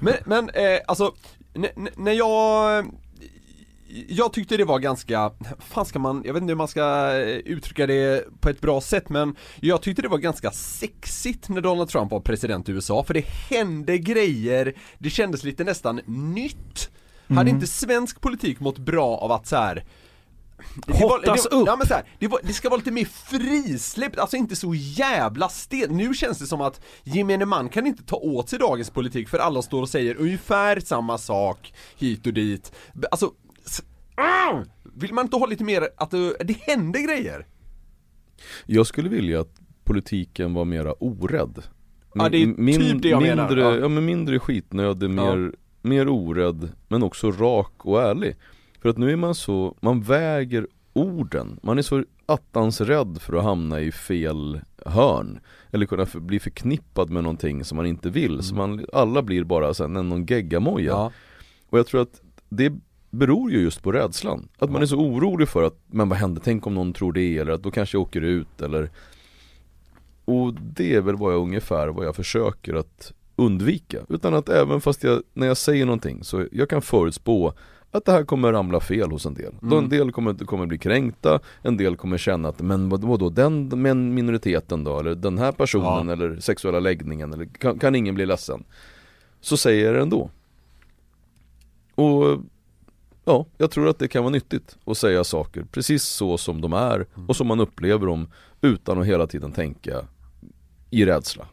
Men, 0.00 0.14
men, 0.24 0.50
eh, 0.50 0.80
alltså, 0.86 1.12
när 1.96 2.12
jag 2.12 2.84
jag 4.08 4.32
tyckte 4.32 4.56
det 4.56 4.64
var 4.64 4.78
ganska, 4.78 5.30
fan 5.58 5.86
ska 5.86 5.98
man, 5.98 6.22
jag 6.24 6.34
vet 6.34 6.42
inte 6.42 6.50
hur 6.50 6.56
man 6.56 6.68
ska 6.68 7.12
eh, 7.12 7.36
uttrycka 7.36 7.86
det 7.86 8.24
på 8.40 8.48
ett 8.48 8.60
bra 8.60 8.80
sätt 8.80 9.08
men 9.08 9.36
jag 9.60 9.82
tyckte 9.82 10.02
det 10.02 10.08
var 10.08 10.18
ganska 10.18 10.50
sexigt 10.50 11.48
när 11.48 11.60
Donald 11.60 11.88
Trump 11.88 12.10
var 12.10 12.20
president 12.20 12.68
i 12.68 12.72
USA 12.72 13.04
för 13.04 13.14
det 13.14 13.24
hände 13.26 13.98
grejer, 13.98 14.74
det 14.98 15.10
kändes 15.10 15.44
lite 15.44 15.64
nästan 15.64 16.00
nytt. 16.06 16.90
Hade 17.30 17.50
inte 17.50 17.66
svensk 17.66 18.20
politik 18.20 18.60
mått 18.60 18.78
bra 18.78 19.16
av 19.16 19.32
att 19.32 19.46
så 19.46 19.56
här 19.56 19.84
Hottas 20.86 21.46
upp. 21.46 21.66
Ja 21.66 21.76
men 21.76 21.86
så 21.86 21.94
här, 21.94 22.04
det, 22.18 22.28
var, 22.28 22.40
det 22.42 22.52
ska 22.52 22.68
vara 22.68 22.76
lite 22.76 22.90
mer 22.90 23.04
frisläppt, 23.04 24.18
alltså 24.18 24.36
inte 24.36 24.56
så 24.56 24.74
jävla 24.74 25.48
stel. 25.48 25.90
Nu 25.90 26.14
känns 26.14 26.38
det 26.38 26.46
som 26.46 26.60
att 26.60 26.80
gemene 27.04 27.44
man 27.44 27.68
kan 27.68 27.86
inte 27.86 28.02
ta 28.02 28.16
åt 28.16 28.48
sig 28.48 28.58
dagens 28.58 28.90
politik 28.90 29.28
för 29.28 29.38
alla 29.38 29.62
står 29.62 29.82
och 29.82 29.88
säger 29.88 30.14
ungefär 30.14 30.80
samma 30.80 31.18
sak 31.18 31.72
hit 31.96 32.26
och 32.26 32.32
dit. 32.32 32.72
Alltså! 33.10 33.32
Vill 34.94 35.14
man 35.14 35.24
inte 35.24 35.36
ha 35.36 35.46
lite 35.46 35.64
mer 35.64 35.88
att 35.96 36.10
det, 36.10 36.56
händer 36.60 37.00
grejer? 37.00 37.46
Jag 38.66 38.86
skulle 38.86 39.08
vilja 39.08 39.40
att 39.40 39.60
politiken 39.84 40.54
var 40.54 40.64
mera 40.64 40.92
orädd. 40.92 41.62
Ja, 42.14 42.28
det 42.28 42.42
är 42.42 42.46
typ 42.78 43.02
det 43.02 43.08
jag 43.08 43.22
mindre, 43.22 43.56
menar, 43.56 43.56
ja. 43.56 43.76
ja. 43.76 43.88
men 43.88 44.04
mindre 44.04 44.38
skitnödig, 44.38 45.10
mer, 45.10 45.52
mer 45.82 46.08
orädd 46.08 46.72
Men 46.88 47.02
också 47.02 47.30
rak 47.30 47.72
och 47.78 48.02
ärlig. 48.02 48.36
För 48.80 48.88
att 48.88 48.98
nu 48.98 49.12
är 49.12 49.16
man 49.16 49.34
så, 49.34 49.76
man 49.80 50.00
väger 50.00 50.66
orden. 50.92 51.60
Man 51.62 51.78
är 51.78 51.82
så 51.82 52.04
attans 52.26 52.80
rädd 52.80 53.18
för 53.20 53.36
att 53.36 53.44
hamna 53.44 53.80
i 53.80 53.92
fel 53.92 54.60
hörn. 54.86 55.40
Eller 55.70 55.86
kunna 55.86 56.06
för, 56.06 56.20
bli 56.20 56.40
förknippad 56.40 57.10
med 57.10 57.22
någonting 57.22 57.64
som 57.64 57.76
man 57.76 57.86
inte 57.86 58.10
vill. 58.10 58.42
Så 58.42 58.54
man, 58.54 58.86
alla 58.92 59.22
blir 59.22 59.44
bara 59.44 59.74
sen 59.74 59.92
någon 59.92 60.26
geggamoja. 60.26 60.90
Ja. 60.90 61.12
och 61.70 61.78
jag 61.78 61.86
tror 61.86 62.02
att 62.02 62.20
det 62.48 62.72
beror 63.10 63.50
ju 63.50 63.60
just 63.60 63.82
på 63.82 63.92
rädslan. 63.92 64.48
Att 64.58 64.70
man 64.70 64.82
är 64.82 64.86
så 64.86 64.96
orolig 64.96 65.48
för 65.48 65.62
att, 65.62 65.78
men 65.86 66.08
vad 66.08 66.18
händer, 66.18 66.42
tänk 66.44 66.66
om 66.66 66.74
någon 66.74 66.92
tror 66.92 67.12
det 67.12 67.38
eller 67.38 67.52
att 67.52 67.62
då 67.62 67.70
kanske 67.70 67.96
jag 67.96 68.02
åker 68.02 68.20
ut 68.20 68.62
eller 68.62 68.90
Och 70.24 70.54
det 70.54 70.94
är 70.94 71.00
väl 71.00 71.16
vad 71.16 71.32
jag 71.32 71.40
ungefär 71.40 71.88
vad 71.88 72.06
jag 72.06 72.16
försöker 72.16 72.74
att 72.74 73.12
undvika. 73.36 73.98
Utan 74.08 74.34
att 74.34 74.48
även 74.48 74.80
fast 74.80 75.04
jag, 75.04 75.22
när 75.32 75.46
jag 75.46 75.56
säger 75.56 75.86
någonting 75.86 76.24
så 76.24 76.46
jag 76.52 76.68
kan 76.68 76.82
förutspå 76.82 77.52
att 77.90 78.04
det 78.04 78.12
här 78.12 78.24
kommer 78.24 78.52
ramla 78.52 78.80
fel 78.80 79.10
hos 79.10 79.26
en 79.26 79.34
del. 79.34 79.54
Då 79.60 79.78
en 79.78 79.88
del 79.88 80.12
kommer, 80.12 80.34
kommer 80.34 80.66
bli 80.66 80.78
kränkta, 80.78 81.40
en 81.62 81.76
del 81.76 81.96
kommer 81.96 82.18
känna 82.18 82.48
att 82.48 82.60
men 82.60 82.88
vad, 82.88 83.04
vadå, 83.04 83.30
den 83.30 83.68
men 83.68 84.14
minoriteten 84.14 84.84
då? 84.84 84.98
Eller 84.98 85.14
den 85.14 85.38
här 85.38 85.52
personen 85.52 86.08
eller 86.08 86.40
sexuella 86.40 86.80
läggningen 86.80 87.32
eller 87.32 87.44
kan, 87.44 87.78
kan 87.78 87.94
ingen 87.94 88.14
bli 88.14 88.26
ledsen? 88.26 88.64
Så 89.40 89.56
säger 89.56 89.86
jag 89.86 89.94
det 89.94 90.02
ändå. 90.02 90.30
Och 91.94 92.38
ja, 93.28 93.46
jag 93.58 93.70
tror 93.70 93.88
att 93.88 93.98
det 93.98 94.08
kan 94.08 94.22
vara 94.22 94.32
nyttigt 94.32 94.78
att 94.84 94.98
säga 94.98 95.24
saker 95.24 95.64
precis 95.72 96.02
så 96.02 96.38
som 96.38 96.60
de 96.60 96.72
är 96.72 97.06
och 97.28 97.36
som 97.36 97.46
man 97.46 97.60
upplever 97.60 98.06
dem 98.06 98.28
utan 98.60 99.00
att 99.00 99.06
hela 99.06 99.26
tiden 99.26 99.52
tänka 99.52 100.04
i 100.90 101.06
rädsla. 101.06 101.46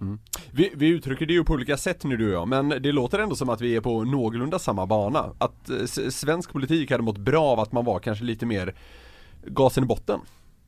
Vi, 0.52 0.72
vi 0.76 0.88
uttrycker 0.88 1.26
det 1.26 1.34
ju 1.34 1.44
på 1.44 1.54
olika 1.54 1.78
sätt 1.78 2.04
nu 2.04 2.18
du 2.18 2.28
och 2.28 2.34
jag, 2.34 2.48
men 2.48 2.70
det 2.70 2.92
låter 2.92 3.20
ändå 3.20 3.36
som 3.36 3.50
att 3.50 3.62
vi 3.62 3.76
är 3.76 3.82
på 3.82 4.04
någorlunda 4.04 4.60
samma 4.60 4.86
bana. 4.86 5.26
Att 5.38 5.70
eh, 5.70 5.86
svensk 6.10 6.52
politik 6.52 6.92
hade 6.92 7.04
mått 7.04 7.18
bra 7.18 7.44
av 7.44 7.60
att 7.60 7.72
man 7.72 7.86
var 7.86 8.00
kanske 8.00 8.24
lite 8.24 8.46
mer 8.46 8.76
gasen 9.48 9.84
i 9.84 9.88
botten. 9.88 10.20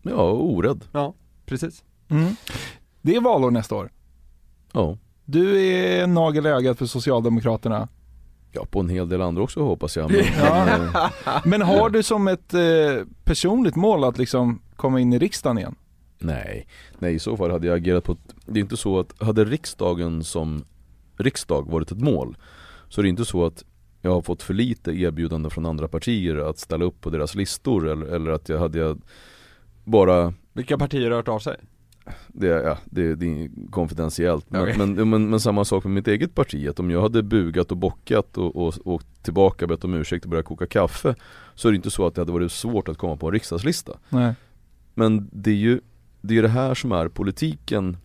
Ja, 0.02 0.32
orädd. 0.32 0.86
Ja, 0.92 1.14
precis. 1.46 1.84
Mm. 2.10 2.36
Det 3.02 3.16
är 3.16 3.22
valår 3.22 3.52
nästa 3.52 3.76
år. 3.76 3.92
Ja. 4.74 4.98
Du 5.26 5.62
är 5.62 6.08
nagel 6.08 6.46
i 6.46 6.50
ögat 6.50 6.78
för 6.78 6.86
Socialdemokraterna. 6.86 7.88
Ja, 8.58 8.66
på 8.66 8.80
en 8.80 8.90
hel 8.90 9.10
del 9.10 9.22
andra 9.22 9.44
också 9.44 9.64
hoppas 9.64 9.98
jag. 9.98 10.12
Men, 10.12 10.22
Ja. 10.40 10.66
men, 10.66 11.42
Men 11.46 11.62
har 11.62 11.90
du 11.90 12.04
som 12.04 12.28
ett 12.28 12.54
eh, 12.54 12.60
personligt 13.24 13.76
mål 13.76 14.04
att 14.04 14.18
liksom 14.18 14.62
komma 14.76 15.00
in 15.00 15.14
i 15.14 15.20
riksdagen 15.20 15.58
igen? 15.58 15.76
nej, 16.20 16.68
nej 17.00 17.16
i 17.16 17.20
så 17.20 17.38
fall 17.38 17.52
hade 17.52 17.68
jag 17.68 17.78
agerat 17.78 18.04
på 18.04 18.12
ett, 18.12 18.36
Det 18.46 18.60
är 18.60 18.62
inte 18.62 18.78
så 18.78 19.00
att, 19.00 19.22
hade 19.22 19.46
riksdagen 19.46 20.24
som 20.24 20.64
riksdag 21.18 21.72
varit 21.72 21.92
ett 21.92 22.02
mål 22.02 22.38
Så 22.90 23.02
är 23.02 23.04
det 23.04 23.10
inte 23.10 23.26
så 23.26 23.46
att 23.46 23.64
jag 24.02 24.12
har 24.12 24.22
fått 24.22 24.44
för 24.44 24.54
lite 24.54 24.92
erbjudande 24.92 25.50
från 25.50 25.66
andra 25.66 25.88
partier 25.88 26.38
att 26.50 26.60
ställa 26.60 26.86
upp 26.86 27.02
på 27.02 27.10
deras 27.10 27.36
listor 27.36 27.88
eller, 27.90 28.06
eller 28.06 28.32
att 28.32 28.50
jag 28.50 28.60
hade 28.60 28.78
jag 28.80 29.02
bara 29.84 30.34
Vilka 30.54 30.78
partier 30.78 31.10
har 31.10 31.16
hört 31.18 31.28
av 31.28 31.40
sig? 31.40 31.58
Det, 32.28 32.48
ja, 32.48 32.78
det, 32.86 33.16
det 33.16 33.26
är 33.26 33.50
konfidentiellt 33.72 34.46
men, 34.52 34.62
Okej. 34.62 34.78
men, 34.78 35.10
men, 35.10 35.30
men 35.30 35.40
samma 35.40 35.66
sak 35.66 35.84
med 35.84 35.94
mitt 35.94 36.08
eget 36.08 36.36
parti, 36.36 36.68
att 36.68 36.80
om 36.80 36.92
jag 36.92 37.02
hade 37.02 37.24
bugat 37.24 37.72
och 37.72 37.78
bockat 37.78 38.38
och, 38.38 38.56
och, 38.56 38.68
och 38.68 38.94
åkt 38.94 39.24
tillbaka, 39.24 39.68
bett 39.68 39.84
om 39.84 39.94
ursäkt 39.94 40.26
och 40.26 40.32
börjat 40.32 40.46
koka 40.46 40.68
kaffe 40.68 41.16
Så 41.56 41.68
är 41.68 41.72
det 41.72 41.76
inte 41.76 41.92
så 41.92 42.08
att 42.08 42.16
det 42.16 42.22
hade 42.22 42.32
varit 42.32 42.52
svårt 42.52 42.90
att 42.90 42.98
komma 42.98 43.18
på 43.18 43.28
en 43.28 43.34
riksdagslista 43.34 43.92
Nej. 44.10 44.34
Men 44.94 45.30
det 45.32 45.52
är 45.52 45.56
ju 45.56 45.82
det, 46.22 46.38
är 46.38 46.42
det 46.42 46.48
här 46.48 46.74
som 46.74 46.92
är 46.92 47.08
politiken 47.08 47.98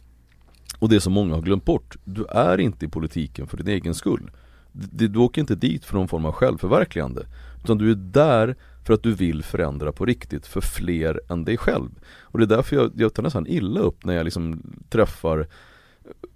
och 0.78 0.88
det 0.88 1.00
som 1.00 1.12
många 1.12 1.34
har 1.34 1.42
glömt 1.42 1.64
bort. 1.64 1.96
Du 2.04 2.24
är 2.24 2.60
inte 2.60 2.86
i 2.86 2.88
politiken 2.88 3.46
för 3.46 3.56
din 3.56 3.68
egen 3.68 3.94
skull. 3.94 4.30
Du, 4.72 5.08
du 5.08 5.18
åker 5.18 5.40
inte 5.40 5.54
dit 5.54 5.84
för 5.84 5.94
någon 5.94 6.08
form 6.08 6.24
av 6.24 6.32
självförverkligande. 6.32 7.26
Utan 7.64 7.78
du 7.78 7.90
är 7.90 7.94
där 7.94 8.56
för 8.84 8.94
att 8.94 9.02
du 9.02 9.14
vill 9.14 9.42
förändra 9.42 9.92
på 9.92 10.06
riktigt 10.06 10.46
för 10.46 10.60
fler 10.60 11.20
än 11.28 11.44
dig 11.44 11.56
själv. 11.56 11.90
Och 12.20 12.38
det 12.38 12.44
är 12.44 12.56
därför 12.56 12.76
jag, 12.76 12.92
jag 12.96 13.14
tar 13.14 13.22
nästan 13.22 13.46
illa 13.46 13.80
upp 13.80 14.04
när 14.04 14.14
jag 14.14 14.24
liksom 14.24 14.62
träffar 14.88 15.48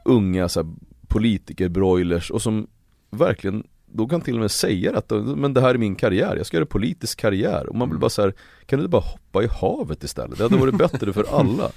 unga 0.05 0.49
så 0.49 0.63
här, 0.63 0.75
politiker, 1.09 1.69
broilers 1.69 2.31
och 2.31 2.43
som 2.43 2.67
verkligen 3.11 3.65
då 3.87 4.09
kan 4.09 4.21
till 4.21 4.35
och 4.35 4.41
med 4.41 4.51
säga 4.51 4.99
att 4.99 5.11
men 5.37 5.55
det 5.55 5.61
här 5.61 5.75
är 5.75 5.79
min 5.79 5.95
karriär, 5.97 6.37
jag 6.37 6.47
ska 6.47 6.57
göra 6.57 6.67
politisk 6.67 7.21
karriär. 7.21 7.67
Och 7.67 7.75
man 7.75 7.89
blir 7.89 7.99
bara 7.99 8.11
så 8.11 8.23
här, 8.23 8.35
kan 8.67 8.79
du 8.79 8.85
inte 8.85 8.91
bara 8.91 9.03
hoppa 9.03 9.43
i 9.43 9.47
havet 9.47 10.05
istället? 10.05 10.39
Det 10.39 10.45
hade 10.45 10.57
varit 10.57 10.79
bättre 10.79 11.13
för 11.13 11.25
alla. 11.39 11.71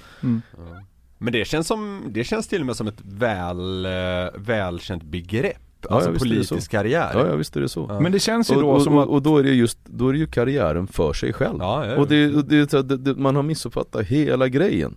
Men 1.18 1.32
det 1.32 1.44
känns 1.44 1.66
som, 1.66 2.02
det 2.08 2.24
känns 2.24 2.48
till 2.48 2.60
och 2.60 2.66
med 2.66 2.76
som 2.76 2.86
ett 2.86 3.00
väl, 3.04 3.86
eh, 3.86 3.90
välkänt 4.36 5.02
begrepp 5.02 5.69
Alltså 5.86 6.12
ja, 6.12 6.18
politisk 6.18 6.64
så. 6.64 6.70
karriär 6.70 7.10
Ja, 7.14 7.26
ja 7.26 7.36
visst 7.36 7.56
är 7.56 7.60
det 7.60 7.68
så. 7.68 7.98
Men 8.00 8.12
det 8.12 8.18
känns 8.18 8.50
ju 8.50 8.54
Och, 8.54 8.62
då 8.62 8.70
och, 8.70 8.82
som 8.82 8.98
att 8.98 9.08
och, 9.08 9.22
då 9.22 9.38
är 9.38 9.42
det 9.42 9.50
just, 9.50 9.78
då 9.84 10.08
är 10.08 10.12
det 10.12 10.18
ju 10.18 10.26
karriären 10.26 10.86
för 10.86 11.12
sig 11.12 11.32
själv. 11.32 11.56
Ja, 11.60 11.86
ja, 11.86 11.92
ja. 11.92 12.00
Och, 12.00 12.08
det, 12.08 12.34
och 12.34 12.44
det, 12.44 12.70
det, 12.70 12.96
det, 12.96 13.14
man 13.14 13.36
har 13.36 13.42
missuppfattat 13.42 14.06
hela 14.06 14.48
grejen. 14.48 14.96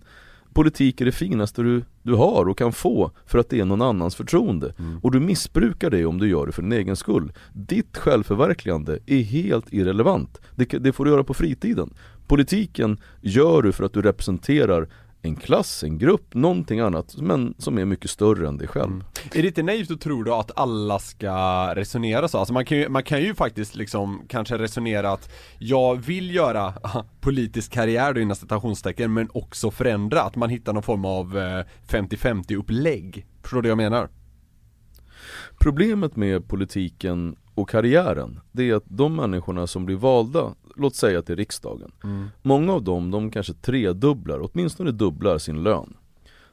Politik 0.54 1.00
är 1.00 1.04
det 1.04 1.12
finaste 1.12 1.62
du, 1.62 1.82
du 2.02 2.14
har 2.14 2.48
och 2.48 2.58
kan 2.58 2.72
få 2.72 3.10
för 3.26 3.38
att 3.38 3.48
det 3.48 3.60
är 3.60 3.64
någon 3.64 3.82
annans 3.82 4.16
förtroende. 4.16 4.74
Mm. 4.78 4.98
Och 5.02 5.10
du 5.10 5.20
missbrukar 5.20 5.90
det 5.90 6.06
om 6.06 6.18
du 6.18 6.28
gör 6.28 6.46
det 6.46 6.52
för 6.52 6.62
din 6.62 6.72
egen 6.72 6.96
skull. 6.96 7.32
Ditt 7.52 7.96
självförverkligande 7.96 8.98
är 9.06 9.22
helt 9.22 9.72
irrelevant. 9.72 10.40
Det, 10.54 10.64
det 10.64 10.92
får 10.92 11.04
du 11.04 11.10
göra 11.10 11.24
på 11.24 11.34
fritiden. 11.34 11.94
Politiken 12.26 12.98
gör 13.20 13.62
du 13.62 13.72
för 13.72 13.84
att 13.84 13.92
du 13.92 14.02
representerar 14.02 14.88
en 15.24 15.36
klass, 15.36 15.82
en 15.82 15.98
grupp, 15.98 16.34
någonting 16.34 16.80
annat 16.80 17.16
men 17.16 17.54
som 17.58 17.78
är 17.78 17.84
mycket 17.84 18.10
större 18.10 18.48
än 18.48 18.56
dig 18.56 18.68
själv. 18.68 18.92
Mm. 18.92 19.04
Är 19.32 19.42
det 19.42 19.48
inte 19.48 19.62
naivt 19.62 19.90
att 19.90 20.00
tro 20.00 20.22
då 20.22 20.34
att 20.34 20.58
alla 20.58 20.98
ska 20.98 21.34
resonera 21.74 22.28
så? 22.28 22.38
Alltså 22.38 22.54
man 22.54 22.64
kan 22.64 22.78
ju, 22.78 22.88
man 22.88 23.02
kan 23.02 23.20
ju 23.20 23.34
faktiskt 23.34 23.76
liksom 23.76 24.22
kanske 24.28 24.58
resonera 24.58 25.12
att 25.12 25.30
jag 25.58 25.96
vill 25.96 26.34
göra 26.34 26.74
politisk 27.20 27.72
karriär 27.72 28.12
då 28.12 28.20
inom 28.20 28.36
citationstecken 28.36 29.12
men 29.12 29.28
också 29.32 29.70
förändra, 29.70 30.22
att 30.22 30.36
man 30.36 30.50
hittar 30.50 30.72
någon 30.72 30.82
form 30.82 31.04
av 31.04 31.38
eh, 31.38 31.64
50-50 31.88 32.56
upplägg. 32.56 33.26
Förstår 33.42 33.62
du 33.62 33.68
vad 33.68 33.70
jag 33.70 33.90
menar? 33.90 34.08
Problemet 35.58 36.16
med 36.16 36.48
politiken 36.48 37.36
och 37.54 37.68
karriären, 37.68 38.40
det 38.52 38.70
är 38.70 38.74
att 38.74 38.84
de 38.86 39.16
människorna 39.16 39.66
som 39.66 39.86
blir 39.86 39.96
valda, 39.96 40.54
låt 40.76 40.94
säga 40.94 41.22
till 41.22 41.36
riksdagen, 41.36 41.92
många 42.42 42.72
av 42.72 42.82
dem, 42.82 43.10
de 43.10 43.30
kanske 43.30 43.52
tredubblar, 43.52 44.40
åtminstone 44.50 44.90
dubblar 44.90 45.38
sin 45.38 45.62
lön. 45.62 45.96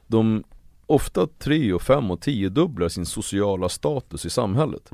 De 0.06 0.44
ofta 0.86 1.26
tre 1.38 1.72
och 1.72 1.82
fem 1.82 2.10
och 2.10 2.20
tio 2.20 2.48
dubblar 2.48 2.88
sin 2.88 3.06
sociala 3.06 3.68
status 3.68 4.26
i 4.26 4.30
samhället. 4.30 4.90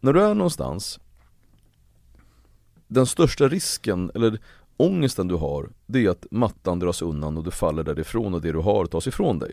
När 0.00 0.12
du 0.12 0.22
är 0.22 0.34
någonstans, 0.34 1.00
den 2.88 3.06
största 3.06 3.48
risken, 3.48 4.10
eller 4.14 4.38
ångesten 4.76 5.28
du 5.28 5.34
har, 5.34 5.70
det 5.86 6.06
är 6.06 6.10
att 6.10 6.26
mattan 6.30 6.78
dras 6.78 7.02
undan 7.02 7.36
och 7.36 7.44
du 7.44 7.50
faller 7.50 7.82
därifrån 7.82 8.34
och 8.34 8.40
det 8.40 8.52
du 8.52 8.58
har 8.58 8.86
tas 8.86 9.06
ifrån 9.06 9.38
dig. 9.38 9.52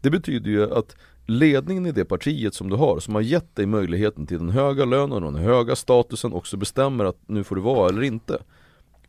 Det 0.00 0.10
betyder 0.10 0.50
ju 0.50 0.74
att 0.74 0.96
ledningen 1.26 1.86
i 1.86 1.92
det 1.92 2.04
partiet 2.04 2.54
som 2.54 2.70
du 2.70 2.76
har, 2.76 3.00
som 3.00 3.14
har 3.14 3.22
gett 3.22 3.56
dig 3.56 3.66
möjligheten 3.66 4.26
till 4.26 4.38
den 4.38 4.50
höga 4.50 4.84
lönen 4.84 5.24
och 5.24 5.32
den 5.32 5.42
höga 5.42 5.76
statusen 5.76 6.32
också 6.32 6.56
bestämmer 6.56 7.04
att 7.04 7.18
nu 7.26 7.44
får 7.44 7.56
du 7.56 7.62
vara 7.62 7.88
eller 7.88 8.02
inte. 8.02 8.38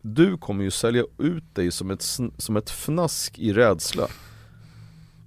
Du 0.01 0.37
kommer 0.37 0.63
ju 0.63 0.71
sälja 0.71 1.03
ut 1.17 1.55
dig 1.55 1.71
som 1.71 1.91
ett, 1.91 2.01
som 2.37 2.57
ett 2.57 2.69
fnask 2.69 3.39
i 3.39 3.53
rädsla. 3.53 4.07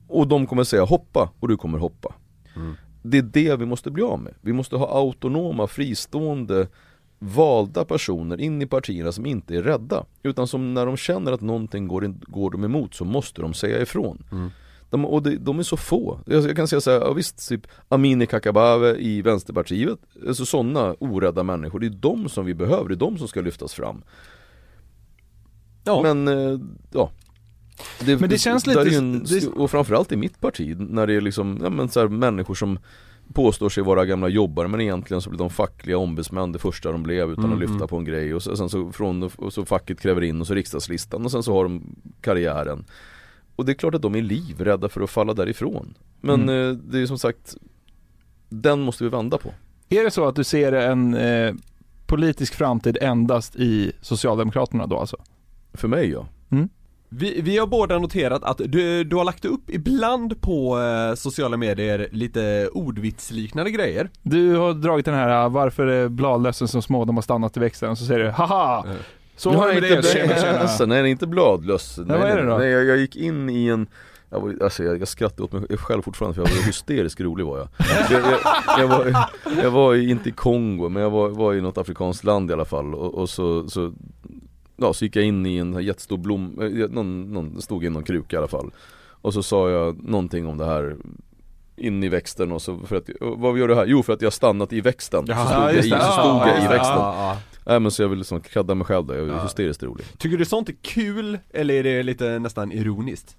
Och 0.08 0.28
de 0.28 0.46
kommer 0.46 0.64
säga 0.64 0.84
hoppa 0.84 1.30
och 1.40 1.48
du 1.48 1.56
kommer 1.56 1.78
hoppa. 1.78 2.14
Det 3.02 3.18
är 3.18 3.22
det 3.22 3.56
vi 3.56 3.66
måste 3.66 3.90
bli 3.90 4.02
av 4.02 4.20
med. 4.20 4.34
Vi 4.40 4.52
måste 4.52 4.76
ha 4.76 4.88
autonoma, 4.98 5.66
fristående, 5.66 6.68
valda 7.18 7.84
personer 7.84 8.40
in 8.40 8.62
i 8.62 8.66
partierna 8.66 9.12
som 9.12 9.26
inte 9.26 9.56
är 9.56 9.62
rädda. 9.62 10.04
Utan 10.22 10.46
som 10.46 10.74
när 10.74 10.86
de 10.86 10.96
känner 10.96 11.32
att 11.32 11.40
någonting 11.40 11.88
går, 11.88 12.14
går 12.30 12.50
dem 12.50 12.64
emot 12.64 12.94
så 12.94 13.04
måste 13.04 13.42
de 13.42 13.54
säga 13.54 13.82
ifrån. 13.82 14.24
De, 14.90 15.04
och 15.04 15.22
de, 15.22 15.36
de 15.36 15.58
är 15.58 15.62
så 15.62 15.76
få. 15.76 16.20
Jag, 16.26 16.44
jag 16.44 16.56
kan 16.56 16.68
säga 16.68 16.80
så 16.80 16.90
här, 16.90 17.00
ja, 17.00 17.12
visst, 17.12 17.48
typ 17.48 17.66
Amini 17.88 18.26
Kakabaveh 18.26 18.96
i 18.98 19.22
Vänsterpartiet, 19.22 19.98
alltså 20.28 20.46
sådana 20.46 20.94
orädda 20.98 21.42
människor, 21.42 21.78
det 21.80 21.86
är 21.86 21.90
de 21.90 22.28
som 22.28 22.44
vi 22.46 22.54
behöver, 22.54 22.88
det 22.88 22.94
är 22.94 22.96
de 22.96 23.18
som 23.18 23.28
ska 23.28 23.40
lyftas 23.40 23.74
fram. 23.74 24.02
Ja. 25.84 26.02
Men, 26.02 26.28
eh, 26.28 26.58
ja. 26.92 27.10
Men 28.06 28.28
det 28.30 28.38
känns 28.38 28.66
lite- 28.66 28.80
är 28.80 28.98
en, 28.98 29.24
det- 29.24 29.46
Och 29.46 29.70
framförallt 29.70 30.12
i 30.12 30.16
mitt 30.16 30.40
parti, 30.40 30.76
när 30.78 31.06
det 31.06 31.14
är 31.14 31.20
liksom, 31.20 31.58
ja 31.62 31.70
men 31.70 31.88
så 31.88 32.00
här, 32.00 32.08
människor 32.08 32.54
som 32.54 32.78
påstår 33.34 33.68
sig 33.68 33.82
vara 33.82 34.04
gamla 34.04 34.28
jobbare 34.28 34.68
men 34.68 34.80
egentligen 34.80 35.20
så 35.22 35.30
blir 35.30 35.38
de 35.38 35.50
fackliga 35.50 35.98
ombudsmän 35.98 36.52
det 36.52 36.58
första 36.58 36.92
de 36.92 37.02
blev 37.02 37.30
utan 37.30 37.52
att 37.52 37.58
lyfta 37.58 37.86
på 37.86 37.96
en 37.96 38.04
grej 38.04 38.34
och 38.34 38.42
så- 38.42 38.56
sen 38.56 38.68
så 38.68 38.92
från, 38.92 39.22
och 39.22 39.52
så 39.52 39.64
facket 39.64 40.00
kräver 40.00 40.22
in 40.24 40.40
och 40.40 40.46
så 40.46 40.54
riksdagslistan 40.54 41.24
och 41.24 41.30
sen 41.30 41.42
så 41.42 41.52
har 41.52 41.62
de 41.64 41.82
karriären. 42.20 42.84
Och 43.58 43.64
det 43.64 43.72
är 43.72 43.74
klart 43.74 43.94
att 43.94 44.02
de 44.02 44.14
är 44.14 44.22
livrädda 44.22 44.88
för 44.88 45.00
att 45.00 45.10
falla 45.10 45.34
därifrån. 45.34 45.94
Men 46.20 46.48
eh, 46.48 46.70
det 46.70 46.98
är 46.98 47.06
som 47.06 47.18
sagt, 47.18 47.56
den 48.48 48.80
måste 48.80 49.04
vi 49.04 49.10
vända 49.10 49.38
på. 49.38 49.54
Är 49.88 50.04
det 50.04 50.10
så 50.10 50.28
att 50.28 50.36
du 50.36 50.44
ser 50.44 50.72
en 50.72 51.14
eh, 51.14 51.54
politisk 52.06 52.54
framtid 52.54 52.98
endast 53.00 53.56
i 53.56 53.92
Socialdemokraterna 54.00 54.86
då 54.86 54.98
alltså? 54.98 55.16
För 55.72 55.88
mig 55.88 56.10
ja. 56.10 56.26
Vi, 57.08 57.40
vi 57.40 57.58
har 57.58 57.66
båda 57.66 57.98
noterat 57.98 58.44
att 58.44 58.60
du, 58.64 59.04
du 59.04 59.16
har 59.16 59.24
lagt 59.24 59.44
upp 59.44 59.70
ibland 59.70 60.40
på 60.40 60.80
eh, 60.80 61.14
sociala 61.14 61.56
medier 61.56 62.08
lite 62.12 62.68
ordvitsliknande 62.72 63.70
grejer. 63.70 64.10
Du 64.22 64.56
har 64.56 64.74
dragit 64.74 65.04
den 65.04 65.14
här 65.14 65.28
ah, 65.28 65.48
varför 65.48 65.86
är 65.86 66.08
bladlössen 66.08 66.68
så 66.68 66.82
små, 66.82 67.04
de 67.04 67.16
har 67.16 67.22
stannat 67.22 67.56
i 67.56 67.60
växten 67.60 67.90
och 67.90 67.98
så 67.98 68.04
säger 68.04 68.24
du 68.24 68.30
haha! 68.30 68.84
Så 69.38 69.66
det, 69.66 69.88
tjena 69.88 70.02
tjena. 70.02 70.58
Alltså, 70.58 70.86
nej 70.86 71.02
det 71.02 71.08
är 71.08 71.10
inte 71.10 71.26
bladlöss. 71.26 71.98
Nej, 71.98 72.18
vad 72.18 72.30
är 72.30 72.36
det 72.36 72.46
då? 72.46 72.58
Nej, 72.58 72.68
jag, 72.68 72.84
jag 72.84 72.96
gick 72.98 73.16
in 73.16 73.50
i 73.50 73.66
en 73.66 73.86
jag, 74.30 74.40
var, 74.40 74.54
alltså 74.62 74.84
jag, 74.84 75.00
jag 75.00 75.08
skrattade 75.08 75.42
åt 75.42 75.52
mig 75.52 75.78
själv 75.78 76.02
fortfarande 76.02 76.34
för 76.34 76.42
jag 76.42 76.56
var 76.56 76.66
hysteriskt 76.66 77.20
rolig 77.20 77.46
var 77.46 77.58
jag. 77.58 77.68
Jag, 78.10 78.22
jag, 78.22 78.40
jag, 78.78 78.88
var, 78.88 79.14
jag 79.62 79.70
var 79.70 79.94
inte 79.94 80.28
i 80.28 80.32
Kongo 80.32 80.88
men 80.88 81.02
jag 81.02 81.10
var, 81.10 81.28
var 81.28 81.54
i 81.54 81.60
något 81.60 81.78
afrikanskt 81.78 82.24
land 82.24 82.50
i 82.50 82.52
alla 82.52 82.64
fall 82.64 82.94
och, 82.94 83.14
och 83.14 83.30
så, 83.30 83.68
så 83.68 83.92
Ja 84.80 84.92
så 84.92 85.04
gick 85.04 85.16
jag 85.16 85.24
in 85.24 85.46
i 85.46 85.56
en 85.56 85.82
jättestor 85.82 86.16
blom, 86.16 86.58
eh, 86.60 86.90
någon, 86.90 87.32
någon, 87.32 87.62
stod 87.62 87.84
i 87.84 87.90
någon 87.90 88.02
kruka 88.02 88.36
i 88.36 88.38
alla 88.38 88.48
fall 88.48 88.70
Och 89.10 89.34
så 89.34 89.42
sa 89.42 89.70
jag 89.70 90.08
någonting 90.08 90.46
om 90.46 90.58
det 90.58 90.64
här 90.64 90.96
in 91.78 92.04
i 92.04 92.08
växten 92.08 92.52
och 92.52 92.62
så 92.62 92.78
för 92.78 92.96
att, 92.96 93.10
vad 93.20 93.58
gör 93.58 93.68
du 93.68 93.74
här? 93.74 93.86
Jo 93.86 94.02
för 94.02 94.12
att 94.12 94.22
jag 94.22 94.32
stannat 94.32 94.72
i 94.72 94.80
växten. 94.80 95.26
så 95.26 95.32
stod, 95.32 95.62
jag, 95.62 95.74
i, 95.74 95.82
så 95.82 95.96
stod 95.98 96.48
jag 96.48 96.64
i 96.64 96.68
växten. 96.68 97.02
Nej 97.66 97.80
men 97.80 97.90
så 97.90 98.02
jag 98.02 98.08
vill 98.08 98.18
liksom 98.18 98.40
kladda 98.40 98.74
mig 98.74 98.86
själv 98.86 99.06
då, 99.06 99.14
jag 99.14 99.28
är 99.28 99.42
hysteriskt 99.42 99.82
rolig 99.82 100.06
Tycker 100.18 100.36
du 100.36 100.44
sånt 100.44 100.68
är 100.68 100.74
kul 100.82 101.38
eller 101.50 101.74
är 101.74 101.82
det 101.82 102.02
lite 102.02 102.38
nästan 102.38 102.72
ironiskt? 102.72 103.36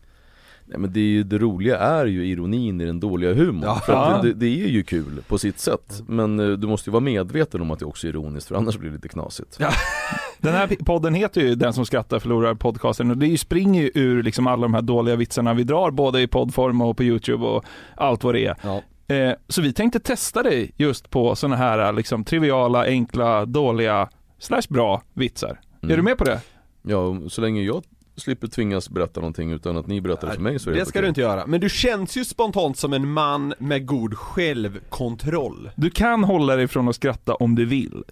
Nej 0.69 0.79
men 0.79 0.93
det, 0.93 0.99
är 0.99 1.03
ju, 1.03 1.23
det 1.23 1.37
roliga 1.37 1.77
är 1.77 2.05
ju 2.05 2.27
ironin 2.27 2.81
i 2.81 2.85
den 2.85 2.99
dåliga 2.99 3.33
humorn. 3.33 3.63
Ja. 3.63 3.81
För 3.85 3.93
att 3.93 4.21
det, 4.21 4.33
det, 4.33 4.45
är 4.45 4.67
ju 4.67 4.83
kul 4.83 5.23
på 5.27 5.37
sitt 5.37 5.59
sätt. 5.59 6.03
Men 6.07 6.39
eh, 6.39 6.47
du 6.47 6.67
måste 6.67 6.89
ju 6.89 6.91
vara 6.91 7.01
medveten 7.01 7.61
om 7.61 7.71
att 7.71 7.79
det 7.79 7.85
också 7.85 8.07
är 8.07 8.09
ironiskt 8.09 8.47
för 8.47 8.55
annars 8.55 8.77
blir 8.77 8.89
det 8.89 8.95
lite 8.95 9.07
knasigt. 9.07 9.59
Den 10.37 10.53
här 10.53 10.67
podden 10.67 11.13
heter 11.13 11.41
ju 11.41 11.55
Den 11.55 11.73
som 11.73 11.85
skrattar 11.85 12.19
förlorar 12.19 12.53
podcasten 12.55 13.11
och 13.11 13.17
det 13.17 13.37
springer 13.37 13.81
ju 13.81 13.91
ur 13.93 14.23
liksom 14.23 14.47
alla 14.47 14.61
de 14.61 14.73
här 14.73 14.81
dåliga 14.81 15.15
vitsarna 15.15 15.53
vi 15.53 15.63
drar 15.63 15.91
både 15.91 16.21
i 16.21 16.27
poddform 16.27 16.81
och 16.81 16.97
på 16.97 17.03
YouTube 17.03 17.45
och 17.45 17.65
allt 17.95 18.23
vad 18.23 18.35
det 18.35 18.45
är. 18.45 18.55
Ja. 18.63 18.81
Eh, 19.15 19.33
så 19.47 19.61
vi 19.61 19.73
tänkte 19.73 19.99
testa 19.99 20.43
dig 20.43 20.71
just 20.77 21.09
på 21.09 21.35
sådana 21.35 21.55
här 21.55 21.93
liksom 21.93 22.23
triviala, 22.23 22.85
enkla, 22.85 23.45
dåliga, 23.45 24.09
slash 24.39 24.63
bra 24.69 25.01
vitsar. 25.13 25.59
Mm. 25.81 25.93
Är 25.93 25.97
du 25.97 26.03
med 26.03 26.17
på 26.17 26.23
det? 26.23 26.41
Ja, 26.81 27.29
så 27.29 27.41
länge 27.41 27.61
jag 27.61 27.83
slipper 28.19 28.47
tvingas 28.47 28.89
berätta 28.89 29.19
någonting 29.19 29.51
utan 29.51 29.77
att 29.77 29.87
ni 29.87 30.01
berättar 30.01 30.27
det 30.27 30.33
för 30.33 30.41
mig 30.41 30.59
så 30.59 30.69
är 30.69 30.73
det 30.73 30.79
Det 30.79 30.85
ska 30.85 30.91
okej. 30.91 31.01
du 31.01 31.07
inte 31.07 31.21
göra, 31.21 31.47
men 31.47 31.61
du 31.61 31.69
känns 31.69 32.17
ju 32.17 32.25
spontant 32.25 32.77
som 32.77 32.93
en 32.93 33.11
man 33.11 33.53
med 33.59 33.85
god 33.85 34.13
självkontroll 34.17 35.69
Du 35.75 35.89
kan 35.89 36.23
hålla 36.23 36.55
dig 36.55 36.67
från 36.67 36.87
att 36.87 36.95
skratta 36.95 37.35
om 37.35 37.55
du 37.55 37.65
vill. 37.65 38.03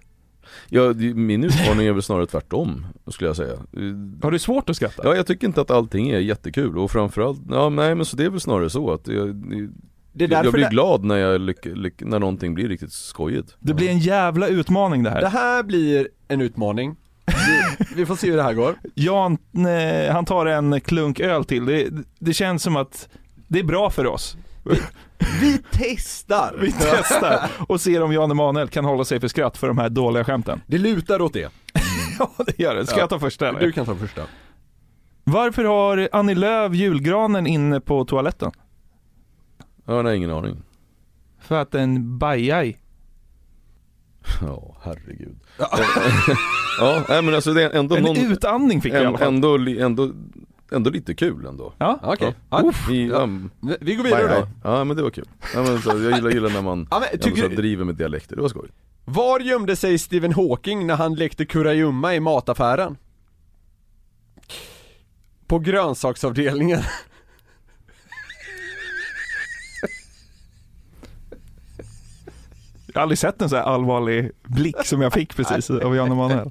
Ja, 0.68 0.92
det- 0.92 1.14
min 1.14 1.44
utmaning 1.44 1.86
är 1.86 1.92
väl 1.92 2.02
snarare 2.02 2.26
tvärtom, 2.26 2.86
skulle 3.06 3.28
jag 3.28 3.36
säga. 3.36 3.54
Har 4.22 4.30
du 4.30 4.38
svårt 4.38 4.70
att 4.70 4.76
skratta? 4.76 5.02
Ja, 5.04 5.16
jag 5.16 5.26
tycker 5.26 5.46
inte 5.46 5.60
att 5.60 5.70
allting 5.70 6.08
är 6.10 6.18
jättekul 6.18 6.78
och 6.78 6.90
framförallt, 6.90 7.40
ja 7.50 7.68
nej 7.68 7.94
men 7.94 8.04
så 8.06 8.16
det 8.16 8.24
är 8.24 8.30
väl 8.30 8.40
snarare 8.40 8.70
så 8.70 8.92
att 8.92 9.08
jag, 9.08 9.34
Det 9.34 10.24
är 10.24 10.28
jag 10.28 10.30
därför 10.30 10.52
blir 10.52 10.64
det, 10.64 10.70
glad 10.70 11.04
när, 11.04 11.16
jag 11.16 11.40
lyck, 11.40 11.64
lyck, 11.64 12.02
när 12.02 12.18
någonting 12.18 12.54
blir 12.54 12.68
riktigt 12.68 12.92
skojigt. 12.92 13.56
Det 13.60 13.74
blir 13.74 13.88
en 13.90 13.98
jävla 13.98 14.48
utmaning 14.48 15.02
det 15.02 15.10
här. 15.10 15.20
det 15.20 15.28
här 15.28 15.62
blir 15.62 16.08
en 16.28 16.40
utmaning 16.40 16.96
Vi, 17.28 17.84
vi 17.94 18.06
får 18.06 18.16
se 18.16 18.30
hur 18.30 18.36
det 18.36 18.42
här 18.42 18.52
går. 18.54 18.74
Jan, 18.94 19.38
eh, 19.54 20.12
han 20.12 20.24
tar 20.24 20.46
en 20.46 20.80
klunk 20.80 21.20
öl 21.20 21.44
till. 21.44 21.66
Det, 21.66 21.88
det 22.18 22.32
känns 22.34 22.62
som 22.62 22.76
att 22.76 23.08
det 23.48 23.58
är 23.58 23.64
bra 23.64 23.90
för 23.90 24.06
oss. 24.06 24.36
Vi 25.40 25.62
testar! 25.70 26.56
Vi 26.60 26.72
testar 26.72 27.50
och 27.68 27.80
ser 27.80 28.02
om 28.02 28.12
Jan 28.12 28.30
Emanuel 28.30 28.68
kan 28.68 28.84
hålla 28.84 29.04
sig 29.04 29.20
för 29.20 29.28
skratt 29.28 29.56
för 29.58 29.68
de 29.68 29.78
här 29.78 29.88
dåliga 29.88 30.24
skämten. 30.24 30.60
Det 30.66 30.78
lutar 30.78 31.20
åt 31.20 31.32
det. 31.32 31.52
Ja, 32.18 32.30
det 32.46 32.58
gör 32.58 32.74
det. 32.74 32.86
Ska 32.86 32.96
Ja. 32.96 33.00
jag 33.00 33.08
ta 33.10 33.18
första 33.18 33.48
eller? 33.48 33.60
Du 33.60 33.72
kan 33.72 33.86
ta 33.86 33.94
första. 33.96 34.22
Varför 35.24 35.64
har 35.64 36.08
Annie 36.12 36.34
Lööf 36.34 36.74
julgranen 36.74 37.46
inne 37.46 37.80
på 37.80 38.04
toaletten? 38.04 38.50
Ja, 39.86 40.02
nej, 40.02 40.16
ingen 40.16 40.30
aning. 40.30 40.62
För 41.40 41.60
att 41.62 41.70
den 41.70 42.18
bajar 42.18 42.72
Ja, 44.40 44.76
herregud. 44.82 45.36
ja, 46.78 47.04
nej 47.08 47.22
men 47.22 47.34
alltså 47.34 47.52
det 47.52 47.62
är 47.62 47.70
ändå 47.70 47.96
En 47.96 48.02
någon, 48.02 48.16
utandning 48.16 48.82
fick 48.82 48.92
jag 48.92 49.02
en, 49.02 49.14
ändå, 49.34 49.58
ändå, 49.78 50.10
ändå 50.72 50.90
lite 50.90 51.14
kul 51.14 51.46
ändå. 51.46 51.72
Ja. 51.78 51.98
Okej. 52.02 52.34
Ja. 52.50 52.62
Ja. 52.64 52.72
Vi, 52.88 53.10
um, 53.10 53.50
Vi 53.80 53.94
går 53.94 54.04
vidare 54.04 54.40
då. 54.40 54.48
Ja 54.64 54.84
men 54.84 54.96
det 54.96 55.02
var 55.02 55.10
kul. 55.10 55.28
Ja, 55.54 55.62
men 55.62 55.82
så, 55.82 55.88
jag 55.88 56.12
gillar, 56.12 56.30
gillar 56.30 56.50
när 56.50 56.62
man 56.62 56.88
Ja, 56.90 57.02
men, 57.10 57.20
tycker 57.20 57.42
så 57.42 57.48
driver 57.48 57.84
med 57.84 57.94
dialekter, 57.94 58.36
det 58.36 58.42
var 58.42 58.48
skoj. 58.48 58.68
var 59.04 59.40
gömde 59.40 59.76
sig 59.76 59.98
Stephen 59.98 60.32
Hawking 60.32 60.86
när 60.86 60.96
han 60.96 61.14
lekte 61.14 61.46
kurragömma 61.46 62.14
i 62.14 62.20
mataffären? 62.20 62.96
På 65.46 65.58
grönsaksavdelningen. 65.58 66.80
Jag 72.98 73.00
har 73.00 73.04
aldrig 73.04 73.18
sett 73.18 73.42
en 73.42 73.48
så 73.48 73.56
här 73.56 73.62
allvarlig 73.62 74.30
blick 74.42 74.84
som 74.84 75.00
jag 75.00 75.12
fick 75.12 75.36
precis 75.36 75.70
av 75.70 75.96
Jan 75.96 76.12
Emanuel. 76.12 76.50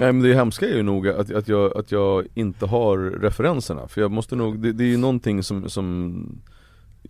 Nej 0.00 0.12
men 0.12 0.22
det 0.22 0.34
hemska 0.34 0.66
är 0.66 0.76
ju 0.76 0.82
nog 0.82 1.08
att, 1.08 1.30
att, 1.30 1.48
jag, 1.48 1.76
att 1.76 1.92
jag 1.92 2.26
inte 2.34 2.66
har 2.66 2.98
referenserna, 2.98 3.88
för 3.88 4.00
jag 4.00 4.10
måste 4.10 4.36
nog, 4.36 4.58
det, 4.58 4.72
det 4.72 4.84
är 4.84 4.88
ju 4.88 4.96
någonting 4.96 5.42
som, 5.42 5.68
som 5.70 6.42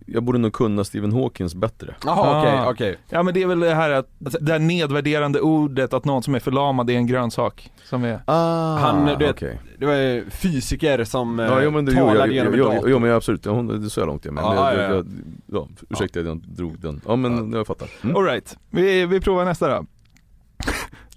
jag 0.05 0.23
borde 0.23 0.37
nog 0.37 0.53
kunna 0.53 0.83
Stephen 0.83 1.11
Hawkins 1.13 1.55
bättre 1.55 1.95
Jaha 2.05 2.39
okej, 2.41 2.59
Ah. 2.59 2.69
okej. 2.71 2.97
Ja 3.09 3.23
men 3.23 3.33
det 3.33 3.41
är 3.41 3.47
väl 3.47 3.59
det 3.59 3.75
här 3.75 3.89
att, 3.89 4.07
det 4.19 4.51
här 4.51 4.59
nedvärderande 4.59 5.41
ordet 5.41 5.93
att 5.93 6.05
någon 6.05 6.23
som 6.23 6.35
är 6.35 6.39
förlamad 6.39 6.89
är 6.89 6.93
en 6.93 7.07
grönsak. 7.07 7.71
Som 7.83 8.03
är, 8.03 8.21
ah, 8.25 8.77
Han, 8.77 9.05
du 9.05 9.15
vet, 9.15 9.29
okej. 9.35 9.59
Det 9.77 9.85
var 9.85 9.93
ju 9.93 10.29
fysiker 10.29 11.03
som 11.03 11.39
eh, 11.39 11.45
Ja, 11.45 11.61
jo, 11.61 11.71
men 11.71 11.85
jo, 11.85 11.93
talade 11.93 12.19
jag, 12.19 12.31
genom 12.31 12.53
jo, 12.55 12.71
jo, 12.75 12.89
jo 12.89 12.99
men 12.99 13.11
absolut, 13.11 13.45
ja, 13.45 13.51
hon, 13.51 13.67
det 13.67 13.85
är 13.87 13.89
så 13.89 14.05
långt 14.05 14.25
jag 14.25 14.33
men 14.33 14.43
Ja, 14.43 14.73
jag, 14.73 14.83
ja, 14.83 14.87
ja. 14.87 14.95
jag, 14.95 15.05
ja, 15.45 15.67
ursäkta 15.89 16.19
att 16.19 16.25
jag 16.25 16.37
drog 16.37 16.79
den, 16.79 17.01
ja 17.07 17.15
men 17.15 17.53
jag 17.53 17.67
fattar 17.67 17.89
mm. 18.03 18.15
all 18.15 18.23
right. 18.23 18.57
vi, 18.69 19.05
vi 19.05 19.19
provar 19.21 19.45
nästa 19.45 19.67
då. 19.67 19.85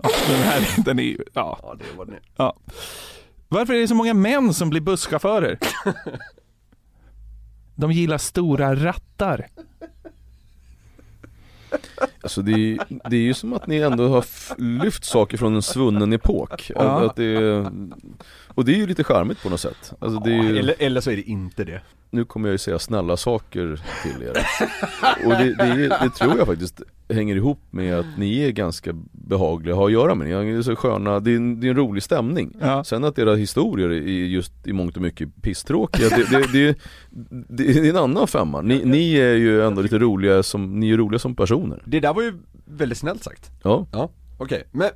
Ja, 0.02 0.10
den 0.28 0.36
här, 0.38 0.84
den 0.84 0.98
är 0.98 1.02
ju, 1.02 1.18
ja. 1.32 1.58
Ja, 1.62 1.74
det 1.78 1.98
var 1.98 2.04
det. 2.04 2.18
ja. 2.36 2.56
Varför 3.48 3.74
är 3.74 3.80
det 3.80 3.88
så 3.88 3.94
många 3.94 4.14
män 4.14 4.54
som 4.54 4.70
blir 4.70 4.80
busschaufförer? 4.80 5.58
De 7.74 7.92
gillar 7.92 8.18
stora 8.18 8.74
rattar. 8.74 9.48
Alltså 12.20 12.42
det 12.42 12.52
är, 12.52 12.78
det 13.10 13.16
är 13.16 13.20
ju 13.20 13.34
som 13.34 13.52
att 13.52 13.66
ni 13.66 13.76
ändå 13.76 14.08
har 14.08 14.24
lyft 14.84 15.04
saker 15.04 15.36
från 15.36 15.54
en 15.54 15.62
svunnen 15.62 16.12
epok 16.12 16.70
Ja. 16.74 16.80
att, 16.80 17.02
att 17.02 17.16
det 17.16 17.24
är, 17.24 17.70
Och 18.48 18.64
det 18.64 18.72
är 18.72 18.76
ju 18.76 18.86
lite 18.86 19.04
charmigt 19.04 19.42
på 19.42 19.48
något 19.50 19.60
sätt 19.60 19.92
alltså 19.98 20.20
det 20.20 20.30
är 20.32 20.42
ju, 20.42 20.58
eller, 20.58 20.74
eller 20.78 21.00
så 21.00 21.10
är 21.10 21.16
det 21.16 21.22
inte 21.22 21.64
det. 21.64 21.80
Nu 22.14 22.24
kommer 22.24 22.48
jag 22.48 22.52
ju 22.54 22.58
säga 22.58 22.78
snälla 22.78 23.16
saker 23.16 23.80
till 24.02 24.22
er 24.22 24.46
Och 25.24 25.30
det, 25.30 25.54
det, 25.54 25.88
det 25.88 26.10
tror 26.10 26.38
jag 26.38 26.46
faktiskt 26.46 26.82
hänger 27.08 27.36
ihop 27.36 27.58
med 27.70 27.98
att 27.98 28.06
ni 28.18 28.40
är 28.40 28.50
ganska 28.50 28.92
behagliga 29.12 29.74
att 29.74 29.78
ha 29.78 29.86
att 29.86 29.92
göra 29.92 30.14
med, 30.14 30.26
ni 30.26 30.52
är 30.52 30.62
så 30.62 30.76
sköna, 30.76 31.20
det 31.20 31.30
är 31.30 31.36
en, 31.36 31.60
det 31.60 31.66
är 31.66 31.70
en 31.70 31.76
rolig 31.76 32.02
stämning 32.02 32.56
Ja. 32.60 32.84
Sen 32.84 33.04
att 33.04 33.18
era 33.18 33.34
historier 33.34 33.90
är 33.90 34.00
just 34.08 34.66
i 34.66 34.72
mångt 34.72 34.96
och 34.96 35.02
mycket 35.02 35.42
pisstråkiga, 35.42 36.08
det, 36.08 36.30
det, 36.30 36.52
det, 36.52 36.78
det, 37.48 37.72
det 37.72 37.78
är 37.78 37.90
en 37.90 37.96
annan 37.96 38.26
femma. 38.26 38.60
Ni, 38.60 38.84
ni 38.84 39.14
är 39.14 39.34
ju 39.34 39.62
ändå 39.66 39.82
lite 39.82 39.98
roliga 39.98 40.42
som, 40.42 40.80
ni 40.80 40.90
är 40.90 40.96
roliga 40.96 41.18
som 41.18 41.36
personer 41.36 41.82
Det 41.86 42.00
där 42.00 42.14
var 42.14 42.22
ju 42.22 42.32
väldigt 42.64 42.98
snällt 42.98 43.24
sagt. 43.24 43.50
Ja, 43.62 43.86
Ja, 43.92 44.10
okej. 44.38 44.64
Men 44.70 44.88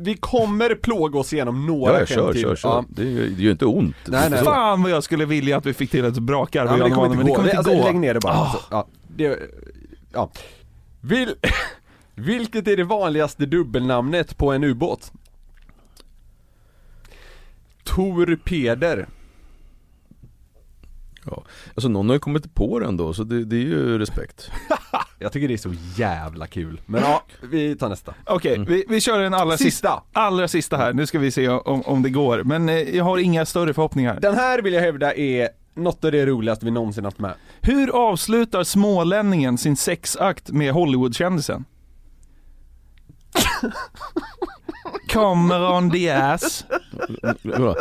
vi 0.00 0.16
kommer 0.16 0.74
plåga 0.74 1.18
oss 1.18 1.32
igenom 1.32 1.66
några 1.66 2.00
ja 2.00 2.06
kör, 2.06 2.32
till. 2.32 2.42
kör, 2.42 2.56
kör. 2.56 2.68
Ja. 2.68 2.84
Det, 2.88 3.04
gör- 3.04 3.26
det 3.26 3.42
gör 3.42 3.52
inte 3.52 3.66
ont 3.66 3.96
Nej, 4.06 4.30
nej. 4.30 4.44
Fan 4.44 4.82
vad 4.82 4.92
jag 4.92 5.02
skulle 5.04 5.24
vilja 5.24 5.56
att 5.56 5.66
vi 5.66 5.74
fick 5.74 5.90
till 5.90 6.04
ett 6.04 6.18
brakar 6.18 6.66
Ja, 6.66 6.76
men 6.76 6.88
det 6.88 6.94
kommer 6.94 7.06
inte 7.14 7.24
gå. 7.28 7.34
kommer 7.34 7.48
inte 7.48 7.58
alltså, 7.58 7.74
gå. 7.74 7.84
Lägg 7.84 7.94
ner 7.96 8.14
det 8.14 8.20
bara. 8.20 8.32
Ah. 8.32 8.36
Alltså, 8.44 8.58
ja, 8.70 8.86
det, 9.16 9.38
ja. 10.12 10.30
Vil, 11.00 11.34
vilket 12.14 12.68
är 12.68 12.76
det 12.76 12.84
vanligaste 12.84 13.46
dubbelnamnet 13.46 14.36
på 14.38 14.52
en 14.52 14.64
ubåt? 14.64 15.12
Torpeder. 17.84 19.08
Alltså 21.74 21.88
någon 21.88 22.08
har 22.08 22.16
ju 22.16 22.20
kommit 22.20 22.54
på 22.54 22.78
det 22.78 22.86
ändå, 22.86 23.14
så 23.14 23.24
det, 23.24 23.44
det 23.44 23.56
är 23.56 23.60
ju 23.60 23.98
respekt 23.98 24.50
Jag 25.18 25.32
tycker 25.32 25.48
det 25.48 25.54
är 25.54 25.58
så 25.58 25.74
jävla 25.96 26.46
kul. 26.46 26.80
Men 26.86 27.02
ja, 27.02 27.22
vi 27.50 27.76
tar 27.76 27.88
nästa. 27.88 28.14
Okej, 28.26 28.64
vi, 28.68 28.84
vi 28.88 29.00
kör 29.00 29.18
den 29.18 29.34
allra 29.34 29.56
sista. 29.56 29.64
Sista. 29.64 30.02
allra 30.12 30.48
sista 30.48 30.76
här. 30.76 30.92
Nu 30.92 31.06
ska 31.06 31.18
vi 31.18 31.30
se 31.30 31.48
om, 31.48 31.82
om 31.82 32.02
det 32.02 32.10
går. 32.10 32.42
Men 32.44 32.68
eh, 32.68 32.96
jag 32.96 33.04
har 33.04 33.18
inga 33.18 33.46
större 33.46 33.74
förhoppningar. 33.74 34.20
Den 34.20 34.34
här 34.34 34.62
vill 34.62 34.72
jag 34.72 34.80
hävda 34.80 35.14
är 35.14 35.48
något 35.74 36.04
av 36.04 36.12
det 36.12 36.26
roligaste 36.26 36.64
vi 36.64 36.70
någonsin 36.70 37.04
haft 37.04 37.18
med. 37.18 37.34
Hur 37.60 37.90
avslutar 37.90 38.64
smålänningen 38.64 39.58
sin 39.58 39.76
sexakt 39.76 40.50
med 40.50 40.72
Hollywoodkändisen? 40.72 41.64
Kommer 45.12 45.62
on 45.72 45.90
the 45.90 46.10
ass. 46.10 46.64
Ja, 47.42 47.76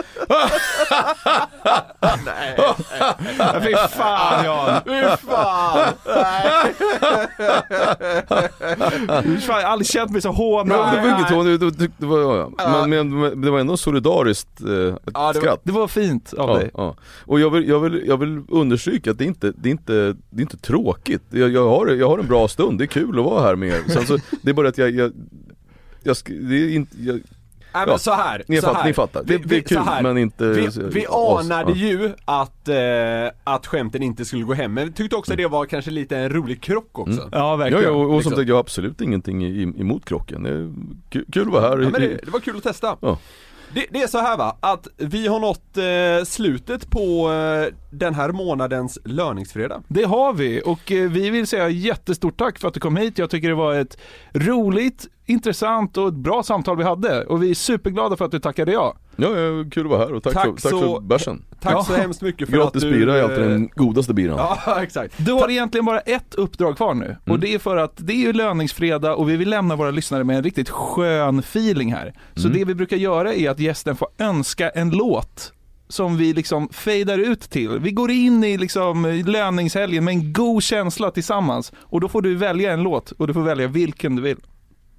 Fy 3.64 3.74
fan 3.90 4.46
Jan. 4.46 4.82
Fy 4.86 5.18
fan! 5.28 5.94
Jag 9.48 9.54
har 9.54 9.62
aldrig 9.62 9.88
känt 9.88 10.12
mig 10.12 10.22
så 10.22 10.28
Men 10.28 10.36
hånad. 10.38 10.94
det 10.96 11.02
var 11.02 11.18
inget 11.18 11.30
hån, 11.30 11.46
det, 11.46 11.58
det, 11.58 11.92
det, 11.98 12.06
var, 12.06 12.20
ja, 12.20 12.50
ja. 12.58 12.86
Men, 12.88 13.20
men 13.20 13.42
det 13.42 13.52
var 13.52 13.60
ändå 13.60 13.78
solidariskt 13.78 14.62
eh, 14.62 14.70
Ja, 14.70 14.98
det 15.04 15.12
var- 15.14 15.34
skratt 15.34 15.60
Det 15.64 15.72
var 15.72 15.88
fint 15.88 16.34
av 16.34 16.50
Ja, 16.50 16.56
dig. 16.58 16.72
ja. 16.74 16.96
Och 17.26 17.40
jag 17.40 17.50
vill, 17.50 17.68
jag, 17.70 17.80
vill, 17.80 18.04
jag 18.08 18.18
vill 18.18 18.42
understryka 18.50 19.12
att 19.12 19.18
det 19.18 19.24
är 19.24 19.28
inte, 19.28 19.54
det 19.58 19.70
är 19.70 19.72
inte, 19.72 19.94
det 20.30 20.40
är 20.40 20.42
inte 20.42 20.58
tråkigt 20.58 21.22
jag, 21.30 21.50
jag, 21.50 21.70
har, 21.70 21.88
jag 21.88 22.10
har 22.10 22.20
en 22.20 22.28
bra 22.28 22.48
stund, 22.48 22.78
det 22.78 22.84
är 22.84 22.88
kul 22.88 23.20
att 23.20 23.26
vara 23.26 23.42
här 23.44 23.56
med 23.56 23.70
er 23.70 23.82
Sen 23.88 24.06
så, 24.08 24.18
det 24.42 24.50
är 24.50 24.54
bara 24.54 24.68
att 24.68 24.78
jag, 24.78 24.90
jag, 24.92 25.12
jag, 26.04 26.14
sk- 26.14 26.50
det 26.50 26.56
är 26.56 26.76
inte, 26.76 26.96
jag 27.00 27.20
Nej 27.74 27.86
men 27.86 27.92
Ja, 27.94 27.98
så 27.98 28.12
här, 28.12 28.44
ni, 28.48 28.56
så 28.58 28.62
fattar, 28.68 28.80
här. 28.80 28.88
ni 28.88 28.94
fattar, 28.94 29.24
det, 29.24 29.38
Vi- 29.38 29.44
det 29.44 29.58
är 29.58 29.62
kul 29.62 29.78
här. 29.78 30.04
men 30.04 30.18
inte 30.18 30.48
Vi, 30.48 30.70
vi 30.92 31.08
oss. 31.08 31.40
anade 31.52 31.72
Ja. 31.72 31.76
ju 31.78 32.14
att, 32.26 32.68
eh, 32.68 32.76
att 33.44 33.68
skämten 33.68 34.04
inte 34.04 34.26
skulle 34.26 34.44
gå 34.44 34.54
hem, 34.54 34.74
men 34.74 34.86
vi 34.88 34.94
tyckte 34.94 35.16
också 35.16 35.36
det 35.36 35.48
var 35.48 35.66
kanske 35.66 35.92
lite 35.92 36.18
en 36.18 36.30
rolig 36.30 36.62
krock 36.62 37.00
också. 37.00 37.12
Mm. 37.22 37.30
Ja, 37.32 37.38
Ja, 37.38 37.56
verkligen. 37.56 37.84
ja, 37.84 37.90
och, 37.92 38.02
och 38.02 38.08
som 38.10 38.16
liksom. 38.18 38.36
sagt 38.36 38.48
jag 38.48 38.56
har 38.56 38.60
absolut 38.60 39.02
ingenting 39.02 39.46
i- 39.46 39.62
emot 39.62 40.06
krocken, 40.06 40.44
det 40.44 40.50
är 40.50 40.74
kul, 41.10 41.42
att 41.48 41.48
vara 41.54 41.62
här 41.62 41.78
Ja, 41.80 41.90
men 41.90 42.02
det, 42.02 42.08
det 42.26 42.32
var 42.32 42.40
kul 42.40 42.58
att 42.58 42.64
testa. 42.64 42.98
Ja. 43.02 43.20
Det, 43.74 43.86
det 43.90 44.02
är 44.02 44.08
så 44.08 44.18
här 44.18 44.38
va, 44.38 44.58
att 44.60 44.88
vi 44.98 45.28
har 45.28 45.40
nått 45.40 45.78
eh, 45.78 46.26
slutet 46.26 46.90
på 46.90 47.32
eh, 47.32 47.74
den 47.90 48.16
här 48.16 48.32
månadens 48.32 49.00
löningsfredag. 49.06 49.84
Det 49.88 50.04
har 50.04 50.34
vi 50.34 50.62
och 50.66 50.92
eh, 50.92 51.10
vi 51.10 51.30
vill 51.30 51.48
säga 51.48 51.70
jättestort 51.70 52.38
tack 52.38 52.60
för 52.60 52.68
att 52.68 52.74
du 52.74 52.80
kom 52.80 52.98
hit. 52.98 53.18
Jag 53.18 53.30
tycker 53.30 53.48
det 53.48 53.56
var 53.56 53.74
ett 53.74 53.98
roligt, 54.34 55.08
intressant 55.26 55.98
och 55.98 56.08
ett 56.08 56.14
bra 56.14 56.44
samtal 56.44 56.78
vi 56.78 56.84
hade 56.84 57.26
och 57.26 57.44
vi 57.44 57.50
är 57.50 57.56
superglada 57.56 58.18
för 58.18 58.26
att 58.26 58.32
du 58.32 58.40
tackade 58.40 58.72
ja. 58.72 58.96
Ja, 59.18 59.38
ja, 59.40 59.66
kul 59.72 59.84
att 59.86 59.90
vara 59.90 60.00
här 60.00 60.14
och 60.14 60.24
tack, 60.24 60.34
Tack 60.34 60.44
för, 60.46 60.52
tack 60.52 60.72
så- 60.72 60.96
för 60.96 61.02
bärsen 61.02 61.42
Tack 61.62 61.74
Ja. 61.74 61.84
så 61.84 61.94
hemskt 61.94 62.22
mycket 62.22 62.50
för 62.50 62.58
Gratis 62.58 62.84
att 62.84 62.90
du... 62.92 62.98
bira 63.00 63.18
är 63.18 63.22
alltid 63.24 63.44
eh, 63.44 63.50
den 63.50 63.68
godaste 63.76 64.14
biran 64.14 64.38
Ja, 64.66 64.84
exakt. 64.84 65.14
Du 65.26 65.32
har 65.34 65.50
egentligen 65.50 65.86
bara 65.86 66.00
ett 66.00 66.36
uppdrag 66.36 66.78
kvar 66.78 66.94
nu 66.94 67.16
och 67.22 67.28
Mm. 67.28 67.40
det 67.40 67.54
är 67.54 67.60
för 67.60 67.78
att 67.78 67.94
det 67.98 68.14
är 68.14 68.18
ju 68.18 68.34
löningsfredag 68.34 69.18
och 69.18 69.30
vi 69.30 69.38
vill 69.38 69.50
lämna 69.50 69.76
våra 69.76 69.92
lyssnare 69.92 70.24
med 70.24 70.38
en 70.38 70.44
riktigt 70.44 70.70
skön 70.70 71.40
feeling 71.40 71.94
här. 71.94 72.14
Så 72.36 72.48
Mm. 72.48 72.60
det 72.60 72.66
vi 72.66 72.76
brukar 72.76 72.98
göra 72.98 73.34
är 73.34 73.50
att 73.50 73.60
gästen 73.60 73.96
får 73.96 74.08
önska 74.18 74.70
en 74.70 74.90
låt 74.90 75.54
som 75.90 76.18
vi 76.18 76.34
liksom 76.34 76.70
fejdar 76.70 77.18
ut 77.18 77.42
till. 77.42 77.80
Vi 77.80 77.92
går 77.92 78.12
in 78.12 78.44
i 78.44 78.58
liksom 78.58 79.06
löningshelgen 79.26 80.04
med 80.06 80.12
en 80.12 80.34
god 80.34 80.64
känsla 80.64 81.12
tillsammans 81.12 81.72
och 81.80 82.02
då 82.02 82.08
får 82.10 82.22
du 82.22 82.36
välja 82.36 82.74
en 82.74 82.84
låt 82.84 83.12
och 83.12 83.28
du 83.28 83.34
får 83.34 83.42
välja 83.42 83.68
vilken 83.68 84.16
du 84.16 84.22
vill. 84.22 84.38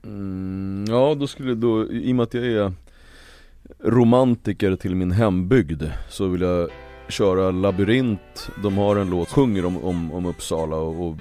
Mm, 0.04 0.84
ja, 0.88 1.14
då 1.20 1.26
skulle 1.26 1.54
då, 1.54 1.92
i 1.92 2.12
och 2.12 2.16
med 2.16 2.22
att 2.22 2.34
jag 2.34 2.44
är 2.46 2.72
romantiker 3.84 4.76
till 4.76 4.94
min 4.94 5.10
hembygd 5.10 5.82
så 6.08 6.28
vill 6.28 6.40
jag 6.40 6.70
köra 7.08 7.50
Labyrint, 7.50 8.50
de 8.62 8.78
har 8.78 8.96
en 8.96 9.10
låt, 9.10 9.28
sjunger 9.28 9.64
om, 9.64 9.84
om, 9.84 10.12
om 10.12 10.26
Uppsala 10.26 10.76
och, 10.76 11.08
och 11.08 11.16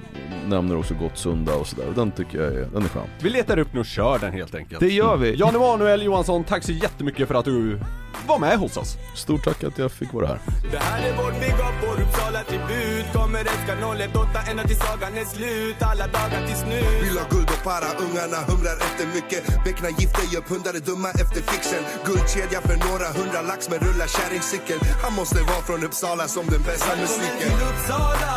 nämner 0.47 0.77
också 0.77 0.93
Gottsunda 0.93 1.55
och 1.55 1.68
sådär, 1.68 1.85
den 1.95 2.11
tycker 2.11 2.38
jag 2.38 2.53
är, 2.53 2.68
den 2.73 2.84
är 2.84 2.88
skön. 2.88 3.07
Vi 3.19 3.30
letar 3.30 3.59
upp 3.59 3.73
nu 3.73 3.80
och 3.80 3.85
kör 3.85 4.19
den 4.19 4.34
helt 4.34 4.55
enkelt. 4.55 4.80
Det 4.80 4.93
gör 4.93 5.18
vi. 5.18 5.35
Jan 5.35 5.55
Emanuel 5.55 6.01
Johansson, 6.01 6.43
tack 6.43 6.64
så 6.64 6.72
jättemycket 6.72 7.27
för 7.27 7.35
att 7.35 7.45
du 7.45 7.80
var 8.27 8.39
med 8.39 8.57
hos 8.57 8.77
oss. 8.77 8.97
Stort 9.15 9.43
tack 9.43 9.64
att 9.64 9.77
jag 9.77 9.91
fick 9.91 10.14
vara 10.14 10.27
här. 10.27 10.39
Det 10.72 10.77
här 10.77 11.09
är 11.09 11.18
vårt 11.18 11.39
big 11.39 11.53
up, 11.68 11.77
vår 11.81 12.03
Uppsala 12.03 12.43
tribut. 12.43 13.05
Kommer 13.14 13.39
älska 13.39 13.73
018 13.84 14.27
ända 14.51 14.64
till 14.64 14.80
sagan 14.88 15.14
är 15.22 15.26
slut. 15.35 15.80
Alla 15.91 16.07
dagar 16.18 16.41
tills 16.47 16.64
nu. 16.72 16.81
Vill 17.05 17.18
ha 17.22 17.26
guld 17.34 17.49
och 17.55 17.64
para, 17.69 17.89
ungarna 18.05 18.39
humrar 18.49 18.77
efter 18.88 19.05
mycket. 19.18 19.41
Becknar 19.65 19.91
gifter, 19.99 20.26
gör 20.34 20.43
pundare 20.51 20.80
dumma 20.89 21.09
efter 21.23 21.41
fixen 21.51 21.84
Guldkedja 22.07 22.59
för 22.68 22.77
några 22.88 23.07
hundra 23.19 23.41
lax 23.49 23.61
med 23.72 23.80
rullar 23.85 24.09
kärringcykel 24.18 24.80
Han 25.03 25.14
måste 25.19 25.39
vara 25.51 25.61
från 25.68 25.77
Uppsala 25.84 26.28
som 26.28 26.45
den 26.48 26.62
bästa 26.62 26.95
musiken. 26.95 27.38
Till 27.40 27.68
Uppsala, 27.70 28.34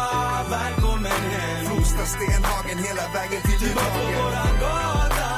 välkommen 0.51 1.23
hem. 1.35 1.67
Frosta 1.67 2.05
Stenhagen 2.15 2.79
hela 2.87 3.05
vägen 3.15 3.43
till 3.43 3.59
Du 3.65 3.71
var 3.79 3.91
på 3.97 4.03
våran 4.19 4.55
gata, 4.63 5.31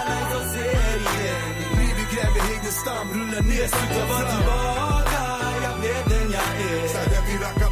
se 0.55 0.61
dig 0.61 1.01
igen 1.15 1.53
Vi 1.79 2.05
gräver 2.12 2.41
Hägglestam, 2.51 3.07
rullar 3.16 3.43
ner 3.51 3.69
Jag 3.99 4.07
var 4.12 4.24
tillbaka, 4.33 5.23
jag 5.65 5.74
blev 5.81 6.03
den 6.12 6.29
jag 6.37 6.51
är. 6.69 7.11
Där 7.12 7.23
vi 7.29 7.35
rackar 7.45 7.70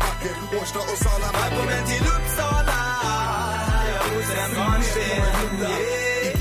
Årsta 0.60 0.78
och 0.78 0.98
Sala 1.04 1.28
Välkommen 1.40 1.84
till 1.90 2.04
Uppsala, 2.14 2.80
jag 3.92 4.04
bor 4.12 4.22
sen 4.30 4.50
barnsben 4.56 5.30
Ett 6.24 6.40